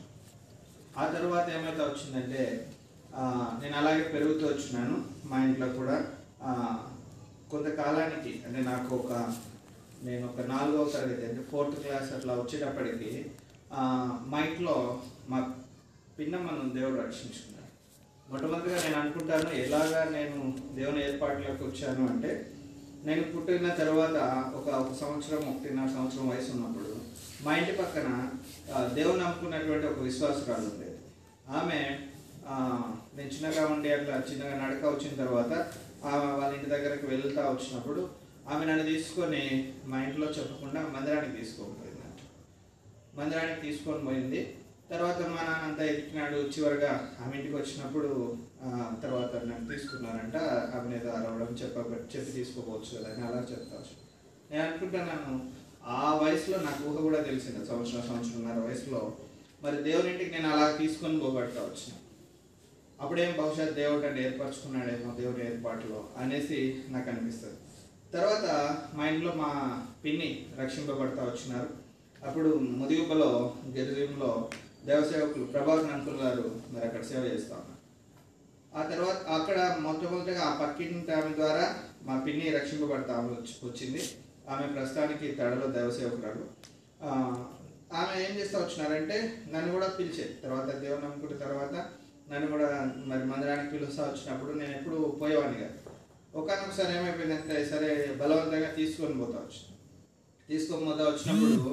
ఆ 1.00 1.04
తర్వాత 1.14 1.46
ఏమైతే 1.56 1.82
వచ్చిందంటే 1.82 2.42
నేను 3.62 3.76
అలాగే 3.76 4.02
పెరుగుతూ 4.02 4.46
వచ్చినాను 4.46 5.04
మా 5.24 5.44
ఇంట్లో 5.44 5.68
కూడా. 5.68 5.96
కొంతకాలానికి 7.50 8.42
అంటే 8.46 8.60
నాకు 8.62 8.96
ఒక 8.96 9.12
నేను 10.02 10.26
ఒక 10.26 10.40
నాలుగవ 10.46 10.84
తరగతి 10.84 11.26
అంటే 11.26 11.40
ఫోర్త్ 11.50 11.80
క్లాస్ 11.80 12.12
అట్లా 12.12 12.34
వచ్చేటప్పటికి 12.34 13.30
మా 14.26 14.40
ఇంట్లో 14.40 15.02
మా 15.28 15.38
పిన్నమ్మను 16.18 16.70
దేవుడు 16.70 17.00
రక్షించుకున్నాడు 17.00 17.68
మొట్టమొదటిగా 18.30 18.78
నేను 18.82 18.98
అనుకుంటాను 19.00 19.50
ఎలాగా 19.50 20.04
నేను 20.04 20.38
దేవుని 20.74 21.04
ఏర్పాట్లోకి 21.04 21.64
వచ్చాను 21.64 22.08
అంటే 22.12 22.52
నేను 23.04 23.22
పుట్టిన 23.22 23.68
తర్వాత 23.74 24.16
ఒక 24.54 24.68
ఒక 24.68 24.92
సంవత్సరం 25.00 25.42
ఒకటిన్నర 25.50 25.86
సంవత్సరం 25.86 26.28
వయసు 26.28 26.50
ఉన్నప్పుడు 26.52 26.96
మా 27.44 27.56
ఇంటి 27.56 27.72
పక్కన 27.72 28.08
దేవుని 28.94 29.22
నమ్ముకున్నటువంటి 29.22 29.86
ఒక 29.86 29.98
విశ్వాసరాలు 29.98 30.62
ఉండేది. 30.62 30.98
ఆమె 31.50 31.78
నేను 33.16 33.30
చిన్నగా 33.34 33.64
ఉండి 33.74 33.88
అట్లా 33.96 34.14
చిన్నగా 34.30 34.54
నడక 34.62 34.84
వచ్చిన 34.92 35.12
తర్వాత 35.22 35.52
ఆమె 36.10 36.26
వాళ్ళ 36.38 36.52
ఇంటి 36.56 36.72
దగ్గరకు 36.74 37.06
వెళ్తా 37.12 37.42
వచ్చినప్పుడు 37.50 38.02
ఆమె 38.52 38.64
నన్ను 38.70 38.84
తీసుకొని 38.92 39.42
మా 39.90 39.96
ఇంట్లో 40.06 40.26
చెప్పకుండా 40.38 40.80
మందిరానికి 40.94 41.36
తీసుకోకపోయింది 41.40 41.96
మందిరానికి 43.18 43.60
తీసుకొని 43.66 44.02
పోయింది. 44.08 44.40
తర్వాత 44.92 45.20
మా 45.32 45.40
నాన్న 45.46 45.66
అంతా 45.68 45.82
ఎదికినాడు. 45.90 46.38
చివరిగా 46.54 46.92
ఆమె 47.22 47.32
ఇంటికి 47.38 47.56
వచ్చినప్పుడు 47.58 48.10
తర్వాత 49.04 49.32
నన్ను 49.48 49.66
తీసుకున్నారంట. 49.72 50.36
ఆమె 50.76 50.94
ఏదో 50.98 51.10
అరవడం 51.18 51.50
చెప్ప 51.62 51.76
చెప్పి 52.14 52.30
తీసుకోపోవచ్చు 52.38 52.90
కదా 52.96 53.08
అని 53.12 53.22
అలా 53.28 53.40
చెప్తావచ్చు 53.52 53.94
నేను 54.50 54.62
అనుకుంటున్నాను 54.66 55.34
ఆ 56.00 56.08
వయసులో 56.22 56.58
నాకు 56.68 56.82
ఊహ 56.90 56.96
కూడా 57.08 57.20
తెలిసింది. 57.30 57.60
సంవత్సరం 57.70 58.02
సంవత్సరంన్నర 58.10 58.58
వయసులో. 58.68 59.02
మరి 59.64 59.76
దేవుని 59.88 60.10
ఇంటికి 60.14 60.32
నేను 60.36 60.48
అలా 60.54 60.66
తీసుకొని 60.82 61.20
పోబడతా 61.24 61.60
వచ్చినాను 61.68 61.98
అప్పుడేం 63.00 63.36
బహుశా 63.38 63.64
దేవుడు 63.64 64.06
అంటే 64.06 64.24
ఏర్పరచుకున్నాడేమో 64.24 65.14
దేవుడి 65.20 65.42
ఏర్పాటులో 65.46 66.08
అనేసి 66.16 66.84
నాకు 66.88 67.10
అనిపిస్తుంది. 67.10 67.58
తర్వాత 68.14 68.46
మా 68.94 69.08
ఇంట్లో 69.08 69.32
మా 69.32 69.50
పిన్ని 70.04 70.46
రక్షింపబడతా 70.58 71.22
వచ్చినారు. 71.24 71.68
అప్పుడు 72.26 72.48
ముదిగుపలో 72.58 73.54
గిరిజంలో 73.70 74.50
దేవసేవకులు 74.84 75.44
ప్రభాకర్ 75.44 75.92
అంకుల్ 75.92 76.16
గారు 76.16 76.60
మరి 76.70 76.84
అక్కడ 76.84 77.02
సేవ 77.02 77.22
చేస్తా 77.24 77.54
ఉన్నారు. 77.54 77.78
ఆ 78.78 78.82
తర్వాత 78.90 79.40
అక్కడ 79.40 79.76
మొట్టమొదటిగా 79.80 80.42
ఆ 80.42 80.66
పక్కింటి 80.66 81.12
ఆమె 81.12 81.34
ద్వారా 81.34 81.76
మా 82.02 82.24
పిన్ని 82.26 82.50
రక్షింపబడతా 82.50 83.14
వచ్చింది. 83.64 84.02
ఆమె 84.48 84.66
ప్రస్తుతానికి 84.66 85.32
తడలో 85.32 85.66
దైవసేవకురాలు. 85.66 86.44
ఆమె 87.94 88.12
ఏం 88.24 88.38
చేస్తా 88.38 88.58
వచ్చినారంటే 88.58 89.42
నన్ను 89.52 89.72
కూడా 89.72 89.88
పిలిచేది 89.88 90.32
తర్వాత 90.32 90.76
దేవుని 90.76 91.04
నమ్ముకుంటే 91.04 91.34
తర్వాత 91.34 91.86
నన్ను 92.30 92.46
కూడా 92.48 92.68
మరి 93.06 93.22
మందిరానికి 93.24 93.70
పిలుస్తా 93.72 94.02
వచ్చినప్పుడు 94.06 94.52
నేను 94.58 94.72
ఎప్పుడు 94.76 94.98
పోయేవాడిని 95.20 95.58
కాదు. 95.62 95.76
ఒకనొకసారి 96.34 96.92
ఏమైపోయిందంటే 96.96 97.54
సరే 97.70 97.88
బలవంతంగా 98.20 98.68
తీసుకొని 98.76 99.14
పోతా 99.20 99.38
వచ్చి. 99.40 99.62
తీసుకొని 100.48 100.84
పోతా 100.86 101.04
వచ్చినప్పుడు 101.08 101.72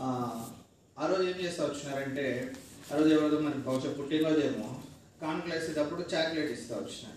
ఆ, 0.00 0.08
రోజు 1.06 1.24
ఏం 1.24 1.36
చేస్తా 1.40 1.62
వచ్చినారంటే 1.66 2.24
ఆ 2.88 2.96
రోజు 2.96 3.10
ఎవరిదో 3.14 3.38
మరి 3.40 3.58
బహుశా 3.66 3.90
పుట్టినరోజేమో 3.98 4.68
కానుకలు 5.20 5.52
వేసేటప్పుడు 5.54 6.02
చాక్లెట్ 6.12 6.52
ఇస్తా 6.52 6.74
వచ్చినారు. 6.78 7.16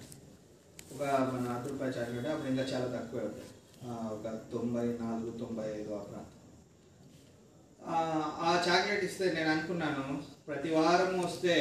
ఒక 0.94 1.02
మన 1.30 1.46
అర్ధ 1.52 1.68
రూపాయి 1.70 1.96
చాక్లెట్ 1.96 2.28
అప్పుడు 2.28 2.50
ఇంకా 2.50 2.66
చాలా 2.72 2.88
తక్కువే 2.96 3.24
ఉంటాయి 3.24 3.50
ఒక 4.12 4.26
తొంభై 4.52 4.86
నాలుగు 5.00 5.32
తొంభై 5.40 5.66
ఐదు 5.74 5.92
ఆ 5.94 6.04
ప్రాంతం. 6.04 6.30
ఆ, 7.88 8.52
చాక్లెట్ 8.68 9.06
ఇస్తే 9.06 9.26
నేను 9.34 9.50
అనుకున్నాను 9.54 10.06
ప్రతి 10.48 10.70
వారం 10.76 11.12
వస్తే 11.22 11.56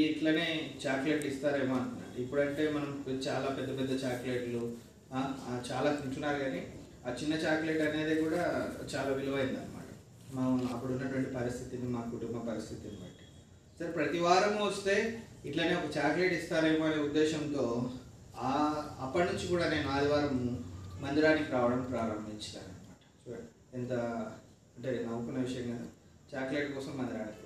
ఇట్లనే 0.00 0.46
చాక్లెట్ 0.82 1.24
ఇస్తారేమో 1.26 1.74
అనుకున్నాను 1.74 2.14
ఇప్పుడంటే 2.22 2.64
మనం 2.70 2.90
చాలా 3.26 3.48
పెద్ద 3.56 3.70
పెద్ద 3.78 3.92
చాక్లెట్లు 4.02 4.62
చాలా 5.68 5.90
తింటున్నారు 5.96 6.38
కానీ 6.38 6.60
ఆ 7.06 7.10
చిన్న 7.20 7.34
చాక్లెట్ 7.42 7.82
అనేది 7.86 8.14
కూడా 8.22 8.42
చాలా 8.92 9.10
విలువైంది 9.10 9.58
అనమాట 9.60 9.88
మా 10.34 10.44
అప్పుడు 10.72 10.90
ఉన్నటువంటి 10.92 11.30
పరిస్థితిని 11.36 11.88
మా 11.88 12.00
కుటుంబ 12.12 12.36
పరిస్థితిని 12.48 12.96
బట్టి. 13.02 13.24
సరే 13.78 13.90
ప్రతి 13.92 14.18
వారం 14.18 14.54
వస్తే 14.62 14.94
ఇట్లనే 15.44 15.74
ఒక 15.74 15.90
చాక్లెట్ 15.96 16.34
ఇస్తారేమో 16.34 16.84
అనే 16.84 16.98
ఉద్దేశంతో 17.06 17.64
ఆ 18.42 18.52
అప్పటి 19.00 19.26
నుంచి 19.30 19.46
కూడా 19.46 19.66
నేను 19.68 19.88
ఆదివారం 19.90 20.36
మందిరానికి 21.02 21.50
రావడం 21.52 21.82
ప్రారంభించాను 21.90 22.70
అనమాట 22.70 23.00
చూడండి 23.20 23.50
ఎంత 23.78 23.92
అంటే 24.76 24.90
నవ్వుకున్న 25.04 25.38
విషయం 25.40 25.66
కదా 25.72 25.86
చాక్లెట్ 26.32 26.70
కోసం 26.74 26.92
మందిరానికి 26.98 27.43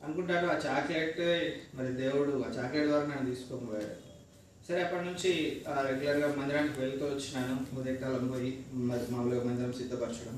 అనుకుంటాడు 0.00 0.46
ఆ 0.46 0.56
చాక్లెట్ 0.64 1.20
మరి 1.74 1.90
దేవుడు 1.96 2.32
ఆ 2.42 2.50
చాక్లెట్ 2.56 2.88
ద్వారా 2.88 3.06
నన్ను 3.06 3.28
తీసుకొని 3.30 3.66
పోయాడు 3.66 3.96
సరే 4.66 4.80
అప్పటి 4.82 5.04
నుంచి 5.06 5.30
ఆ, 5.68 5.74
రెగ్యులర్గా 5.82 6.28
మందిరానికి 6.34 6.78
వెళ్తూ 6.80 7.04
వచ్చినాను. 7.06 7.54
ఉదయకాలం 7.78 8.24
పోయి 8.28 8.50
మరి 8.88 9.04
మామూలుగా 9.10 9.42
మందిరం 9.44 9.72
సిద్ధపరచడం 9.78 10.36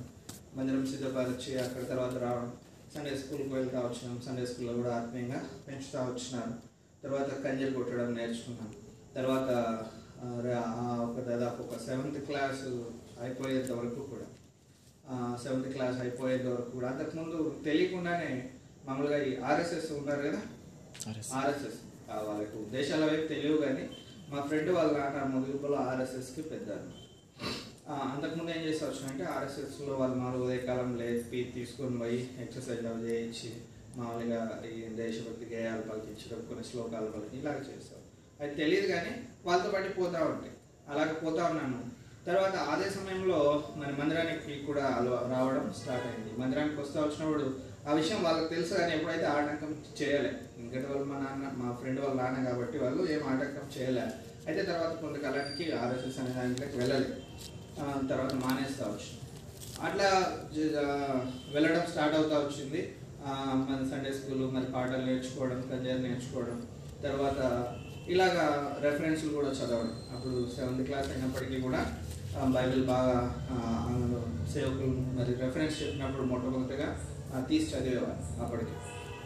మందిరం 0.57 0.85
సిద్ధపరిచి 0.87 1.53
అక్కడ 1.61 1.83
తర్వాత 1.91 2.15
రావడం 2.23 2.51
సండే 2.95 3.13
స్కూల్కి 3.17 3.53
వెళ్తా 3.55 3.79
వచ్చినాం. 3.81 4.17
సండే 4.27 4.45
స్కూల్లో 4.47 4.75
కూడా 4.75 4.91
ఆత్మీయంగా 4.97 5.39
పెంచుతూ 5.67 5.99
వచ్చినాను. 6.09 6.55
తర్వాత 7.03 7.31
కంజలు 7.45 7.75
కొట్టడం 7.75 8.11
నేర్చుకున్నాను. 8.15 8.75
తర్వాత 9.15 9.49
ఒక 11.07 11.19
దాదాపు 11.29 11.61
ఒక 11.65 11.77
సెవెంత్ 11.87 12.19
క్లాస్ 12.27 12.61
అయిపోయేంత 13.23 13.71
వరకు 13.73 14.03
కూడా 14.11 14.27
సెవెంత్ 15.43 15.69
క్లాస్ 15.73 15.99
అయిపోయేంత 16.01 16.47
వరకు 16.47 16.71
కూడా 16.71 16.89
అంతకుముందు 16.89 17.39
తెలియకుండానే 17.65 18.31
మామూలుగా 18.85 19.19
ఈ 19.23 19.33
ఆర్ఎస్ఎస్ 19.49 19.91
ఉన్నారు 19.99 20.23
కదా? 20.27 20.41
ఆర్ఎస్ఎస్. 21.39 21.79
వాళ్ళకి 22.29 22.57
ఉద్దేశాలు 22.63 23.05
అవి 23.07 23.29
తెలియవు 23.29 23.59
కానీ 23.63 23.85
మా 24.31 24.41
ఫ్రెండ్ 24.49 24.71
వాళ్ళ 24.77 24.93
నాన్న 24.97 25.23
ముదుగులో 25.35 25.79
ఆర్ఎస్ఎస్కి 25.85 26.43
పెద్ద 26.51 26.71
అంతకుముందు 28.07 28.51
ఏం 28.55 28.61
చేసి 28.67 28.83
వచ్చినంటే 28.85 29.25
ఆర్ఎస్ఎస్లో 29.33 29.93
వాళ్ళు 30.01 30.17
మామూలు 30.17 30.43
ఉదయకాలం 30.45 30.91
లేపి 31.01 31.41
తీసుకొని 31.55 31.97
పోయి 31.99 32.21
ఎక్సర్సైజ్ 32.45 32.85
అవి 32.87 33.09
చేయించి 33.09 33.51
మామూలుగా 33.97 34.39
ఈ 34.71 34.83
దేశభక్తి 35.01 35.47
గేయాలు 35.53 35.83
పలికించడం 35.89 36.41
కొన్ని 36.49 36.65
శ్లోకాలు 36.69 37.09
పలికి 37.09 37.35
ఇలాగ 37.37 37.59
చేస్తారు 37.69 38.05
అది 38.41 38.53
తెలియదు 38.55 38.87
కానీ 38.93 39.13
వాళ్ళతో 39.47 39.71
పాటు 39.71 39.91
పోతా 39.99 40.21
ఉంటాయి 40.31 40.55
అలాగే 40.89 41.15
పోతా 41.25 41.43
ఉన్నాను. 41.51 41.81
తర్వాత 42.27 42.57
అదే 42.73 42.89
సమయంలో 42.91 43.39
మరి 43.77 43.93
మందిరానికి 43.99 44.57
కూడా 44.67 44.85
రావడం 45.33 45.65
స్టార్ట్ 45.81 46.07
అయింది. 46.09 46.33
మందిరానికి 46.41 46.77
వస్తా 46.81 46.99
వచ్చినప్పుడు 47.01 47.47
ఆ 47.83 47.93
విషయం 47.93 48.21
వాళ్ళకి 48.25 48.49
తెలుసు 48.53 48.73
కానీ 48.75 48.93
ఎప్పుడైతే 48.93 49.27
ఆటంకం 49.31 49.71
చేయలే. 50.01 50.31
ఎందుకంటే 50.59 50.87
వాళ్ళు 50.91 51.07
మా 51.07 51.17
నాన్న 51.19 51.47
మా 51.61 51.69
ఫ్రెండ్ 51.79 52.01
వాళ్ళ 52.01 52.17
నాన్న 52.21 52.45
కాబట్టి 52.49 52.77
వాళ్ళు 52.79 53.03
ఏం 53.15 53.23
ఆటంకం 53.31 53.67
చేయలే. 53.77 54.05
అయితే 54.47 54.61
తర్వాత 54.69 54.93
కొంతకాలానికి 55.01 55.65
ఆర్ఎస్ఎస్ 55.81 56.19
అనే 56.21 56.33
దాంట్లోకి 56.37 56.77
వెళ్ళాలి. 56.79 57.09
తర్వాత 58.11 58.35
మానేస్తా 58.43 58.85
వచ్చింది. 58.89 59.19
అట్లా 59.83 60.09
వెళ్ళడం 61.55 61.85
స్టార్ట్ 61.93 62.17
అవుతా 62.17 62.37
వచ్చింది. 62.41 62.83
మన 63.63 63.81
సండే 63.91 64.11
స్కూల్ 64.13 64.43
మరి 64.55 64.69
పాటలు 64.73 65.05
నేర్చుకోవడం 65.07 65.61
కంజర్ 65.69 66.05
నేర్చుకోవడం 66.07 66.57
తర్వాత 67.03 67.41
ఇలాగా 68.09 68.45
రెఫరెన్స్లు 68.83 69.31
కూడా 69.35 69.51
చదవడం. 69.59 69.93
అప్పుడు 70.15 70.37
సెవెంత్ 70.55 70.83
క్లాస్ 70.89 71.11
అయినప్పటికీ 71.11 71.59
కూడా 71.61 71.81
బైబిల్ 72.55 72.85
బాగా 72.87 73.17
ఆ, 73.51 73.57
సేవకులు 74.53 74.89
మరి 75.19 75.33
రెఫరెన్స్ 75.43 75.77
చెప్పినప్పుడు 75.83 76.25
మొట్టమొదటిగా 76.25 76.89
తీసి 77.41 77.67
చదివేవారు 77.73 78.43
అప్పటికి. 78.45 78.77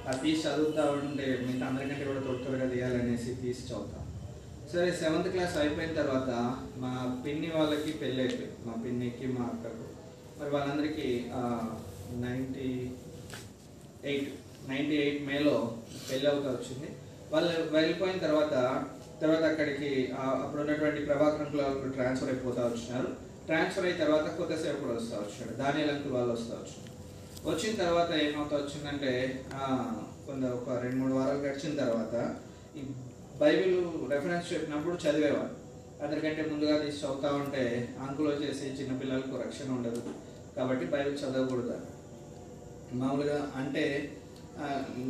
ఆ 0.08 0.12
తీసి 0.22 0.40
చదువుతా 0.48 0.82
ఉంటే 0.90 1.26
మిగతా 1.46 1.66
అందరికంటే 1.66 2.04
కూడా 2.04 2.20
త్వర 2.20 2.36
త్వరగా 2.44 2.66
తీయాలనేసి 2.74 3.30
తీసి 3.42 3.62
చదువుతాం. 3.68 4.02
సరే 4.72 4.90
సెవెంత్ 5.00 5.28
క్లాస్ 5.28 5.56
అయిపోయిన 5.56 5.92
తర్వాత 5.92 6.30
మా 6.82 6.92
పిన్ని 7.26 7.50
వాళ్ళకి 7.56 7.92
పెళ్ళి 7.92 8.20
అయిపోయింది. 8.22 8.56
మా 8.66 8.74
పిన్నికి 8.84 9.26
మా 9.26 9.44
అక్కకు. 9.52 9.86
మరి 10.38 10.50
వాళ్ళందరికీ 10.50 11.08
నైంటీ 12.24 12.68
ఎయిట్ 14.10 14.30
నైంటీ 14.70 14.96
ఎయిట్ 14.96 15.26
మేలో 15.28 15.56
పెళ్ళి 16.10 16.26
అవుతా 16.30 16.48
వచ్చింది. 16.50 16.88
వాళ్ళు 17.32 17.52
వెళ్ళిపోయిన 17.76 18.18
తర్వాత 18.18 18.54
తర్వాత 19.20 19.44
అక్కడికి 19.52 19.90
అప్పుడు 20.42 20.60
ఉన్నటువంటి 20.60 21.00
ప్రభాకర్ 21.04 21.42
అంకుల్ 21.44 21.92
ట్రాన్స్ఫర్ 21.92 22.30
అయిపోతా 22.30 22.62
వచ్చినారు. 22.66 23.08
ట్రాన్స్ఫర్ 23.46 23.84
అయిన 23.84 23.98
తర్వాత 24.04 24.26
కొత్త 24.38 24.52
సేవకుడు 24.62 24.92
వస్తూ 24.98 25.16
వచ్చాడు 25.16 25.54
దాని 25.62 25.88
అంకుల్ 25.92 26.12
వాళ్ళు 26.12 26.32
వస్తూ 26.32 26.54
వచ్చారు 26.54 26.95
వచ్చిన 27.48 27.72
తర్వాత 27.82 28.10
ఏమవుతా 28.26 28.54
వచ్చిందంటే 28.60 29.10
కొంత 30.26 30.44
ఒక 30.58 30.68
రెండు 30.84 30.98
మూడు 31.00 31.14
వారాలు 31.16 31.42
గడిచిన 31.44 31.72
తర్వాత 31.82 32.14
ఈ 32.78 32.82
బైబిల్ 33.42 33.76
రెఫరెన్స్ 34.12 34.50
చెప్పినప్పుడు 34.52 34.94
చదివేవారు. 35.04 35.52
అందరికంటే 36.02 36.42
ముందుగా 36.52 36.74
తీసి 36.84 36.98
చదువుతా 37.02 37.28
ఉంటే 37.42 37.64
అంకులు 38.04 38.28
వచ్చేసి 38.30 38.66
చిన్నపిల్లలకు 38.78 39.36
రక్షణ 39.42 39.68
ఉండదు. 39.76 40.00
కాబట్టి 40.56 40.84
బైబిల్ 40.94 41.20
చదవకూడదు 41.22 41.76
మామూలుగా 43.00 43.38
అంటే 43.60 43.84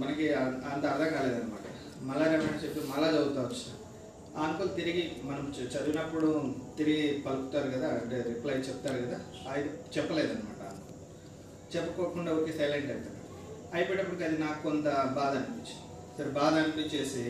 మనకి 0.03 0.27
అంత 0.73 0.85
అర్థం 0.93 1.11
కాలేదన్నమాట. 1.17 1.65
మళ్ళా 2.09 2.27
రెఫరెన్స్ 2.35 2.63
చెప్పి 2.65 2.81
మళ్ళా 2.93 3.09
చదువుతా 3.17 3.43
వచ్చిన 3.47 3.73
అంకుల్ 4.45 4.71
తిరిగి 4.79 5.05
మనం 5.29 5.45
చదివినప్పుడు 5.75 6.31
తిరిగి 6.79 7.07
పలుకుతారు 7.27 7.69
కదా 7.77 7.89
అంటే 8.01 8.17
రిప్లై 8.31 8.57
చెప్తారు 8.69 8.99
కదా 9.05 9.19
అది 9.53 9.63
చెప్పలేదన్నమాట. 9.95 10.56
చెప్పుకోకుండా 11.73 12.31
ఒకే 12.39 12.53
సైలెంట్ 12.59 12.91
అవుతాడు 12.95 13.21
అయిపోయేటప్పటికి 13.77 14.25
అది 14.29 14.37
నాకు 14.45 14.61
కొంత 14.69 14.89
బాధ 15.19 15.33
అనిపించింది. 15.41 15.85
సరే 16.17 16.31
బాధ 16.41 16.53
అనిపించేసి 16.63 17.25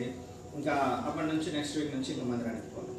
ఇంకా 0.57 0.73
అప్పటి 1.07 1.27
నుంచి 1.31 1.49
నెక్స్ట్ 1.55 1.77
వీక్ 1.77 1.95
నుంచి 1.95 2.09
ఇంకా 2.13 2.25
మందిరానికి 2.31 2.69
పోను. 2.75 2.93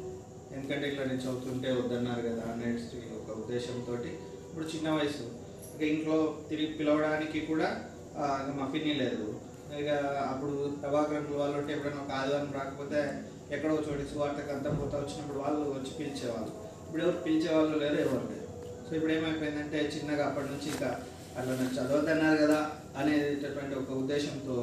ఎందుకంటే 0.55 0.85
ఇట్లా 0.89 1.03
నేను 1.09 1.21
చదువుతుంటే 1.25 1.69
వద్దన్నారు 1.79 2.21
కదా 2.29 2.45
నెక్స్ట్ 2.63 2.93
ఒక 3.19 3.29
ఉద్దేశంతో 3.41 3.93
ఇప్పుడు 4.49 4.65
చిన్న 4.73 4.89
వయసు. 4.97 5.25
ఇక 5.73 5.81
ఇంట్లో 5.93 6.17
తిరిగి 6.49 6.71
పిలవడానికి 6.79 7.39
కూడా 7.51 7.67
ఇంకా 8.39 8.53
మా 8.59 8.65
పిన్ని 8.73 8.93
లేదు. 9.03 9.25
ఇక 9.81 9.89
అప్పుడు 10.31 10.53
ప్రభాకరం 10.81 11.25
వాళ్ళు 11.41 11.55
ఉంటే 11.59 11.71
ఎప్పుడైనా 11.75 12.01
ఒక 12.05 12.13
ఆదివారం 12.19 12.51
రాకపోతే 12.59 13.01
ఎక్కడో 13.55 13.75
చోటి 13.87 14.03
సువార్తకు 14.11 14.51
అంతా 14.55 14.69
పోతా 14.79 14.95
వచ్చినప్పుడు 15.01 15.39
వాళ్ళు 15.43 15.61
వచ్చి 15.77 15.91
పిలిచేవాళ్ళు. 15.99 16.51
ఇప్పుడు 16.85 17.01
ఎవరు 17.05 17.19
పిలిచేవాళ్ళు 17.27 17.75
లేరు 17.83 17.97
ఎవరు 18.05 18.25
లేరు. 18.31 18.47
సో 18.87 18.91
ఇప్పుడు 18.97 19.13
ఏమైపోయిందంటే 19.17 19.79
చిన్నగా 19.95 20.23
అప్పటి 20.29 20.49
నుంచి 20.53 20.67
ఇంకా 20.73 20.89
అట్లా 21.39 21.53
నేను 21.55 21.73
చదవద్దన్నారు 21.77 22.37
కదా 22.37 22.59
అనేటటువంటి 22.97 23.75
ఒక 23.75 23.91
ఉద్దేశంతో 23.93 24.55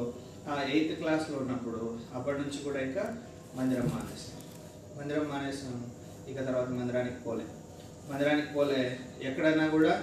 ఆ 0.49 0.55
ఎయిత్ 0.73 0.93
క్లాస్లో 0.99 1.37
ఉన్నప్పుడు 1.37 1.81
అప్పటి 2.13 2.37
నుంచి 2.39 2.59
కూడా 2.63 2.79
ఇంకా 2.79 3.03
మందిరం 3.57 3.87
మానేసాను 3.95 4.41
మందిరం 4.99 5.25
మానేసాను 5.29 5.79
ఇక 6.31 6.39
తర్వాత 6.45 6.69
మందిరానికి 6.69 7.19
పోలే. 7.23 7.45
మందిరానికి 8.09 8.53
పోలే. 8.53 8.81
ఎక్కడైనా 9.21 9.67
కూడా 9.67 9.93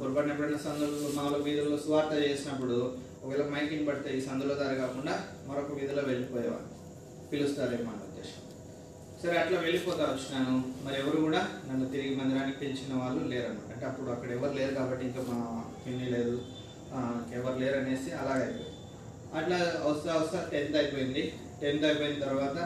పొరపాటున 0.00 0.32
ఎప్పుడైనా 0.32 0.58
సందులు 0.58 1.10
మామూలు 1.16 1.42
వీధుల్లో 1.42 1.78
సువార్త 1.78 2.12
చేసినప్పుడు 2.24 2.76
ఒకవేళ 3.22 3.44
మైకింగ్ 3.48 3.88
పడితే 3.88 4.10
ఈ 4.18 4.20
సందులో 4.20 4.54
దారి 4.54 4.76
కాకుండా 4.76 5.14
మరొక 5.48 5.72
వీధిలో 5.72 6.02
వెళ్ళిపోయేవాడు 6.02 6.68
పిలుస్తారేమో 7.30 7.90
అన్న 7.92 8.02
ఉద్దేశం. 8.02 8.42
సరే 9.22 9.36
అట్లా 9.38 9.60
వెళ్ళిపోతా 9.60 10.04
వచ్చినాను. 10.10 10.54
మరి 10.84 10.96
ఎవరు 11.00 11.16
కూడా 11.22 11.40
నన్ను 11.68 11.86
తిరిగి 11.86 12.14
మందిరానికి 12.16 12.58
పిలిచిన 12.58 12.92
వాళ్ళు 13.02 13.22
లేరన్నమాట. 13.32 13.72
అంటే 13.74 13.86
అప్పుడు 13.86 14.10
అక్కడ 14.10 14.30
ఎవరు 14.30 14.52
లేరు 14.52 14.74
కాబట్టి 14.74 15.04
ఇంకా 15.06 15.22
మా 15.30 15.38
పిన్ని 15.84 16.08
లేదు 16.10 16.36
ఎవరు 17.34 17.56
లేరు 17.58 17.76
అనేసి 17.78 18.10
అలాగైపోయింది 18.20 18.74
అట్లా 19.38 19.56
వస్తా 19.86 20.10
వస్తా 20.16 20.38
టెన్త్ 20.52 20.76
అయిపోయింది. 20.76 21.22
టెన్త్ 21.60 21.84
అయిపోయిన 21.84 22.16
తర్వాత 22.24 22.56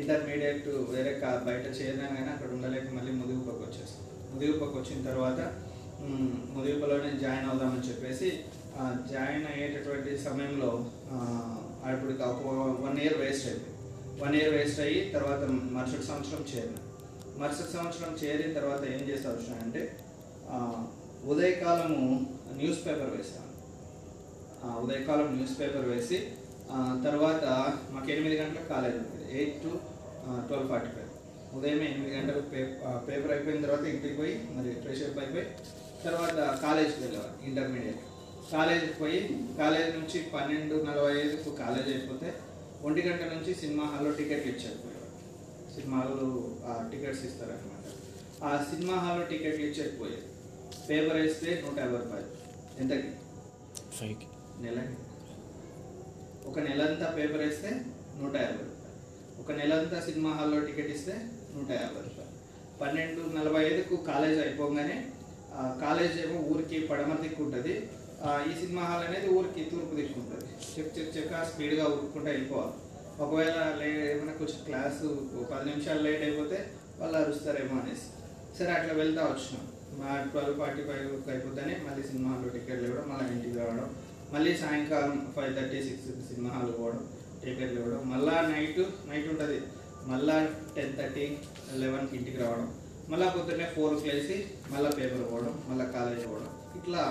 ఇంటర్మీడియట్ 0.00 0.66
వేరే 0.90 1.12
కా 1.12 1.30
బయట 1.46 1.66
చేరినాను 1.78 2.30
అక్కడ 2.34 2.50
ఉండలేక 2.56 2.86
మళ్ళీ 2.96 3.12
ముదిగుపకు 3.12 3.62
వచ్చేసాను 3.66 4.06
ముదిగుపకు 4.32 4.74
వచ్చిన 4.78 4.98
తర్వాత 5.10 5.40
ముదిగుపలోనే 6.54 7.10
జాయిన్ 7.22 7.48
అవుదామని 7.50 7.88
చెప్పేసి 7.88 8.28
జాయిన్ 9.12 9.46
అయ్యేటటువంటి 9.52 10.18
సమయంలో 10.18 10.70
అప్పుడు 11.84 12.12
వన్ 12.84 12.98
ఇయర్ 12.98 13.18
వేస్ట్ 13.22 13.46
అయిపోయింది. 13.48 13.76
వన్ 14.22 14.34
ఇయర్ 14.36 14.54
వేస్ట్ 14.54 14.80
అయ్యి 14.80 15.00
తర్వాత 15.12 15.42
మరుసటి 15.76 16.06
సంవత్సరం 16.06 16.42
చేరిన. 16.52 16.76
మరుసటి 17.40 17.72
సంవత్సరం 17.72 18.12
చేరిన 18.22 18.52
తర్వాత 18.58 18.82
ఏం 18.94 19.02
చేస్తా 19.10 19.30
అంటే 19.64 19.82
ఉదయకాలము 21.24 22.04
న్యూస్ 22.58 22.80
పేపర్ 22.86 23.12
వేసాను 23.16 23.48
ఉదయకాలం 24.82 25.28
న్యూస్ 25.36 25.54
పేపర్ 25.60 25.86
వేసి 25.92 26.18
తర్వాత 27.06 27.44
మాకు 27.92 28.08
ఎనిమిది 28.14 28.36
గంటలకు 28.40 28.68
కాలేజ్ 28.74 28.96
ఉంటుంది 29.02 29.24
eight 29.38 29.56
to 29.64 29.70
twelve 30.48 30.68
forty 30.72 30.90
five. 30.96 31.06
ఉదయం 31.56 31.80
ఎనిమిది 31.88 32.12
గంటలకు 32.16 32.42
పేపర్ 33.08 33.32
అయిపోయిన 33.34 33.62
తర్వాత 33.66 33.84
ఇంటికి 33.92 34.14
పోయి 34.20 34.34
మరి 34.56 34.72
ఫ్రెష్ 34.82 35.02
అప్ 35.06 35.18
అయిపోయి 35.22 35.46
తర్వాత 36.04 36.38
కాలేజ్కి 36.64 37.00
వెళ్ళేవారు 37.04 37.34
ఇంటర్మీడియట్. 37.48 38.02
కాలేజ్కి 38.52 38.94
పోయి 39.00 39.18
కాలేజ్ 39.60 39.90
నుంచి 39.98 40.18
పన్నెండు 40.34 40.76
నలభై 40.88 41.14
ఐదుకు 41.24 41.50
కాలేజ్ 41.62 41.88
అయిపోతే 41.94 42.28
ఒంటి 42.88 43.02
గంట 43.06 43.22
నుంచి 43.34 43.52
సినిమా 43.62 43.86
హాల్లో 43.92 44.12
టికెట్లు 44.18 44.50
ఇచ్చేకపోయేవారు 44.54 45.08
సినిమా 45.74 45.98
హాల్లో 46.02 46.28
టికెట్స్ 46.92 47.24
ఇస్తారనమాట 47.28 47.86
ఆ 48.48 48.52
సినిమా 48.70 48.96
హాల్లో 49.04 49.24
టికెట్లు 49.32 49.64
ఇచ్చేకపోయేది 49.68 50.22
పేపర్ 50.88 51.18
వేస్తే 51.22 51.48
నూట 51.64 51.76
యాభై 51.82 51.98
రూపాయలు. 52.02 52.28
ఎంతకి? 52.80 53.10
ఫైవ్కి. 53.98 54.26
నెలకి. 54.64 54.96
ఒక 56.48 56.58
నెలంతా 56.58 57.06
పేపర్ 57.16 57.42
వేస్తే 57.44 57.70
నూట 58.20 58.34
యాభై 58.36 58.62
రూపాయలు. 58.62 59.40
ఒక 59.42 59.50
నెలంతా 59.52 60.00
సినిమా 60.00 60.30
హాల్లో 60.38 60.58
టికెట్ 60.66 60.90
ఇస్తే 60.96 61.14
నూట 61.54 61.70
యాభై 61.70 62.00
రూపాయలు. 62.06 62.34
పన్నెండు 62.80 63.22
నలభై 63.38 63.62
ఐదుకు 63.72 63.96
కాలేజ్ 64.10 64.38
అయిపోగానే 64.40 64.96
కాలేజ్ 65.80 66.14
ఏమో 66.26 66.38
ఊరికి 66.52 66.86
పడమర 66.86 67.18
దిక్కు 67.22 67.42
ఉంటుంది. 67.44 67.74
ఈ 68.50 68.52
సినిమా 68.60 68.82
హాల్ 68.82 69.04
అనేది 69.08 69.28
ఊరికి 69.38 69.62
తూర్పు 69.70 69.94
దిక్కు 69.96 70.20
ఉంటుంది. 70.20 70.48
చెక్ 70.72 70.90
చెక్ 70.98 71.16
చెక్ 71.16 71.32
స్పీడ్గా 71.52 71.84
ఊరుకుంటూ 71.86 72.28
వెళ్ళిపోవాలి. 72.30 72.74
ఒకవేళ 73.24 73.76
లే 73.80 73.88
ఏమైనా 74.12 74.32
కొంచెం 74.32 74.60
క్లాసు 74.64 75.06
పది 75.52 75.64
నిమిషాలు 75.70 76.02
లేట్ 76.06 76.22
అయిపోతే 76.22 76.58
వాళ్ళు 76.98 77.18
అరుస్తారేమో 77.18 77.74
అనేసి. 77.80 78.08
సరే 78.58 78.70
అట్లా 78.78 78.94
వెళ్తా 78.94 79.22
వచ్చినాం. 79.24 79.66
ట్వెల్వ్ 80.32 80.58
ఫార్టీ 80.60 80.82
ఫైవ్ 80.88 81.06
అయిపోతేనే 81.32 81.74
మళ్ళీ 81.86 82.02
సినిమా 82.10 82.28
హాల్లో 82.32 82.50
టికెట్లు 82.56 82.86
ఇవ్వడం 82.88 83.06
మళ్ళీ 83.12 83.26
ఇంటికి 83.36 83.56
రావడం 83.60 83.88
మళ్ళీ 84.34 84.52
సాయంకాలం 84.62 85.14
five 85.36 85.52
thirty 85.58 85.78
six 85.86 86.08
cinema 86.28 86.50
hall 86.56 86.72
పోవడం 86.78 87.02
టికెట్లు 87.42 87.78
ఇవ్వడం 87.80 88.02
మళ్ళా 88.12 88.34
నైట్ 88.52 88.80
నైట్ 89.10 89.28
ఉంటుంది. 89.32 89.58
మళ్ళా 90.10 90.34
టెన్ 90.76 90.94
థర్టీ 90.98 91.24
లెవెన్కి 91.80 92.14
ఇంటికి 92.18 92.38
రావడం 92.42 92.68
మళ్ళీ 93.10 93.26
పొద్దున్నే 93.34 93.66
ఫోర్కి 93.74 94.06
లేసి 94.08 94.36
మళ్ళీ 94.72 94.90
పేపర్ 94.98 95.24
పోవడం 95.30 95.54
మళ్ళీ 95.68 95.86
కాలేజ్ 95.92 96.22
పోవడం 96.26 96.50
ఇట్లా 96.78 97.02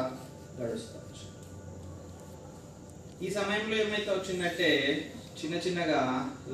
గడుస్తాం 0.60 1.06
ఈ 3.26 3.30
సమయంలో 3.30 3.76
ఏమైతే 3.76 4.10
వచ్చిందంటే 4.11 4.69
చిన్న 5.39 5.56
చిన్నగా 5.65 6.01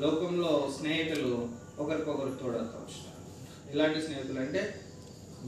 లోకంలో 0.04 0.52
స్నేహితులు 0.78 1.32
ఒకరికొకరు 1.80 2.34
తోడవుతూ 2.42 2.78
వచ్చినారు 2.82 3.22
ఎలాంటి 3.74 4.00
స్నేహితులు 4.06 4.40
అంటే 4.40 4.62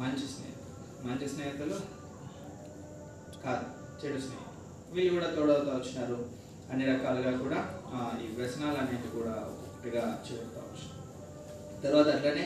మంచి 0.02 0.26
స్నేహితులు. 0.34 0.57
మంచి 1.06 1.28
స్నేహితులు? 1.34 1.78
కాదు 3.44 3.66
చెడు 4.00 4.20
స్నేహితులు. 4.26 4.54
వీళ్ళు 4.96 5.12
కూడా 5.16 5.28
తోడవుతూ 5.36 5.72
వచ్చినారు. 5.76 6.18
అన్ని 6.72 6.86
రకాలుగా 6.92 7.32
కూడా 7.44 7.60
ఈ 8.24 8.28
వ్యసనాలు 8.38 8.78
అనేవి 8.84 9.10
కూడా 9.18 9.36
ఒకటిగా 9.52 10.04
చేరుతూ 10.26 10.60
వచ్చినారు 10.64 10.96
తర్వాత 11.84 12.08
అట్లనే 12.16 12.46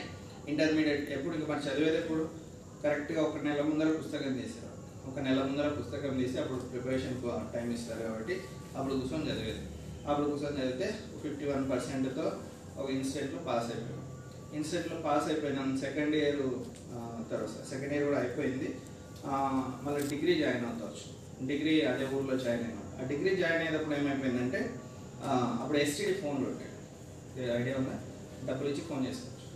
ఇంటర్మీడియట్ 0.51 1.05
ఎప్పుడు 1.15 1.33
ఇంకా 1.35 1.47
మనం 1.51 1.63
చదివేది 1.67 1.97
ఎప్పుడు? 2.01 2.23
కరెక్ట్గా 2.83 3.21
ఒక 3.27 3.39
నెల 3.47 3.61
ముందర 3.69 3.89
పుస్తకం 3.99 4.33
తీశారు. 4.41 4.69
ఒక 5.09 5.19
నెల 5.27 5.39
ముందర 5.43 5.67
పుస్తకం 5.79 6.13
తీసి 6.21 6.35
అప్పుడు 6.41 6.59
ప్రిపరేషన్ 6.71 7.17
టైం 7.53 7.67
ఇస్తారు 7.77 8.01
కాబట్టి 8.07 8.35
అప్పుడు 8.77 8.93
కూర్చొని 8.99 9.27
చదివేది. 9.29 9.63
అప్పుడు 10.09 10.25
కూర్చొని 10.29 10.57
చదివితే 10.59 10.87
ఫిఫ్టీ 11.23 11.45
వన్ 11.51 11.65
పర్సెంట్తో 11.71 12.25
ఒక 12.79 12.87
ఇన్స్టెంట్లో 12.97 13.39
పాస్ 13.47 13.69
అయిపోయాం 13.73 13.97
ఇన్స్టెంట్లో 14.57 14.97
పాస్ 15.05 15.27
అయిపోయినాం 15.31 15.67
సెకండ్ 15.83 16.15
ఇయర్ 16.19 16.41
తర్వాత 17.33 17.55
సెకండ్ 17.71 17.93
ఇయర్ 17.95 18.05
కూడా 18.09 18.19
అయిపోయింది. 18.23 18.69
మళ్ళీ 19.85 20.01
డిగ్రీ 20.13 20.33
జాయిన్ 20.43 20.65
అవుతావచ్చు 20.69 21.07
డిగ్రీ 21.49 21.73
అదే 21.91 22.05
ఊర్లో 22.15 22.35
జాయిన్ 22.45 22.63
అయినా. 22.67 22.83
ఆ 22.99 23.07
డిగ్రీ 23.11 23.31
జాయిన్ 23.41 23.63
అయినప్పుడు 23.65 23.95
ఏమైపోయిందంటే 23.99 24.61
అప్పుడు 25.61 25.77
ఎస్టీడీ 25.83 26.13
ఫోన్లు 26.21 26.45
ఉంటాయి 26.51 26.69
ఐడియా 27.59 27.75
ఉందా? 27.81 27.95
డబ్బులు 28.47 28.67
ఇచ్చి 28.71 28.83
ఫోన్ 28.89 29.03
చేసుకోవచ్చు. 29.07 29.47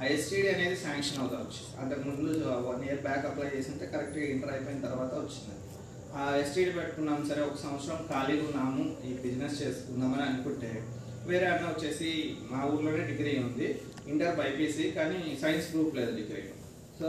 ఆ 0.00 0.04
ఎస్టీడీ 0.14 0.48
అనేది 0.54 0.76
శాంక్షన్ 0.82 1.20
అవుతా 1.22 1.36
వచ్చింది 1.44 1.70
అంతకుముందు 1.82 2.32
వన్ 2.68 2.82
ఇయర్ 2.88 3.02
బ్యాక్ 3.06 3.24
అప్లై 3.30 3.48
చేసింటే 3.54 3.86
కరెక్ట్గా 3.94 4.26
ఇంటర్ 4.34 4.52
అయిపోయిన 4.56 4.80
తర్వాత 4.86 5.12
వచ్చింది. 5.22 5.54
ఆ 6.18 6.22
ఎస్టీడీ 6.42 6.70
పెట్టుకున్నాం 6.78 7.18
సరే 7.30 7.40
ఒక 7.48 7.58
సంవత్సరం 7.64 7.98
ఖాళీగా 8.12 8.44
ఉన్నాము 8.50 8.84
ఈ 9.08 9.10
బిజినెస్ 9.24 9.56
చేసుకుందామని 9.62 10.24
అనుకుంటే 10.28 10.70
వేరే 11.30 11.46
అన్న 11.54 11.64
వచ్చేసి 11.72 12.10
మా 12.50 12.60
ఊర్లోనే 12.74 13.02
డిగ్రీ 13.10 13.32
ఉంది. 13.46 13.66
ఇంటర్ 14.12 14.38
బైపీసీ 14.42 14.84
కానీ 14.98 15.18
సైన్స్ 15.42 15.68
గ్రూప్ 15.72 15.96
లేదు 15.98 16.12
డిగ్రీ 16.20 16.42
సో 16.98 17.08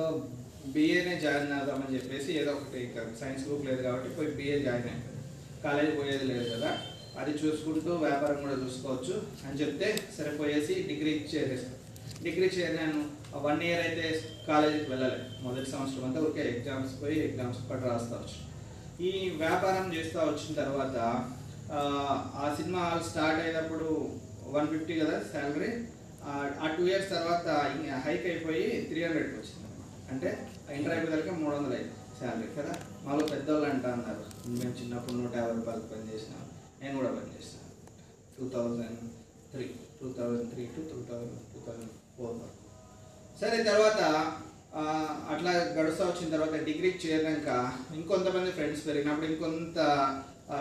బీఏనే 0.74 1.14
జాయిన్ 1.24 1.54
అవుదామని 1.54 1.96
చెప్పేసి 1.96 2.32
ఏదో 2.40 2.52
ఒకటి 2.58 2.80
సైన్స్ 3.20 3.46
గ్రూప్ 3.46 3.68
లేదు 3.70 3.82
కాబట్టి 3.84 4.10
పోయి 4.18 4.32
బీఏ 4.38 4.58
జాయిన్ 4.66 4.88
అయిపోయింది 4.90 5.24
కాలేజీ 5.64 5.92
పోయేది 5.98 6.26
లేదు 6.32 6.46
కదా 6.54 6.72
అది 7.20 7.32
చూసుకుంటూ 7.42 7.92
వ్యాపారం 8.04 8.38
కూడా 8.44 8.58
చూసుకోవచ్చు 8.64 9.16
అని 9.46 9.60
చెప్తే 9.62 9.88
సరే 10.18 10.32
పోయేసి 10.38 10.74
డిగ్రీ 10.90 11.14
చేరేసాను 11.32 11.78
డిగ్రీ 12.24 12.48
చేరాను 12.56 13.02
వన్ 13.44 13.62
ఇయర్ 13.66 13.82
అయితే 13.86 14.06
కాలేజీకి 14.48 14.88
వెళ్ళలేదు. 14.92 15.26
మొదటి 15.44 15.68
సంవత్సరం 15.72 16.06
అంతా 16.06 16.22
ఓకే 16.28 16.44
ఎగ్జామ్స్ 16.54 16.94
పోయి 17.02 17.18
ఎగ్జామ్స్ 17.26 17.60
పట్టు 17.70 17.86
రాస్తా 17.88 18.16
వచ్చు. 18.22 18.40
ఈ 19.02 19.12
వ్యాపారం 19.42 19.86
చేస్తూ 19.96 20.18
వచ్చిన 20.28 20.54
తర్వాత 20.62 20.96
ఆ, 21.72 21.80
ఆ 22.36 22.56
సినిమా 22.58 22.84
హాల్ 22.86 23.04
స్టార్ట్ 23.10 23.42
అయినప్పుడు 23.42 23.88
వన్ 24.54 24.70
ఫిఫ్టీ 24.72 24.94
కదా 25.02 25.16
శాలరీ 25.32 25.72
ఆ 26.62 26.70
టూ 26.76 26.84
ఇయర్స్ 26.88 27.12
తర్వాత 27.16 27.48
హైక్ 28.06 28.26
అయిపోయి 28.32 28.64
త్రీ 28.90 29.00
హండ్రెడ్కి 29.04 29.38
వచ్చింది. 29.38 29.59
అంటే 30.12 30.30
ఇంటర్ 30.74 30.94
అయిపోయేదానికి 30.94 31.32
మూడు 31.32 31.56
వందలు 31.56 31.74
అయింది. 31.74 31.96
శాలరీ 32.20 32.48
కదా? 32.56 32.74
మాలో 33.04 33.26
పెద్దవాళ్ళు 33.28 33.70
అంటా 33.70 33.90
అన్నారు. 33.92 34.24
మేము 34.50 34.74
చిన్నప్పుడు 34.80 35.18
నూట 35.18 35.36
యాభై 35.36 35.52
రూపాయలు 35.52 35.82
పని 35.82 36.14
చేసినాం 36.14 36.42
నేను 36.82 36.98
కూడా 36.98 37.10
పని 37.10 37.30
చేసినాను 37.36 37.68
two 38.38 38.46
thousand 38.50 39.00
three 39.52 39.66
two 40.02 40.14
thousand 40.18 40.50
three 40.52 40.66
to 40.66 40.82
two 40.82 41.00
thousand 41.10 41.38
two 41.54 41.60
thousand 41.68 41.92
four 42.18 42.36
వరకు. 42.36 42.56
సరే 43.42 43.64
తర్వాత 43.64 44.02
అట్లా 45.34 45.52
గడుస్తూ 45.78 46.06
వచ్చిన 46.06 46.30
తర్వాత 46.32 46.56
డిగ్రీ 46.64 47.00
చేరినాక 47.06 47.50
ఇంకొంతమంది 47.96 48.52
ఫ్రెండ్స్ 48.52 48.88
పెరిగినప్పుడు 48.88 49.26
ఇంకొంత 49.26 49.78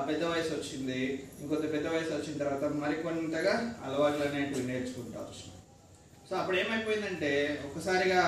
పెద్ద 0.09 0.25
వయసు 0.25 0.55
వచ్చింది. 0.55 1.01
ఇంకొంత 1.41 1.73
పెద్ద 1.73 1.87
వయసు 1.87 2.13
వచ్చిన 2.15 2.39
తర్వాత 2.39 2.65
మరికొంతగా 2.73 3.55
అలవాట్లు 3.85 4.25
అనేటివి 4.29 4.67
నేర్చుకుంటా 4.67 5.19
వచ్చినాం. 5.21 5.55
సో 6.31 6.37
అప్పుడు 6.37 6.57
ఏమైపోయిందంటే 6.57 7.31
ఒకసారిగా 7.67 8.23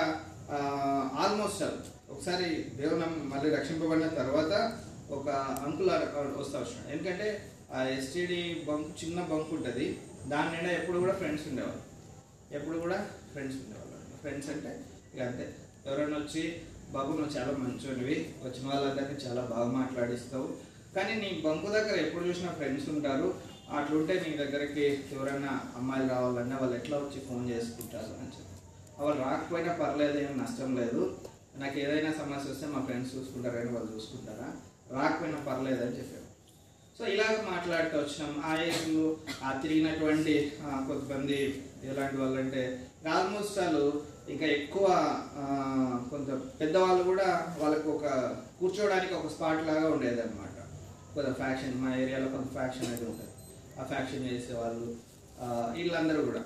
ఆల్మోస్ట్ 1.23 1.63
ఒకసారి 2.11 2.49
దేవుని 2.55 3.07
మళ్ళీ 3.29 3.55
రక్షింపబడిన 3.55 4.09
తర్వాత 4.09 4.83
ఒక 5.11 5.29
అంకుల్ 5.67 5.91
వస్తా 6.39 6.59
వచ్చినాడు. 6.59 6.89
ఎందుకంటే 6.93 7.53
ఆ 7.75 7.83
ఎస్టీడీ 7.83 8.65
బంక్ 8.69 9.05
చిన్న 9.05 9.21
బంక్ 9.21 9.53
ఉంటుంది. 9.53 10.01
దాని 10.29 10.57
నిండా 10.57 10.71
ఎప్పుడు 10.73 10.99
కూడా 10.99 11.13
ఫ్రెండ్స్ 11.13 11.49
ఉండేవాళ్ళు. 11.49 11.83
ఎప్పుడు 12.57 12.79
కూడా 12.79 13.11
ఫ్రెండ్స్ 13.33 13.57
ఉండేవాళ్ళు. 13.57 14.19
ఫ్రెండ్స్ 14.19 14.51
అంటే 14.51 14.85
ఇక 15.15 15.23
అంతే. 15.23 15.55
ఎవరైనా 15.87 16.17
వచ్చి 16.17 16.63
బాబు 16.91 17.09
నువ్వు 17.09 17.39
చాలా 17.39 17.53
మంచివి 17.59 18.33
వచ్చిన 18.45 18.67
వాళ్ళందరికీ 18.67 19.27
చాలా 19.27 19.41
బాగా 19.41 19.71
మాట్లాడిస్తావు. 19.71 20.49
కానీ 20.97 21.15
నీ 21.15 21.43
బంకు 21.45 21.67
దగ్గర 21.67 21.97
ఎప్పుడు 22.07 22.25
చూసినా 22.25 22.53
ఫ్రెండ్స్ 22.53 22.89
ఉంటారు. 22.89 23.35
అట్లుంటే 23.79 24.15
నీ 24.29 24.37
దగ్గరికి 24.37 24.85
ఎవరైనా 25.13 25.61
అమ్మాయిలు 25.77 26.09
రావాలన్నా 26.09 26.57
వాళ్ళు 26.57 26.77
ఎట్లా 26.77 26.97
వచ్చి 26.99 27.21
ఫోన్ 27.29 27.51
చేసుకుంటారు 27.51 28.13
అని 28.19 28.33
చెప్పి. 28.39 28.50
వాళ్ళు 29.03 29.21
రాకపోయినా 29.29 29.73
పర్లేదు 29.81 30.17
ఏం 30.19 30.33
నష్టం 30.43 30.71
లేదు. 30.81 31.03
నాకు 31.61 31.77
ఏదైనా 31.83 32.11
సమస్య 32.19 32.51
వస్తే 32.53 32.67
మా 32.73 32.81
ఫ్రెండ్స్ 32.87 33.15
చూసుకుంటారని 33.15 33.71
వాళ్ళు 33.77 33.89
చూసుకుంటారా? 33.95 34.49
రాకపోయినా 34.97 35.39
పర్లేదు 35.49 35.81
అని 35.87 35.97
చెప్పారు. 35.99 36.27
సో 36.99 37.03
ఇలాగ 37.13 37.35
మాట్లాడుతూ 37.51 37.97
వచ్చినాం. 37.99 38.33
ఆ 38.49 38.51
ఏజ్లో 38.65 39.05
ఆ 39.45 39.51
తిరిగినటువంటి 39.63 40.35
కొంతమంది 40.89 41.39
ఎలాంటి 41.91 42.17
వాళ్ళు 42.17 42.39
అంటే 42.41 42.63
ఆల్మోస్ట్ 43.15 43.59
వాళ్ళు 43.59 43.85
ఇంకా 44.33 44.47
ఎక్కువ 44.47 44.87
కొంత 46.11 46.29
పెద్దవాళ్ళు 46.61 47.03
కూడా 47.11 47.29
వాళ్ళకు 47.61 47.89
ఒక 47.97 48.07
కూర్చోవడానికి 48.59 49.15
ఒక 49.15 49.29
స్పాట్ 49.35 49.67
లాగా 49.69 49.87
ఉండేది 49.95 50.21
అనమాట 50.25 50.57
కొంత 51.15 51.31
ఫ్యాక్షన్ 51.41 51.81
మా 51.83 51.91
ఏరియాలో 52.03 52.29
కొంత 52.35 52.49
ఫ్యాక్షన్ 52.59 52.91
అయితే 52.91 53.05
ఉంటుంది. 53.11 53.33
ఆ 53.81 53.85
ఫ్యాక్షన్ 53.93 54.29
చేసేవాళ్ళు 54.31 54.89
వీళ్ళందరూ 55.77 56.23
కూడా. 56.31 56.43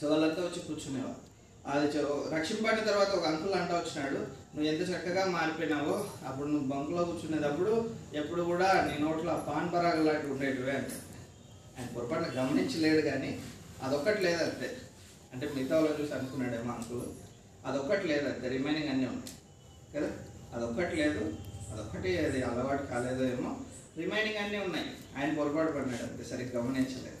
సో 0.00 0.04
వాళ్ళంతా 0.10 0.42
వచ్చి 0.42 0.60
కూర్చునేవాళ్ళు. 0.68 1.20
అది 1.66 1.86
రక్షింపడిన 2.34 2.84
తర్వాత 2.84 3.08
ఒక 3.08 3.26
అంకుల్ 3.26 3.54
అంటా 3.54 3.74
వచ్చినాడు 3.74 4.18
నువ్వు 4.54 4.64
ఎంత 4.64 4.88
చక్కగా 4.88 5.24
మారిపోయినావో 5.24 6.08
అప్పుడు 6.26 6.48
నువ్వు 6.48 6.68
బంకులో 6.68 7.04
కూర్చునేటప్పుడు 7.04 7.90
ఎప్పుడు 8.14 8.42
కూడా 8.42 8.90
నీ 8.90 9.04
నోట్లో 9.04 9.44
పాన్ 9.48 9.72
పరాగ 9.72 10.02
లాంటివి 10.02 10.32
ఉండేటివే 10.32 10.70
అంటే. 10.70 10.94
ఆయన 11.78 11.88
పొరపాటున 11.96 12.42
గమనించలేడు 12.42 13.06
కానీ 13.08 13.40
అదొక్కటి 13.82 14.22
లేదంతే 14.22 14.76
అంటే 15.32 15.50
మిగతా 15.56 15.80
వాళ్ళు 15.80 16.02
చూసి 16.02 16.14
అనుకున్నాడేమో 16.14 16.72
అంకుల్. 16.72 17.02
అదొక్కటి 17.66 18.08
లేదంతే 18.08 18.48
రిమైనింగ్ 18.48 18.88
అన్నీ 18.88 19.06
ఉన్నాయి. 19.06 19.32
కదా? 19.94 20.10
అదొక్కటి 20.54 20.96
లేదు 20.96 21.32
అదొక్కటి 21.72 22.18
అది 22.18 22.42
అలవాటు 22.42 22.82
కాలేదో 22.82 23.24
ఏమో 23.24 23.56
రిమైనింగ్ 23.96 24.36
అన్నీ 24.36 24.58
ఉన్నాయి. 24.58 24.86
ఆయన 25.18 25.34
పొరపాటు 25.34 25.72
పడినాడు 25.72 26.02
అంతే 26.02 26.24
సరిగ్గా 26.24 26.60
గమనించలేదు. 26.60 27.20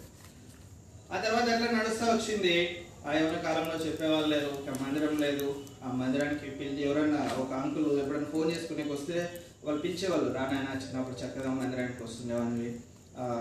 ఆ 1.12 1.20
తర్వాత 1.20 1.48
ఎట్లా 1.48 1.78
నడుస్తూ 1.78 2.06
వచ్చింది? 2.06 2.85
ఆ 3.06 3.12
ఎవరి 3.22 3.40
కాలంలో 3.46 3.74
చెప్పేవాళ్ళు 3.86 4.28
లేరు 4.32 4.48
ఒక 4.58 4.70
మందిరం 4.82 5.12
లేదు. 5.24 5.48
ఆ 5.84 5.88
మందిరానికి 6.00 6.46
పిలిచి 6.58 6.80
ఎవరైనా 6.86 7.20
ఒక 7.42 7.52
అంకుల్ 7.62 7.90
ఎప్పుడైనా 8.02 8.28
ఫోన్ 8.32 8.48
చేసుకునేకి 8.52 8.92
వస్తే 8.94 9.16
వాళ్ళు 9.64 9.80
పిలిచేవాళ్ళు 9.84 10.30
రానాయన 10.38 10.72
చిన్నప్పుడు 10.84 11.16
చక్కగా 11.20 11.50
మందిరానికి 11.60 12.02
వస్తుండేవాడిని. 12.06 12.68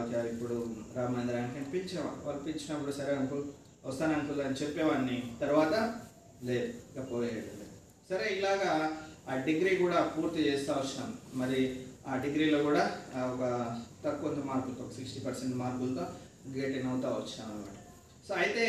ఇక 0.04 0.14
ఇప్పుడు 0.34 0.58
రా 0.98 1.06
మందిరానికి 1.16 1.58
అని 1.60 1.70
పిలిచేవాళ్ళు. 1.74 2.20
వాళ్ళు 2.26 2.42
పిలిచినప్పుడు 2.48 2.94
సరే 3.00 3.14
అంకుల్ 3.22 3.44
వస్తాను 3.88 4.14
అంకుల్ 4.20 4.42
అని 4.46 4.60
చెప్పేవాడిని. 4.62 5.18
తర్వాత 5.42 5.74
లేదు 6.50 6.70
ఇక 6.92 7.06
పోయేది 7.12 7.68
సరే 8.12 8.26
ఇలాగా 8.38 8.72
ఆ 9.30 9.36
డిగ్రీ 9.48 9.74
కూడా 9.84 10.00
పూర్తి 10.16 10.40
చేస్తూ 10.48 10.72
వచ్చినాం. 10.80 11.12
మరి 11.42 11.62
ఆ 12.10 12.16
డిగ్రీలో 12.24 12.60
కూడా 12.70 12.84
ఒక 13.34 13.44
తక్కువ 14.06 14.32
మార్కులతో 14.52 14.84
ఒక 14.88 14.94
సిక్స్టీ 15.00 15.20
పర్సెంట్ 15.28 15.56
మార్కులతో 15.64 16.06
గేట్ 16.56 16.76
ఇన్ 16.80 16.90
అవుతా 16.92 17.10
వచ్చినాం 17.20 17.50
అనమాట 17.54 17.78
సో 18.28 18.34
అయితే 18.44 18.66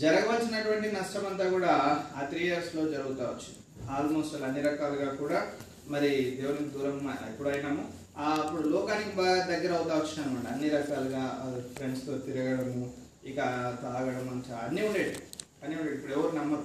జరగవలసినటువంటి 0.00 0.92
నష్టం 0.92 1.26
అంతా 1.26 1.48
కూడా 1.48 1.68
ఆ 2.16 2.24
త్రీ 2.24 2.40
ఇయర్స్లో 2.40 2.88
జరుగుతూ 2.88 3.24
వచ్చింది. 3.24 3.86
ఆల్మోస్ట్ 3.90 4.42
అన్ని 4.42 4.62
రకాలుగా 4.62 5.14
కూడా 5.14 5.52
మరి 5.88 6.08
దేవునికి 6.40 6.70
దూరం 6.70 7.14
ఎప్పుడైనాము. 7.28 7.92
అప్పుడు 8.18 8.68
లోకానికి 8.68 9.16
బాగా 9.16 9.46
దగ్గర 9.46 9.72
అవుతా 9.74 9.94
వచ్చిన 9.94 10.26
అనమాట 10.26 10.46
అన్ని 10.46 10.68
రకాలుగా 10.68 11.22
ఫ్రెండ్స్తో 11.76 12.18
తిరగడము 12.18 12.94
ఇక 13.24 13.36
తాగడం 13.82 14.28
అంతా 14.30 14.56
అన్నీ 14.56 14.82
ఉండేవి 14.86 15.16
అన్నీ 15.62 15.76
ఉండేవి 15.76 15.96
ఇప్పుడు 15.96 16.12
ఎవరు 16.12 16.36
నమ్మరు. 16.36 16.64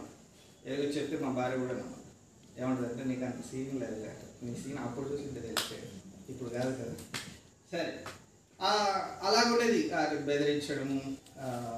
ఏదో 0.66 0.84
చెప్తే 0.84 1.26
మా 1.26 1.32
భార్య 1.32 1.58
కూడా 1.58 1.74
నమ్మరు 1.74 2.04
ఏమంటుంది 2.64 2.92
అంటే 2.92 3.04
నీకు 3.04 3.26
అంత 3.26 3.42
సీన్ 3.52 3.80
లేదు 3.80 3.96
కదా. 3.96 4.14
నీ 4.44 4.56
సీన్ 4.56 4.78
అప్పుడు 4.78 5.10
చూసింటే 5.10 5.40
తెలిసే 5.40 5.80
ఇప్పుడు 6.30 6.50
కాదు 6.50 6.72
కదా. 6.84 6.96
సరే. 7.72 8.04
అలాగుండేది. 9.24 9.92
బెదిరించడము 10.22 11.02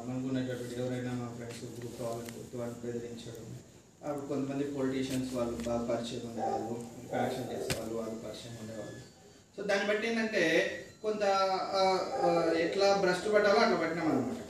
మనకున్నటువంటి 0.07 0.75
ఎవరైనా 0.81 1.13
మా 1.21 1.27
ఫ్రెండ్స్ 1.37 1.63
గ్రూప్ 1.77 2.01
వాళ్ళని 2.01 2.31
గుర్తు 2.35 2.57
అప్పుడు 4.07 4.25
కొంతమంది 4.27 4.65
పొలిటీషియన్స్ 4.75 5.31
వాళ్ళు 5.37 5.55
బాగా 5.65 5.81
పరిచయం 5.89 6.21
ఉండేవాళ్ళు 6.29 6.75
ఫ్యాక్షన్ 7.09 7.49
చేసేవాళ్ళు 7.51 7.95
వాళ్ళు 7.99 8.15
పరిచయం 8.25 8.53
ఉండేవాళ్ళు. 8.61 8.99
సో 9.55 9.63
దాన్ని 9.69 9.87
బట్టి 9.89 10.07
ఏంటంటే 10.09 10.43
కొంత 11.03 11.23
ఎట్లా 12.65 12.87
భ్రష్ 13.03 13.25
పట్టాలో 13.33 13.59
అట్లా 13.65 13.79
పట్టినాం 13.81 14.07
అనమాట 14.11 14.41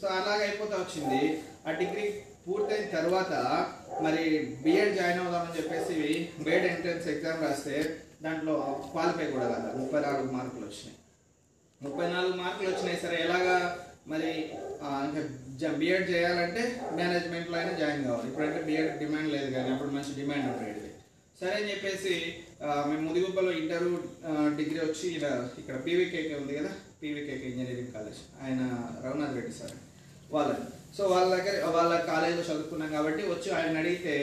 సో 0.00 0.06
అలాగ 0.18 0.40
వచ్చింది. 0.82 1.22
ఆ 1.66 1.72
డిగ్రీ 1.80 2.04
పూర్తయిన 2.44 2.86
తర్వాత 2.96 3.32
మరి 4.04 4.24
బిఎడ్ 4.64 4.96
జాయిన్ 4.98 5.20
అవుదామని 5.22 5.56
చెప్పేసి 5.58 5.98
బిఎడ్ 6.44 6.68
ఎంట్రన్స్ 6.72 7.08
ఎగ్జామ్ 7.08 7.44
రాస్తే 7.46 7.76
దాంట్లో 8.24 8.54
క్వాలిఫై 8.92 9.26
కూడా 9.34 9.46
కాదు. 9.48 9.68
ముప్పై 9.78 10.00
నాలుగు 10.06 10.32
మార్కులు 10.36 10.64
వచ్చినాయి. 10.66 10.96
ముప్పై 11.80 12.06
నాలుగు 12.12 12.36
మార్కులు 12.42 12.70
వచ్చినాయి. 12.70 13.00
సరే 13.04 13.18
ఎలాగా 13.26 13.56
మరి 14.10 14.30
ఆ, 14.82 14.90
ఇంకా 15.06 15.22
బీఎడ్ 15.80 16.06
చేయాలంటే 16.10 16.62
మేనేజ్మెంట్లో 16.98 17.56
అయినా 17.58 17.72
జాయిన్ 17.80 18.04
కావాలి. 18.04 18.28
ఇప్పుడంటే 18.28 18.60
బీఎడ్ 18.68 18.92
డిమాండ్ 18.98 19.30
లేదు 19.34 19.48
కానీ 19.54 19.68
అప్పుడు 19.74 19.90
మంచి 19.96 20.12
డిమాండ్ 20.20 20.46
ఉండేది. 20.52 20.86
సరే 21.38 21.52
అని 21.58 21.70
చెప్పేసి 21.70 22.14
మేము 22.88 23.02
ముదిగుబ్బలో 23.06 23.50
ఇంటర్ 23.58 23.86
డిగ్రీ 24.58 24.78
వచ్చి 24.80 25.06
ఇలా 25.18 25.30
ఇక్కడ 25.58 25.76
పీవీకేకే 25.86 26.34
ఉంది 26.34 26.54
కదా 26.58 26.72
పీవీకేకే 27.00 27.46
ఇంజనీరింగ్ 27.50 27.92
కాలేజ్ 27.92 28.20
ఆయన 28.42 28.60
రఘునాథ్ 29.04 29.36
రెడ్డి 29.38 29.54
సార్ 29.60 29.76
వాళ్ళని. 30.30 30.66
సో 30.96 31.02
వాళ్ళ 31.06 31.28
దగ్గర 31.36 31.54
వాళ్ళ 31.76 31.92
కాలేజీలో 32.10 32.44
చదువుకున్నాం 32.48 32.90
కాబట్టి 32.92 33.22
వచ్చి 33.28 33.48
ఆయన 33.58 33.78
అడిగితే 33.78 34.14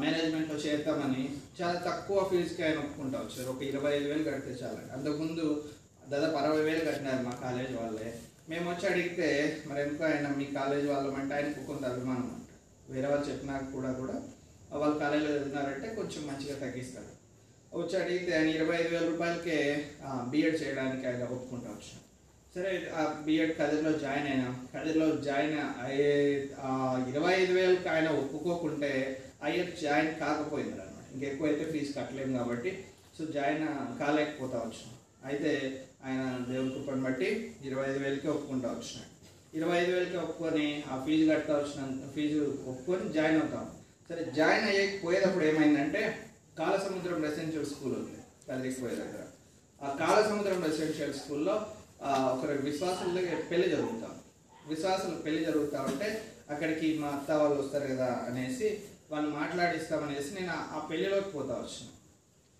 మేనేజ్మెంట్లో 0.00 0.56
చేద్దామని 0.64 1.22
చాలా 1.58 1.78
తక్కువ 1.86 2.18
ఫీజుకి 2.30 2.62
ఆయన 2.66 2.78
ఒప్పుకుంటా 2.78 3.18
వచ్చారు. 3.18 3.48
ఒక 3.50 3.62
ఇరవై 3.62 3.92
ఐదు 3.96 4.08
వేలు 4.10 4.24
కడితే 4.28 4.52
చాలండి. 4.62 4.90
అంతకుముందు 4.96 5.44
దాదాపు 6.08 6.36
అరవై 6.36 6.62
వేలు 6.62 6.82
కట్టినారు 6.84 7.22
మా 7.22 7.34
కాలేజ్ 7.42 7.72
వాళ్ళే. 7.76 8.08
మేము 8.48 8.66
వచ్చి 8.70 8.84
అడిగితే 8.90 9.28
మరి 9.68 9.80
ఎందుకు 9.82 10.04
ఆయన 10.04 10.28
మీ 10.38 10.46
కాలేజ్ 10.56 10.86
వాళ్ళమంటే 10.86 11.32
ఆయనకు 11.34 11.60
కొంత 11.66 11.84
అభిమానం 11.92 12.28
అంట. 12.34 12.48
వేరే 12.92 13.08
వాళ్ళు 13.10 13.26
చెప్పినా 13.30 13.54
కూడా 13.74 13.90
కూడా 14.00 14.16
వాళ్ళ 14.80 14.94
కాలేజీలో 14.98 15.32
చదివినారంటే 15.34 15.88
కొంచెం 15.98 16.22
మంచిగా 16.28 16.54
తగ్గిస్తారు. 16.62 17.10
వచ్చి 17.72 17.94
అడిగితే 18.02 18.30
ఆయన 18.38 18.48
ఇరవై 18.56 18.74
ఐదు 18.80 18.90
వేల 18.94 19.04
రూపాయలకే 19.10 19.58
బీఎడ్ 20.30 20.56
చేయడానికి 20.62 21.04
ఆయన 21.08 21.28
ఒప్పుకుంటా 21.36 21.68
వచ్చిన 21.70 21.98
సరే 22.54 22.70
ఆ 22.94 23.02
బీఎడ్ 23.26 23.52
కదిరిలో 23.58 23.92
జాయిన్ 23.98 24.26
అయినా 24.32 24.48
కదిరిలో 24.74 25.06
జాయిన్ 25.26 25.54
అయ్యే 25.84 26.10
ఇరవై 27.12 27.32
ఐదు 27.34 27.52
వేలకు 27.58 27.88
ఆయన 27.88 28.08
ఒప్పుకోకుంటే 28.22 28.92
అయ్యర్ 29.42 29.70
జాయిన్ 29.84 30.10
కాకపోయింది 30.20 30.74
అనమాట 30.76 31.06
ఇంకెక్కువ 31.14 31.48
అయితే 31.48 31.64
ఫీజు 31.72 31.92
కట్టలేము 31.92 32.34
కాబట్టి 32.38 32.72
సో 33.16 33.24
జాయిన్ 33.36 33.64
కాలేకపోతా 34.02 34.58
వచ్చిన 34.66 34.90
అయితే 35.28 35.52
ఆయన 36.04 36.46
దేవుని 36.48 36.70
కృపను 36.70 37.02
బట్టి 37.02 37.54
ఇరవై 37.64 37.90
ఐదు 37.90 37.98
వేలకే 37.98 38.28
ఒప్పుకుంటా 38.28 38.68
వచ్చినాడు. 38.68 39.08
ఇరవై 39.56 39.78
ఐదు 39.78 39.92
వేలకి 39.92 40.16
ఒప్పుకొని 40.16 40.84
ఆ 40.90 41.04
ఫీజు 41.04 41.30
కట్టా 41.30 41.54
వచ్చిన 41.56 42.08
ఫీజు 42.14 42.62
ఒప్పుకొని 42.66 43.12
జాయిన్ 43.12 43.42
అవుతాం. 43.42 43.76
సరే 44.08 44.24
జాయిన్ 44.36 44.66
అయ్యేకి 44.66 44.98
పోయేటప్పుడు 44.98 45.44
ఏమైందంటే 45.44 46.28
కాలసముద్రం 46.58 47.22
రెసిడెన్షియల్ 47.22 47.66
స్కూల్ 47.66 47.92
ఉంది 47.92 48.18
తల్లికి 48.48 48.80
పోయే 48.80 48.94
దగ్గర. 48.94 49.22
ఆ 49.82 49.96
కాలసముద్రం 49.96 50.62
రెసిడెన్షియల్ 50.62 51.14
స్కూల్లో 51.14 51.52
ఒకరు 52.00 52.52
ఒకరి 52.52 52.70
విశ్వాసుల 52.70 53.40
పెళ్ళి 53.50 53.68
జరుగుతాం. 53.68 54.20
విశ్వాసులు 54.68 55.14
పెళ్ళి 55.14 55.44
జరుగుతా 55.44 55.82
ఉంటే 55.82 56.22
అక్కడికి 56.50 56.98
మా 56.98 57.08
అత్త 57.08 57.30
వాళ్ళు 57.30 57.62
వస్తారు 57.62 57.86
కదా 57.86 58.24
అనేసి 58.28 58.80
వాళ్ళు 59.10 59.30
మాట్లాడిస్తామనేసి 59.30 60.34
నేను 60.34 60.52
ఆ- 60.52 60.86
పెళ్ళిలోకి 60.90 61.30
పోతా 61.30 61.54
వచ్చిన. 61.54 61.88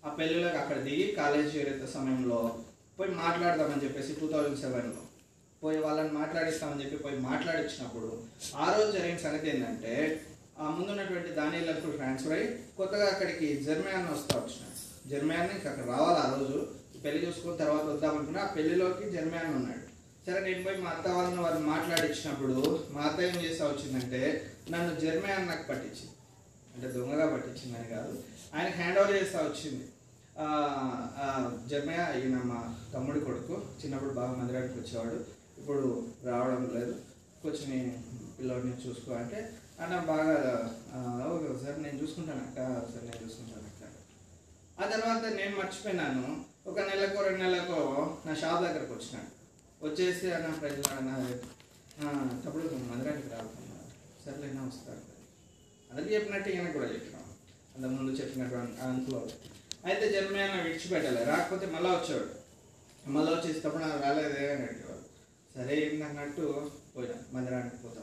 ఆ 0.03 0.09
పెళ్ళిలోకి 0.09 0.57
అక్కడ 0.57 0.77
దిగి 0.77 1.11
కాలేజీ 1.11 1.59
చేరేత 1.59 1.85
సమయంలో 1.85 2.59
పోయి 2.97 3.11
మాట్లాడదామని 3.15 3.83
చెప్పేసి 3.83 4.13
టూ 4.13 4.27
థౌజండ్ 4.27 4.59
సెవెన్లో 4.59 5.03
పోయి 5.61 5.79
వాళ్ళని 5.79 6.11
మాట్లాడిస్తామని 6.11 6.81
చెప్పి 6.83 7.03
పోయి 7.03 7.17
మాట్లాడించినప్పుడు 7.21 8.09
ఆ 8.55 8.65
రోజు 8.73 8.89
జరిగిన 8.91 9.17
సంగతి 9.17 9.49
ఏంటంటే 9.49 9.93
ఆ 10.59 10.65
ముందున్నటువంటి 10.69 11.29
దానిలకు 11.31 11.91
ట్రాన్స్ఫర్ 11.91 12.33
అయ్యి 12.33 12.47
కొత్తగా 12.77 13.05
అక్కడికి 13.07 13.47
జర్మయాన్ 13.63 14.11
వస్తా 14.11 14.33
వచ్చిన 14.39 14.65
జర్మయాన్ 15.11 15.51
ఇంకా 15.51 15.69
అక్కడ 15.71 15.85
రావాలి 15.89 16.19
ఆ 16.19 16.27
రోజు. 16.33 16.59
పెళ్ళి 17.03 17.25
చూసుకున్న 17.25 17.55
తర్వాత 17.57 17.85
వద్దామనుకున్నా 17.85 18.41
ఆ 18.41 18.51
పెళ్ళిలోకి 18.55 19.05
జర్మయాన్ 19.09 19.55
ఉన్నాడు. 19.55 19.81
సరే 20.27 20.39
నేను 20.39 20.63
పోయి 20.63 20.77
మా 20.77 20.89
అత్త 20.89 21.07
వాళ్ళని 21.07 21.41
వాళ్ళు 21.41 21.59
మాట్లాడించినప్పుడు 21.67 22.57
మా 22.91 23.01
అత్త 23.01 23.19
ఏం 23.21 23.35
చేస్తా 23.45 23.63
వచ్చిందంటే 23.67 24.21
నన్ను 24.69 24.99
జర్మయాన్ 24.99 25.47
నాకు 25.47 25.65
పట్టించింది. 25.67 26.13
అంటే 26.75 26.87
దొంగగా 26.87 27.25
పట్టించిందని 27.33 27.89
కాదు 27.89 28.13
ఆయన 28.53 28.69
హ్యాండ్ 28.77 28.99
ఓవర్ 28.99 29.15
చేస్తా 29.15 29.39
వచ్చింది. 29.41 29.83
జర్మయ్య 31.71 32.03
ఈయన 32.19 32.37
మా 32.51 32.59
తమ్ముడి 32.93 33.19
కొడుకు. 33.27 33.55
చిన్నప్పుడు 33.81 34.13
బాగా 34.19 34.33
మందిరానికి 34.39 34.77
వచ్చేవాడు. 34.79 35.19
ఇప్పుడు 35.59 35.83
రావడం 36.29 36.63
లేదు. 36.77 36.93
కొంచెం 37.43 37.65
నీ 37.71 37.79
పిల్లోడిని 38.37 38.75
చూసుకో 38.85 39.11
అంటే 39.21 39.39
అన్న 39.83 39.95
బాగా 40.11 40.35
ఓకే 41.33 41.47
సార్ 41.63 41.77
నేను 41.85 41.97
చూసుకుంటాను 42.01 42.43
అక్క 42.47 42.57
సార్ 42.93 43.05
నేను 43.09 43.21
చూసుకుంటాను 43.25 43.67
అక్క. 43.71 43.83
ఆ 44.81 44.83
తర్వాత 44.93 45.23
నేను 45.39 45.53
మర్చిపోయినాను. 45.61 46.25
ఒక 46.71 46.79
నెలకు 46.89 47.17
రెండు 47.27 47.41
నెలలకు 47.43 47.79
నా 48.27 48.33
షాప్ 48.41 48.63
దగ్గరకు 48.65 48.93
వచ్చినాడు 48.97 49.31
వచ్చేసి 49.85 50.27
అన్న 50.35 50.51
ప్రజలు 50.61 50.91
అన్న 50.99 51.11
తప్పుడు 52.43 52.63
మందిరానికి 52.91 53.29
రాకుండా 53.35 53.79
సర్లేనా 54.25 54.61
వస్తారు 54.69 55.01
అందరికి 55.89 56.13
చెప్పినట్టు 56.15 56.49
ఈయన 56.53 56.69
కూడా 56.77 56.87
చెప్పినాం. 56.93 57.25
అంత 57.75 57.85
ముందు 57.95 58.11
చెప్పినటువంటి 58.21 58.79
అంకుల్ 58.87 59.17
అయితే 59.85 60.11
జన్మయాన 60.11 60.61
విడిచిపెట్టాలి. 60.61 61.23
రాకపోతే 61.23 61.65
మళ్ళీ 61.65 61.89
వచ్చేవాడు. 61.89 62.43
మళ్ళీ 63.09 63.33
వచ్చేటప్పుడు 63.33 63.83
నాకు 63.83 64.03
రాలేదే 64.03 64.51
అని 64.53 64.63
అడిగేవాడు 64.63 65.03
సరే 65.55 65.75
ఏంటన్నట్టు 65.81 66.71
పోయినా. 66.97 67.15
మందిరానికి 67.33 67.75
పోతా 67.75 68.01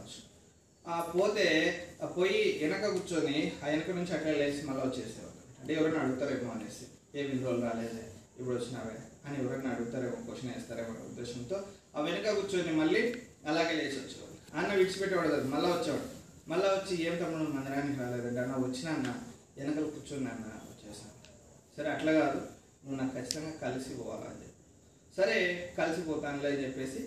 ఆ 0.88 1.00
పోతే 1.00 1.76
ఆ 2.02 2.06
పోయి 2.06 2.58
వెనక 2.62 2.86
కూర్చొని 2.86 3.52
ఆ 3.64 3.68
వెనక 3.68 3.90
నుంచి 3.90 4.12
అట్లా 4.12 4.32
లేచి 4.32 4.62
మళ్ళీ 4.62 4.82
వచ్చేసేవాడు. 4.82 5.60
అంటే 5.60 5.74
ఎవరైనా 5.74 5.98
అడుగుతారేమో 6.00 6.52
అనేసి. 6.52 6.86
ఏమి 7.18 7.44
రోజులు 7.44 7.62
రాలేదే? 7.62 8.04
ఇప్పుడు 8.40 8.56
వచ్చినావే? 8.56 8.98
అని 9.26 9.44
ఎవరైనా 9.44 9.70
అడుగుతారేమో 9.70 10.16
క్వశ్చన్ 10.16 10.54
వేస్తారేమో 10.54 10.88
ఉద్దేశంతో 10.88 11.62
ఆ 11.96 12.00
వెనక 12.00 12.30
కూర్చొని 12.30 12.72
మళ్ళీ 12.72 13.14
అలాగే 13.46 13.72
లేచి 13.72 13.96
వచ్చేవాడు. 13.96 14.58
అన్న 14.58 14.74
విడిచిపెట్టేవాడు 14.74 15.28
కదా 15.28 15.44
మళ్ళీ 15.44 15.68
వచ్చేవాడు. 15.68 16.20
మళ్ళీ 16.50 16.66
వచ్చి 16.66 17.02
ఏం 17.04 17.16
తమ్ముడు? 17.16 17.50
మందిరానికి 17.50 18.00
రాలేదండి 18.00 18.40
అన్న. 18.40 18.54
వచ్చినా 18.54 18.92
అన్న. 18.92 19.14
వెనకలు 19.56 19.86
కూర్చొని 19.86 20.28
అన్న. 20.28 20.59
సరే 21.76 21.88
అట్లా 21.94 22.12
కాదు. 22.20 22.40
నువ్వు 22.82 22.98
నాకు 23.00 23.14
ఖచ్చితంగా 23.16 23.52
కలిసి 23.64 23.90
పోవాలని 24.00 24.40
చెప్పి. 24.42 24.58
సరే 25.18 25.36
కలిసిపోతానులే 25.78 26.50
అని 26.52 26.62
చెప్పేసి 26.64 27.00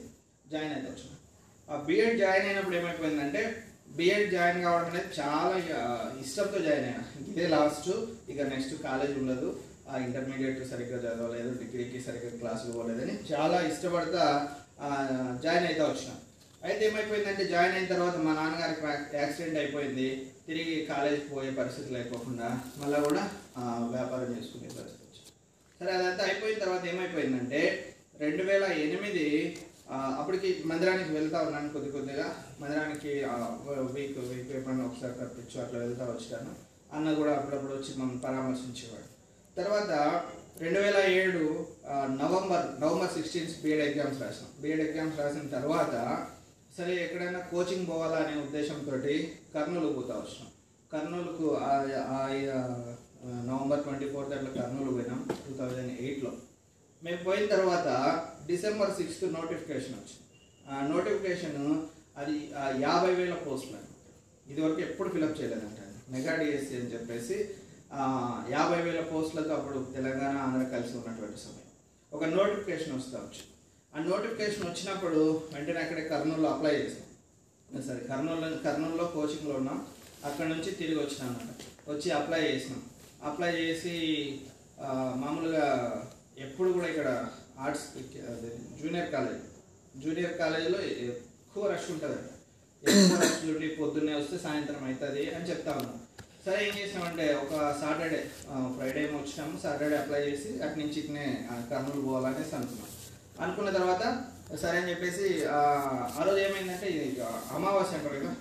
జాయిన్ 0.51 0.73
అయితే 0.77 0.87
వచ్చిన 0.91 1.11
ఆ 1.67 1.75
బీఎడ్ 1.87 2.17
జాయిన్ 2.23 2.47
అయినప్పుడు 2.47 2.75
ఏమైపోయిందంటే 2.79 3.41
బీఎడ్ 3.97 4.31
జాయిన్ 4.35 4.59
కావడం 4.65 4.89
అనేది 4.91 5.09
చాలా 5.19 5.55
ఇష్టంతో 6.23 6.59
జాయిన్ 6.67 6.87
అయినా. 6.89 7.03
ఇదే 7.31 7.45
లాస్ట్ 7.55 7.89
ఇక 8.31 8.41
నెక్స్ట్ 8.53 8.73
కాలేజ్ 8.87 9.15
ఉండదు. 9.21 9.49
ఆ 9.89 9.93
ఇంటర్మీడియట్ 10.07 10.59
సరిగ్గా 10.71 10.97
చదవలేదు 11.05 11.49
డిగ్రీకి 11.61 11.99
సరిగ్గా 12.07 12.29
క్లాసులు 12.41 12.73
పోలేదని 12.77 13.15
చాలా 13.31 13.57
ఇష్టపడతా 13.71 14.25
జాయిన్ 15.45 15.67
అయితే 15.69 15.83
వచ్చిన 15.89 16.11
అయితే 16.67 16.81
ఏమైపోయిందంటే 16.89 17.43
జాయిన్ 17.53 17.75
అయిన 17.77 17.87
తర్వాత 17.93 18.17
మా 18.25 18.33
నాన్నగారికి 18.39 19.17
యాక్సిడెంట్ 19.21 19.59
అయిపోయింది. 19.61 20.07
తిరిగి 20.47 20.75
కాలేజ్ 20.91 21.21
పోయే 21.31 21.51
పరిస్థితి 21.59 21.89
లేకోకుండా 21.95 22.47
మళ్ళీ 22.81 22.99
కూడా 23.07 23.23
వ్యాపారం 23.59 24.37
చేసుకునే 24.37 24.63
పరిస్థితి 24.63 25.03
వచ్చింది. 25.03 25.31
సరే 25.79 25.91
అదంతా 25.91 26.23
అయిపోయిన 26.23 26.59
తర్వాత 26.59 26.85
ఏమైపోయిందంటే 26.85 27.93
రెండు 28.17 28.43
వేల 28.43 28.63
ఎనిమిది 28.63 29.57
అప్పటికి 29.89 30.63
మందిరానికి 30.65 31.13
వెళ్తా 31.13 31.41
ఉన్నాను 31.41 31.69
కొద్ది 31.69 31.91
కొద్దిగా. 31.91 32.45
మందిరానికి 32.59 33.07
వీక్ 33.93 34.17
వీక్ 34.17 34.51
ఎప్పుడన్నా 34.51 34.85
ఒకసారి 34.85 35.13
కప్పించు 35.13 35.65
అట్లా 35.65 35.79
వెళ్తా 35.79 36.05
వచ్చాను. 36.05 36.55
అన్న 36.95 37.13
కూడా 37.13 37.33
అప్పుడప్పుడు 37.33 37.73
వచ్చి 37.73 37.95
మమ్మల్ని 37.97 38.21
పరామర్శించేవాడు. 38.21 39.13
తర్వాత 39.55 40.23
రెండు 40.59 40.79
వేల 40.79 40.97
ఏడు 40.97 41.67
November 41.91 42.81
November 42.81 43.11
sixteenth 43.11 43.61
BEd 43.61 43.81
exams 43.81 44.21
రాసాం 44.21 44.61
బీఎడ్ 44.61 44.81
ఎగ్జామ్స్ 44.81 45.19
రాసిన 45.19 45.47
తర్వాత 45.47 46.27
సరే 46.77 46.95
ఎక్కడైనా 46.95 47.39
కోచింగ్ 47.39 47.87
పోవాలా 47.87 48.17
అనే 48.17 48.41
ఉద్దేశంతో 48.41 48.91
కర్నూలు 49.55 49.93
పోతా 49.93 50.13
వచ్చినాం. 50.13 50.47
కర్నూలుకు 50.93 51.55
ఆ- 51.55 53.02
నవంబర్ 53.49 53.83
ట్వంటీ 53.83 54.07
ఫోర్త్ 54.13 54.33
అట్లా 54.37 54.49
కర్నూలు 54.55 54.91
పోయినాం 54.95 55.19
టూ 55.43 55.51
థౌజండ్ 55.59 55.91
ఎయిట్లో. 56.05 56.31
మేము 57.01 57.19
పోయిన 57.27 57.45
తర్వాత 57.53 57.87
డిసెంబర్ 58.49 58.91
సిక్స్త్ 58.97 59.23
నోటిఫికేషన్ 59.37 59.95
వచ్చింది. 59.99 60.25
ఆ 60.71 60.75
నోటిఫికేషన్ 60.93 61.59
అది 62.21 62.35
యాభై 62.85 63.13
వేల 63.19 63.35
పోస్టులు 63.45 63.79
ఇదివరకు 64.51 64.81
ఎప్పుడు 64.87 65.09
ఫిలప్ 65.15 65.37
చేయలేదంట 65.39 65.79
మెగా 66.13 66.33
డిఎస్సి 66.41 66.73
అని 66.79 66.91
చెప్పేసి 66.93 67.37
యాభై 68.55 68.79
వేల 68.87 69.01
పోస్టులతో 69.11 69.53
అప్పుడు 69.59 69.79
తెలంగాణ 69.95 70.35
ఆంధ్ర 70.45 70.63
కలిసి 70.75 70.93
ఉన్నటువంటి 70.99 71.39
సమయం. 71.45 71.69
ఒక 72.11 72.23
నోటిఫికేషన్ 72.37 72.95
వస్తా 72.99 73.17
వచ్చింది. 73.25 73.51
ఆ 73.93 74.03
నోటిఫికేషన్ 74.11 74.67
వచ్చినప్పుడు 74.69 75.19
వెంటనే 75.53 75.81
అక్కడే 75.83 76.03
కర్నూలులో 76.13 76.49
అప్లై 76.53 76.73
చేసాం 76.81 77.81
సరే 77.87 78.01
కర్నూలు 78.09 78.49
కర్నూలులో 78.65 79.05
కోచింగ్లో 79.17 79.53
ఉన్నాం. 79.61 79.79
అక్కడ 80.27 80.47
నుంచి 80.53 80.71
తిరిగి 80.79 80.99
వచ్చినాం 81.03 81.29
అనమాట 81.29 81.61
వచ్చి 81.91 82.09
అప్లై 82.19 82.41
చేసినాం. 82.49 82.81
అప్లై 83.23 83.51
చేసి 83.59 83.95
మామూలుగా 85.21 85.65
ఎప్పుడు 86.45 86.69
కూడా 86.75 86.87
ఇక్కడ 86.87 87.09
ఆర్ట్స్ 87.65 87.85
అదే 88.31 88.51
జూనియర్ 88.81 89.11
కాలేజ్ 89.11 89.43
జూనియర్ 90.03 90.37
కాలేజీలో 90.37 90.79
ఎక్కువ 91.07 91.63
రష్ 91.73 91.89
ఉంటుంది. 91.91 92.19
ఎక్కువ 92.83 93.17
రష్ 93.21 93.37
ఉండి 93.51 93.67
పొద్దున్నే 93.79 94.13
వస్తే 94.15 94.37
సాయంత్రం 94.45 94.81
అవుతుంది 94.85 95.23
అని 95.35 95.49
చెప్తా 95.49 95.71
ఉన్నాం. 95.71 95.99
సరే 96.45 96.57
ఏం 96.67 96.73
చేసామంటే 96.79 97.25
ఒక 97.43 97.51
సాటర్డే 97.81 98.19
ఫ్రైడే 98.77 99.01
ఏమో 99.03 99.17
వచ్చినాము. 99.19 99.55
సాటర్డే 99.65 99.97
అప్లై 99.97 100.21
చేసి 100.27 100.49
అటు 100.63 100.79
నుంచి 100.79 100.97
ఇక్కడనే 101.01 101.27
కర్నూలు 101.69 102.01
పోవాలనేసి 102.07 102.55
అనుకున్నాం. 102.55 102.89
అనుకున్న 103.43 103.69
తర్వాత 103.71 104.03
సరే 104.63 104.77
అని 104.79 104.89
చెప్పేసి 104.91 105.27
ఆ 105.51 105.61
రోజు 106.25 106.39
ఏమైందంటే 106.47 106.87
ఇది 106.95 107.05
అమావాస్య 107.57 107.97
అంటారు 107.97 108.19
కదా? 108.19 108.33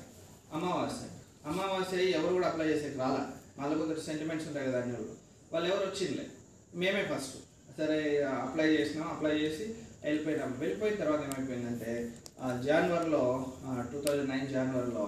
అమావాస్య. 0.56 1.04
అమావాస్య 1.50 2.02
ఎవరు 2.18 2.34
కూడా 2.34 2.48
అప్లై 2.48 2.66
చేసేది 2.72 2.98
రాలా. 2.98 3.22
వాళ్ళ 3.62 3.74
కొందరు 3.78 4.00
సెంటిమెంట్స్ 4.06 4.46
ఉంటాయి 4.48 4.68
కదా 4.68 4.78
అన్ని 4.80 4.94
వాళ్ళు 4.96 5.14
వాళ్ళు 5.52 5.66
ఎవరు 5.68 5.84
వచ్చిందిలే 5.88 6.26
మేమే 6.74 7.02
ఫస్ట్ 7.08 7.34
సరే 7.78 7.98
అప్లై 8.42 8.66
చేసినాం. 8.74 9.06
అప్లై 9.08 9.34
చేసి 9.38 9.64
వెళ్ళిపోయినాం. 10.04 10.50
వెళ్ళిపోయిన 10.60 10.96
తర్వాత 10.96 11.20
ఏమైపోయిందంటే 11.28 11.92
జనవరిలో 12.64 13.22
టూ 13.90 13.98
థౌజండ్ 14.00 14.30
నైన్ 14.30 14.48
జనవరిలో 14.48 15.04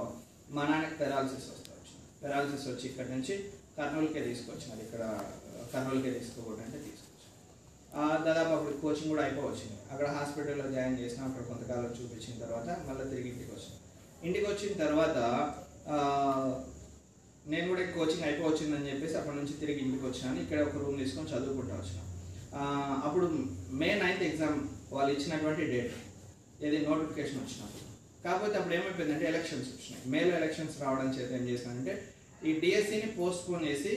మా 0.50 0.62
నాన్నకి 0.64 0.96
పెరాలసిస్ 1.00 1.46
వస్తా 1.52 1.70
వచ్చింది. 1.74 2.04
పెరాలసిస్ 2.22 2.66
వచ్చి 2.68 2.84
ఇక్కడ 2.90 3.06
నుంచి 3.14 3.34
కర్నూలుకే 3.78 4.20
తీసుకొచ్చినారు. 4.26 4.82
ఇక్కడ 4.82 5.02
కర్నూలుకే 5.72 6.12
తీసుకోకూడదంటే 6.16 6.78
తీసుకొచ్చి 6.78 7.00
ఆ, 7.92 8.02
దాదాపు 8.24 8.52
అప్పుడు 8.54 8.76
కోచింగ్ 8.76 9.10
కూడా 9.10 9.22
అయిపోవచ్చింది. 9.24 9.76
అక్కడ 9.92 10.06
హాస్పిటల్లో 10.14 10.66
జాయిన్ 10.70 11.00
చేసినాం 11.00 11.26
అక్కడ 11.28 11.44
కొంతకాలం 11.50 11.92
చూపించిన 11.98 12.34
తర్వాత 12.44 12.68
మళ్ళీ 12.86 13.04
తిరిగి 13.10 13.28
ఇంటికి 13.32 13.52
వచ్చినాం. 13.52 13.80
ఇంటికి 14.22 14.46
వచ్చిన 14.48 14.72
తర్వాత 14.84 15.18
నేను 17.52 17.66
కూడా 17.70 17.82
కోచింగ్ 17.96 18.26
అయిపోవచ్చిందని 18.28 18.88
చెప్పేసి 18.90 19.14
అక్కడ 19.20 19.34
నుంచి 19.38 19.54
తిరిగి 19.60 19.80
ఇంటికి 19.84 20.04
వచ్చినాను 20.06 20.38
ఇక్కడ 20.44 20.60
ఒక 20.68 20.78
రూమ్ 20.82 20.98
తీసుకొని 21.02 21.32
చదువుకుంటా 21.32 21.74
వచ్చినాను 21.80 22.10
అప్పుడు 23.06 23.26
మే 23.80 23.88
నైన్త్ 24.02 24.26
ఎగ్జామ్ 24.28 24.58
వాళ్ళు 24.94 25.10
ఇచ్చినటువంటి 25.14 25.62
డేట్. 25.72 25.94
ఏది? 26.64 26.78
నోటిఫికేషన్ 26.88 27.40
వచ్చినప్పుడు 27.42 27.82
కాకపోతే 28.24 28.54
అప్పుడు 28.58 28.74
ఏమైపోయిందంటే 28.76 29.24
ఎలక్షన్స్ 29.30 29.70
వచ్చినాయి. 29.72 30.04
మేలో 30.12 30.30
ఎలక్షన్స్ 30.40 30.76
రావడం 30.82 31.08
చేత 31.16 31.30
ఏం 31.38 31.44
చేశానంటే 31.50 31.94
ఈ 32.48 32.52
డిఎస్సిని 32.62 33.08
పోస్ట్ 33.18 33.44
పోన్ 33.48 33.66
చేసి 33.68 33.92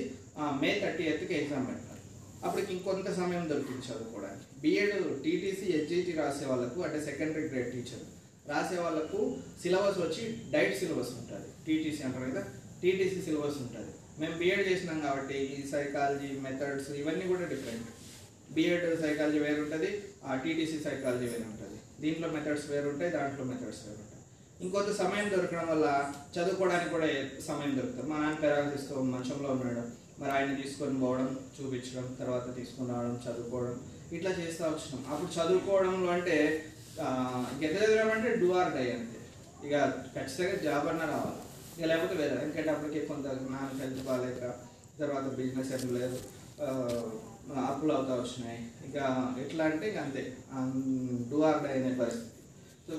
మే 0.62 0.70
థర్టీ 0.82 1.04
ఎయిత్కి 1.10 1.36
ఎగ్జామ్ 1.42 1.68
పెట్టారు. 1.70 2.02
అప్పటికి 2.46 2.72
ఇంకొంత 2.76 3.08
సమయం 3.20 3.46
దొరికింది 3.52 3.86
చదువుకోవడానికి. 3.90 4.46
బిఎడ్ 4.64 4.98
టీటీసీ 5.24 5.66
హెచ్జిటి 5.76 6.12
రాసే 6.20 6.46
వాళ్ళకు 6.52 6.80
అంటే 6.88 7.00
సెకండరీ 7.10 7.46
గ్రేడ్ 7.52 7.72
టీచర్ 7.76 8.04
రాసే 8.52 8.78
వాళ్ళకు 8.86 9.20
సిలబస్ 9.62 10.00
వచ్చి 10.06 10.26
డైట్ 10.54 10.76
సిలబస్ 10.82 11.14
ఉంటుంది. 11.20 11.50
టీటీసీ 11.68 12.02
అంటారు 12.08 12.30
కదా. 12.32 12.44
టీటీసీ 12.82 13.20
సిలబస్ 13.28 13.60
ఉంటుంది. 13.62 13.92
మేము 14.20 14.36
బీఎడ్ 14.38 14.68
చేసినాం 14.70 15.00
కాబట్టి 15.02 15.38
ఈ 15.54 15.62
సైకాలజీ 15.72 16.28
మెథడ్స్ 16.46 16.90
ఇవన్నీ 17.02 17.26
కూడా 17.28 17.46
డిఫరెంట్ 17.46 17.88
బీఎడ్ 18.56 19.02
సైకాలజీ 19.02 19.40
వేరు 19.40 19.62
ఉంటుంది 19.62 19.90
ఆ 20.26 20.36
టీటీసీ 20.36 20.78
సైకాలజీ 20.84 21.26
వేరు 21.26 21.46
ఉంటుంది. 21.52 21.78
దీంట్లో 22.02 22.28
మెథడ్స్ 22.28 22.66
వేరు 22.72 22.88
ఉంటాయి 22.90 23.12
దాంట్లో 23.12 23.44
మెథడ్స్ 23.44 23.82
వేరు 23.86 24.00
ఉంటాయి. 24.00 24.14
ఇంకొంత 24.62 24.92
సమయం 25.02 25.28
దొరకడం 25.34 25.68
వల్ల 25.68 25.88
చదువుకోవడానికి 26.36 26.92
కూడా 26.92 27.08
సమయం 27.48 27.74
దొరుకుతుంది. 27.78 28.08
మా 28.10 28.18
నాన్న 28.18 28.40
పెరాలసిస్తూ 28.42 29.04
మంచంలో 29.14 29.50
ఉన్నాడు. 29.56 29.84
మరి 30.22 30.32
ఆయన 30.32 30.56
తీసుకొని 30.62 31.00
పోవడం 31.00 31.28
చూపించడం 31.56 32.06
తర్వాత 32.20 32.56
తీసుకొని 32.56 32.90
రావడం 32.94 33.18
చదువుకోవడం 33.26 33.76
ఇట్లా 34.12 34.32
చేస్తూ 34.32 34.64
వచ్చినాం. 34.66 35.02
అప్పుడు 35.12 35.32
చదువుకోవడంలో 35.38 36.12
అంటే 36.12 36.38
ఆ, 37.02 37.08
అంటే 38.16 38.30
డూ 38.42 38.48
ఆర్ 38.54 38.72
డై 38.78 38.86
అంతే. 38.92 39.20
ఇక 39.66 39.76
ఖచ్చితంగా 40.16 40.56
జాబ్ 40.64 40.88
అన్నా 40.88 41.06
రావాలి. 41.06 41.42
ఇక 41.78 41.86
లేకపోతే 41.90 42.16
వేరే. 42.20 42.36
ఎందుకంటే 42.44 42.70
అప్పటికి 42.76 43.00
కొంత 43.10 43.26
నాన్న 43.50 43.80
హెల్త్ 43.82 44.00
బాగాలేక 44.06 44.44
తర్వాత 45.02 45.26
బిజినెస్ 45.40 45.72
ఏం 45.76 45.84
లేదు. 45.98 46.18
అప్పులు 47.66 47.92
అవుతా 47.98 48.14
వచ్చినాయి. 48.22 48.60
ఇక 48.88 48.96
ఎట్లా 49.44 49.64
అంటే 49.70 49.86
ఇక 49.90 49.98
అంతే. 50.06 50.24
డూ 51.32 51.38
ఆర్ 51.50 51.60
డై 51.66 51.74
అనే 51.80 51.92
పరిస్థితి. 52.00 52.32
సో 52.88 52.94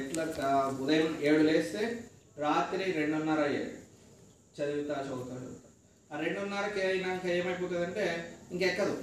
ఎట్లా 0.00 0.24
ఉదయం 0.84 1.10
ఏడు 1.28 1.42
లేస్తే 1.48 1.82
రాత్రి 2.44 2.86
రెండున్నర 3.00 3.42
అయ్యాయి 3.48 3.68
చదివితా 4.56 4.96
చదువుతా 5.08 5.34
చదువుతా. 5.42 5.68
ఆ 6.10 6.20
రెండున్నరకి 6.24 6.80
అయినాక 6.88 7.26
ఏమైపోతుందంటే 7.36 8.06
ఇంకెక్కదు 8.52 8.96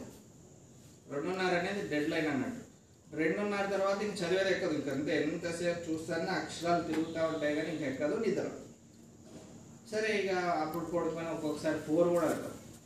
రెండున్నర 1.13 1.53
అనేది 1.61 1.81
డెడ్ 1.93 2.11
లైన్ 2.11 2.29
అన్నట్టు. 2.33 2.61
రెండున్నర 3.21 3.65
తర్వాత 3.75 3.99
ఇంక 4.05 4.15
చదివేది 4.21 4.51
ఎక్కదు. 4.55 4.75
ఇంకంతే 4.79 5.15
ఎంతసేపు 5.23 5.81
చూస్తానే 5.87 6.29
అక్షరాలు 6.41 6.83
తిరుగుతూ 6.89 7.21
ఉంటాయి 7.33 7.55
కానీ 7.57 7.71
ఇంకెక్కదు 7.75 8.15
నిద్ర. 8.25 8.45
సరే 9.91 10.09
ఇక 10.19 10.31
అప్పుడు 10.63 10.85
కొడుకుని 10.85 11.29
ఒక్కొక్కసారి 11.35 11.79
ఫోర్ 11.87 12.09
కూడా 12.09 12.29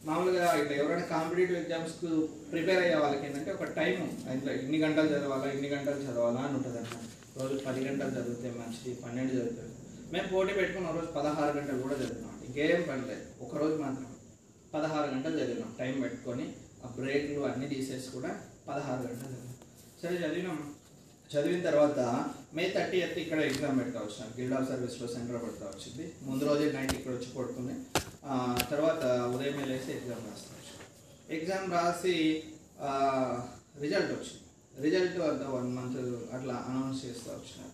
మామూలుగా 0.08 0.46
ఇట్లా 0.62 0.76
ఎవరైనా 0.82 1.06
కాంపిటేటివ్ 1.14 1.58
ఎగ్జామ్స్కి 1.62 2.10
ప్రిపేర్ 2.52 2.82
అయ్యే 2.84 2.98
వాళ్ళకి 3.04 3.24
ఏంటంటే 3.28 3.52
ఒక 3.52 3.66
టైం 3.80 3.96
ఇంట్లో 4.34 4.52
ఇన్ని 4.62 4.78
గంటలు 4.84 5.10
చదవాలా 5.14 5.48
ఇన్ని 5.56 5.70
గంటలు 5.76 6.04
చదవాలా 6.08 6.42
అని 6.46 6.56
ఉంటుంది 6.58 6.78
అన్నమాట. 6.78 7.08
రోజు 7.40 7.56
పది 7.66 7.80
గంటలు 7.88 8.12
చదివితే 8.18 8.50
మంచిది 8.60 8.92
పన్నెండు 9.04 9.34
చదివితే. 9.34 9.64
మేము 10.14 10.28
పోటీ 10.34 10.54
పెట్టుకుని 10.54 10.94
రోజు 10.98 11.10
పదహారు 11.18 11.52
గంటలు 11.58 11.82
కూడా 11.82 11.96
చదివినాం. 11.96 12.36
ఇంకేం 12.48 12.84
పని 12.90 13.18
ఒకరోజు 13.46 13.76
మాత్రం 13.84 14.10
పదహారు 14.74 15.08
గంటలు 15.14 15.36
చదివినాం. 15.42 15.72
టైం 15.80 15.96
పెట్టుకొని 16.02 16.46
ఆ 16.84 16.90
బ్రేక్లు 16.98 17.42
అన్నీ 17.50 17.68
తీసేసి 17.68 18.10
కూడా 18.16 18.32
పదహారు 18.70 19.02
గంటలు 19.08 19.32
చదివినాం. 19.34 19.56
సరే 20.02 20.16
చదివినాం 20.24 20.58
చదివిన 21.32 21.62
తర్వాత 21.70 22.00
మే 22.58 22.64
థర్టీ 22.76 22.98
ఎత్ 23.06 23.18
ఇక్కడ 23.24 23.40
ఎగ్జామ్ 23.50 23.80
పెడతా 23.80 24.00
వచ్చాను 24.04 24.32
గిల్డ్ 24.38 24.56
ఆఫ్ 24.58 24.68
సర్వీస్లో 24.70 25.08
సెంటర్ 25.16 25.40
పెడతా 25.46 25.66
వచ్చింది. 25.72 26.06
ముందు 26.28 26.44
రోజే 26.50 26.68
నైట్ 26.76 26.94
ఇక్కడ 27.00 27.14
వచ్చి 27.18 27.30
పడుతున్నాయి 27.38 27.80
తర్వాత 28.72 29.04
ఉదయం 29.34 29.58
లేసి 29.72 29.92
ఎగ్జామ్ 29.98 30.24
రాస్తా 30.30 30.54
ఎగ్జామ్ 31.38 31.68
రాసి 31.78 32.16
రిజల్ట్ 33.84 34.12
వచ్చింది. 34.18 34.44
రిజల్ట్ 34.86 35.18
అంత 35.30 35.44
వన్ 35.56 35.70
మంత్ 35.78 36.00
అట్లా 36.36 36.56
అనౌన్స్ 36.70 37.02
చేస్తూ 37.06 37.30
వచ్చినారు 37.38 37.74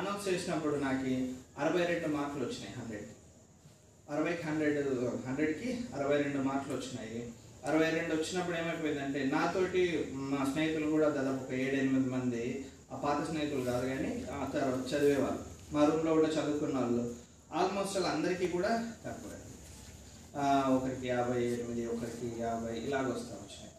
అనౌన్స్ 0.00 0.26
చేసినప్పుడు 0.28 0.76
నాకు 0.86 1.12
అరవై 1.62 1.84
రెండు 1.90 2.08
మార్కులు 2.16 2.44
వచ్చినాయి 2.46 2.74
హండ్రెడ్ 2.78 3.08
అరవైకి 4.14 4.42
హండ్రెడ్ 4.48 4.78
హండ్రెడ్కి 5.28 5.70
అరవై 5.96 6.16
రెండు 6.22 6.40
మార్కులు 6.48 6.74
వచ్చినాయి. 6.76 7.20
అరవై 7.68 7.88
రెండు 7.96 8.12
వచ్చినప్పుడు 8.16 8.56
ఏమైపోయిందంటే 8.58 9.20
నాతోటి 9.34 9.82
మా 10.32 10.40
స్నేహితులు 10.50 10.88
కూడా 10.90 11.08
దాదాపు 11.16 11.40
ఒక 11.44 11.52
ఏడు 11.64 11.76
ఎనిమిది 11.82 12.10
మంది 12.16 12.44
పాత 13.04 13.18
స్నేహితులు 13.30 13.64
కాదు 13.70 13.86
కానీ 13.86 14.10
ఆ 14.32 14.44
తర్వాత 14.54 14.84
చదివేవాళ్ళు 14.92 15.44
మా 15.72 15.84
రూమ్లో 15.84 16.12
కూడా 16.14 16.28
చదువుకున్న 16.28 16.78
వాళ్ళు. 16.78 17.14
ఆల్మోస్ట్ 17.52 17.98
వాళ్ళందరికీ 17.98 18.46
కూడా 18.48 18.92
తక్కువ. 19.06 19.32
ఒకరికి 20.74 21.06
యాభై 21.08 21.40
ఎనిమిది 21.44 21.86
ఒకరికి 21.86 22.26
యాభై 22.40 22.74
ఇలాగ 22.78 23.06
వస్తా 23.06 23.34
వచ్చినాయి. 23.34 23.72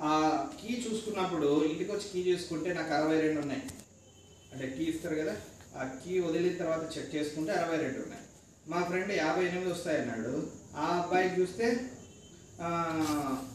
ఆ 0.00 0.12
కీ 0.60 0.70
చూసుకున్నప్పుడు 0.86 1.64
ఇంటికి 1.64 1.92
వచ్చి 1.92 2.08
కీ 2.12 2.20
చూసుకుంటే 2.30 2.72
నాకు 2.72 2.92
అరవై 2.94 3.20
రెండు 3.20 3.40
ఉన్నాయి. 3.40 3.62
అంటే 4.52 4.66
కీ 4.76 4.84
ఇస్తారు 4.84 5.14
కదా 5.14 5.34
ఆ 5.76 5.82
కీ 6.02 6.20
వదిలిన 6.20 6.56
తర్వాత 6.56 6.98
చెక్ 6.98 7.14
చేసుకుంటే 7.14 7.52
అరవై 7.52 7.76
రెండు 7.76 7.98
ఉన్నాయి. 7.98 8.24
మా 8.68 8.82
ఫ్రెండ్ 8.88 9.12
యాభై 9.12 9.44
ఎనిమిది 9.44 9.70
వస్తాయన్నాడు. 9.70 10.34
ఆ 10.76 10.86
అబ్బాయి 11.02 11.28
చూస్తే 11.40 11.66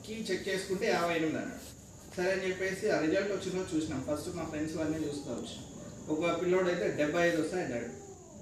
కీ 0.05 0.13
చెక్ 0.31 0.47
చేసుకుంటే 0.49 0.85
యాభై 0.87 1.15
ఎనిమిది 1.15 1.37
అన్నాడు. 1.37 1.76
సరే 2.17 2.29
అని 2.35 2.45
చెప్పేసి 2.47 2.85
ఆ 2.95 2.97
రిజల్ట్ 3.05 3.31
వచ్చిందో 3.35 3.63
చూసినాం. 3.73 4.01
ఫస్ట్ 4.09 4.29
మా 4.37 4.43
ఫ్రెండ్స్ 4.51 4.75
అన్నీ 4.83 4.99
చూస్తూ 5.07 5.29
వచ్చినాం 5.39 5.63
ఒక 6.13 6.29
పిల్లోడు 6.41 6.69
అయితే 6.73 6.85
డెబ్బై 6.99 7.23
ఐదు 7.29 7.37
వస్తాయి 7.41 7.63
అన్నాడు 7.65 7.89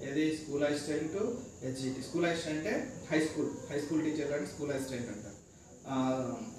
ఏది 0.06 0.24
school 0.38 0.64
assistant 0.68 1.16
HGT 1.64 2.00
school 2.06 2.26
assistant 2.28 2.58
అంటే 2.58 2.72
high 3.10 3.18
school 3.26 3.50
high 3.70 3.78
school 3.84 4.02
teacher 4.06 4.32
అని 4.36 4.46
స్కూల్ 4.52 4.72
అసిస్టెంట్ 4.76 5.08
అంటారు. 5.14 5.32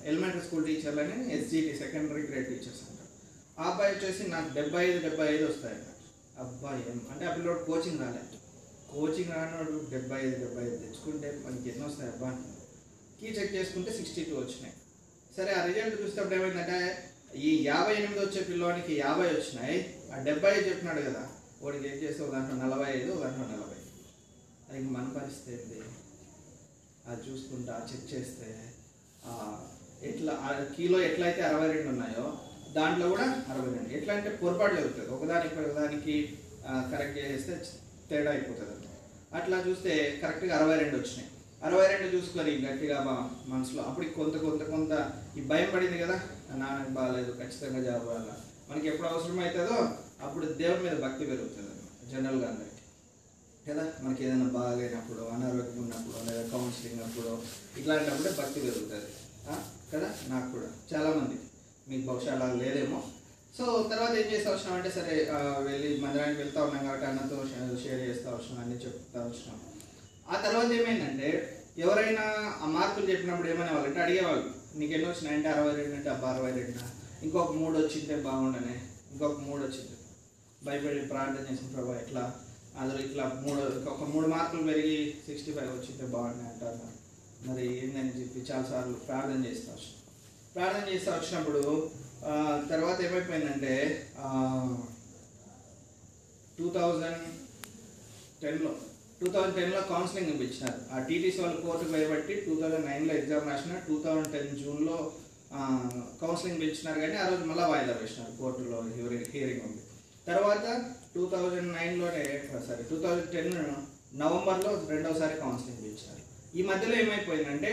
ఎలిమెంటరీ 0.09 0.41
స్కూల్ 0.47 0.65
టీచర్లని 0.69 1.17
ఎస్జిటి 1.35 1.71
సెకండరీ 1.81 2.23
గ్రేడ్ 2.29 2.47
టీచర్స్ 2.51 2.81
అంటారు. 2.87 3.11
ఆ 3.59 3.63
అబ్బాయి 3.71 3.91
వచ్చేసి 3.95 4.23
నాకు 4.33 4.49
డెబ్బై 4.57 4.81
ఐదు 4.89 4.99
డెబ్బై 5.07 5.27
ఐదు 5.35 5.45
వస్తాయి 5.51 5.75
అన్నాడు 5.77 5.95
అబ్బాయి 6.43 6.81
ఏం? 6.91 6.99
అంటే 7.11 7.25
ఆ 7.29 7.33
పిల్లోడు 7.37 7.63
కోచింగ్ 7.69 8.01
రాలేదు 8.03 8.33
కోచింగ్ 8.93 9.31
రానోడు 9.35 9.77
డెబ్బై 9.93 10.19
ఐదు 10.25 10.35
డెబ్బై 10.43 10.63
ఐదు 10.67 10.77
తెచ్చుకుంటే 10.83 11.29
మనకి 11.45 11.69
ఎన్ని 11.71 11.85
వస్తాయి 11.87 12.09
అబ్బా 12.13 12.27
అంటున్నాడు. 12.31 12.65
కీ 13.19 13.27
చెక్ 13.37 13.55
చేసుకుంటే 13.55 13.91
సిక్స్టీ 13.99 14.23
టూ 14.23 14.35
వచ్చినాయి. 14.41 14.75
సరే 15.37 15.51
ఆ 15.53 15.65
రిజల్ట్ 15.65 16.01
చూసేటప్పుడు 16.01 16.35
ఏమైందంటే? 16.35 16.77
ఈ 17.35 17.49
యాభై 17.65 17.95
ఎనిమిది 17.95 18.19
వచ్చే 18.19 18.41
పిల్లోనికి 18.43 18.93
యాభై 18.99 19.25
వచ్చినాయి. 19.25 19.75
ఆ 20.13 20.23
డెబ్బై 20.27 20.53
చెప్పినాడు 20.69 21.01
కదా. 21.01 21.23
వాడికి 21.61 21.87
ఏం 21.87 21.93
చేస్తే 21.93 22.23
ఒక 22.23 22.31
దాంట్లో 22.31 22.55
నలభై 22.63 22.87
ఐదు 22.93 23.11
ఒక 23.11 23.21
దాంట్లో 23.23 23.45
నలభై. 23.45 23.79
అది 24.69 24.81
మన 24.95 25.05
పరిస్థితి 25.17 25.51
ఏంటి 25.57 25.79
అది 27.09 27.21
చూసుకుంటా 27.27 27.75
చెక్ 27.89 28.07
చేస్తే 28.13 28.49
ఎట్లా 30.09 30.33
ఆ 30.33 30.49
కీలో 30.77 30.97
ఎట్లయితే 31.01 31.41
అరవై 31.41 31.67
రెండు 31.71 31.89
ఉన్నాయో 31.89 32.25
దాంట్లో 32.75 33.09
కూడా 33.09 33.27
అరవై 33.49 33.69
రెండు. 33.77 33.89
ఎట్లా 33.97 34.13
అంటే 34.13 34.29
పొరపాటు 34.29 34.75
జరుగుతుంది. 34.75 35.09
ఒకదానికి 35.09 35.55
ఒకదానికి 35.59 36.15
కరెక్ట్ 36.91 37.17
చేస్తే 37.17 37.53
తేడా 38.09 38.31
అయిపోతుంది. 38.31 38.87
అట్లా 39.33 39.57
చూస్తే 39.67 40.19
కరెక్ట్గా 40.21 40.57
అరవై 40.57 40.77
రెండు 40.83 40.97
వచ్చినాయి. 40.97 41.29
అరవై 41.63 41.87
రెండు 41.93 42.07
చూసుకొని 42.15 42.51
గట్టిగా 42.65 42.97
మా 43.03 43.15
మనసులో. 43.53 43.83
అప్పుడు 43.83 44.05
కొంత 44.19 44.35
కొంత 44.45 44.61
కొంత 44.73 44.93
ఈ 45.37 45.41
భయం 45.49 45.69
పడింది 45.73 45.97
కదా 46.03 46.17
నాన్నకు 46.61 46.91
బాగాలేదు 46.97 47.31
ఖచ్చితంగా 47.39 47.79
జాబ్ 47.87 48.07
రావాలా. 48.09 48.35
మనకి 48.69 48.87
ఎప్పుడు 48.87 49.07
అవసరం 49.07 49.39
అవుతుందో 49.39 49.77
అప్పుడు 50.25 50.45
దేవుడి 50.61 50.83
మీద 50.85 50.95
భక్తి 51.05 51.25
పెరుగుతుంది 51.25 51.69
అన్నమాట 51.71 52.09
జనరల్గా 52.11 52.47
అందరికి. 52.49 52.73
కదా 53.67 53.83
మనకి 54.03 54.21
ఏదైనా 54.25 54.47
బాగాలేనప్పుడు 54.57 55.23
అనారోగ్యం 55.33 55.77
ఉన్నప్పుడు 55.83 56.17
లేదా 56.27 56.43
కౌన్సిలింగ్ 56.53 57.03
అప్పుడు 57.07 57.31
ఇట్లాంటప్పుడే 57.79 58.31
భక్తి 58.39 58.59
పెరుగుతుంది. 58.59 59.09
కదా 59.93 60.07
నాకు 60.31 60.47
కూడా. 60.51 60.69
చాలామంది. 60.91 61.37
మీకు 61.89 62.03
బహుశా 62.07 62.31
అలా 62.33 62.47
లేదేమో. 62.61 62.99
సో 63.57 63.65
తర్వాత 63.91 64.13
ఏం 64.21 64.27
చేస్తా 64.31 64.49
వచ్చినాం 64.51 64.75
అంటే 64.75 64.89
సరే 64.89 65.13
వెళ్ళి 65.67 65.89
మందిరానికి 66.01 66.39
వెళ్తా 66.41 66.59
ఉన్నాం 66.63 66.85
కాబట్టి 66.87 67.05
అన్నతో 67.05 67.37
షేర్ 67.83 68.01
చేస్తా 68.09 68.27
వచ్చినాం 68.31 68.59
అన్ని 68.63 68.77
చెప్తా 68.85 69.19
వచ్చినాం 69.19 69.59
ఆ 70.31 70.41
తర్వాత 70.45 70.69
ఏమైందంటే 70.79 71.29
ఎవరైనా 71.77 72.25
ఆ 72.63 72.67
మార్పులు 72.75 73.09
చెప్పినప్పుడు 73.11 73.49
ఏమనే 73.49 73.71
అంటే 73.79 74.01
అడిగేవాళ్ళు. 74.01 74.49
నీకు 74.79 74.91
ఎన్ని 74.95 75.07
వచ్చినాయి? 75.09 75.35
అంటే 75.37 75.49
అరవై 75.53 75.71
రెండు 75.79 75.95
అంటే 75.99 76.09
అబ్బా 76.15 76.27
అరవై 76.33 76.51
రెండు 76.59 76.81
ఇంకొక 77.25 77.51
మూడు 77.61 77.75
వచ్చింటే 77.79 78.15
బాగుండనే. 78.27 78.75
ఇంకొక 79.11 79.39
మూడు 79.47 79.61
వచ్చింది. 79.67 79.95
భయపడి 80.65 80.99
ప్రార్థన 81.11 81.45
చేసిన 81.49 81.69
ప్రభా 81.75 81.95
ఎట్లా? 82.03 82.23
అందులో 82.79 82.99
ఇట్లా 83.07 83.23
మూడు 83.45 83.61
ఒక 83.91 84.03
మూడు 84.13 84.27
మార్కులు 84.33 84.63
పెరిగి 84.69 84.97
సిక్స్టీ 85.27 85.51
ఫైవ్ 85.57 85.71
వచ్చింటే 85.77 86.05
బాగున్నాయి 86.15 86.49
అంటారు. 86.51 86.89
మరి 87.47 87.65
ఏందని 87.79 88.13
చెప్పి 88.19 88.39
చాలాసార్లు 88.49 88.97
ప్రార్థన 89.07 89.39
చేస్తా 89.47 89.73
ప్రార్థన 90.55 90.83
చేస్తా 90.91 91.11
వచ్చినప్పుడు 91.15 91.61
తర్వాత 92.71 92.97
ఏమైపోయిందంటే 93.07 93.73
టూ 96.57 96.67
థౌజండ్ 96.77 97.25
టెన్లో 98.41 98.71
టూ 99.21 99.27
థౌజండ్ 99.33 99.55
టెన్లో 99.57 99.81
కౌన్సిలింగ్ 99.91 100.29
ఇప్పించినారు 100.33 100.79
ఆ 100.91 100.97
టీటీసీ 101.07 101.39
వాళ్ళు 101.43 101.59
కోర్టుకు 101.61 101.91
భయపట్టి 101.93 102.33
టూ 102.45 102.53
థౌజండ్ 102.59 102.87
నైన్లో 102.89 103.13
ఎగ్జామ్ 103.19 103.47
రాసిన 103.49 103.77
టూ 103.87 103.95
థౌజండ్ 104.03 104.31
టెన్ 104.33 104.51
జూన్లో 104.61 104.97
కౌన్సిలింగ్ 106.21 106.59
పిలిచినారు 106.61 106.99
కానీ 107.03 107.15
ఆ 107.15 107.27
రోజు 107.29 107.43
మళ్ళీ 107.49 107.65
వాయిదా 107.71 107.93
వేసినారు 108.01 108.33
కోర్టులో 108.39 108.79
హియరింగ్ 108.89 109.29
హియరింగ్ 109.33 109.63
ఉంది. 109.67 109.81
తర్వాత 110.27 110.65
టూ 111.13 111.23
థౌజండ్ 111.33 111.71
నైన్లోనే 111.77 112.23
సారీ 112.67 112.83
టూ 112.89 112.97
థౌజండ్ 113.03 113.31
టెన్ 113.35 113.53
నవంబర్లో 114.21 114.71
రెండోసారి 114.93 115.35
కౌన్సిలింగ్ 115.43 115.81
పిలిచారు 115.83 116.21
ఈ 116.57 116.63
మధ్యలో 116.69 116.95
ఏమైపోయిందంటే 117.03 117.71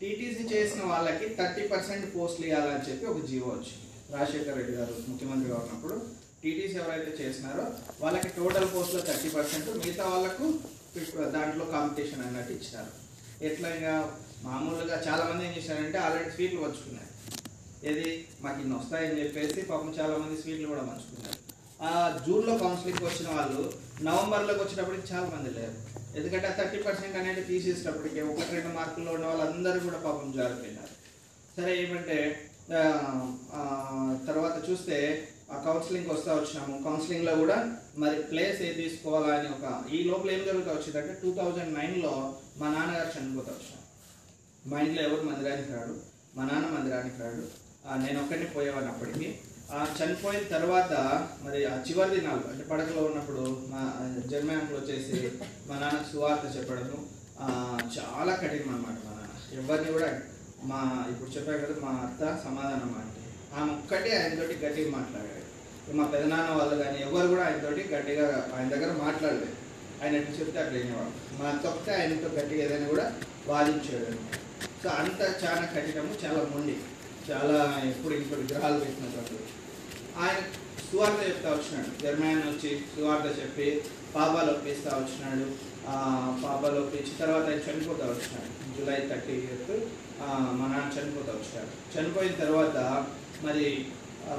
టీటీసీ 0.00 0.44
చేసిన 0.54 0.80
వాళ్ళకి 0.92 1.26
థర్టీ 1.38 1.64
పర్సెంట్ 1.72 2.06
పోస్టులు 2.14 2.46
ఇవ్వాలని 2.48 2.86
చెప్పి 2.88 3.04
ఒక 3.12 3.20
జీవో 3.30 3.48
వచ్చింది. 3.52 3.82
రాజశేఖర్ 4.14 4.56
రెడ్డి 4.58 4.74
గారు 4.78 4.94
ముఖ్యమంత్రిగా 5.10 5.56
ఉన్నప్పుడు 5.62 5.94
టీటీసీ 6.42 6.76
ఎవరైతే 6.82 7.12
చేసినారో 7.20 7.64
వాళ్ళకి 8.02 8.28
టోటల్ 8.38 8.68
పోస్టులో 8.74 9.00
థర్టీ 9.08 9.28
పర్సెంట్ 9.36 9.68
మిగతా 9.78 10.04
వాళ్ళకు 10.12 10.46
దాంట్లో 11.36 11.64
కాంపిటీషన్ 11.74 12.24
అన్నట్టు 12.26 12.52
ఇచ్చినారు. 12.56 12.92
ఎట్లా 13.48 13.68
ఇంకా 13.76 13.94
మామూలుగా 14.44 14.96
చాలామంది 15.06 15.42
ఏం 15.46 15.52
చేశారంటే 15.56 15.98
ఆల్రెడీ 16.04 16.30
స్వీట్లు 16.36 16.60
పంచుకున్నారు. 16.60 17.10
ఏది? 17.88 18.08
మాకు 18.42 18.58
ఇన్ని 18.62 18.76
వస్తాయని 18.76 19.20
చెప్పేసి 19.22 19.60
పాపం 19.70 19.90
చాలా 19.98 20.14
మంది 20.22 20.42
స్వీట్లు 20.42 20.68
కూడా 20.72 20.84
పంచుకున్నారు. 20.90 21.38
ఆ 21.88 21.92
జూన్లో 22.26 22.52
కౌన్సిలింగ్కి 22.58 23.04
వచ్చిన 23.04 23.28
వాళ్ళు 23.36 23.62
నవంబర్లోకి 24.08 24.60
వచ్చేటప్పటికి 24.62 25.06
చాలా 25.12 25.26
మంది 25.34 25.50
లేరు. 25.58 25.76
ఎందుకంటే 26.18 26.48
థర్టీ 26.58 26.78
పర్సెంట్ 26.82 27.16
అనేది 27.20 27.42
తీసేసేటప్పటికి 27.50 28.20
ఒకటి 28.30 28.54
రెండు 28.56 28.70
మార్కుల్లో 28.76 29.12
ఉన్న 29.16 29.26
వాళ్ళందరూ 29.26 29.80
కూడా 29.86 29.98
పాపం 30.06 30.32
జారిపోయినారు. 30.36 30.94
సరే 31.56 31.72
ఏమంటే 31.82 32.18
తర్వాత 34.28 34.56
చూస్తే 34.68 34.98
ఆ 35.52 35.56
కౌన్సిలింగ్ 35.66 36.10
వస్తా 36.10 36.30
వచ్చినాము. 36.34 36.74
కౌన్సిలింగ్లో 36.84 37.34
కూడా 37.42 37.56
మరి 38.02 38.16
ప్లేస్ 38.30 38.58
ఏది 38.68 38.76
తీసుకోవాలా 38.82 39.30
అని 39.34 39.48
ఒక 39.56 39.66
ఈ 39.96 39.98
లోపల 40.10 40.30
ఏం 40.36 40.42
జరుగుతా 40.48 40.70
వచ్చిందంటే 40.72 41.12
టూ 41.22 41.28
థౌజండ్ 41.38 41.72
నైన్లో 41.78 42.12
మా 42.60 42.68
నాన్నగారు 42.76 43.10
చనిపోతా 43.16 43.50
వచ్చినారు. 43.52 43.84
మా 44.70 44.78
ఇంట్లో 44.84 45.02
ఎవరు 45.08 45.22
మందిరానికి 45.28 45.72
రాడు. 45.76 45.94
మా 46.36 46.44
నాన్న 46.50 46.66
మందిరానికి 46.76 47.18
రాడు. 47.22 47.44
నేను 48.04 48.18
ఒక్కడిని 48.22 48.48
పోయేవాడిని 48.56 48.92
అప్పటికి. 48.92 49.26
ఆ 49.76 49.78
చనిపోయిన 49.98 50.42
తర్వాత 50.54 50.92
మరి 51.44 51.60
ఆ 51.72 51.74
చివరి 51.86 52.10
దినాలు 52.16 52.44
అంటే 52.50 52.64
పడకలో 52.70 53.02
ఉన్నప్పుడు 53.08 53.44
మా 53.72 53.82
జన్మయాంపులు 54.32 54.78
వచ్చేసి 54.78 55.16
మా 55.68 55.76
నాన్న 55.82 56.00
సువార్త 56.12 56.46
చెప్పడము. 56.56 56.98
చాలా 57.96 58.32
కఠినం 58.42 58.74
అనమాట 58.74 58.98
మా 59.06 59.12
నాన్న. 59.18 59.34
ఎవరిని 59.60 59.90
కూడా 59.96 60.10
మా 60.70 60.80
ఇప్పుడు 61.12 61.30
చెప్పాను 61.36 61.62
కదా 61.64 61.74
మా 61.86 61.92
అత్త 62.06 62.22
సమాధానం 62.44 62.92
అని. 63.00 63.12
ఆమె 63.54 63.68
ఒక్కటి 63.76 64.10
ఆయనతోటి 64.18 64.54
గట్టిగా 64.64 64.90
మాట్లాడాడు. 64.96 65.44
మా 65.98 66.04
పెదనాన్న 66.12 66.50
వాళ్ళు 66.58 66.76
కానీ 66.82 66.98
ఎవరు 67.06 67.26
కూడా 67.32 67.42
ఆయనతోటి 67.46 67.82
గట్టిగా 67.94 68.26
ఆయన 68.54 68.66
దగ్గర 68.74 68.90
మాట్లాడలేదు. 69.04 69.54
ఆయన 70.00 70.12
ఎట్లా 70.20 70.32
చెప్తే 70.38 70.58
అట్లా 70.62 70.78
వినేవాడు 70.78 71.12
మా 71.38 71.44
అత్త 71.50 71.88
ఆయనతో 71.98 72.28
గట్టిగా 72.38 72.62
ఏదైనా 72.66 72.88
కూడా 72.94 73.06
వాదించాడు 73.50 74.12
సో 74.82 74.88
అంత 75.00 75.20
చాలా 75.42 75.64
కఠినము 75.74 76.16
చాలా 76.24 76.40
మొండి. 76.52 76.76
చాలా 77.28 77.58
ఎప్పుడు 77.90 78.14
ఇప్పుడు 78.14 78.40
విగ్రహాలు 78.40 78.78
పెట్టినటువంటి 78.82 79.52
ఆయన 80.24 80.40
సువార్త 80.88 81.20
చెప్తా 81.28 81.48
వచ్చినాడు. 81.52 81.90
జర్మన్ 82.02 82.42
వచ్చి 82.48 82.70
సువార్త 82.92 83.28
చెప్పి 83.38 83.66
పాపాలు 84.16 84.50
ఒప్పిస్తూ 84.52 84.90
వచ్చినాడు. 84.96 85.46
పాపాలు 86.44 86.76
ఒప్పించి 86.82 87.12
తర్వాత 87.22 87.46
ఆయన 87.52 87.64
చనిపోతా 87.66 88.04
వచ్చినాడు. 88.12 88.50
జూలై 88.76 88.98
థర్టీ 89.10 89.32
ఎయిత్ 89.32 89.72
మా 90.58 90.66
నాన్న 90.72 90.90
చనిపోతా 90.96 91.32
వచ్చినాడు. 91.38 91.72
చనిపోయిన 91.94 92.34
తర్వాత 92.44 92.76
మరి 93.44 93.66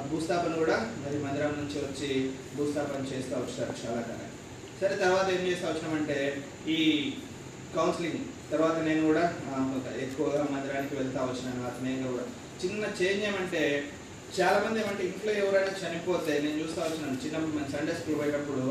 భూస్థాపన 0.09 0.53
కూడా 0.55 0.77
మరి 1.03 1.17
మందిరం 1.17 1.53
నుంచి 1.59 1.77
వచ్చి 1.79 2.09
భూస్థాపన 2.55 3.05
చేస్తూ 3.11 3.33
వచ్చారు 3.35 3.73
చాలా 3.83 4.01
కాలం 4.01 4.31
సరే 4.81 4.95
తర్వాత 4.95 5.27
ఏం 5.29 5.43
చేస్తా 5.47 5.67
వచ్చినామంటే 5.69 6.17
ఈ 6.67 6.79
కౌన్సిలింగ్ 7.75 8.19
తర్వాత 8.51 8.77
నేను 8.87 9.01
కూడా 9.07 9.23
ఎక్కువగా 10.03 10.41
మందిరానికి 10.53 10.95
వెళ్తా 10.95 11.21
వచ్చినాను 11.23 11.65
ఆత్మీయంగా 11.69 12.09
కూడా. 12.11 12.25
చిన్న 12.61 12.83
చేంజ్ 12.99 13.23
ఏమంటే 13.29 13.63
చాలా 14.37 14.57
మంది 14.65 14.77
ఏమంటే 14.83 15.03
ఇంట్లో 15.03 15.31
ఎవరైనా 15.41 15.73
చనిపోతే 15.81 16.39
నేను 16.43 16.57
చూస్తా 16.61 16.79
వచ్చినాను 16.85 17.21
చిన్నప్పుడు 17.23 17.55
మేము 17.57 17.71
సండే 17.75 17.93
స్కూల్ 17.99 18.19
పోయేటప్పుడు 18.21 18.65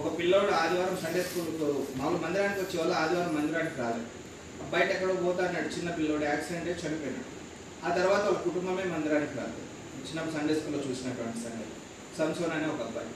ఒక 0.00 0.08
పిల్లోడు 0.18 0.52
ఆదివారం 0.62 0.98
సండే 1.04 1.22
స్కూల్కు 1.28 1.68
మామూలు 1.98 2.20
మందిరానికి 2.24 2.60
వచ్చే 2.64 2.76
వాళ్ళు 2.80 2.94
ఆదివారం 3.02 3.34
మందిరానికి 3.38 3.80
రాలేదు. 3.82 4.08
బయట 4.72 4.88
ఎక్కడో 4.96 5.14
పోతా 5.26 5.42
అన్నాడు 5.48 5.68
చిన్న 5.76 5.90
పిల్లోడు 5.98 6.24
యాక్సిడెంట్ 6.24 6.68
అయి 6.70 6.82
చనిపోయినాడు. 6.82 7.30
ఆ 7.86 7.90
తర్వాత 7.98 8.24
ఒక 8.32 8.40
కుటుంబమే 8.48 8.84
మందిరానికి 8.94 9.34
రాదు 9.40 9.60
చిన్నప్పుడు 10.06 10.34
సండే 10.36 10.54
స్కూల్లో 10.54 10.80
చూసినటువంటి 10.86 11.38
సంగతి 11.44 11.72
సంసోన్ 12.18 12.52
అనే 12.56 12.66
ఒక 12.66 12.82
అబ్బాయి. 12.86 13.10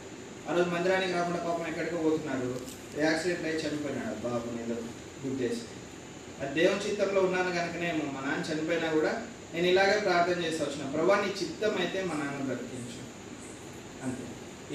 ఆ 0.49 0.55
రోజు 0.57 0.69
మందిరానికి 0.71 1.13
రాకుండా 1.13 1.41
పాపం 1.47 1.67
ఎక్కడికో 1.67 1.97
పోతున్నాడు. 1.97 2.49
యాక్సిడెంట్ 3.01 3.47
అయి 3.49 3.61
చనిపోయినాడు. 3.63 4.17
బాబు 4.29 4.61
ఏదో 4.63 4.77
గుద్దేసి. 5.25 5.65
అది 6.41 6.53
దేవుని 6.61 6.85
చిత్తంలో 6.87 7.21
ఉన్నాను 7.21 7.51
కనుకనే 7.59 7.89
మా 8.15 8.21
నాన్న 8.27 8.45
చనిపోయినా 8.51 8.89
కూడా 8.93 9.13
నేను 9.55 9.67
ఇలాగే 9.67 10.01
ప్రార్థన 10.01 10.39
చేసి 10.45 10.63
వచ్చిన. 10.63 10.91
ప్రభా 10.91 11.17
నీ 11.21 11.31
చిత్తం 11.41 11.75
అయితే 11.79 12.01
మా 12.05 12.15
నాన్న 12.15 12.45
బ్రతికించు. 12.49 13.03
అంతే. 14.05 14.25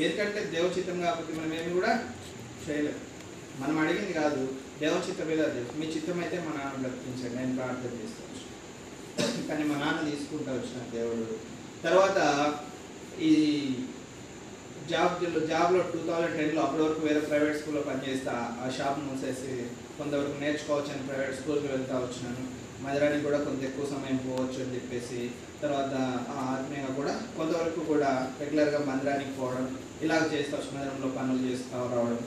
ఎందుకంటే 0.03 0.39
దేవ 0.45 0.65
చిత్తం 0.77 1.01
కాబట్టి 1.01 1.33
మనం 1.33 1.53
ఏమి 1.59 1.73
కూడా 1.73 1.91
చేయలేము 2.65 3.01
మనం 3.59 3.77
అడిగింది 3.79 4.13
కాదు 4.13 4.41
దేవ 4.79 4.95
చిత్తం 5.09 5.27
మీద 5.27 5.41
మీ 5.79 5.85
చిత్తం 5.85 6.19
అయితే 6.19 6.37
మా 6.39 6.53
నాన్న 6.57 6.77
బ్రతికించండి. 6.83 7.35
నేను 7.35 7.55
ప్రార్థన 7.55 7.93
చేస్తాను. 8.01 8.24
కానీ 9.49 9.63
మా 9.69 9.75
నాన్న 9.83 9.99
తీసుకుంటా 10.11 10.51
వచ్చిన 10.55 10.79
దేవుడు. 10.97 11.25
తర్వాత 11.85 12.19
ఈ 13.29 13.33
జాబ్ 14.91 15.13
జాబ్లో 15.51 15.81
టూ 15.93 15.99
థౌజండ్ 16.07 16.37
టెన్లో 16.37 16.61
అప్పటి 16.63 16.83
వరకు 16.83 17.01
వేరే 17.07 17.21
ప్రైవేట్ 17.29 17.57
స్కూల్లో 17.59 17.81
పనిచేస్తా 17.89 18.33
ఆ 18.63 18.65
షాప్ 18.77 18.99
మూసేసి 19.05 19.53
కొంతవరకు 19.97 20.35
నేర్చుకోవచ్చు 20.43 20.91
అని 20.93 21.07
ప్రైవేట్ 21.09 21.37
స్కూల్కి 21.39 21.67
వెళ్తా 21.73 21.95
వచ్చినాను. 22.03 22.43
మధురానికి 22.83 23.23
కూడా 23.27 23.37
కొంత 23.45 23.61
ఎక్కువ 23.67 23.85
సమయం 23.91 24.17
పోవచ్చు 24.25 24.57
అని 24.63 24.75
చెప్పేసి 24.75 25.21
తర్వాత 25.61 25.93
ఆ 26.35 26.39
ఆత్మీయంగా 26.53 26.91
కూడా 26.99 27.13
కొంతవరకు 27.37 27.81
కూడా 27.91 28.11
రెగ్యులర్గా 28.41 28.79
మందిరానికి 28.89 29.33
పోవడం 29.39 29.65
ఇలాగ 30.05 30.23
చేస్తూ 30.33 30.53
వచ్చి 30.57 30.73
మందిరంలో 30.75 31.09
పనులు 31.17 31.41
చేస్తూ 31.47 31.77
రావడం. 31.95 32.19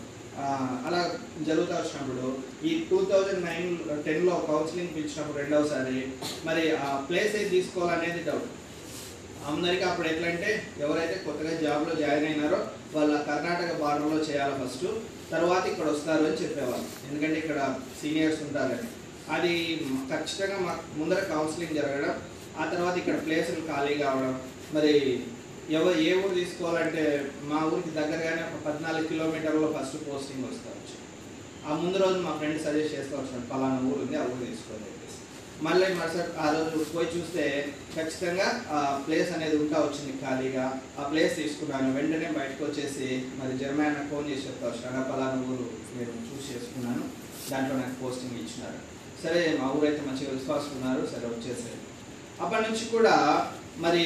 అలా 0.86 1.00
జరుగుతూ 1.46 1.74
వచ్చినప్పుడు 1.76 2.26
ఈ 2.68 2.72
టూ 2.90 2.98
థౌజండ్ 3.04 3.46
నైన్ 3.46 3.70
టెన్లో 4.04 4.34
కౌన్సిలింగ్ 4.48 4.94
పిలిచినప్పుడు 4.94 5.38
రెండవసారి 5.38 5.98
మరి 6.44 6.64
ఆ 6.76 6.90
ప్లేస్ 7.08 7.36
ఏది 7.36 7.50
తీసుకోవాలనేది 7.50 8.22
డౌట్ 8.24 8.48
అందరికీ 9.46 9.84
అప్పుడు 9.84 10.08
ఎట్లా 10.08 10.28
అంటే 10.28 10.50
ఎవరైతే 10.80 11.14
కొత్తగా 11.26 11.52
జాబ్లో 11.60 11.94
జాయిన్ 11.94 12.26
అయినారో 12.26 12.58
వాళ్ళ 12.94 13.12
కర్ణాటక 13.22 13.72
బార్డర్లో 13.82 14.18
చేయాలి 14.18 14.54
ఫస్ట్. 14.62 14.86
తర్వాత 15.30 15.64
ఇక్కడ 15.66 15.86
వస్తారు 15.90 16.24
అని 16.24 16.40
చెప్పేవాళ్ళు. 16.42 16.86
ఎందుకంటే 17.08 17.38
ఇక్కడ 17.38 17.58
సీనియర్స్ 18.02 18.42
ఉంటారని 18.42 18.86
అది 19.30 19.52
ఖచ్చితంగా 20.10 20.58
మాకు 20.58 20.82
ముందర 20.98 21.20
కౌన్సిలింగ్ 21.32 21.74
జరగడం 21.74 22.14
ఆ 22.60 22.64
తర్వాత 22.64 22.94
ఇక్కడ 22.98 23.16
ప్లేసులు 23.24 23.60
ఖాళీ 23.66 23.94
కావడం 23.94 24.34
మరి 24.74 24.94
ఎవరు 25.76 25.98
ఏ 26.00 26.12
ఊరు 26.18 26.34
తీసుకోవాలంటే 26.34 27.02
మా 27.48 27.58
ఊరికి 27.66 27.90
దగ్గరగానే 27.90 28.42
ఒక 28.48 28.58
పద్నాలుగు 28.66 29.08
కిలోమీటర్లో 29.08 29.66
ఫస్ట్ 29.74 29.96
పోస్టింగ్ 30.06 30.46
వస్తారు 30.46 30.76
ఆ 31.66 31.74
ముందు 31.74 31.98
రోజు 31.98 32.18
మా 32.18 32.32
ఫ్రెండ్ 32.38 32.62
సజెస్ట్ 32.62 32.94
చేస్తూ 32.94 33.14
వచ్చాడు 33.16 33.46
పలానా 33.50 33.80
ఊరు 33.88 34.00
ఉంది 34.04 34.16
ఆ 34.16 34.24
ఊరు 34.24 34.46
తీసుకోని 34.46 34.86
చెప్పేసి 34.86 35.16
మళ్ళీ 35.62 35.86
మరుసటి 35.94 36.32
ఆ 36.38 36.46
రోజు 36.50 36.84
పోయి 36.94 37.08
చూస్తే 37.14 37.44
ఖచ్చితంగా 37.94 38.46
ఆ 38.70 38.78
ప్లేస్ 39.06 39.30
అనేది 39.32 39.56
ఉంటా 39.56 39.78
వచ్చింది 39.80 40.12
ఖాళీగా. 40.22 40.64
ఆ 40.98 41.04
ప్లేస్ 41.08 41.34
తీసుకున్నాను 41.36 41.88
వెంటనే 41.94 42.28
బయటకు 42.38 42.62
వచ్చేసి 42.64 43.08
మరి 43.38 43.58
జర్మన్ 43.58 43.98
ఫోన్ 44.10 44.28
చేసి 44.30 44.46
చెప్తా 44.48 44.66
వచ్చాను 44.68 45.02
పలానా 45.10 45.40
ఊరు 45.48 45.66
నేను 45.96 46.14
చూసి 46.28 46.46
చేసుకున్నాను 46.52 47.04
దాంట్లో 47.50 47.76
నాకు 47.76 47.96
పోస్టింగ్ 48.02 48.40
ఇచ్చినారు. 48.40 48.78
సరే 49.22 49.42
మా 49.60 49.68
ఊరైతే 49.76 50.02
మంచిగా 50.08 50.32
విశ్వాసం 50.32 50.72
ఉన్నారు 50.76 51.04
సరే 51.06 51.26
వచ్చేసరి 51.26 51.78
అప్పటి 52.40 52.64
నుంచి 52.68 52.84
కూడా 52.86 53.14
మరి 53.84 54.04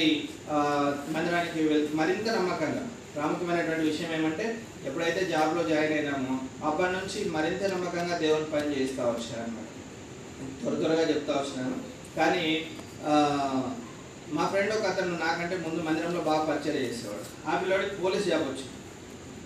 మందిరానికి 1.14 1.60
మరింత 2.00 2.26
నమ్మకంగా. 2.36 2.82
ప్రాముఖ్యమైనటువంటి 3.14 3.84
విషయం 3.90 4.10
ఏమంటే 4.18 4.44
ఎప్పుడైతే 4.88 5.20
జాబ్లో 5.32 5.62
జాయిన్ 5.70 5.94
అయినామో 5.96 6.34
అప్పటి 6.68 6.92
నుంచి 6.92 7.18
మరింత 7.34 7.62
నమ్మకంగా 7.72 8.14
దేవుని 8.22 8.46
పని 8.54 8.76
చేస్తూ 8.76 9.00
వచ్చారనమాట 9.08 9.68
త్వర 10.60 10.74
త్వరగా 10.80 11.04
చెప్తా 11.10 11.32
వచ్చినాను 11.38 11.76
కానీ 12.18 12.44
మా 14.36 14.44
ఫ్రెండ్ 14.52 14.72
ఒక 14.76 14.86
అతను 14.92 15.16
నాకంటే 15.24 15.56
ముందు 15.64 15.80
మందిరంలో 15.86 16.20
బాగా 16.28 16.44
పరిచయం 16.50 16.76
చేసేవాడు. 16.84 17.24
ఆ 17.48 17.54
పిల్లోడికి 17.60 17.94
పోలీస్ 18.02 18.28
జాబ్ 18.30 18.44
వచ్చింది. 18.48 18.74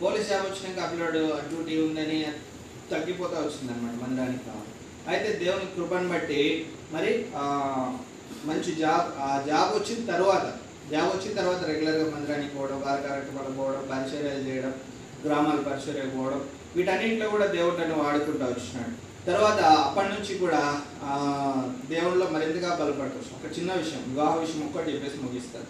పోలీస్ 0.03 0.28
జాబ్ 0.31 0.44
వచ్చినాక 0.48 0.81
ఆ 0.85 0.90
పిల్లోడు 0.90 1.23
డ్యూటీ 1.51 1.77
ఉందని 1.86 2.19
తగ్గిపోతా 2.93 3.36
వచ్చిందనమాట 3.40 3.97
మందిరానికి 4.03 4.51
అయితే 5.12 5.28
దేవుని 5.43 5.66
కృపను 5.77 6.09
బట్టి 6.09 6.40
మరి 6.94 7.11
మంచి 8.45 8.71
జాబ్ 8.75 9.07
ఆ 9.27 9.31
జాబ్ 9.49 9.71
వచ్చిన 9.77 10.01
తర్వాత 10.13 10.47
జాబ్ 10.93 11.11
వచ్చిన 11.15 11.33
తర్వాత 11.35 11.63
రెగ్యులర్గా 11.71 12.05
మందిరానికి 12.11 12.53
పోవడం 12.57 12.79
వారి 12.87 13.01
కార్యక్రమాలు 13.09 13.55
పోవడం 13.61 13.83
పరిచర్యలు 13.91 14.43
చేయడం 14.49 14.75
గ్రామాల 15.25 15.61
పరిచర్యలు 15.69 16.11
పోవడం 16.11 16.41
వీటన్నింటిలో 16.77 17.27
కూడా 17.31 17.47
దేవుడు 17.47 17.77
నన్ను 17.81 17.97
వాడుకుంటూ 18.03 18.45
వచ్చినాడు. 18.45 18.95
తర్వాత 19.27 19.61
అప్పటి 19.87 20.09
నుంచి 20.09 20.33
కూడా 20.39 20.61
దేవుళ్ళలో 21.89 22.27
మరింతగా 22.35 22.71
బలపడుతుంది 22.81 23.33
ఒక 23.39 23.49
చిన్న 23.57 23.71
విషయం 23.75 24.03
వివాహ 24.11 24.35
విషయం 24.37 24.63
ఒక్కటి 24.67 24.93
చెప్పేసి 24.93 25.17
ముగిస్తారు 25.25 25.69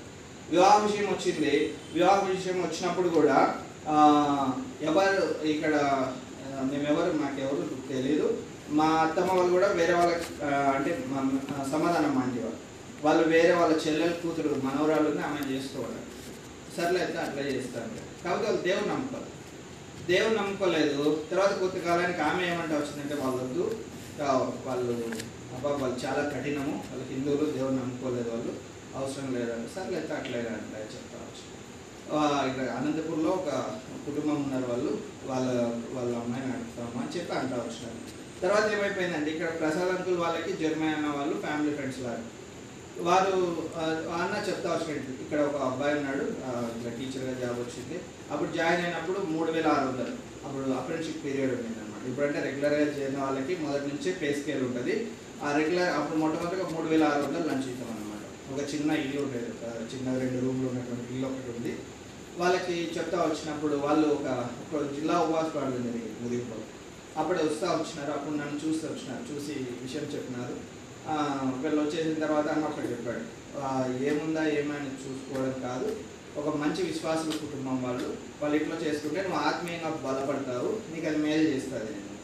వివాహ 0.50 0.74
విషయం 0.86 1.06
వచ్చింది 1.12 1.54
వివాహ 1.94 2.18
విషయం 2.32 2.58
వచ్చినప్పుడు 2.62 3.08
కూడా 3.08 3.38
ఎవరు 4.88 5.24
ఇక్కడ 5.54 5.74
మేమెవరు 6.70 7.12
మాకెవరు 7.22 7.64
తెలియదు. 7.88 8.28
మా 8.70 8.86
అత్తమ్మ 9.02 9.30
వాళ్ళు 9.32 9.52
కూడా 9.52 9.68
వేరే 9.72 9.92
వాళ్ళకి 9.92 10.26
అంటే 10.76 10.90
సమాధానం 11.72 12.12
మాంటి 12.14 12.38
వాళ్ళు 12.38 12.60
వాళ్ళు 13.02 13.24
వేరే 13.28 13.52
వాళ్ళ 13.52 13.72
చెల్లెల 13.84 14.12
కూతురు 14.22 14.60
మనవరాళ్ళని 14.64 15.22
ఆమె 15.22 15.40
చేసుకోవాలి 15.52 16.00
సర్లే 16.76 17.00
అయితే 17.00 17.18
అట్లా 17.18 17.42
చేస్తారు 17.48 17.90
కాబట్టి 18.24 18.46
వాళ్ళు 18.46 18.62
దేవుని 18.62 18.88
నమ్ముకోవాలి 18.88 19.32
దేవుని 20.06 20.36
నమ్ముకోలేదు 20.36 21.02
తర్వాత 21.30 21.52
కొత్త 21.58 21.76
కాలానికి 21.78 22.20
ఆమె 22.20 22.42
ఏమంటా 22.46 22.74
వచ్చిందంటే 22.76 23.14
వాళ్ళొద్దు 23.14 23.64
వాళ్ళు 24.66 24.94
అబ్బా 25.56 25.70
వాళ్ళు 25.80 25.96
చాలా 26.04 26.22
కఠినము. 26.30 26.72
వాళ్ళు 26.88 27.04
హిందువులు 27.10 27.44
దేవుని 27.52 27.78
నమ్ముకోలేదు 27.80 28.30
వాళ్ళు. 28.30 28.52
అవసరం 28.96 29.28
లేదంటే. 29.34 29.68
సర్లే 29.74 29.96
అయితే 29.96 30.14
అట్లే 30.14 30.38
అంటే 30.54 30.80
చెప్తా 30.94 31.18
ఇక్కడ 32.48 32.66
అనంతపూర్లో 32.70 33.30
ఒక 33.30 33.50
కుటుంబం 34.06 34.36
ఉన్నారు 34.42 34.66
వాళ్ళు. 34.70 34.90
వాళ్ళ 35.26 35.46
వాళ్ళ 35.94 36.10
అమ్మాయిని 36.16 36.52
అడుగుతాము 36.52 36.98
అని 37.02 37.14
చెప్పి 37.16 37.32
అంటా 37.32 37.56
వచ్చినారు. 37.56 38.00
తర్వాత 38.42 38.66
ఏమైపోయిందండి? 38.72 39.30
ఇక్కడ 39.34 39.50
ప్రసాద్ 39.60 39.92
అంకుల్ 39.94 40.18
వాళ్ళకి 40.22 40.50
జర్మనీ 40.62 40.92
అన్న 40.96 41.08
వాళ్ళు 41.16 41.34
ఫ్యామిలీ 41.44 41.72
ఫ్రెండ్స్ 41.76 42.00
వారు 42.06 42.24
వారు 43.06 43.32
ఆ, 43.78 43.82
అన్న 44.18 44.34
చెప్తా 44.48 44.68
వచ్చినట్టు 44.72 45.12
ఇక్కడ 45.24 45.40
ఒక 45.48 45.56
అబ్బాయి 45.66 45.96
ఉన్నాడు 45.98 46.24
ఇట్లా 46.70 46.90
టీచర్గా 46.98 47.34
జాబ్ 47.42 47.58
వచ్చింది. 47.62 47.96
అప్పుడు 48.30 48.50
జాయిన్ 48.56 48.82
అయినప్పుడు 48.84 49.18
మూడు 49.32 49.50
వేల 49.52 49.66
ఆరు 49.74 49.86
వందలు. 49.88 50.14
అప్పుడు 50.44 50.64
అప్రెంటిషిప్ 50.78 51.20
పీరియడ్ 51.24 51.52
ఉండేది 51.56 51.78
అనమాట 51.80 52.02
ఇప్పుడంటే 52.10 52.40
రెగ్యులర్గా 52.46 52.86
చేరిన 52.96 53.18
వాళ్ళకి 53.24 53.54
మొదటి 53.64 53.86
నుంచే 53.90 54.10
పే 54.20 54.28
స్కేల్ 54.38 54.62
ఉంటుంది. 54.68 54.94
ఆ 55.42 55.50
రెగ్యులర్ 55.58 55.92
అప్పుడు 55.98 56.18
మొట్టమొదటిగా 56.22 56.66
మూడు 56.74 56.88
వేల 56.88 57.04
ఆరు 57.10 57.22
వందలు 57.26 57.46
లంచ్ 57.50 57.68
ఇస్తాం 57.72 57.90
అనమాట 57.94 58.22
ఒక 58.52 58.60
చిన్న 58.72 58.90
ఇల్లు 59.04 59.20
ఉండేది 59.26 59.50
చిన్న 59.92 60.16
రెండు 60.22 60.40
రూమ్లు 60.44 60.66
ఉన్నటువంటి 60.70 61.06
ఇల్లు 61.14 61.28
ఒకటి 61.30 61.50
ఉంది. 61.56 61.72
వాళ్ళకి 62.38 62.76
చెప్తా 62.96 63.18
వచ్చినప్పుడు 63.24 63.76
వాళ్ళు 63.84 64.08
ఒక 64.16 64.26
జిల్లా 64.96 65.14
ఉపవాస 65.24 65.48
ప్రార్థన 65.54 65.84
జరిగింది 65.88 66.40
అప్పుడే 67.20 67.42
వస్తా 67.46 67.66
వచ్చినారు 67.72 68.12
అప్పుడు 68.16 68.34
నన్ను 68.40 68.58
చూస్తూ 68.64 68.86
వచ్చినారు 68.90 69.22
చూసి 69.30 69.54
విషయం 69.84 70.06
చెప్పినారు. 70.14 70.56
వీళ్ళు 71.62 71.80
వచ్చేసిన 71.82 72.16
తర్వాత 72.24 72.46
అన్న 72.54 72.70
ఒకటి 72.70 72.92
చెప్పాడు 72.92 73.24
ఏముందా 74.10 74.42
ఏమని 74.58 74.90
చూసుకోవడం 75.04 75.54
కాదు. 75.66 75.88
ఒక 76.40 76.48
మంచి 76.62 76.80
విశ్వాసుల 76.88 77.34
కుటుంబం 77.44 77.76
వాళ్ళు 77.84 78.08
వాళ్ళు 78.40 78.56
ఇట్లా 78.58 78.76
చేసుకుంటే 78.84 79.20
నువ్వు 79.26 79.40
ఆత్మీయంగా 79.48 79.90
బలపడతావు 80.06 80.70
నీకు 80.92 81.06
అది 81.10 81.20
మేలు 81.24 81.46
చేస్తుంది. 81.52 81.92
నేను 81.94 82.16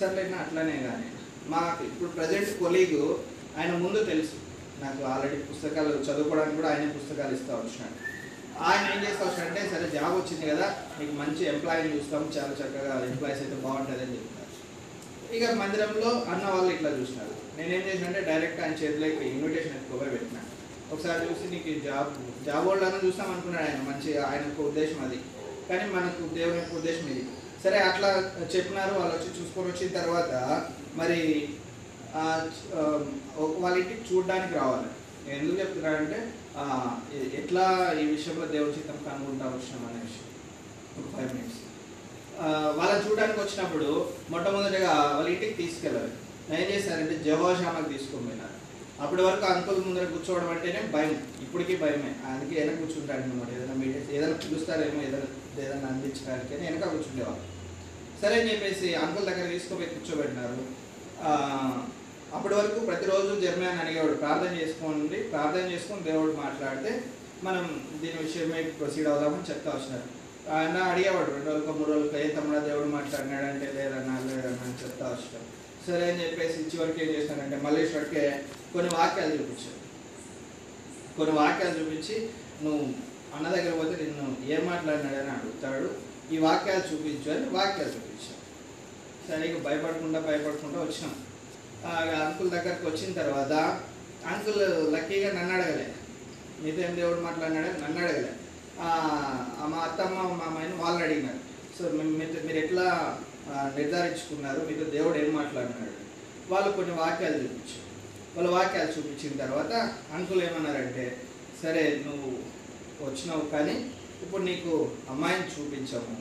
సర్లేనా 0.00 0.38
అట్లానే 0.44 0.76
కానీ 0.86 1.08
మాకు 1.54 1.80
ఇప్పుడు 1.90 2.10
ప్రజెంట్ 2.18 2.50
కొలీగు 2.62 3.04
ఆయన 3.58 3.70
ముందు 3.84 3.98
తెలుసు. 4.10 4.36
నాకు 4.82 5.00
ఆల్రెడీ 5.12 5.38
పుస్తకాలు 5.50 5.92
చదువుకోవడానికి 6.08 6.58
కూడా 6.58 6.68
ఆయన 6.72 6.90
పుస్తకాలు 6.98 7.32
ఇస్తూ 7.38 7.52
వచ్చినాడు. 7.54 7.96
ఆయన 8.66 8.84
ఏం 8.92 9.00
చేస్తా 9.04 9.22
వచ్చాడంటే 9.26 9.62
సరే 9.72 9.86
జాబ్ 9.94 10.14
వచ్చింది 10.18 10.44
కదా 10.50 10.66
మీకు 10.98 11.12
మంచి 11.20 11.42
ఎంప్లాయీని 11.52 11.94
చూస్తాం 11.96 12.22
చాలా 12.36 12.54
చక్కగా 12.60 12.94
ఎంప్లాయీస్ 13.10 13.42
అయితే 13.44 13.56
బాగుంటుంది 13.64 14.02
అని 14.04 14.16
చెప్తారు 14.18 14.36
ఇక 15.36 15.50
మందిరంలో 15.60 16.10
అన్న 16.32 16.44
వాళ్ళు 16.54 16.70
ఇట్లా 16.76 16.90
చూసినారు 16.98 17.34
నేనేం 17.58 17.82
చేసినంటే 17.88 18.20
డైరెక్ట్ 18.30 18.60
ఆయన 18.64 18.76
చేతిలో 18.82 19.06
ఇన్విటేషన్ 19.30 19.78
ఎక్కువగా 19.80 20.08
పెట్టినా. 20.14 20.40
ఒకసారి 20.92 21.26
చూసి 21.28 21.46
నీకు 21.52 21.72
జాబ్ 21.86 22.12
జాబ్ 22.46 22.66
వాళ్ళని 22.68 23.00
చూస్తాం 23.06 23.30
అనుకున్నాడు 23.32 23.64
ఆయన 23.68 23.80
మంచి 23.88 24.10
ఆయనకు 24.28 24.60
ఉద్దేశం 24.70 25.00
అది. 25.06 25.18
కానీ 25.68 25.86
మనకు 25.96 26.22
దేవుని 26.36 26.58
యొక్క 26.60 26.74
ఉద్దేశం 26.80 27.06
ఇది. 27.14 27.24
సరే 27.64 27.78
అట్లా 27.88 28.10
చెప్పినారు 28.54 28.92
వాళ్ళు 29.00 29.14
వచ్చి 29.16 29.30
చూసుకొని 29.38 29.70
వచ్చిన 29.70 29.88
తర్వాత 30.00 30.32
మరి 31.00 31.18
వాళ్ళ 33.62 33.74
ఇంటికి 33.82 34.02
చూడడానికి 34.10 34.54
రావాలి. 34.60 34.88
నేను 35.24 35.36
ఎందుకు 35.40 35.60
చెప్తున్నారంటే 35.62 36.18
ఎట్లా 37.40 37.64
ఈ 38.00 38.04
విషయంలో 38.14 38.46
దేవుని 38.54 38.76
చిత్తం 38.76 38.98
కనుగొంటా 39.06 39.46
వచ్చినాం 39.54 39.82
అనే 39.88 40.00
విషయం? 40.06 40.26
ఒక 40.98 41.08
ఫైవ్ 41.14 41.32
మినిట్స్ 41.36 41.60
వాళ్ళని 42.78 43.04
చూడడానికి 43.04 43.40
వచ్చినప్పుడు 43.42 43.88
మొట్టమొదటిగా 44.32 44.92
వాళ్ళ 45.16 45.28
ఇంటికి 45.34 45.54
తీసుకెళ్ళాలి. 45.60 46.12
నేను 46.48 46.60
ఏం 46.64 46.68
చేశానంటే 46.74 47.16
జవాషామకి 47.28 47.92
తీసుకొని 47.94 48.26
పోయినారు 48.28 48.54
అప్పటి 49.04 49.22
వరకు 49.26 49.44
అంకుల్ 49.52 49.80
ముందర 49.86 50.04
కూర్చోవడం 50.12 50.48
అంటేనే 50.54 50.80
భయం. 50.94 51.16
ఇప్పటికీ 51.44 51.74
భయమే. 51.82 52.12
అందుకే 52.30 52.54
వెనక 52.60 52.76
కూర్చుంటాడు 52.82 53.22
అనమాట 53.26 53.50
ఏదైనా 53.56 53.74
మీడియా 53.82 54.00
ఏదైనా 54.16 54.36
పిలుస్తారేమో 54.44 55.00
ఏదైనా 55.08 55.28
ఏదైనా 55.64 55.88
అందించడానికి 55.92 56.52
అని 56.56 56.66
వెనక 56.68 56.88
కూర్చుండేవాళ్ళు. 56.94 57.44
సరే 58.22 58.34
అని 58.40 58.50
చెప్పేసి 58.52 58.88
అంకుల్ 59.04 59.28
దగ్గర 59.30 59.46
తీసుకుపోయి 59.54 59.92
కూర్చోబెట్టినారు. 59.94 60.58
అప్పటి 62.36 62.54
వరకు 62.58 62.78
ప్రతిరోజు 62.88 63.32
జర్మన్ 63.44 63.80
అడిగేవాడు 63.82 64.16
ప్రార్థన 64.22 64.52
చేసుకోండి 64.60 65.18
ప్రార్థన 65.32 65.64
చేసుకొని 65.72 66.02
దేవుడు 66.08 66.32
మాట్లాడితే 66.44 66.90
మనం 67.46 67.64
దీని 68.00 68.18
విషయమై 68.24 68.62
ప్రొసీడ్ 68.78 69.08
అవుదామని 69.10 69.48
చెప్తా 69.50 69.70
వచ్చినారు. 69.74 70.06
ఆయన 70.56 70.76
అడిగేవాడు 70.90 71.30
రెండు 71.34 71.48
రోజులకు 71.50 71.72
మూడు 71.78 71.90
రోజులకు 71.92 72.16
ఏ 72.22 72.26
తమ్ముడా 72.36 72.60
దేవుడు 72.68 72.88
మాట్లాడినాడు 72.96 73.46
అంటే 73.52 73.66
లేదన్నా 73.76 74.14
లేదన్నా 74.28 74.64
అని 74.66 74.78
చెప్తా 74.82 75.04
వచ్చినారు. 75.12 75.46
సరే 75.86 76.04
అని 76.10 76.22
చెప్పేసి 76.24 76.58
చివరికి 76.72 77.00
ఏం 77.04 77.10
చేశారంటే 77.16 77.58
మల్లేశ్వరికి 77.66 78.22
కొన్ని 78.74 78.90
వాక్యాలు 78.96 79.36
చూపించారు. 79.38 79.78
కొన్ని 81.18 81.34
వాక్యాలు 81.40 81.74
చూపించి 81.80 82.16
నువ్వు 82.64 82.82
అన్న 83.36 83.46
దగ్గర 83.56 83.72
పోతే 83.80 83.94
నిన్ను 84.02 84.26
ఏం 84.54 84.62
మాట్లాడినాడని 84.72 85.32
అడుగుతాడు 85.36 85.88
ఈ 86.34 86.38
వాక్యాలు 86.46 86.84
చూపించు 86.90 87.30
అని 87.36 87.48
వాక్యాలు 87.56 87.92
చూపించాడు 87.96 88.42
సరే 89.28 89.42
ఇక 89.50 89.58
భయపడకుండా 89.68 90.20
భయపడకుండా 90.28 90.78
వచ్చినాం. 90.84 91.16
అంకుల్ 91.86 92.50
దగ్గరకు 92.50 92.86
వచ్చిన 92.86 93.12
తర్వాత 93.12 93.52
అంకుల్ 94.26 94.92
లక్కీగా 94.92 95.32
నన్ను 95.32 95.54
అడగలే. 95.54 95.94
మీతో 96.62 96.82
ఏం 96.82 96.96
దేవుడు 96.96 97.20
మాట్లాడినాడు 97.20 97.66
నన్ను 97.66 97.98
అడగలే. 98.04 98.32
మా 99.70 99.78
అత్తమ్మ 99.78 100.22
మా 100.22 100.22
మామయ్యని 100.22 100.76
వాళ్ళని 100.76 101.04
అడిగినారు. 101.04 101.38
సో 101.78 101.88
మీతో 102.02 102.46
మీరు 102.46 102.56
ఎట్లా 102.56 103.18
నిర్ధారించుకున్నారు? 103.76 104.66
మీతో 104.66 104.84
దేవుడు 104.84 105.18
ఏం 105.18 105.36
మాట్లాడినాడు? 105.36 105.92
వాళ్ళు 106.52 106.72
కొన్ని 106.72 106.94
వాక్యాలు 106.94 107.34
చూపించారు. 107.34 107.86
వాళ్ళ 108.36 108.50
వాక్యాలు 108.50 108.88
చూపించిన 108.88 109.46
తర్వాత 109.46 109.72
అంకుల్ 110.12 110.42
ఏమన్నారంటే 110.42 111.22
సరే 111.62 112.04
నువ్వు 112.06 112.30
వచ్చినావు 113.06 113.40
కానీ 113.40 113.90
ఇప్పుడు 114.22 114.42
నీకు 114.42 114.90
అమ్మాయిని 115.10 115.46
చూపించాము. 115.46 116.16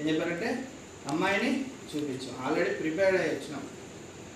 ఏం 0.00 0.08
చెప్పారంటే? 0.08 0.64
అమ్మాయిని 1.08 1.60
చూపించాం. 1.62 2.46
ఆల్రెడీ 2.46 2.70
ప్రిపేర్డ్ 2.70 3.20
అయ్యి 3.20 3.34
వచ్చినాం. 3.34 3.62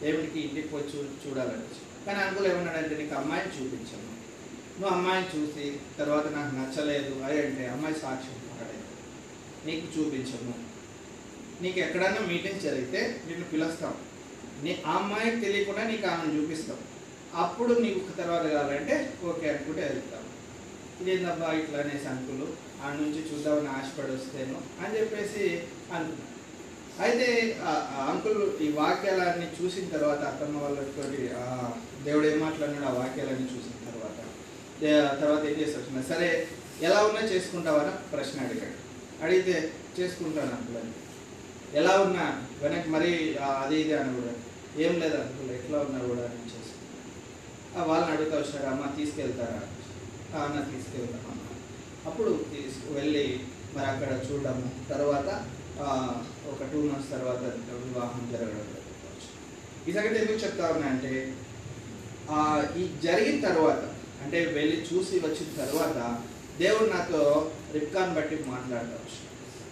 దేవుడికి 0.03 0.39
ఇంటికి 0.41 0.69
పోయి 0.69 0.85
చూ 0.91 0.99
చూడాలని 1.23 1.67
కానీ 2.07 2.19
అంకుల్ 2.27 2.47
ఏమన్నాడంటే 2.51 2.95
నీకు 3.01 3.15
అమ్మాయిని 3.15 3.51
చూపించాను. 3.57 4.09
నువ్వు 4.79 4.93
అమ్మాయిని 4.97 5.29
చూసి 5.33 5.65
తర్వాత 5.99 6.27
నాకు 6.37 6.53
నచ్చలేదు. 6.59 7.13
అది 7.25 7.39
అంటే 7.47 7.65
అమ్మాయి 7.69 7.97
సాక్ష్యం 8.05 8.39
మాట్లాడేది 8.47 8.87
నీకు 9.67 9.87
చూపించము 9.95 10.55
నీకు 11.63 11.79
ఎక్కడైనా 11.79 12.21
మీటింగ్ 12.31 12.65
జరిగితే 12.67 13.01
నిన్ను 13.29 13.47
పిలుస్తాం. 13.53 13.95
నీ 14.65 14.73
ఆ 14.87 14.95
అమ్మాయికి 15.01 15.39
తెలియకుండా 15.45 15.83
నీకు 15.85 16.07
ఆమెను 16.07 16.35
చూపిస్తాం. 16.39 16.79
అప్పుడు 17.43 17.73
నీకు 17.85 18.01
తర్వాత 18.21 18.45
కావాలంటే 18.55 18.95
ఓకే 19.25 19.47
అనుకుంటే 19.51 19.83
వెళ్తాం. 19.91 20.25
ఇదేందబ్బా 21.01 21.51
ఇట్లా 21.53 21.79
అనేసి 21.83 22.09
అంకులు 22.09 22.47
ఆ 22.85 22.89
నుంచి 22.93 23.21
చూద్దామని 23.29 23.71
ఆశపడి 23.77 24.13
వస్తేను 24.13 24.59
అని 24.83 24.97
చెప్పేసి 24.99 25.45
అనుకున్నాను 25.95 26.30
అయితే 27.01 27.27
ఆ 27.65 27.73
అంకుల్ 28.05 28.41
ఈ 28.61 28.69
వాక్యాలన్నీ 28.73 29.47
చూసిన 29.57 29.85
తర్వాత 29.93 30.23
అత్తమ్మ 30.25 30.57
వాళ్ళతో 30.63 31.05
దేవుడు 32.05 32.27
ఏం 32.27 32.39
మాట్లాడినాడు 32.41 32.87
ఆ 32.87 32.95
వాక్యాలన్నీ 32.99 33.47
చూసిన 33.53 33.75
తర్వాత 33.87 34.19
తర్వాత 35.21 35.43
ఏం 35.45 35.57
చేస్తారు 35.61 35.85
వచ్చిన 35.85 36.03
సరే 36.11 36.29
ఎలా 36.83 36.99
ఉన్నా 37.05 37.21
చేసుకుంటావని 37.33 37.93
ప్రశ్న 38.13 38.45
అడిగాడు. 38.45 38.77
అడిగితే 39.23 39.55
చేసుకుంటాను 39.99 40.53
అంకుల్ 40.53 40.77
అని. 40.77 40.93
ఎలా 41.75 42.01
ఉన్నా? 42.01 42.25
వెనక్కి 42.63 42.89
మరీ 42.91 43.11
అది 43.57 43.77
ఇది 43.81 43.93
అని 43.95 44.13
కూడా. 44.15 44.33
ఏం 44.79 44.93
లేదు 44.99 45.17
అంకుల్ 45.17 45.51
ఎట్లా 45.51 45.79
ఉన్నా 45.79 45.99
కూడా 46.07 46.25
అని 46.25 46.47
చేసి 46.47 46.75
ఆ, 47.77 47.83
వాళ్ళని 47.83 48.13
అడుగుతా 48.13 48.37
వచ్చాడు 48.37 48.67
అమ్మ 48.67 48.87
తీసుకెళ్తారా? 48.97 49.61
అన్న 50.41 50.61
తీసుకెళ్తాం 50.71 51.37
అప్పుడు 52.07 52.31
తీసుకు 52.53 52.89
వెళ్ళి 52.95 53.25
మరి 53.75 53.87
అక్కడ 53.87 54.11
చూడము. 54.27 54.67
తర్వాత 54.89 55.29
ఒక 56.51 56.61
టూ 56.73 56.81
మంత్స్ 56.89 57.11
తర్వాత 57.15 57.43
వివాహం 57.85 58.25
జరగడం 58.33 58.67
జరుగుతుంది. 58.73 59.29
ఈ 59.89 59.93
సంగతి 59.97 60.19
ఎందుకు 60.23 60.41
చెప్తా 60.45 60.65
ఉన్నా 60.75 60.89
అంటే 60.95 61.13
ఈ 62.81 62.83
జరిగిన 63.05 63.39
తర్వాత 63.47 63.83
అంటే 64.25 64.39
వెళ్ళి 64.57 64.77
చూసి 64.89 65.15
వచ్చిన 65.27 65.49
తర్వాత 65.61 65.99
దేవుడు 66.63 66.87
నాతో 66.93 67.23
రిప్కాన్ 67.77 68.15
బట్టి 68.17 68.37
మాట్లాడవచ్చు. 68.55 69.19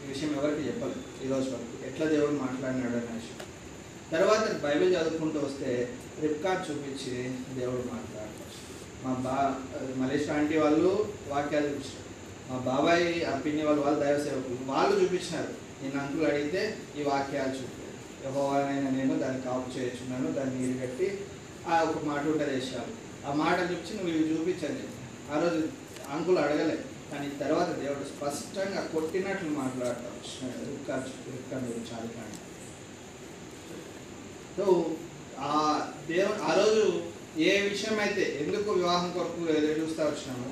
ఈ 0.02 0.06
విషయం 0.12 0.30
ఎవరికి 0.38 0.62
చెప్పలేదు 0.68 1.02
ఈరోజు 1.24 1.48
వరకు 1.54 1.76
ఎట్లా 1.88 2.06
దేవుడు 2.14 2.36
మాట్లాడినాడు 2.44 2.96
అనే 3.00 3.12
విషయం. 3.20 3.38
తర్వాత 4.14 4.44
బైబిల్ 4.66 4.94
చదువుకుంటూ 4.96 5.38
వస్తే 5.46 5.70
రిప్కాన్ 6.24 6.66
చూపించి 6.68 7.14
దేవుడు 7.60 7.82
మాట్లాడవచ్చు. 7.94 8.60
మా 9.04 9.12
బా 9.26 9.36
మలేష్ 10.02 10.30
ఆంటీ 10.36 10.56
వాళ్ళు 10.64 10.90
వాక్యాలు 11.32 11.68
చూపించారు 11.72 12.06
మా 12.48 12.56
బాబాయ్ 12.70 13.08
అప్పిని 13.32 13.62
వాళ్ళు 13.66 13.82
వాళ్ళు 13.86 14.00
దైవ 14.04 14.16
సేవకులు 14.26 14.58
వాళ్ళు 14.72 14.94
చూపించినారు. 15.00 15.52
నేను 15.80 15.98
అంకులు 16.00 16.24
అడిగితే 16.24 16.62
ఈ 16.98 17.02
వాక్యాలు 17.02 17.52
చూపు 17.56 17.82
యహోవానైనా 18.24 18.90
నేను 18.90 19.14
దాన్ని 19.18 19.40
కాపు 19.42 19.68
చేస్తున్నాను 19.76 20.28
దాన్ని 20.32 20.54
నీరు 20.58 20.78
కట్టి 20.80 21.08
ఆ 21.66 21.76
ఒక 21.82 21.98
మాట 22.04 22.22
ఉంటుంది 22.26 22.52
వేసాను 22.52 22.92
ఆ 23.26 23.32
మాట 23.34 23.58
చూపించి 23.70 23.92
నువ్వు 23.96 24.10
ఇవి 24.12 24.28
చూపించండి. 24.30 24.84
ఆ 25.32 25.38
రోజు 25.40 25.60
అంకులు 26.10 26.38
అడగలే 26.40 26.76
కానీ 27.10 27.26
తర్వాత 27.40 27.70
దేవుడు 27.80 28.04
స్పష్టంగా 28.04 28.80
కొట్టినట్లు 28.92 29.50
మాట్లాడతాం 29.58 30.14
రిక్కా 31.28 31.58
గురించి 31.66 31.92
అది 31.94 32.08
కానీ 32.08 32.36
సో 34.56 34.64
ఆ 35.48 35.54
దేవు 36.08 36.32
ఆ 36.42 36.52
రోజు 36.54 36.84
ఏ 37.40 37.52
విషయం 37.68 37.96
అయితే 37.98 38.24
ఎందుకు 38.42 38.68
వివాహం 38.72 39.08
కొరకు 39.12 39.42
ఎదురు 39.50 39.76
చూస్తా 39.80 40.04
వచ్చినాము 40.04 40.48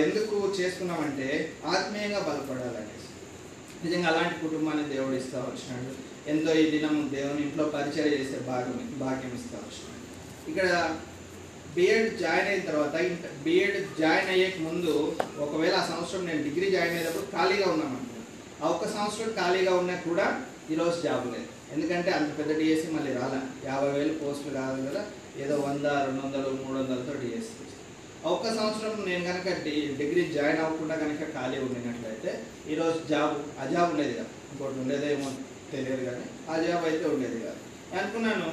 ఎందుకు 0.00 0.36
చేసుకున్నామంటే 0.58 1.28
ఆత్మీయంగా 1.66 2.20
బలపడాలని. 2.20 2.93
నిజంగా 3.84 4.08
అలాంటి 4.08 4.40
కుటుంబాన్ని 4.40 4.84
దేవుడు 4.94 5.16
ఇస్తా 5.16 5.38
వచ్చినాడు. 5.38 5.90
ఎంతో 6.30 6.52
ఈ 6.54 6.70
దినం 6.70 7.10
దేవుని 7.14 7.42
ఇంట్లో 7.42 7.64
పరిచయం 7.64 8.12
చేసే 8.12 8.38
భాగం 8.46 8.76
భాగ్యం 8.98 9.32
ఇస్తా 9.34 9.58
వచ్చినాడు. 9.58 10.00
ఇక్కడ 10.50 10.96
బిఎడ్ 11.74 12.18
జాయిన్ 12.18 12.48
అయిన 12.48 12.62
తర్వాత 12.62 12.94
బిఎడ్ 13.44 14.00
జాయిన్ 14.00 14.30
అయ్యేకి 14.30 14.58
ముందు 14.62 15.16
ఒకవేళ 15.38 15.74
ఆ 15.74 15.86
సంవత్సరం 15.86 16.26
నేను 16.26 16.42
డిగ్రీ 16.42 16.70
జాయిన్ 16.70 16.96
అయ్యేటప్పుడు 16.96 17.26
ఖాళీగా 17.36 17.70
ఉన్నామనుకో 17.70 18.20
ఆ 18.64 18.68
ఒక్క 18.68 18.88
సంవత్సరం 18.88 19.32
ఖాళీగా 19.32 19.74
ఉన్నా 19.74 19.94
కూడా 19.94 20.26
ఈరోజు 20.70 21.02
జాబ్ 21.02 21.26
లేదు. 21.32 21.48
ఎందుకంటే 21.72 22.10
అంత 22.10 22.38
పెద్ద 22.38 22.58
డిఎస్సి 22.58 22.88
మళ్ళీ 22.92 23.12
రాలే. 23.12 23.40
యాభై 23.68 23.88
వేలు 23.88 24.12
పోస్టులు 24.18 24.54
కాదు 24.54 24.90
కదా. 24.90 25.02
ఏదో 25.38 25.54
వంద 25.56 25.86
రెండు 25.86 26.20
వందలు 26.26 26.50
మూడు 26.64 26.78
వందలతో 26.78 27.12
డిఎస్సి 27.12 27.54
ఒక్క 28.24 28.44
సంవత్సరం 28.54 28.92
నేను 29.08 29.24
కనుక 29.24 29.48
డిగ్రీ 29.98 30.22
జాయిన్ 30.34 30.60
అవ్వకుండా 30.60 30.94
కనుక 30.94 31.24
ఖాళీ 31.34 31.58
ఉండినట్లయితే 31.58 32.30
ఈరోజు 32.68 32.98
జాబ్ 33.08 33.34
ఆ 33.60 33.64
జాబ్ 33.66 33.90
ఉండేది 33.90 34.14
కదా. 34.14 34.30
ఇంకోటి 34.52 34.78
ఉండేదేమో 34.80 35.28
తెలియదు 35.72 36.04
కానీ 36.04 36.24
ఆ 36.50 36.56
జాబ్ 36.62 36.84
అయితే 36.84 37.04
ఉండేది 37.08 37.38
కాదు. 37.40 37.60
అనుకున్నాను 37.96 38.48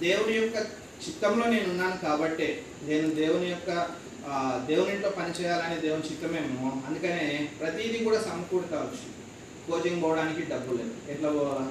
దేవుని 0.00 0.34
యొక్క 0.36 0.56
చిత్తంలో 1.04 1.44
నేను 1.46 1.70
ఉన్నాను 1.70 1.96
కాబట్టే 2.02 2.48
నేను 2.88 3.08
దేవుని 3.14 3.48
యొక్క 3.50 3.70
దేవునింట్లో 4.26 4.34
దేవుని 4.66 4.92
ఇంట్లో 4.92 5.10
పని 5.10 5.32
చేయాలనే 5.38 5.76
దేవుని 5.76 6.08
చిత్తమేమో 6.08 6.68
అందుకనే 6.86 7.24
ప్రతిదీ 7.60 7.98
కూడా 8.04 8.18
సమకూరుతా 8.20 8.76
వచ్చింది. 8.78 9.16
కోచింగ్ 9.66 10.02
పోవడానికి 10.02 10.42
డబ్బు 10.42 10.76
లేదు. 10.76 10.94
ఎట్లా 11.08 11.28
పోవాలా? 11.30 11.64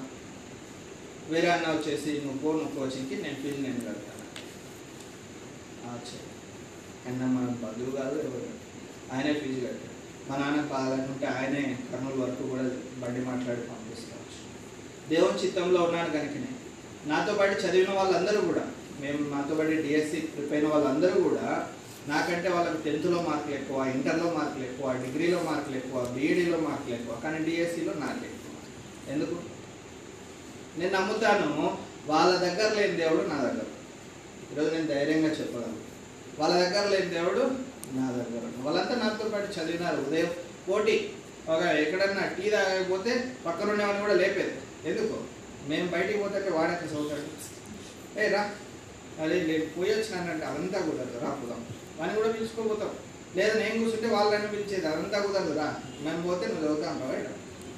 వేరే 1.30 1.48
అన్న 1.48 1.68
వచ్చేసి 1.70 2.12
నువ్వు 2.24 2.40
పో 2.44 2.52
నువ్వు 2.52 2.74
కోచింగ్కి 2.80 3.16
నేను 3.22 3.36
ఫీజు 3.36 3.62
నేను 3.62 3.82
కడతాను. 3.82 4.26
ఆయన 7.08 7.24
అన్న 7.24 7.38
మన 7.38 7.56
బంధువు 7.64 7.92
కాదు 7.96 8.18
ఆయనే 9.14 9.34
ఫీజు 9.34 9.60
కట్టాడు. 9.60 9.96
మా 10.30 10.36
నాన్న 10.38 10.60
కావాలనుకుంటే 10.70 11.28
ఆయనే 11.28 11.62
కర్నూలు 11.92 12.22
వరకు 12.22 12.44
కూడా 12.50 12.64
బండి 13.02 13.22
మాట్లాడి 13.26 13.62
పంపిస్తావచ్చు 13.62 14.40
దేవుని 15.10 15.40
చిత్తంలో 15.44 15.84
ఉన్నాను 15.84 16.10
కనుకనే. 16.10 16.52
నాతో 17.08 17.34
పాటు 17.34 17.56
చదివిన 17.62 17.92
వాళ్ళందరూ 17.94 18.42
కూడా 18.42 18.66
మేము 19.00 19.36
నాతో 19.36 19.56
పాటు 19.56 19.70
డిఎస్సి 19.70 20.20
ప్రిపేర్ 20.34 20.66
అయిన 20.66 20.74
వాళ్ళందరూ 20.74 21.22
కూడా 21.24 21.48
నాకంటే 22.08 22.50
వాళ్ళకి 22.50 22.84
టెన్త్లో 22.84 23.22
మార్కులు 23.22 23.56
ఎక్కువ 23.56 23.78
ఇంటర్లో 23.96 24.34
మార్కులు 24.34 24.64
ఎక్కువ 24.64 24.94
డిగ్రీలో 24.94 25.40
మార్కులు 25.44 25.76
ఎక్కువ 25.76 26.06
బీఈడీలో 26.06 26.58
మార్కులు 26.58 26.96
ఎక్కువ 26.96 27.16
కానీ 27.24 27.46
డిఎస్సిలో 27.46 27.94
నాకు 27.94 28.24
ఎక్కువ. 28.32 28.54
ఎందుకు? 29.14 29.36
నేను 30.78 30.94
నమ్ముతాను 31.00 31.78
వాళ్ళ 32.08 32.32
దగ్గర 32.38 32.74
లేని 32.74 32.96
దేవుడు 32.96 33.28
నా 33.28 33.38
దగ్గర. 33.38 33.68
ఈరోజు 34.52 34.70
నేను 34.76 34.88
ధైర్యంగా 34.88 35.30
చెప్పగలను. 35.30 35.81
వాళ్ళ 36.40 36.54
దగ్గర 36.56 36.88
లేని 36.88 37.10
దేవుడు 37.10 37.44
నా 37.94 38.12
దగ్గర 38.12 38.44
వాళ్ళంతా 38.58 38.96
నాతో 38.96 39.30
పాటు 39.30 39.60
చదివినారు. 39.60 40.02
ఉదయం 40.02 40.32
పోటీ. 40.70 41.10
ఒక 41.50 41.62
ఎక్కడన్నా 41.62 42.24
టీ 42.28 42.50
తాగకపోతే 42.50 43.36
పక్కన 43.46 43.72
ఉండేవాడిని 43.72 44.04
కూడా 44.04 44.14
లేపేది. 44.14 44.54
ఎందుకు? 44.90 45.18
మేము 45.68 45.88
బయటికి 45.92 46.20
పోతే 46.20 46.50
వాడక 46.50 46.84
చదువుతాడు? 46.84 47.28
ఏ 48.20 48.28
రా. 48.28 48.50
అదే 49.24 49.42
నేను 49.42 49.66
పోయి 49.66 49.92
వచ్చినానంటే 49.92 50.46
అదంతా 50.46 50.80
కుదరదు 50.80 51.20
రా 51.24 51.30
పోదాం. 51.30 51.66
వాడిని 52.00 52.22
కూడా 52.22 52.32
పిలుచుకోపోతాం 52.32 52.92
లేదా 53.36 53.54
నేను 53.54 53.84
కూర్చుంటే 53.84 54.08
వాళ్ళని 54.16 54.48
పిలిచేది 54.48 54.88
అదంతా 54.88 55.20
కుదరదు 55.20 55.54
రా. 55.60 55.76
మేము 56.02 56.22
పోతే 56.24 56.48
నువ్వు 56.48 56.66
చదువుతాం 56.66 57.00
బయట 57.00 57.28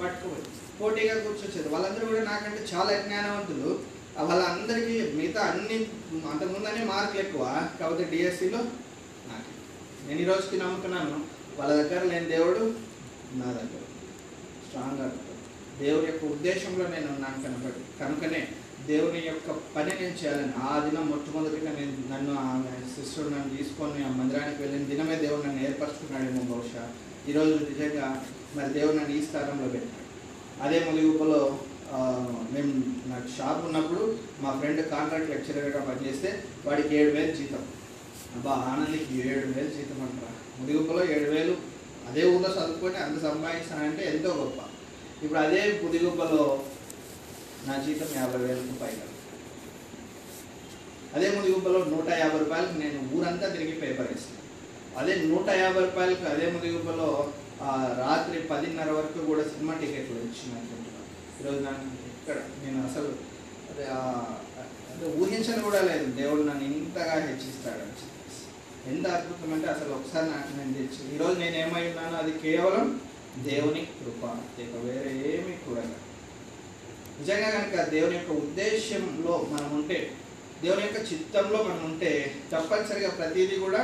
పట్టుకోవచ్చు 0.02 0.52
పోటీగా 0.82 1.14
కూర్చొచ్చేది. 1.14 1.70
వాళ్ళందరూ 1.70 2.08
కూడా 2.08 2.24
నాకంటే 2.24 2.76
చాలా 2.76 3.02
జ్ఞానవంతులు. 3.02 3.93
వాళ్ళందరికీ 4.18 4.95
మిగతా 5.18 5.41
అన్ని 5.41 5.77
అంతకుముందనే 6.31 6.84
మార్కులు 6.84 7.22
ఎక్కువ. 7.22 7.44
కాకపోతే 7.80 8.03
డిఎస్సిలో 8.03 8.60
నాకు 9.30 9.49
నేను 10.07 10.19
ఈ 10.22 10.26
రోజుకి 10.26 10.57
నమ్ముతున్నాను 10.57 11.15
వాళ్ళ 11.57 11.72
దగ్గర 11.81 12.02
నేను 12.03 12.27
దేవుడు 12.30 12.64
నా 13.35 13.48
దగ్గర. 13.52 13.80
స్ట్రాంగ్గా 14.65 15.07
దేవుడి 15.80 16.07
యొక్క 16.07 16.26
ఉద్దేశంలో 16.26 16.88
నేను 16.88 17.07
ఉన్నాను 17.07 17.44
కనుక 17.44 17.68
కనుకనే 17.99 18.41
దేవుని 18.88 19.19
యొక్క 19.26 19.52
పని 19.76 19.91
నేను 19.99 20.15
చేయాలని 20.22 20.53
ఆ 20.64 20.80
దినం 20.80 21.06
మొట్టమొదటిగా 21.10 21.72
నేను 21.80 21.94
నన్ను 22.10 22.34
ఆమె 22.44 22.72
శిష్యుడు 22.95 23.30
నన్ను 23.30 23.57
తీసుకొని 23.57 24.03
ఆ 24.03 24.10
మందిరానికి 24.10 24.61
వెళ్ళిన 24.61 24.84
దినమే 24.84 25.15
దేవుడు 25.15 25.48
నన్ను 25.48 25.64
ఏర్పరచుకున్నాడేమో 25.64 26.41
బహుశా. 26.52 26.84
ఈరోజు 27.27 27.53
నిజంగా 27.69 28.07
మరి 28.56 28.73
దేవుడు 28.73 28.95
నన్ను 28.98 29.15
ఈ 29.15 29.26
స్థానంలో 29.26 29.68
పెట్టాడు. 29.68 29.99
అదే 30.64 30.80
ములిగుపలో 30.80 31.41
మేము 32.52 32.72
నాకు 33.07 33.28
షాప్ 33.36 33.61
ఉన్నప్పుడు 33.65 34.03
మా 34.41 34.52
ఫ్రెండ్ 34.53 34.82
కాంట్రాక్ట్ 34.90 35.32
లెక్చరర్గా 35.32 35.82
పనిచేస్తే 35.82 36.30
వాడికి 36.65 36.91
ఏడు 36.95 37.11
వేలు 37.11 37.34
జీతం. 37.36 37.64
అబ్బా 38.36 38.53
ఆనందికి 38.70 39.15
ఏడు 39.26 39.48
వేలు 39.49 39.72
జీతం 39.76 39.99
అంటారా? 40.02 40.32
ముదిగుప్పలో 40.60 41.03
ఏడు 41.14 41.30
వేలు. 41.32 41.56
అదే 42.10 42.24
ఊళ్ళో 42.30 42.49
చదువుకొని 42.56 42.98
అంత 42.98 43.18
సంపాదిస్తానంటే 43.26 44.03
ఎంతో 44.10 44.30
గొప్ప. 44.40 44.60
ఇప్పుడు 45.24 45.40
అదే 45.40 45.61
ముదిగుప్పలో 45.84 46.41
నా 47.68 47.76
జీతం 47.84 48.10
యాభై 48.15 48.40
వేలకు 48.44 48.76
పైగా. 48.80 49.06
అదే 51.15 51.28
ముదిగుప్పలో 51.32 51.80
నూట 51.91 52.07
యాభై 52.18 52.40
రూపాయలకు 52.40 52.78
నేను 52.80 52.99
ఊరంతా 53.15 53.48
తిరిగి 53.49 53.74
పేపర్ 53.82 54.10
వేస్తాను 54.11 54.41
అదే 54.98 55.14
నూట 55.26 55.48
యాభై 55.57 55.82
రూపాయలకు 55.86 56.26
అదే 56.32 56.45
ముదిగుప్పలో 56.52 57.10
ఆ, 57.61 57.72
రాత్రి 57.99 58.38
పదిన్నర 58.49 58.90
వరకు 58.91 59.20
కూడా 59.28 59.44
సినిమా 59.49 59.74
టికెట్లు 59.76 60.18
ఇచ్చినట్టు 60.26 60.78
ఈరోజు 61.44 61.61
నాకు 61.64 61.86
ఇక్కడ 62.11 62.36
నేను 62.61 62.80
అసలు 62.86 63.10
అదే 63.72 63.86
అంటే 64.90 65.06
ఊహించను 65.18 65.61
కూడా 65.64 65.80
లేదు. 65.82 66.06
దేవుడు 66.18 66.41
నన్ను 66.44 66.65
ఇంతగా 66.72 67.15
హెచ్చిస్తాడని 67.24 67.95
చెప్పేసి. 68.02 68.41
ఎంత 68.90 69.06
అద్భుతం 69.07 69.52
అంటే 69.53 69.68
అసలు 69.68 69.91
ఒకసారి 69.94 70.28
నాకు 70.30 70.52
నేను 70.57 70.74
తెచ్చి 70.74 71.02
ఈరోజు 71.14 71.36
నేను 71.40 71.56
ఏమై 71.56 71.84
ఉన్నానో 71.90 72.15
అది 72.18 72.34
కేవలం 72.44 72.86
దేవుని 73.45 73.82
కృప 73.94 74.24
ఇక 74.60 74.74
వేరే 74.86 75.11
ఏమీ 75.32 75.53
కూడా 75.65 75.84
నిజంగా 77.20 77.49
కనుక 77.52 77.76
దేవుని 77.90 78.15
యొక్క 78.15 78.32
ఉద్దేశంలో 78.41 79.36
మనం 79.52 79.70
ఉంటే 79.74 79.99
దేవుని 80.61 80.86
యొక్క 80.86 81.02
చిత్తంలో 81.11 81.60
మనం 81.64 81.84
ఉంటే 81.86 82.11
తప్పనిసరిగా 82.52 83.11
ప్రతిదీ 83.18 83.57
కూడా 83.57 83.82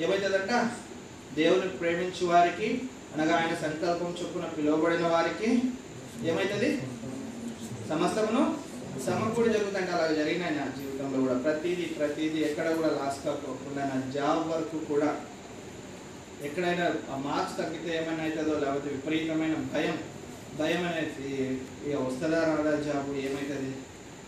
ఏమవుతుందంట 0.00 0.52
దేవుని 1.36 1.68
ప్రేమించు 1.78 2.24
వారికి 2.26 2.68
అనగా 3.14 3.34
ఆయన 3.36 3.54
సంకల్పం 3.62 4.12
చొప్పున 4.20 4.46
పిలువబడిన 4.56 5.06
వారికి 5.08 5.50
ఏమవుతుంది 6.24 6.70
సమస్తమును 7.90 8.42
సమకూడి 9.06 9.48
జరుగుతుంటే 9.54 9.92
అలా 9.96 10.06
జరిగినాయి 10.18 10.54
నా 10.58 10.64
జీవితంలో 10.78 11.18
కూడా. 11.24 11.36
ప్రతిదీ 11.44 11.86
ప్రతిదీ 11.98 12.38
ఎక్కడ 12.48 12.66
కూడా 12.78 12.90
లాస్ 12.98 13.18
కాకుండా 13.24 13.82
నా 13.90 13.96
జాబ్ 14.16 14.42
వరకు 14.52 14.78
కూడా 14.90 15.10
ఎక్కడైనా 16.46 16.86
ఆ 17.12 17.16
మార్క్స్ 17.26 17.56
తగ్గితే 17.60 17.90
ఏమైనా 17.98 18.22
అవుతుందో 18.26 18.54
లేకపోతే 18.64 18.88
విపరీతమైన 18.96 19.56
భయం 19.74 19.96
భయం 20.60 20.82
అనేది 20.90 21.28
ఇక 21.86 21.94
వస్తుందా 22.06 22.40
రాదా 22.50 22.74
జాబ్ 22.88 23.08
ఏమవుతుంది 23.24 23.70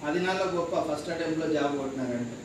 అది 0.07 0.19
నాలో 0.24 0.47
గొప్ప 0.57 0.81
ఫస్ట్ 0.89 1.11
అటెంప్ట్లో 1.15 1.47
జాబ్ 1.57 1.74
కొట్టినారంటే. 1.81 2.37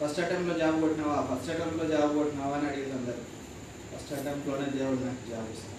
ఫస్ట్ 0.00 0.20
అటెంప్ట్లో 0.24 0.54
జాబ్ 0.62 0.76
కొట్టినావా? 0.82 1.16
ఫస్ట్ 1.30 1.50
అటెంప్ట్లో 1.54 1.86
జాబ్ 1.94 2.12
కొట్టినావా 2.18 2.54
అని 2.58 2.66
అడిగింది 2.70 2.94
అందరు. 2.98 3.22
ఫస్ట్ 3.90 4.12
అటెంప్ట్లోనే 4.18 4.66
దేవుడు 4.78 5.00
నాకు 5.06 5.24
జాబ్ 5.30 5.48
ఇస్తాను 5.54 5.76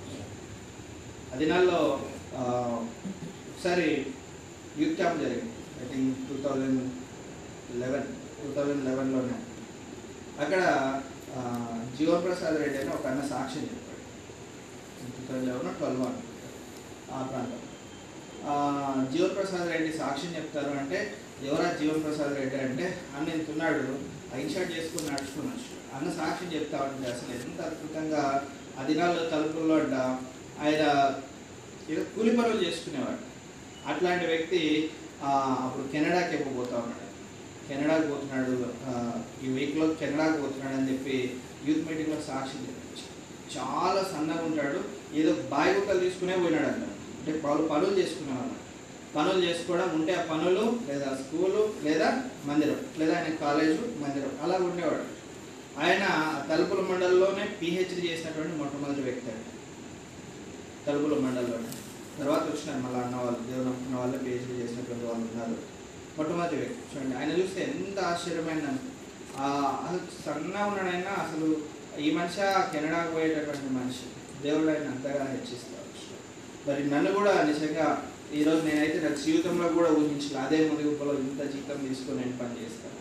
అది 1.33 1.45
నాలో 1.51 1.79
ఒకసారి 3.49 3.87
యూత్ 4.81 4.97
క్యాంప్ 4.99 5.21
జరిగింది. 5.23 5.53
I 5.81 5.85
think 5.91 6.17
two 6.29 6.35
thousand 6.45 6.81
eleven 7.81 8.07
two 8.39 8.49
thousand 8.57 8.83
లెవెన్లోనే 8.89 9.37
అక్కడ 10.43 10.61
జీవన్ 11.97 12.23
ప్రసాద్ 12.25 12.57
రెడ్డి 12.63 12.77
అని 12.81 12.91
ఒక 12.97 13.05
అన్న 13.11 13.23
సాక్ష్యం 13.31 13.65
చెప్పాడు 13.71 14.03
టూ 15.15 15.21
థౌజండ్ 15.27 15.47
లెవెన్ 15.49 15.75
ట్వెల్వ్ 15.79 16.03
అనుకుంటా 16.09 16.49
ఆ 17.15 17.19
ప్రాంతం 17.29 17.65
జీవన్ 19.13 19.35
ప్రసాద్ 19.37 19.71
రెడ్డి 19.73 19.91
సాక్ష్యం 20.01 20.31
చెప్తారు 20.37 20.71
అంటే 20.81 20.99
ఎవరా 21.47 21.67
జీవన్ 21.79 22.03
ప్రసాద్ 22.05 22.37
రెడ్డి 22.39 22.57
అంటే 22.67 22.85
అన్న 23.17 23.27
ఇంతున్నాడు 23.37 23.85
ఇన్షర్ట్ 24.43 24.73
చేసుకుని 24.75 25.11
నడుచుకున్నాడు 25.11 25.63
అన్న 25.97 26.09
సాక్ష్యం 26.19 26.49
చెప్తా 26.55 26.79
ఉంటే 26.87 27.07
అసలు 27.13 27.31
ఎంత 27.37 27.59
అద్భుతంగా 27.69 28.23
ఆ 28.77 28.83
తలుపుల్లో 29.33 29.75
అంట 29.83 29.95
ఆయన 30.63 30.83
ఏదో 31.91 32.01
కూలి 32.15 32.31
పనులు 32.37 32.59
చేసుకునేవాడు. 32.65 33.21
అట్లాంటి 33.89 34.25
వ్యక్తి 34.31 34.61
అప్పుడు 35.65 35.85
కెనడాకి 35.93 36.33
ఎప్పుడు 36.37 36.55
ఉన్నాడు 36.83 37.07
కెనడాకి 37.69 38.05
పోతున్నాడు 38.11 38.53
ఈ 39.43 39.49
వీక్లో 39.55 39.87
కెనడాకి 40.01 40.37
పోతున్నాడు 40.43 40.75
అని 40.79 40.89
చెప్పి 40.91 41.17
యూత్ 41.67 41.85
మీటింగ్లో 41.87 42.17
సాక్షి 42.29 42.63
చెప్పి 42.67 42.85
చాలా 43.55 44.01
సన్నగా 44.13 44.43
ఉంటాడు. 44.47 44.79
ఏదో 45.19 45.31
బాయిబుక్కలు 45.51 46.01
తీసుకునే 46.05 46.35
పోయినాడు 46.41 46.67
అన్న 46.71 46.87
అంటే 47.19 47.31
పలు 47.45 47.61
పనులు 47.71 47.93
చేసుకునేవాడు. 47.99 48.55
పనులు 49.15 49.39
చేసుకోవడం 49.45 49.89
ఉంటే 49.99 50.11
ఆ 50.19 50.23
పనులు 50.31 50.63
లేదా 50.89 51.09
స్కూలు 51.21 51.61
లేదా 51.85 52.09
మందిరం 52.49 52.79
లేదా 52.99 53.13
ఆయన 53.19 53.29
కాలేజు 53.43 53.79
మందిరం 54.01 54.33
అలా 54.43 54.57
ఉండేవాడు. 54.67 55.05
ఆయన 55.83 56.03
తలుపుల 56.49 56.81
మండలంలోనే 56.91 57.45
పిహెచ్డి 57.59 58.01
చేసినటువంటి 58.07 58.55
మొట్టమొదటి 58.61 59.03
వ్యక్తి 59.07 59.27
అండి 59.33 59.51
తలుపుల 60.85 61.17
మండలంలోనే. 61.25 61.71
తర్వాత 62.21 62.43
వచ్చినారు 62.51 62.81
మళ్ళీ 62.85 62.99
అన్న 63.05 63.15
వాళ్ళు 63.23 63.41
దేవుడు 63.49 63.65
నమ్ముకున్న 63.67 63.97
వాళ్ళు 64.01 64.17
పిహెచ్డి 64.25 64.59
చేసినటువంటి 64.61 65.05
వాళ్ళు 65.09 65.25
ఉన్నారు. 65.27 65.57
మొట్టమొదటి 66.17 66.55
వ్యక్తి 66.61 66.87
చూడండి 66.91 67.15
ఆయన 67.19 67.31
చూస్తే 67.39 67.59
ఎంత 67.71 67.99
ఆశ్చర్యమైన 68.11 68.67
అసలు 69.83 69.99
సన్నగా 70.25 70.61
ఉన్నాడైనా 70.69 71.11
అసలు 71.25 71.47
ఈ 72.05 72.09
మనిషి 72.17 72.41
కెనడాకు 72.73 73.11
పోయేటటువంటి 73.15 73.73
మనిషి 73.79 74.05
దేవుడు 74.45 74.69
ఆయన 74.73 74.87
అంతగా 74.93 75.23
హెచ్చిస్తారు. 75.33 75.77
మరి 76.67 76.81
నన్ను 76.93 77.11
కూడా 77.17 77.33
నిజంగా 77.51 77.87
ఈరోజు 78.39 78.61
నేనైతే 78.67 78.97
నా 79.05 79.11
జీవితంలో 79.23 79.67
కూడా 79.77 79.89
ఊహించిన 79.99 80.37
అదే 80.45 80.57
ముదిగుప్పలో 80.69 81.13
ఇంత 81.23 81.41
జీతం 81.53 81.77
తీసుకొని 81.87 82.19
నేను 82.21 82.35
పని 82.41 82.59
చేస్తాను? 82.61 82.97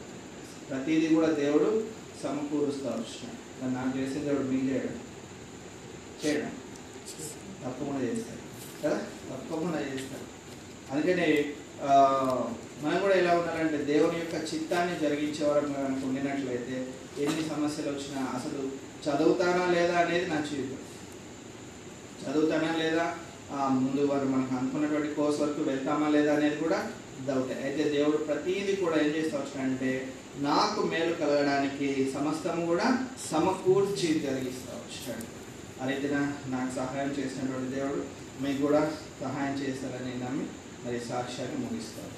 ప్రతిదీ 0.69 1.09
కూడా 1.16 1.28
దేవుడు 1.43 1.69
సమకూరుస్తూ 2.23 2.86
వచ్చినాడు 2.95 3.74
నాకు 3.77 3.93
చేసిన 3.99 4.23
దేవుడు 4.28 4.47
మీకు 4.53 4.66
చేయడం 4.70 4.97
చేయడం 6.23 6.53
తప్పకుండా 7.62 8.01
చేస్తాడు. 8.09 8.38
కదా? 8.80 8.98
తప్పకుండా 9.28 9.78
చేస్తాడు 9.86 10.26
అందుకని 10.90 11.28
మనం 12.82 12.98
కూడా 13.00 13.14
ఎలా 13.16 13.32
ఉండాలంటే 13.38 13.78
దేవుని 13.88 14.18
యొక్క 14.20 14.36
చిత్తాన్ని 14.50 14.94
జరిగించే 15.00 15.42
వరకు 15.46 15.72
కనుక 15.76 16.02
ఉండినట్లయితే 16.05 16.76
ఎన్ని 17.20 17.42
సమస్యలు 17.48 17.90
వచ్చినా 17.90 18.20
అసలు 18.36 18.60
చదువుతానా 19.05 19.64
లేదా 19.72 19.96
అనేది 20.00 20.26
నా 20.26 20.38
జీవితం 20.48 20.82
చదువుతానా 22.22 22.70
లేదా? 22.78 23.06
ఆ, 23.50 23.59
ముందు 23.76 24.00
వారు 24.09 24.26
మనకు 24.26 24.52
అనుకున్నటువంటి 24.56 25.10
కోర్స్ 25.14 25.38
వరకు 25.40 25.62
వెళ్తామా 25.68 26.09
లేదా 26.09 26.32
అనేది 26.34 26.56
కూడా 26.56 26.78
డౌట్ 27.26 27.52
అయితే 27.60 27.82
దేవుడు 27.94 28.18
ప్రతిదీ 28.26 28.72
కూడా 28.80 28.96
ఏం 28.98 29.10
చేస్తా 29.14 29.38
అంటే 29.62 29.92
నాకు 30.40 30.80
మేలు 30.90 31.12
కలగడానికి 31.20 31.86
సమస్తం 32.12 32.56
కూడా 32.66 32.86
సమకూర్చి 33.30 34.09
జరిగిస్తా 34.26 34.72
వచ్చాడు 34.78 35.24
అయితే 35.84 36.09
నాకు 36.48 36.70
సహాయం 36.76 37.10
చేసినటువంటి 37.18 37.70
దేవుడు 37.74 38.02
మీకు 38.40 38.60
కూడా 38.62 38.82
సహాయం 39.20 39.55
చేస్తారని 39.55 40.15
నమ్మి 40.19 40.47
మరి 40.85 40.98
సాక్ష్యాన్ని 41.09 41.59
ముగిస్తారు 41.65 42.18